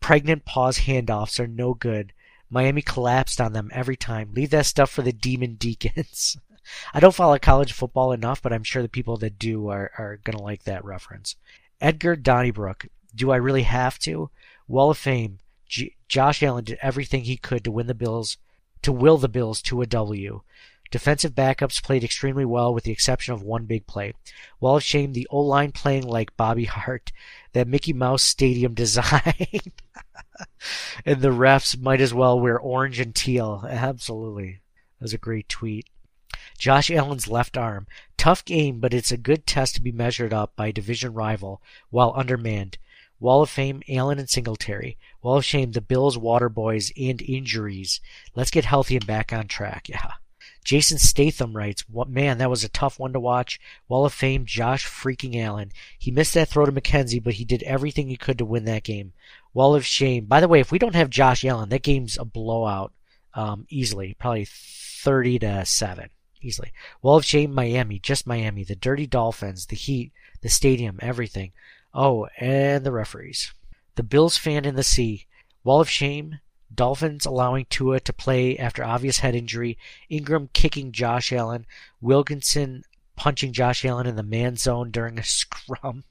pregnant 0.00 0.44
pause 0.44 0.80
handoffs 0.80 1.40
are 1.40 1.46
no 1.46 1.72
good. 1.72 2.12
Miami 2.50 2.82
collapsed 2.82 3.40
on 3.40 3.54
them 3.54 3.70
every 3.72 3.96
time. 3.96 4.34
Leave 4.34 4.50
that 4.50 4.66
stuff 4.66 4.90
for 4.90 5.00
the 5.00 5.14
Demon 5.14 5.54
Deacons. 5.54 6.36
I 6.94 7.00
don't 7.00 7.14
follow 7.14 7.38
college 7.38 7.72
football 7.72 8.12
enough, 8.12 8.42
but 8.42 8.52
I'm 8.52 8.64
sure 8.64 8.82
the 8.82 8.88
people 8.88 9.16
that 9.18 9.38
do 9.38 9.68
are, 9.68 9.90
are 9.96 10.20
going 10.24 10.36
to 10.36 10.42
like 10.42 10.64
that 10.64 10.84
reference. 10.84 11.36
Edgar 11.80 12.16
Donnybrook. 12.16 12.86
Do 13.14 13.30
I 13.30 13.36
really 13.36 13.62
have 13.62 13.98
to? 14.00 14.30
Wall 14.68 14.90
of 14.90 14.98
Fame. 14.98 15.38
G- 15.68 15.96
Josh 16.08 16.42
Allen 16.42 16.64
did 16.64 16.78
everything 16.82 17.24
he 17.24 17.36
could 17.36 17.64
to 17.64 17.70
win 17.70 17.86
the 17.86 17.94
Bills, 17.94 18.38
to 18.82 18.92
will 18.92 19.18
the 19.18 19.28
Bills 19.28 19.62
to 19.62 19.82
a 19.82 19.86
W. 19.86 20.42
Defensive 20.90 21.34
backups 21.34 21.82
played 21.82 22.04
extremely 22.04 22.44
well 22.44 22.72
with 22.72 22.84
the 22.84 22.92
exception 22.92 23.34
of 23.34 23.42
one 23.42 23.64
big 23.64 23.86
play. 23.86 24.12
Wall 24.60 24.76
of 24.76 24.82
shame, 24.84 25.12
the 25.12 25.26
O-line 25.30 25.72
playing 25.72 26.04
like 26.04 26.36
Bobby 26.36 26.66
Hart, 26.66 27.10
that 27.52 27.66
Mickey 27.66 27.92
Mouse 27.92 28.22
Stadium 28.22 28.74
design. 28.76 29.46
and 31.04 31.20
the 31.20 31.30
refs 31.30 31.76
might 31.80 32.00
as 32.00 32.14
well 32.14 32.38
wear 32.38 32.58
orange 32.58 33.00
and 33.00 33.14
teal. 33.14 33.64
Absolutely. 33.68 34.60
That 34.98 35.04
was 35.04 35.14
a 35.14 35.18
great 35.18 35.48
tweet. 35.48 35.86
Josh 36.58 36.90
Allen's 36.90 37.28
left 37.28 37.56
arm. 37.56 37.86
Tough 38.16 38.44
game, 38.44 38.78
but 38.78 38.94
it's 38.94 39.10
a 39.10 39.16
good 39.16 39.46
test 39.46 39.74
to 39.74 39.82
be 39.82 39.92
measured 39.92 40.32
up 40.32 40.54
by 40.54 40.68
a 40.68 40.72
division 40.72 41.12
rival 41.12 41.60
while 41.90 42.12
undermanned. 42.16 42.78
Wall 43.20 43.42
of 43.42 43.50
Fame, 43.50 43.82
Allen 43.88 44.18
and 44.18 44.28
Singletary. 44.28 44.96
Wall 45.24 45.38
of 45.38 45.44
Shame, 45.44 45.72
the 45.72 45.80
Bills, 45.80 46.18
Waterboys, 46.18 46.92
and 46.96 47.22
injuries. 47.22 48.02
Let's 48.34 48.50
get 48.50 48.66
healthy 48.66 48.96
and 48.96 49.06
back 49.06 49.32
on 49.32 49.48
track. 49.48 49.88
Yeah. 49.88 50.12
Jason 50.64 50.98
Statham 50.98 51.56
writes, 51.56 51.88
"What 51.88 52.10
man, 52.10 52.36
that 52.38 52.50
was 52.50 52.62
a 52.62 52.68
tough 52.68 52.98
one 52.98 53.14
to 53.14 53.20
watch." 53.20 53.58
Wall 53.88 54.04
of 54.04 54.12
Fame, 54.12 54.44
Josh 54.44 54.86
freaking 54.86 55.34
Allen. 55.42 55.72
He 55.98 56.10
missed 56.10 56.34
that 56.34 56.48
throw 56.48 56.66
to 56.66 56.72
McKenzie, 56.72 57.22
but 57.22 57.34
he 57.34 57.44
did 57.46 57.62
everything 57.62 58.08
he 58.08 58.18
could 58.18 58.36
to 58.36 58.44
win 58.44 58.66
that 58.66 58.82
game. 58.82 59.14
Wall 59.54 59.74
of 59.74 59.86
Shame. 59.86 60.26
By 60.26 60.40
the 60.40 60.48
way, 60.48 60.60
if 60.60 60.70
we 60.70 60.78
don't 60.78 60.94
have 60.94 61.08
Josh 61.08 61.42
Allen, 61.42 61.70
that 61.70 61.82
game's 61.82 62.18
a 62.18 62.26
blowout, 62.26 62.92
um, 63.32 63.66
easily, 63.70 64.16
probably 64.18 64.46
thirty 64.46 65.38
to 65.38 65.64
seven, 65.64 66.10
easily. 66.42 66.70
Wall 67.00 67.16
of 67.16 67.24
Shame, 67.24 67.54
Miami, 67.54 67.98
just 67.98 68.26
Miami. 68.26 68.62
The 68.62 68.76
Dirty 68.76 69.06
Dolphins, 69.06 69.66
the 69.66 69.76
Heat, 69.76 70.12
the 70.42 70.50
stadium, 70.50 70.98
everything. 71.00 71.52
Oh, 71.94 72.28
and 72.38 72.84
the 72.84 72.92
referees. 72.92 73.54
The 73.96 74.02
Bills 74.02 74.36
fan 74.36 74.64
in 74.64 74.74
the 74.74 74.82
sea. 74.82 75.26
Wall 75.62 75.80
of 75.80 75.88
shame. 75.88 76.40
Dolphins 76.74 77.26
allowing 77.26 77.66
Tua 77.66 78.00
to 78.00 78.12
play 78.12 78.58
after 78.58 78.84
obvious 78.84 79.18
head 79.18 79.34
injury. 79.34 79.78
Ingram 80.08 80.48
kicking 80.52 80.92
Josh 80.92 81.32
Allen. 81.32 81.66
Wilkinson 82.00 82.82
punching 83.16 83.52
Josh 83.52 83.84
Allen 83.84 84.06
in 84.06 84.16
the 84.16 84.22
man 84.22 84.56
zone 84.56 84.90
during 84.90 85.18
a 85.18 85.22
scrum. 85.24 86.04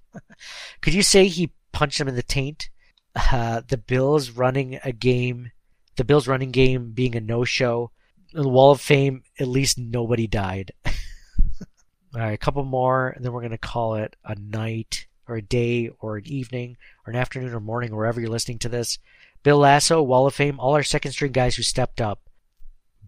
Could 0.81 0.93
you 0.93 1.03
say 1.03 1.27
he 1.27 1.51
punched 1.71 1.99
him 1.99 2.07
in 2.07 2.15
the 2.15 2.23
taint? 2.23 2.69
Uh, 3.15 3.61
the 3.67 3.77
Bills 3.77 4.31
running 4.31 4.79
a 4.83 4.91
game, 4.91 5.51
the 5.97 6.03
Bills 6.03 6.27
running 6.27 6.51
game 6.51 6.91
being 6.91 7.15
a 7.15 7.21
no-show. 7.21 7.91
The 8.31 8.47
Wall 8.49 8.71
of 8.71 8.81
Fame, 8.81 9.23
at 9.39 9.47
least 9.47 9.77
nobody 9.77 10.25
died. 10.25 10.71
All 10.85 12.21
right, 12.21 12.31
a 12.31 12.37
couple 12.37 12.63
more, 12.63 13.09
and 13.09 13.23
then 13.23 13.31
we're 13.31 13.41
going 13.41 13.51
to 13.51 13.57
call 13.57 13.95
it 13.95 14.15
a 14.23 14.35
night 14.35 15.05
or 15.27 15.35
a 15.35 15.41
day 15.41 15.89
or 15.99 16.17
an 16.17 16.27
evening 16.27 16.77
or 17.05 17.11
an 17.11 17.17
afternoon 17.17 17.53
or 17.53 17.59
morning, 17.59 17.95
wherever 17.95 18.19
you're 18.19 18.29
listening 18.29 18.59
to 18.59 18.69
this. 18.69 18.99
Bill 19.43 19.57
Lasso, 19.57 20.01
Wall 20.01 20.27
of 20.27 20.33
Fame, 20.33 20.59
all 20.59 20.73
our 20.73 20.83
second 20.83 21.11
string 21.11 21.31
guys 21.31 21.55
who 21.55 21.63
stepped 21.63 21.99
up. 21.99 22.21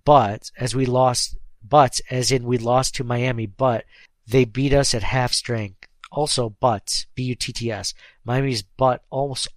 But 0.04 0.52
as 0.58 0.76
we 0.76 0.86
lost, 0.86 1.38
but 1.68 2.02
as 2.12 2.32
in 2.32 2.44
we 2.44 2.58
lost 2.58 2.96
to 2.96 3.04
Miami, 3.04 3.46
but 3.46 3.86
they 4.28 4.46
beat 4.46 4.74
us 4.74 4.94
at 4.94 5.04
half 5.04 5.34
strength. 5.34 5.88
Also, 6.12 6.56
but 6.60 7.06
B 7.16 7.24
U 7.24 7.36
T 7.36 7.52
T 7.52 7.72
S. 7.72 7.94
Miami's 8.24 8.62
butt 8.62 9.04
almost 9.10 9.48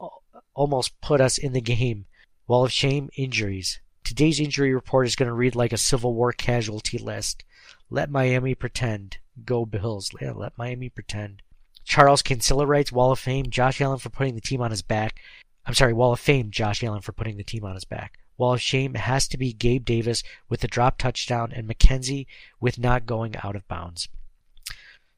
almost 0.54 1.00
put 1.00 1.20
us 1.20 1.38
in 1.38 1.52
the 1.52 1.60
game. 1.60 2.06
Wall 2.46 2.64
of 2.64 2.72
Shame, 2.72 3.10
injuries. 3.16 3.80
Today's 4.02 4.40
injury 4.40 4.74
report 4.74 5.06
is 5.06 5.16
going 5.16 5.28
to 5.28 5.34
read 5.34 5.54
like 5.54 5.72
a 5.72 5.76
Civil 5.76 6.14
War 6.14 6.32
casualty 6.32 6.98
list. 6.98 7.44
Let 7.90 8.10
Miami 8.10 8.54
pretend. 8.54 9.18
Go 9.44 9.66
Bills. 9.66 10.10
Yeah, 10.20 10.32
let 10.32 10.56
Miami 10.58 10.88
pretend. 10.88 11.42
Charles 11.88 12.20
Kinsella 12.20 12.66
writes 12.66 12.92
Wall 12.92 13.12
of 13.12 13.18
Fame, 13.18 13.48
Josh 13.48 13.80
Allen 13.80 13.98
for 13.98 14.10
putting 14.10 14.34
the 14.34 14.42
team 14.42 14.60
on 14.60 14.70
his 14.70 14.82
back. 14.82 15.20
I'm 15.64 15.72
sorry, 15.72 15.94
Wall 15.94 16.12
of 16.12 16.20
Fame, 16.20 16.50
Josh 16.50 16.84
Allen 16.84 17.00
for 17.00 17.12
putting 17.12 17.38
the 17.38 17.42
team 17.42 17.64
on 17.64 17.74
his 17.74 17.86
back. 17.86 18.18
Wall 18.36 18.52
of 18.52 18.60
Shame 18.60 18.92
has 18.92 19.26
to 19.28 19.38
be 19.38 19.54
Gabe 19.54 19.86
Davis 19.86 20.22
with 20.50 20.60
the 20.60 20.68
drop 20.68 20.98
touchdown 20.98 21.50
and 21.50 21.66
McKenzie 21.66 22.26
with 22.60 22.78
not 22.78 23.06
going 23.06 23.36
out 23.42 23.56
of 23.56 23.66
bounds. 23.68 24.06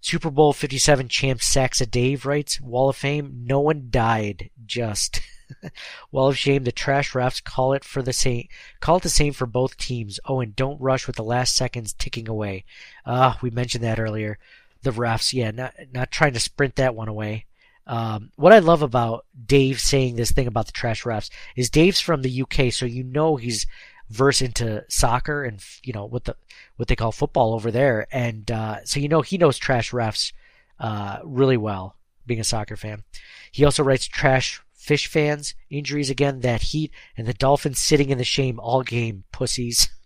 Super 0.01 0.31
Bowl 0.31 0.53
57 0.53 1.09
champ 1.09 1.43
Saxa 1.43 1.87
Dave 1.87 2.25
writes, 2.25 2.61
Wall 2.61 2.89
of 2.89 2.97
Fame, 2.97 3.43
no 3.45 3.59
one 3.59 3.89
died, 3.91 4.51
just. 4.65 5.21
Wall 6.13 6.29
of 6.29 6.39
Shame, 6.39 6.63
the 6.63 6.71
trash 6.71 7.11
refs 7.15 7.43
call 7.43 7.73
it 7.73 7.85
for 7.85 8.01
the 8.01 8.13
same, 8.13 8.47
call 8.79 8.99
it 8.99 9.03
the 9.03 9.09
same 9.09 9.33
for 9.33 9.47
both 9.47 9.77
teams. 9.77 10.21
Oh, 10.25 10.41
and 10.41 10.55
don't 10.55 10.81
rush 10.81 11.09
with 11.09 11.17
the 11.17 11.25
last 11.25 11.57
seconds 11.57 11.93
ticking 11.93 12.29
away. 12.29 12.65
Ah, 13.05 13.35
uh, 13.35 13.39
we 13.43 13.51
mentioned 13.51 13.83
that 13.83 13.99
earlier. 13.99 14.39
The 14.83 14.91
refs, 14.91 15.33
yeah, 15.33 15.51
not, 15.51 15.75
not 15.93 16.11
trying 16.11 16.33
to 16.33 16.41
sprint 16.41 16.77
that 16.77 16.95
one 16.95 17.09
away. 17.09 17.47
Um, 17.87 18.31
what 18.37 18.53
I 18.53 18.61
love 18.61 18.83
about 18.83 19.27
Dave 19.47 19.81
saying 19.81 20.17
this 20.17 20.33
thing 20.33 20.47
about 20.47 20.67
the 20.67 20.73
trash 20.73 21.03
refs 21.03 21.31
is 21.57 21.71
Dave's 21.71 22.01
from 22.01 22.23
the 22.23 22.43
UK, 22.43 22.73
so 22.73 22.87
you 22.87 23.03
know 23.03 23.37
he's 23.37 23.67
versed 24.09 24.43
into 24.43 24.85
soccer 24.89 25.45
and 25.45 25.63
you 25.83 25.93
know 25.93 26.05
what 26.05 26.25
the 26.25 26.37
what 26.77 26.89
they 26.89 26.97
call 26.97 27.13
football 27.13 27.53
over 27.53 27.71
there, 27.71 28.07
and 28.13 28.51
uh, 28.51 28.85
so 28.85 29.01
you 29.01 29.09
know 29.09 29.23
he 29.23 29.39
knows 29.39 29.59
trash 29.59 29.91
refs 29.91 30.33
uh, 30.79 31.19
really 31.25 31.57
well. 31.57 31.97
Being 32.27 32.41
a 32.41 32.45
soccer 32.45 32.77
fan, 32.77 33.03
he 33.51 33.65
also 33.65 33.83
writes 33.83 34.07
trash 34.07 34.63
fish 34.73 35.09
fans 35.09 35.55
injuries 35.69 36.11
again. 36.11 36.41
That 36.41 36.63
heat 36.63 36.93
and 37.17 37.27
the 37.27 37.35
Dolphins 37.35 37.81
sitting 37.81 38.11
in 38.11 38.19
the 38.19 38.25
shame 38.25 38.61
all 38.61 38.83
game, 38.83 39.25
pussies. 39.33 39.89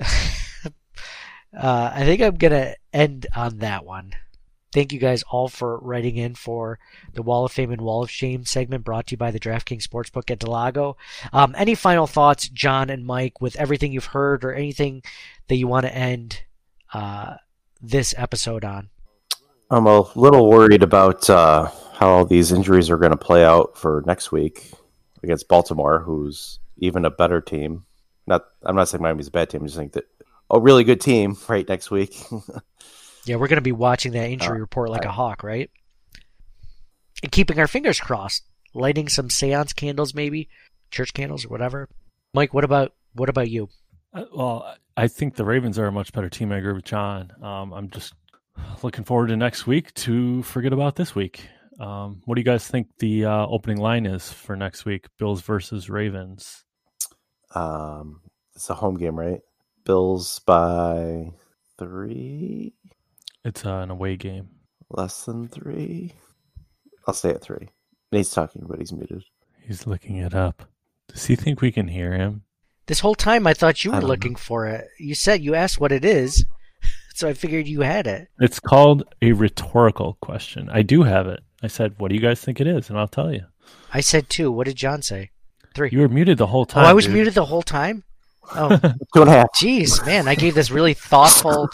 Uh, 1.60 1.92
I 1.94 2.04
think 2.04 2.22
I'm 2.22 2.36
gonna 2.36 2.74
end 2.92 3.26
on 3.36 3.58
that 3.58 3.84
one. 3.84 4.12
Thank 4.72 4.92
you 4.92 5.00
guys 5.00 5.24
all 5.28 5.48
for 5.48 5.78
writing 5.78 6.16
in 6.16 6.36
for 6.36 6.78
the 7.12 7.22
Wall 7.22 7.44
of 7.44 7.52
Fame 7.52 7.72
and 7.72 7.82
Wall 7.82 8.04
of 8.04 8.10
Shame 8.10 8.44
segment 8.44 8.84
brought 8.84 9.08
to 9.08 9.12
you 9.12 9.16
by 9.18 9.32
the 9.32 9.40
DraftKings 9.40 9.86
Sportsbook 9.86 10.30
at 10.30 10.38
Del 10.38 10.52
Lago. 10.52 10.96
Um, 11.32 11.54
any 11.58 11.74
final 11.74 12.06
thoughts, 12.06 12.48
John 12.48 12.88
and 12.88 13.04
Mike, 13.04 13.40
with 13.40 13.56
everything 13.56 13.92
you've 13.92 14.06
heard 14.06 14.44
or 14.44 14.54
anything 14.54 15.02
that 15.48 15.56
you 15.56 15.66
want 15.66 15.86
to 15.86 15.94
end 15.94 16.42
uh, 16.94 17.34
this 17.82 18.14
episode 18.16 18.64
on? 18.64 18.90
I'm 19.70 19.86
a 19.86 20.08
little 20.16 20.48
worried 20.48 20.84
about 20.84 21.28
uh, 21.28 21.68
how 21.94 22.24
these 22.24 22.52
injuries 22.52 22.90
are 22.90 22.96
going 22.96 23.12
to 23.12 23.18
play 23.18 23.44
out 23.44 23.76
for 23.76 24.04
next 24.06 24.30
week 24.30 24.70
against 25.22 25.48
Baltimore, 25.48 25.98
who's 25.98 26.60
even 26.78 27.04
a 27.04 27.10
better 27.10 27.40
team. 27.40 27.84
Not, 28.26 28.44
I'm 28.62 28.76
not 28.76 28.88
saying 28.88 29.02
Miami's 29.02 29.28
a 29.28 29.32
bad 29.32 29.50
team. 29.50 29.62
I 29.62 29.66
just 29.66 29.76
think 29.76 29.92
that 29.92 30.04
a 30.50 30.60
really 30.60 30.84
good 30.84 31.00
team 31.00 31.36
right 31.48 31.68
next 31.68 31.90
week. 31.90 32.16
yeah, 33.24 33.36
we're 33.36 33.48
going 33.48 33.56
to 33.56 33.62
be 33.62 33.72
watching 33.72 34.12
that 34.12 34.30
injury 34.30 34.58
uh, 34.58 34.60
report 34.60 34.90
like 34.90 35.04
a 35.04 35.12
hawk, 35.12 35.42
right? 35.42 35.70
And 37.22 37.30
keeping 37.30 37.58
our 37.58 37.68
fingers 37.68 38.00
crossed, 38.00 38.44
lighting 38.74 39.08
some 39.08 39.30
seance 39.30 39.72
candles, 39.72 40.14
maybe 40.14 40.48
church 40.90 41.12
candles 41.14 41.44
or 41.44 41.48
whatever. 41.48 41.88
Mike, 42.34 42.54
what 42.54 42.64
about 42.64 42.92
what 43.14 43.28
about 43.28 43.50
you? 43.50 43.68
Uh, 44.12 44.24
well, 44.34 44.74
I 44.96 45.08
think 45.08 45.36
the 45.36 45.44
Ravens 45.44 45.78
are 45.78 45.86
a 45.86 45.92
much 45.92 46.12
better 46.12 46.28
team. 46.28 46.52
I 46.52 46.58
agree 46.58 46.72
with 46.72 46.84
John. 46.84 47.32
Um, 47.42 47.72
I'm 47.72 47.90
just 47.90 48.14
looking 48.82 49.04
forward 49.04 49.28
to 49.28 49.36
next 49.36 49.66
week 49.66 49.92
to 49.94 50.42
forget 50.42 50.72
about 50.72 50.96
this 50.96 51.14
week. 51.14 51.48
Um, 51.78 52.20
what 52.26 52.34
do 52.34 52.40
you 52.40 52.44
guys 52.44 52.68
think 52.68 52.88
the 52.98 53.24
uh, 53.24 53.46
opening 53.46 53.78
line 53.78 54.04
is 54.04 54.30
for 54.30 54.54
next 54.56 54.84
week? 54.84 55.06
Bills 55.18 55.40
versus 55.40 55.88
Ravens. 55.88 56.64
Um, 57.54 58.20
it's 58.54 58.68
a 58.68 58.74
home 58.74 58.96
game, 58.96 59.18
right? 59.18 59.40
Bills 59.84 60.38
by 60.40 61.32
three. 61.78 62.74
It's 63.44 63.64
uh, 63.64 63.76
an 63.76 63.90
away 63.90 64.16
game. 64.16 64.48
Less 64.90 65.24
than 65.24 65.48
three. 65.48 66.12
I'll 67.06 67.14
stay 67.14 67.30
at 67.30 67.42
three. 67.42 67.68
Nate's 68.12 68.32
talking, 68.32 68.64
but 68.68 68.78
he's 68.78 68.92
muted. 68.92 69.24
He's 69.62 69.86
looking 69.86 70.16
it 70.16 70.34
up. 70.34 70.64
Does 71.08 71.26
he 71.26 71.36
think 71.36 71.60
we 71.60 71.72
can 71.72 71.88
hear 71.88 72.12
him? 72.12 72.42
This 72.86 73.00
whole 73.00 73.14
time, 73.14 73.46
I 73.46 73.54
thought 73.54 73.84
you 73.84 73.92
were 73.92 74.00
looking 74.00 74.32
know. 74.32 74.38
for 74.38 74.66
it. 74.66 74.88
You 74.98 75.14
said 75.14 75.42
you 75.42 75.54
asked 75.54 75.80
what 75.80 75.92
it 75.92 76.04
is, 76.04 76.44
so 77.14 77.28
I 77.28 77.34
figured 77.34 77.68
you 77.68 77.82
had 77.82 78.06
it. 78.06 78.28
It's 78.40 78.58
called 78.58 79.04
a 79.22 79.32
rhetorical 79.32 80.18
question. 80.20 80.68
I 80.70 80.82
do 80.82 81.04
have 81.04 81.26
it. 81.28 81.40
I 81.62 81.68
said, 81.68 81.94
"What 81.98 82.08
do 82.08 82.16
you 82.16 82.20
guys 82.20 82.40
think 82.40 82.60
it 82.60 82.66
is?" 82.66 82.90
And 82.90 82.98
I'll 82.98 83.08
tell 83.08 83.32
you. 83.32 83.44
I 83.92 84.00
said 84.00 84.28
two. 84.28 84.50
What 84.50 84.66
did 84.66 84.76
John 84.76 85.02
say? 85.02 85.30
Three. 85.74 85.90
You 85.92 86.00
were 86.00 86.08
muted 86.08 86.38
the 86.38 86.48
whole 86.48 86.66
time. 86.66 86.84
Oh, 86.84 86.88
I 86.88 86.92
was 86.92 87.04
dude. 87.06 87.14
muted 87.14 87.34
the 87.34 87.44
whole 87.44 87.62
time. 87.62 88.02
Oh, 88.54 88.76
two 89.14 89.20
and 89.22 89.30
a 89.30 89.32
half. 89.32 89.52
Jeez, 89.54 90.04
man, 90.04 90.26
I 90.28 90.34
gave 90.34 90.54
this 90.54 90.70
really 90.70 90.94
thoughtful, 90.94 91.68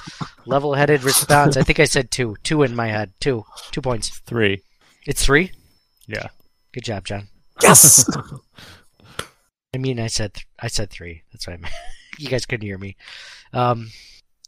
level-headed 0.44 1.04
response. 1.04 1.56
I 1.56 1.62
think 1.62 1.80
I 1.80 1.84
said 1.84 2.10
two, 2.10 2.36
two 2.42 2.62
in 2.62 2.76
my 2.76 2.88
head, 2.88 3.12
two, 3.20 3.44
two 3.70 3.80
points. 3.80 4.10
Three. 4.26 4.62
It's 5.06 5.24
three. 5.24 5.52
Yeah. 6.06 6.28
Good 6.72 6.84
job, 6.84 7.04
John. 7.04 7.28
Yes. 7.62 8.08
I 9.74 9.78
mean, 9.78 10.00
I 10.00 10.06
said 10.06 10.34
th- 10.34 10.46
I 10.58 10.68
said 10.68 10.90
three. 10.90 11.22
That's 11.32 11.46
what 11.46 11.54
I 11.54 11.56
meant. 11.58 11.74
you 12.18 12.28
guys 12.28 12.46
couldn't 12.46 12.66
hear 12.66 12.78
me. 12.78 12.96
Um, 13.52 13.90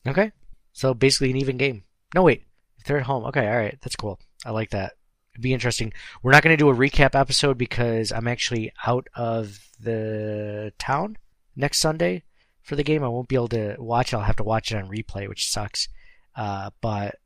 okay, 0.06 0.32
so 0.72 0.94
basically 0.94 1.30
an 1.30 1.36
even 1.36 1.56
game. 1.56 1.84
No, 2.14 2.22
wait, 2.22 2.44
if 2.78 2.86
they're 2.86 2.98
at 2.98 3.06
home. 3.06 3.24
Okay, 3.26 3.46
all 3.46 3.56
right, 3.56 3.78
that's 3.82 3.96
cool. 3.96 4.18
I 4.44 4.50
like 4.50 4.70
that. 4.70 4.94
It'd 5.34 5.42
be 5.42 5.52
interesting. 5.52 5.92
We're 6.22 6.32
not 6.32 6.42
going 6.42 6.56
to 6.56 6.62
do 6.62 6.70
a 6.70 6.74
recap 6.74 7.14
episode 7.14 7.58
because 7.58 8.10
I'm 8.10 8.26
actually 8.26 8.72
out 8.86 9.06
of 9.14 9.58
the 9.78 10.72
town 10.78 11.16
next 11.58 11.78
Sunday 11.78 12.22
for 12.62 12.76
the 12.76 12.84
game. 12.84 13.04
I 13.04 13.08
won't 13.08 13.28
be 13.28 13.34
able 13.34 13.48
to 13.48 13.76
watch 13.78 14.12
it. 14.12 14.16
I'll 14.16 14.22
have 14.22 14.36
to 14.36 14.44
watch 14.44 14.72
it 14.72 14.76
on 14.76 14.88
replay, 14.88 15.28
which 15.28 15.50
sucks. 15.50 15.88
Uh, 16.34 16.70
but 16.80 17.16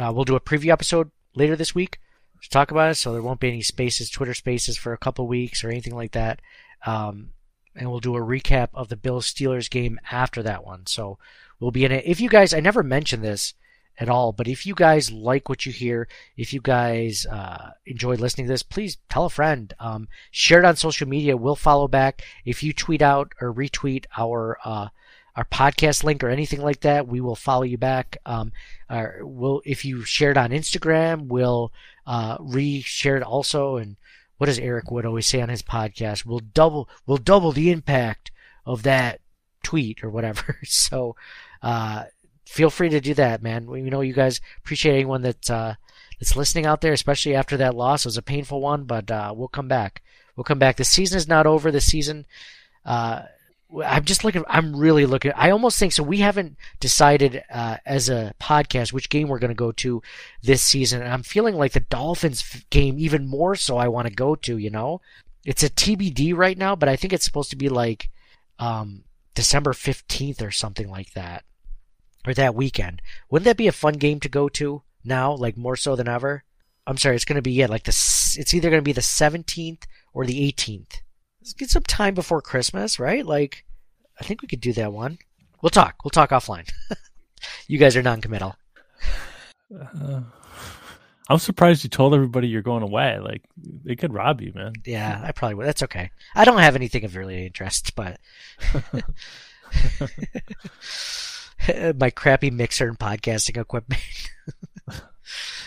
uh, 0.00 0.10
we'll 0.12 0.24
do 0.24 0.34
a 0.34 0.40
preview 0.40 0.72
episode 0.72 1.10
later 1.34 1.54
this 1.54 1.74
week 1.74 2.00
to 2.42 2.48
talk 2.48 2.70
about 2.70 2.90
it. 2.90 2.94
So 2.94 3.12
there 3.12 3.22
won't 3.22 3.40
be 3.40 3.48
any 3.48 3.62
spaces, 3.62 4.10
Twitter 4.10 4.34
spaces 4.34 4.76
for 4.76 4.92
a 4.92 4.98
couple 4.98 5.28
weeks 5.28 5.62
or 5.62 5.68
anything 5.68 5.94
like 5.94 6.12
that. 6.12 6.40
Um, 6.86 7.30
and 7.76 7.90
we'll 7.90 8.00
do 8.00 8.16
a 8.16 8.20
recap 8.20 8.68
of 8.74 8.88
the 8.88 8.96
Bills 8.96 9.32
Steelers 9.32 9.70
game 9.70 10.00
after 10.10 10.42
that 10.42 10.64
one. 10.64 10.86
So 10.86 11.18
we'll 11.60 11.70
be 11.70 11.84
in 11.84 11.92
it. 11.92 12.04
If 12.06 12.20
you 12.20 12.28
guys, 12.28 12.52
I 12.52 12.60
never 12.60 12.82
mentioned 12.82 13.22
this, 13.22 13.54
at 13.98 14.08
all. 14.08 14.32
But 14.32 14.48
if 14.48 14.66
you 14.66 14.74
guys 14.74 15.10
like 15.10 15.48
what 15.48 15.66
you 15.66 15.72
hear, 15.72 16.08
if 16.36 16.52
you 16.52 16.60
guys 16.60 17.26
uh, 17.26 17.72
enjoy 17.86 18.14
listening 18.14 18.46
to 18.46 18.52
this, 18.52 18.62
please 18.62 18.98
tell 19.08 19.26
a 19.26 19.30
friend. 19.30 19.72
Um, 19.78 20.08
share 20.30 20.58
it 20.58 20.64
on 20.64 20.76
social 20.76 21.08
media. 21.08 21.36
We'll 21.36 21.56
follow 21.56 21.88
back. 21.88 22.22
If 22.44 22.62
you 22.62 22.72
tweet 22.72 23.02
out 23.02 23.32
or 23.40 23.52
retweet 23.52 24.06
our 24.16 24.58
uh, 24.64 24.88
our 25.34 25.44
podcast 25.44 26.04
link 26.04 26.22
or 26.22 26.28
anything 26.28 26.60
like 26.60 26.80
that, 26.80 27.08
we 27.08 27.20
will 27.20 27.36
follow 27.36 27.62
you 27.62 27.78
back. 27.78 28.18
Um, 28.26 28.52
we'll 29.20 29.62
if 29.64 29.84
you 29.84 30.04
share 30.04 30.30
it 30.30 30.36
on 30.36 30.50
Instagram, 30.50 31.28
we'll 31.28 31.72
uh, 32.06 32.36
re-share 32.40 33.16
it 33.16 33.22
also. 33.22 33.76
And 33.76 33.96
what 34.38 34.46
does 34.46 34.58
Eric 34.58 34.90
Wood 34.90 35.06
always 35.06 35.26
say 35.26 35.40
on 35.40 35.48
his 35.48 35.62
podcast? 35.62 36.26
We'll 36.26 36.40
double 36.40 36.88
we'll 37.06 37.18
double 37.18 37.52
the 37.52 37.70
impact 37.70 38.30
of 38.66 38.82
that 38.82 39.20
tweet 39.62 40.02
or 40.02 40.10
whatever. 40.10 40.58
so. 40.64 41.16
Uh, 41.62 42.06
feel 42.44 42.70
free 42.70 42.88
to 42.90 43.00
do 43.00 43.14
that, 43.14 43.42
man. 43.42 43.66
We 43.66 43.82
know 43.82 44.00
you 44.00 44.12
guys 44.12 44.40
appreciate 44.58 44.94
anyone 44.94 45.22
that 45.22 45.50
uh, 45.50 45.74
that's 46.18 46.36
listening 46.36 46.66
out 46.66 46.80
there, 46.80 46.92
especially 46.92 47.34
after 47.34 47.56
that 47.56 47.74
loss. 47.74 48.04
It 48.04 48.08
was 48.08 48.16
a 48.16 48.22
painful 48.22 48.60
one, 48.60 48.84
but 48.84 49.10
uh, 49.10 49.32
we'll 49.36 49.48
come 49.48 49.68
back. 49.68 50.02
We'll 50.36 50.44
come 50.44 50.58
back. 50.58 50.76
The 50.76 50.84
season 50.84 51.16
is 51.16 51.28
not 51.28 51.46
over. 51.46 51.70
The 51.70 51.80
season. 51.80 52.26
Uh, 52.84 53.22
I'm 53.84 54.04
just 54.04 54.22
looking. 54.22 54.44
I'm 54.48 54.76
really 54.76 55.06
looking. 55.06 55.32
I 55.34 55.50
almost 55.50 55.78
think 55.78 55.92
so. 55.92 56.02
We 56.02 56.18
haven't 56.18 56.56
decided 56.78 57.42
uh, 57.50 57.78
as 57.86 58.08
a 58.08 58.34
podcast 58.40 58.92
which 58.92 59.08
game 59.08 59.28
we're 59.28 59.38
going 59.38 59.48
to 59.48 59.54
go 59.54 59.72
to 59.72 60.02
this 60.42 60.62
season. 60.62 61.02
And 61.02 61.12
I'm 61.12 61.22
feeling 61.22 61.54
like 61.54 61.72
the 61.72 61.80
Dolphins 61.80 62.64
game 62.70 62.98
even 62.98 63.26
more 63.26 63.54
so. 63.56 63.78
I 63.78 63.88
want 63.88 64.08
to 64.08 64.14
go 64.14 64.34
to. 64.34 64.58
You 64.58 64.70
know, 64.70 65.00
it's 65.44 65.62
a 65.62 65.70
TBD 65.70 66.36
right 66.36 66.58
now, 66.58 66.76
but 66.76 66.88
I 66.88 66.96
think 66.96 67.12
it's 67.12 67.24
supposed 67.24 67.50
to 67.50 67.56
be 67.56 67.68
like 67.68 68.10
um, 68.58 69.04
December 69.34 69.72
15th 69.72 70.42
or 70.42 70.50
something 70.50 70.90
like 70.90 71.14
that 71.14 71.44
or 72.26 72.34
that 72.34 72.54
weekend. 72.54 73.02
Wouldn't 73.30 73.44
that 73.44 73.56
be 73.56 73.68
a 73.68 73.72
fun 73.72 73.94
game 73.94 74.20
to 74.20 74.28
go 74.28 74.48
to 74.50 74.82
now, 75.04 75.32
like 75.32 75.56
more 75.56 75.76
so 75.76 75.96
than 75.96 76.08
ever? 76.08 76.44
I'm 76.86 76.96
sorry, 76.96 77.16
it's 77.16 77.24
going 77.24 77.36
to 77.36 77.42
be 77.42 77.52
yeah, 77.52 77.66
like 77.66 77.84
the 77.84 77.90
it's 77.90 78.54
either 78.54 78.70
going 78.70 78.80
to 78.80 78.84
be 78.84 78.92
the 78.92 79.00
17th 79.00 79.84
or 80.12 80.26
the 80.26 80.52
18th. 80.52 81.00
Let's 81.40 81.52
get 81.54 81.70
some 81.70 81.82
time 81.84 82.14
before 82.14 82.42
Christmas, 82.42 82.98
right? 82.98 83.24
Like, 83.24 83.64
I 84.20 84.24
think 84.24 84.42
we 84.42 84.48
could 84.48 84.60
do 84.60 84.72
that 84.74 84.92
one. 84.92 85.18
We'll 85.60 85.70
talk. 85.70 85.96
We'll 86.04 86.10
talk 86.10 86.30
offline. 86.30 86.68
you 87.68 87.78
guys 87.78 87.96
are 87.96 88.02
non-committal. 88.02 88.56
Uh, 89.74 90.20
I'm 91.28 91.38
surprised 91.38 91.84
you 91.84 91.90
told 91.90 92.14
everybody 92.14 92.48
you're 92.48 92.62
going 92.62 92.82
away. 92.82 93.18
Like 93.18 93.42
they 93.56 93.96
could 93.96 94.12
rob 94.12 94.40
you, 94.40 94.52
man. 94.54 94.72
Yeah, 94.84 95.20
I 95.24 95.32
probably 95.32 95.54
would. 95.54 95.66
That's 95.66 95.82
okay. 95.84 96.10
I 96.34 96.44
don't 96.44 96.58
have 96.58 96.76
anything 96.76 97.04
of 97.04 97.16
really 97.16 97.46
interest, 97.46 97.94
but 97.94 98.18
my 101.98 102.10
crappy 102.10 102.50
mixer 102.50 102.88
and 102.88 102.98
podcasting 102.98 103.60
equipment. 103.60 104.00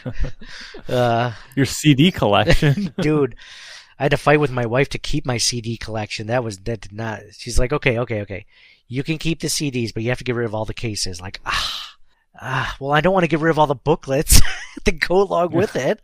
uh, 0.90 1.32
Your 1.56 1.66
CD 1.66 2.12
collection, 2.12 2.94
dude. 3.00 3.36
I 3.98 4.04
had 4.04 4.12
to 4.12 4.18
fight 4.18 4.40
with 4.40 4.52
my 4.52 4.66
wife 4.66 4.90
to 4.90 4.98
keep 4.98 5.26
my 5.26 5.38
CD 5.38 5.78
collection. 5.78 6.28
That 6.28 6.44
was 6.44 6.60
that 6.60 6.82
did 6.82 6.92
not. 6.92 7.22
She's 7.32 7.58
like, 7.58 7.72
okay, 7.72 8.00
okay, 8.00 8.22
okay. 8.22 8.46
You 8.88 9.04
can 9.04 9.18
keep 9.18 9.40
the 9.40 9.48
CDs, 9.48 9.94
but 9.94 10.04
you 10.04 10.10
have 10.10 10.18
to 10.18 10.24
get 10.24 10.36
rid 10.36 10.46
of 10.46 10.54
all 10.54 10.66
the 10.66 10.74
cases. 10.74 11.22
Like, 11.22 11.40
ah, 11.46 11.96
ah. 12.40 12.76
Well, 12.80 12.92
I 12.92 13.02
don't 13.02 13.14
want 13.14 13.24
to 13.24 13.30
get 13.30 13.40
rid 13.40 13.52
of 13.52 13.58
all 13.58 13.68
the 13.68 13.76
booklets 13.76 14.42
that 14.84 15.00
go 15.00 15.22
along 15.22 15.52
with 15.54 15.76
it. 15.76 16.02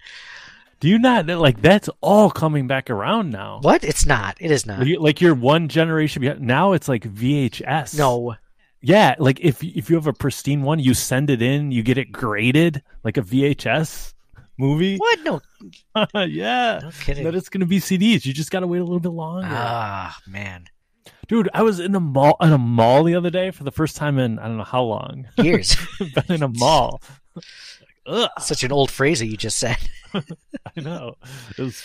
Do 0.80 0.88
you 0.88 0.98
not 0.98 1.28
like 1.28 1.62
that's 1.62 1.90
all 2.00 2.32
coming 2.32 2.66
back 2.66 2.90
around 2.90 3.30
now? 3.30 3.60
What? 3.62 3.84
It's 3.84 4.06
not. 4.06 4.38
It 4.40 4.50
is 4.50 4.66
not. 4.66 4.88
Like, 5.00 5.22
you're 5.22 5.36
one 5.36 5.68
generation 5.68 6.22
behind. 6.22 6.42
Now 6.42 6.72
it's 6.72 6.88
like 6.88 7.04
VHS. 7.04 7.96
No. 7.98 8.36
Yeah, 8.82 9.16
like 9.20 9.40
if 9.42 9.64
if 9.64 9.90
you 9.90 9.96
have 9.96 10.08
a 10.08 10.14
pristine 10.14 10.64
one, 10.64 10.80
you 10.80 10.94
send 10.94 11.30
it 11.30 11.42
in, 11.42 11.72
you 11.72 11.84
get 11.84 11.98
it 11.98 12.12
graded 12.12 12.82
like 13.04 13.18
a 13.18 13.22
VHS 13.22 14.14
movie. 14.58 14.98
What? 14.98 15.20
No. 15.24 15.42
yeah. 16.26 16.80
No 16.82 16.92
kidding. 16.92 17.24
That 17.24 17.36
it's 17.36 17.50
going 17.50 17.62
to 17.62 17.68
be 17.68 17.80
CDs. 17.80 18.26
You 18.26 18.34
just 18.34 18.52
got 18.52 18.62
to 18.62 18.68
wait 18.68 18.80
a 18.80 18.84
little 18.84 19.00
bit 19.00 19.12
longer. 19.12 19.48
Ah, 19.50 20.18
man. 20.28 20.66
Dude, 21.28 21.50
I 21.54 21.62
was 21.64 21.80
in 21.80 21.96
a 21.96 22.00
mall 22.00 22.38
in 22.42 22.52
a 22.52 22.58
mall 22.58 23.04
the 23.04 23.16
other 23.16 23.30
day 23.30 23.52
for 23.52 23.64
the 23.64 23.72
first 23.72 23.96
time 23.96 24.20
in 24.20 24.40
I 24.40 24.48
don't 24.48 24.58
know 24.58 24.64
how 24.64 24.84
long. 24.84 25.28
Years. 25.38 25.76
Been 26.00 26.36
in 26.36 26.44
a 26.44 26.50
mall. 26.50 27.02
Ugh. 28.06 28.30
Such 28.40 28.64
an 28.64 28.72
old 28.72 28.92
phrase 28.92 29.20
that 29.20 29.28
you 29.28 29.38
just 29.38 29.58
said. 29.58 29.78
I 30.14 30.22
know. 30.82 31.16
It 31.58 31.62
was 31.62 31.84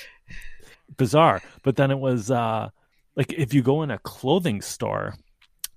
bizarre. 0.96 1.42
But 1.62 1.76
then 1.76 1.90
it 1.90 1.98
was 1.98 2.30
uh 2.30 2.70
like 3.14 3.32
if 3.32 3.54
you 3.54 3.62
go 3.62 3.82
in 3.82 3.90
a 3.90 3.98
clothing 3.98 4.62
store, 4.62 5.14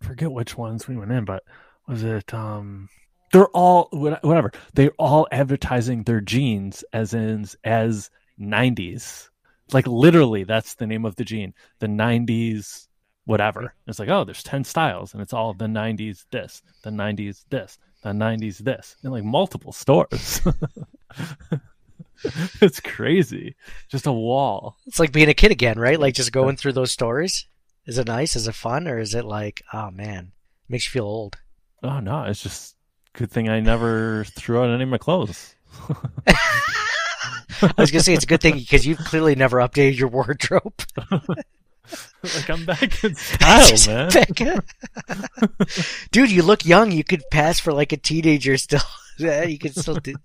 forget 0.02 0.32
which 0.32 0.58
ones 0.58 0.88
we 0.88 0.98
went 0.98 1.12
in, 1.12 1.26
but 1.26 1.44
was 1.88 2.04
it 2.04 2.34
um 2.34 2.90
they're 3.32 3.48
all 3.48 3.90
whatever. 3.92 4.52
They're 4.74 4.92
all 4.98 5.28
advertising 5.32 6.04
their 6.04 6.22
jeans 6.22 6.84
as 6.94 7.14
in 7.14 7.46
as 7.64 8.10
90s. 8.40 9.30
Like 9.72 9.86
literally 9.88 10.44
that's 10.44 10.76
the 10.76 10.88
name 10.88 11.06
of 11.06 11.16
the 11.16 11.24
jean. 11.24 11.54
The 11.80 11.88
90s 11.88 12.88
whatever. 13.26 13.76
It's 13.86 14.00
like, 14.00 14.10
oh, 14.10 14.24
there's 14.24 14.42
10 14.42 14.64
styles 14.64 15.14
and 15.14 15.22
it's 15.22 15.34
all 15.34 15.54
the 15.54 15.66
90s 15.66 16.26
this, 16.32 16.64
the 16.84 16.90
90s 16.90 17.46
this, 17.50 17.78
the 18.02 18.10
90s 18.10 18.58
this. 18.58 18.96
In 19.04 19.12
like 19.12 19.24
multiple 19.24 19.72
stores. 19.72 20.42
it's 22.62 22.80
crazy. 22.80 23.56
Just 23.90 24.08
a 24.08 24.12
wall. 24.12 24.78
It's 24.88 25.00
like 25.00 25.12
being 25.12 25.30
a 25.30 25.36
kid 25.36 25.52
again, 25.52 25.78
right? 25.78 26.00
Like 26.00 26.16
just 26.16 26.32
going 26.32 26.58
through 26.58 26.74
those 26.74 26.92
stores. 26.92 27.46
Is 27.86 27.98
it 27.98 28.08
nice? 28.08 28.36
Is 28.36 28.48
it 28.48 28.56
fun? 28.56 28.88
Or 28.88 29.00
is 29.00 29.14
it 29.16 29.26
like, 29.26 29.64
oh 29.74 29.90
man, 29.92 30.32
makes 30.68 30.86
you 30.86 30.92
feel 30.92 31.06
old? 31.06 31.38
Oh 31.84 32.00
no, 32.00 32.24
it's 32.24 32.44
just 32.44 32.76
good 33.14 33.32
thing 33.32 33.50
I 33.50 33.60
never 33.60 34.26
threw 34.26 34.60
out 34.62 34.70
any 34.70 34.84
of 34.84 34.90
my 34.90 34.98
clothes. 34.98 35.56
I 37.62 37.74
was 37.78 37.92
gonna 37.92 38.04
say 38.04 38.14
it's 38.14 38.24
a 38.24 38.28
good 38.28 38.42
thing 38.42 38.58
because 38.58 38.86
you've 38.86 39.00
clearly 39.00 39.36
never 39.36 39.58
updated 39.58 39.98
your 39.98 40.08
wardrobe. 40.10 40.74
like 42.24 42.50
I'm 42.50 42.66
back 42.66 43.04
in 43.04 43.16
style, 43.16 43.78
man. 43.88 44.62
Dude, 46.12 46.32
you 46.32 46.44
look 46.44 46.66
young. 46.66 46.92
You 46.92 47.04
could 47.04 47.24
pass 47.32 47.60
for 47.60 47.74
like 47.74 47.92
a 47.92 47.98
teenager 47.98 48.58
still. 48.58 48.82
yeah, 49.18 49.44
you 49.44 49.58
could 49.58 49.76
still 49.76 49.96
do. 49.96 50.16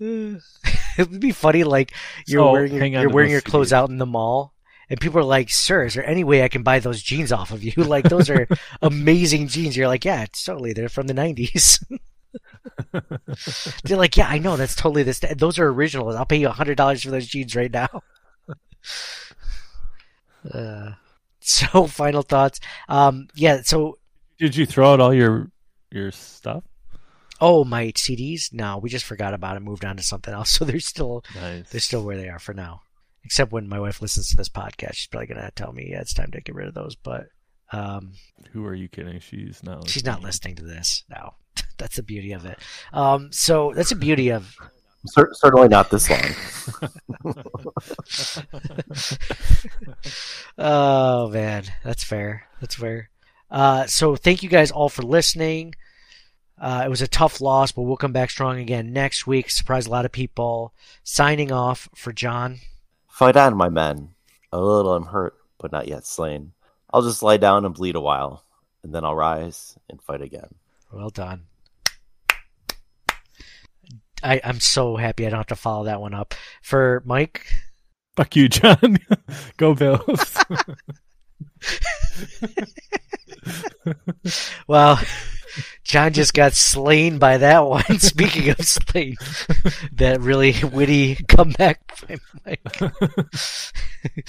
it 0.00 1.10
would 1.10 1.20
be 1.20 1.32
funny, 1.32 1.64
like 1.64 1.92
you're 2.26 2.42
So, 2.42 2.52
wearing 2.52 2.72
your, 2.74 3.02
you're 3.02 3.10
wearing 3.10 3.30
your 3.30 3.40
clothes 3.40 3.72
out 3.72 3.88
in 3.90 3.98
the 3.98 4.06
mall, 4.06 4.54
and 4.90 5.00
people 5.00 5.18
are 5.20 5.24
like, 5.24 5.50
"Sir, 5.50 5.84
is 5.84 5.94
there 5.94 6.06
any 6.06 6.24
way 6.24 6.42
I 6.42 6.48
can 6.48 6.62
buy 6.62 6.78
those 6.78 7.02
jeans 7.02 7.32
off 7.32 7.50
of 7.50 7.62
you? 7.62 7.72
Like 7.84 8.08
those 8.08 8.28
are 8.30 8.46
amazing 8.82 9.48
jeans." 9.48 9.76
You're 9.76 9.88
like, 9.88 10.04
"Yeah, 10.04 10.22
it's 10.22 10.44
totally. 10.44 10.72
They're 10.72 10.88
from 10.88 11.06
the 11.06 11.14
'90s." 11.14 11.82
They're 13.84 13.96
like, 13.96 14.16
"Yeah, 14.16 14.28
I 14.28 14.38
know. 14.38 14.56
That's 14.56 14.74
totally 14.76 15.02
this. 15.02 15.20
Those 15.36 15.58
are 15.58 15.68
originals. 15.68 16.14
I'll 16.14 16.26
pay 16.26 16.36
you 16.38 16.48
a 16.48 16.52
hundred 16.52 16.76
dollars 16.76 17.02
for 17.02 17.10
those 17.10 17.26
jeans 17.26 17.54
right 17.56 17.70
now." 17.72 18.02
Uh, 20.52 20.92
so, 21.40 21.86
final 21.86 22.22
thoughts. 22.22 22.60
Um, 22.88 23.28
yeah. 23.34 23.62
So, 23.62 23.98
Did 24.38 24.56
you 24.56 24.66
throw 24.66 24.92
out 24.92 25.00
all 25.00 25.12
your 25.14 25.50
your 25.90 26.10
stuff? 26.12 26.64
oh, 27.40 27.64
my 27.64 27.86
CDs? 27.92 28.52
No, 28.52 28.78
we 28.78 28.90
just 28.90 29.04
forgot 29.04 29.32
about 29.32 29.56
it. 29.56 29.60
Moved 29.60 29.84
on 29.84 29.96
to 29.96 30.02
something 30.02 30.34
else. 30.34 30.50
So 30.50 30.64
they're 30.64 30.80
still 30.80 31.24
Nice. 31.36 31.70
they're 31.70 31.80
still 31.80 32.04
where 32.04 32.16
they 32.16 32.28
are 32.28 32.38
for 32.40 32.52
now. 32.52 32.82
Except 33.24 33.52
when 33.52 33.68
my 33.68 33.78
wife 33.80 34.00
listens 34.00 34.30
to 34.30 34.36
this 34.36 34.48
podcast, 34.48 34.94
she's 34.94 35.06
probably 35.08 35.26
gonna 35.26 35.50
tell 35.54 35.72
me, 35.72 35.88
"Yeah, 35.90 36.00
it's 36.00 36.14
time 36.14 36.30
to 36.32 36.40
get 36.40 36.54
rid 36.54 36.68
of 36.68 36.74
those." 36.74 36.94
But 36.96 37.26
um, 37.72 38.12
Who 38.52 38.64
are 38.64 38.74
you 38.74 38.88
kidding? 38.88 39.20
She's 39.20 39.62
not. 39.62 39.88
she's 39.88 40.04
not 40.04 40.22
listening 40.22 40.56
to 40.56 40.64
this. 40.64 41.04
No, 41.10 41.34
that's 41.78 41.96
the 41.96 42.02
beauty 42.02 42.32
of 42.32 42.44
it. 42.46 42.58
Um, 42.92 43.30
so 43.32 43.72
that's 43.74 43.90
the 43.90 43.96
beauty 43.96 44.30
of 44.30 44.56
Cer- 45.06 45.32
certainly 45.32 45.68
not 45.68 45.90
this 45.90 46.10
long. 46.10 46.20
oh 50.58 51.28
man, 51.28 51.64
that's 51.84 52.02
fair. 52.04 52.46
That's 52.60 52.74
fair. 52.74 53.10
Uh, 53.50 53.86
so 53.86 54.16
thank 54.16 54.42
you 54.42 54.48
guys 54.48 54.70
all 54.70 54.88
for 54.88 55.02
listening. 55.02 55.74
Uh, 56.60 56.82
it 56.84 56.88
was 56.88 57.02
a 57.02 57.08
tough 57.08 57.40
loss, 57.40 57.70
but 57.70 57.82
we'll 57.82 57.96
come 57.96 58.12
back 58.12 58.30
strong 58.30 58.58
again 58.58 58.92
next 58.92 59.26
week. 59.26 59.50
Surprise 59.50 59.86
a 59.86 59.90
lot 59.90 60.04
of 60.04 60.10
people. 60.10 60.74
Signing 61.04 61.52
off 61.52 61.88
for 61.94 62.12
John. 62.12 62.58
Fight 63.18 63.36
on, 63.36 63.56
my 63.56 63.68
men. 63.68 64.10
A 64.52 64.60
little 64.60 64.94
I'm 64.94 65.06
hurt, 65.06 65.34
but 65.58 65.72
not 65.72 65.88
yet 65.88 66.06
slain. 66.06 66.52
I'll 66.94 67.02
just 67.02 67.20
lie 67.20 67.36
down 67.36 67.64
and 67.64 67.74
bleed 67.74 67.96
a 67.96 68.00
while, 68.00 68.44
and 68.84 68.94
then 68.94 69.04
I'll 69.04 69.16
rise 69.16 69.76
and 69.90 70.00
fight 70.00 70.22
again. 70.22 70.54
Well 70.92 71.10
done. 71.10 71.42
I, 74.22 74.40
I'm 74.44 74.60
so 74.60 74.94
happy 74.94 75.26
I 75.26 75.30
don't 75.30 75.40
have 75.40 75.46
to 75.48 75.56
follow 75.56 75.86
that 75.86 76.00
one 76.00 76.14
up. 76.14 76.32
For 76.62 77.02
Mike, 77.04 77.44
Fuck 78.16 78.36
you, 78.36 78.48
John. 78.48 78.98
Go 79.56 79.74
Bills. 79.74 80.38
well, 84.68 85.00
John 85.88 86.12
just 86.12 86.34
got 86.34 86.52
slain 86.52 87.18
by 87.18 87.38
that 87.38 87.60
one. 87.60 87.82
Speaking 87.98 88.50
of 88.50 88.60
slain, 88.60 89.16
that 89.92 90.20
really 90.20 90.54
witty 90.62 91.14
comeback 91.26 91.80
by 92.06 92.18
Mike. 92.44 92.60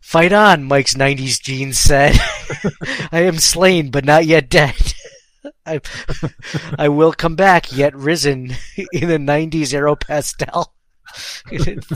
Fight 0.00 0.32
on, 0.32 0.62
Mike's 0.62 0.94
90s 0.94 1.42
jeans 1.42 1.78
said. 1.78 2.16
I 3.12 3.22
am 3.22 3.38
slain, 3.38 3.90
but 3.90 4.04
not 4.04 4.24
yet 4.24 4.48
dead. 4.48 4.94
I, 5.66 5.80
I 6.78 6.88
will 6.88 7.12
come 7.12 7.34
back, 7.34 7.76
yet 7.76 7.96
risen 7.96 8.54
in 8.92 9.10
a 9.10 9.18
90s 9.18 9.74
Aeropostale. 9.74 10.66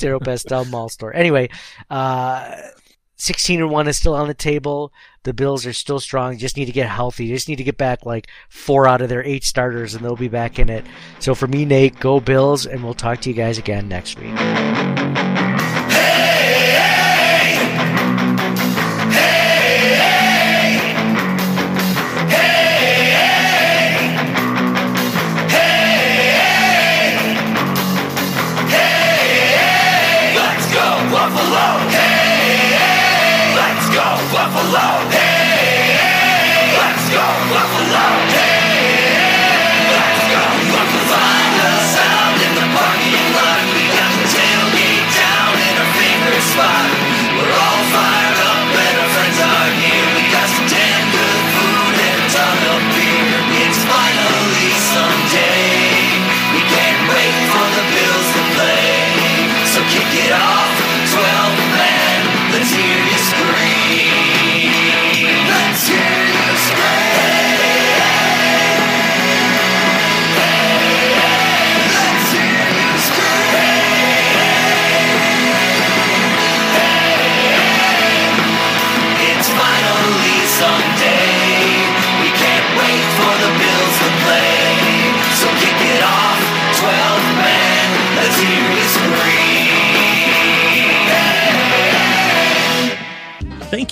Aero 0.02 0.18
Pastel 0.18 0.64
mall 0.64 0.88
store. 0.88 1.14
Anyway, 1.14 1.50
uh, 1.88 2.56
16 3.14 3.60
and 3.60 3.70
1 3.70 3.88
is 3.88 3.96
still 3.96 4.14
on 4.14 4.26
the 4.26 4.34
table. 4.34 4.92
The 5.24 5.34
Bills 5.34 5.66
are 5.66 5.72
still 5.72 6.00
strong. 6.00 6.38
Just 6.38 6.56
need 6.56 6.66
to 6.66 6.72
get 6.72 6.88
healthy. 6.88 7.28
Just 7.28 7.48
need 7.48 7.56
to 7.56 7.64
get 7.64 7.76
back 7.76 8.06
like 8.06 8.28
four 8.48 8.86
out 8.86 9.00
of 9.02 9.08
their 9.08 9.24
eight 9.24 9.44
starters, 9.44 9.94
and 9.94 10.04
they'll 10.04 10.16
be 10.16 10.28
back 10.28 10.58
in 10.58 10.68
it. 10.68 10.84
So 11.18 11.34
for 11.34 11.46
me, 11.46 11.64
Nate, 11.64 11.98
go 11.98 12.20
Bills, 12.20 12.66
and 12.66 12.84
we'll 12.84 12.94
talk 12.94 13.20
to 13.22 13.30
you 13.30 13.34
guys 13.34 13.58
again 13.58 13.88
next 13.88 14.18
week. 14.18 15.13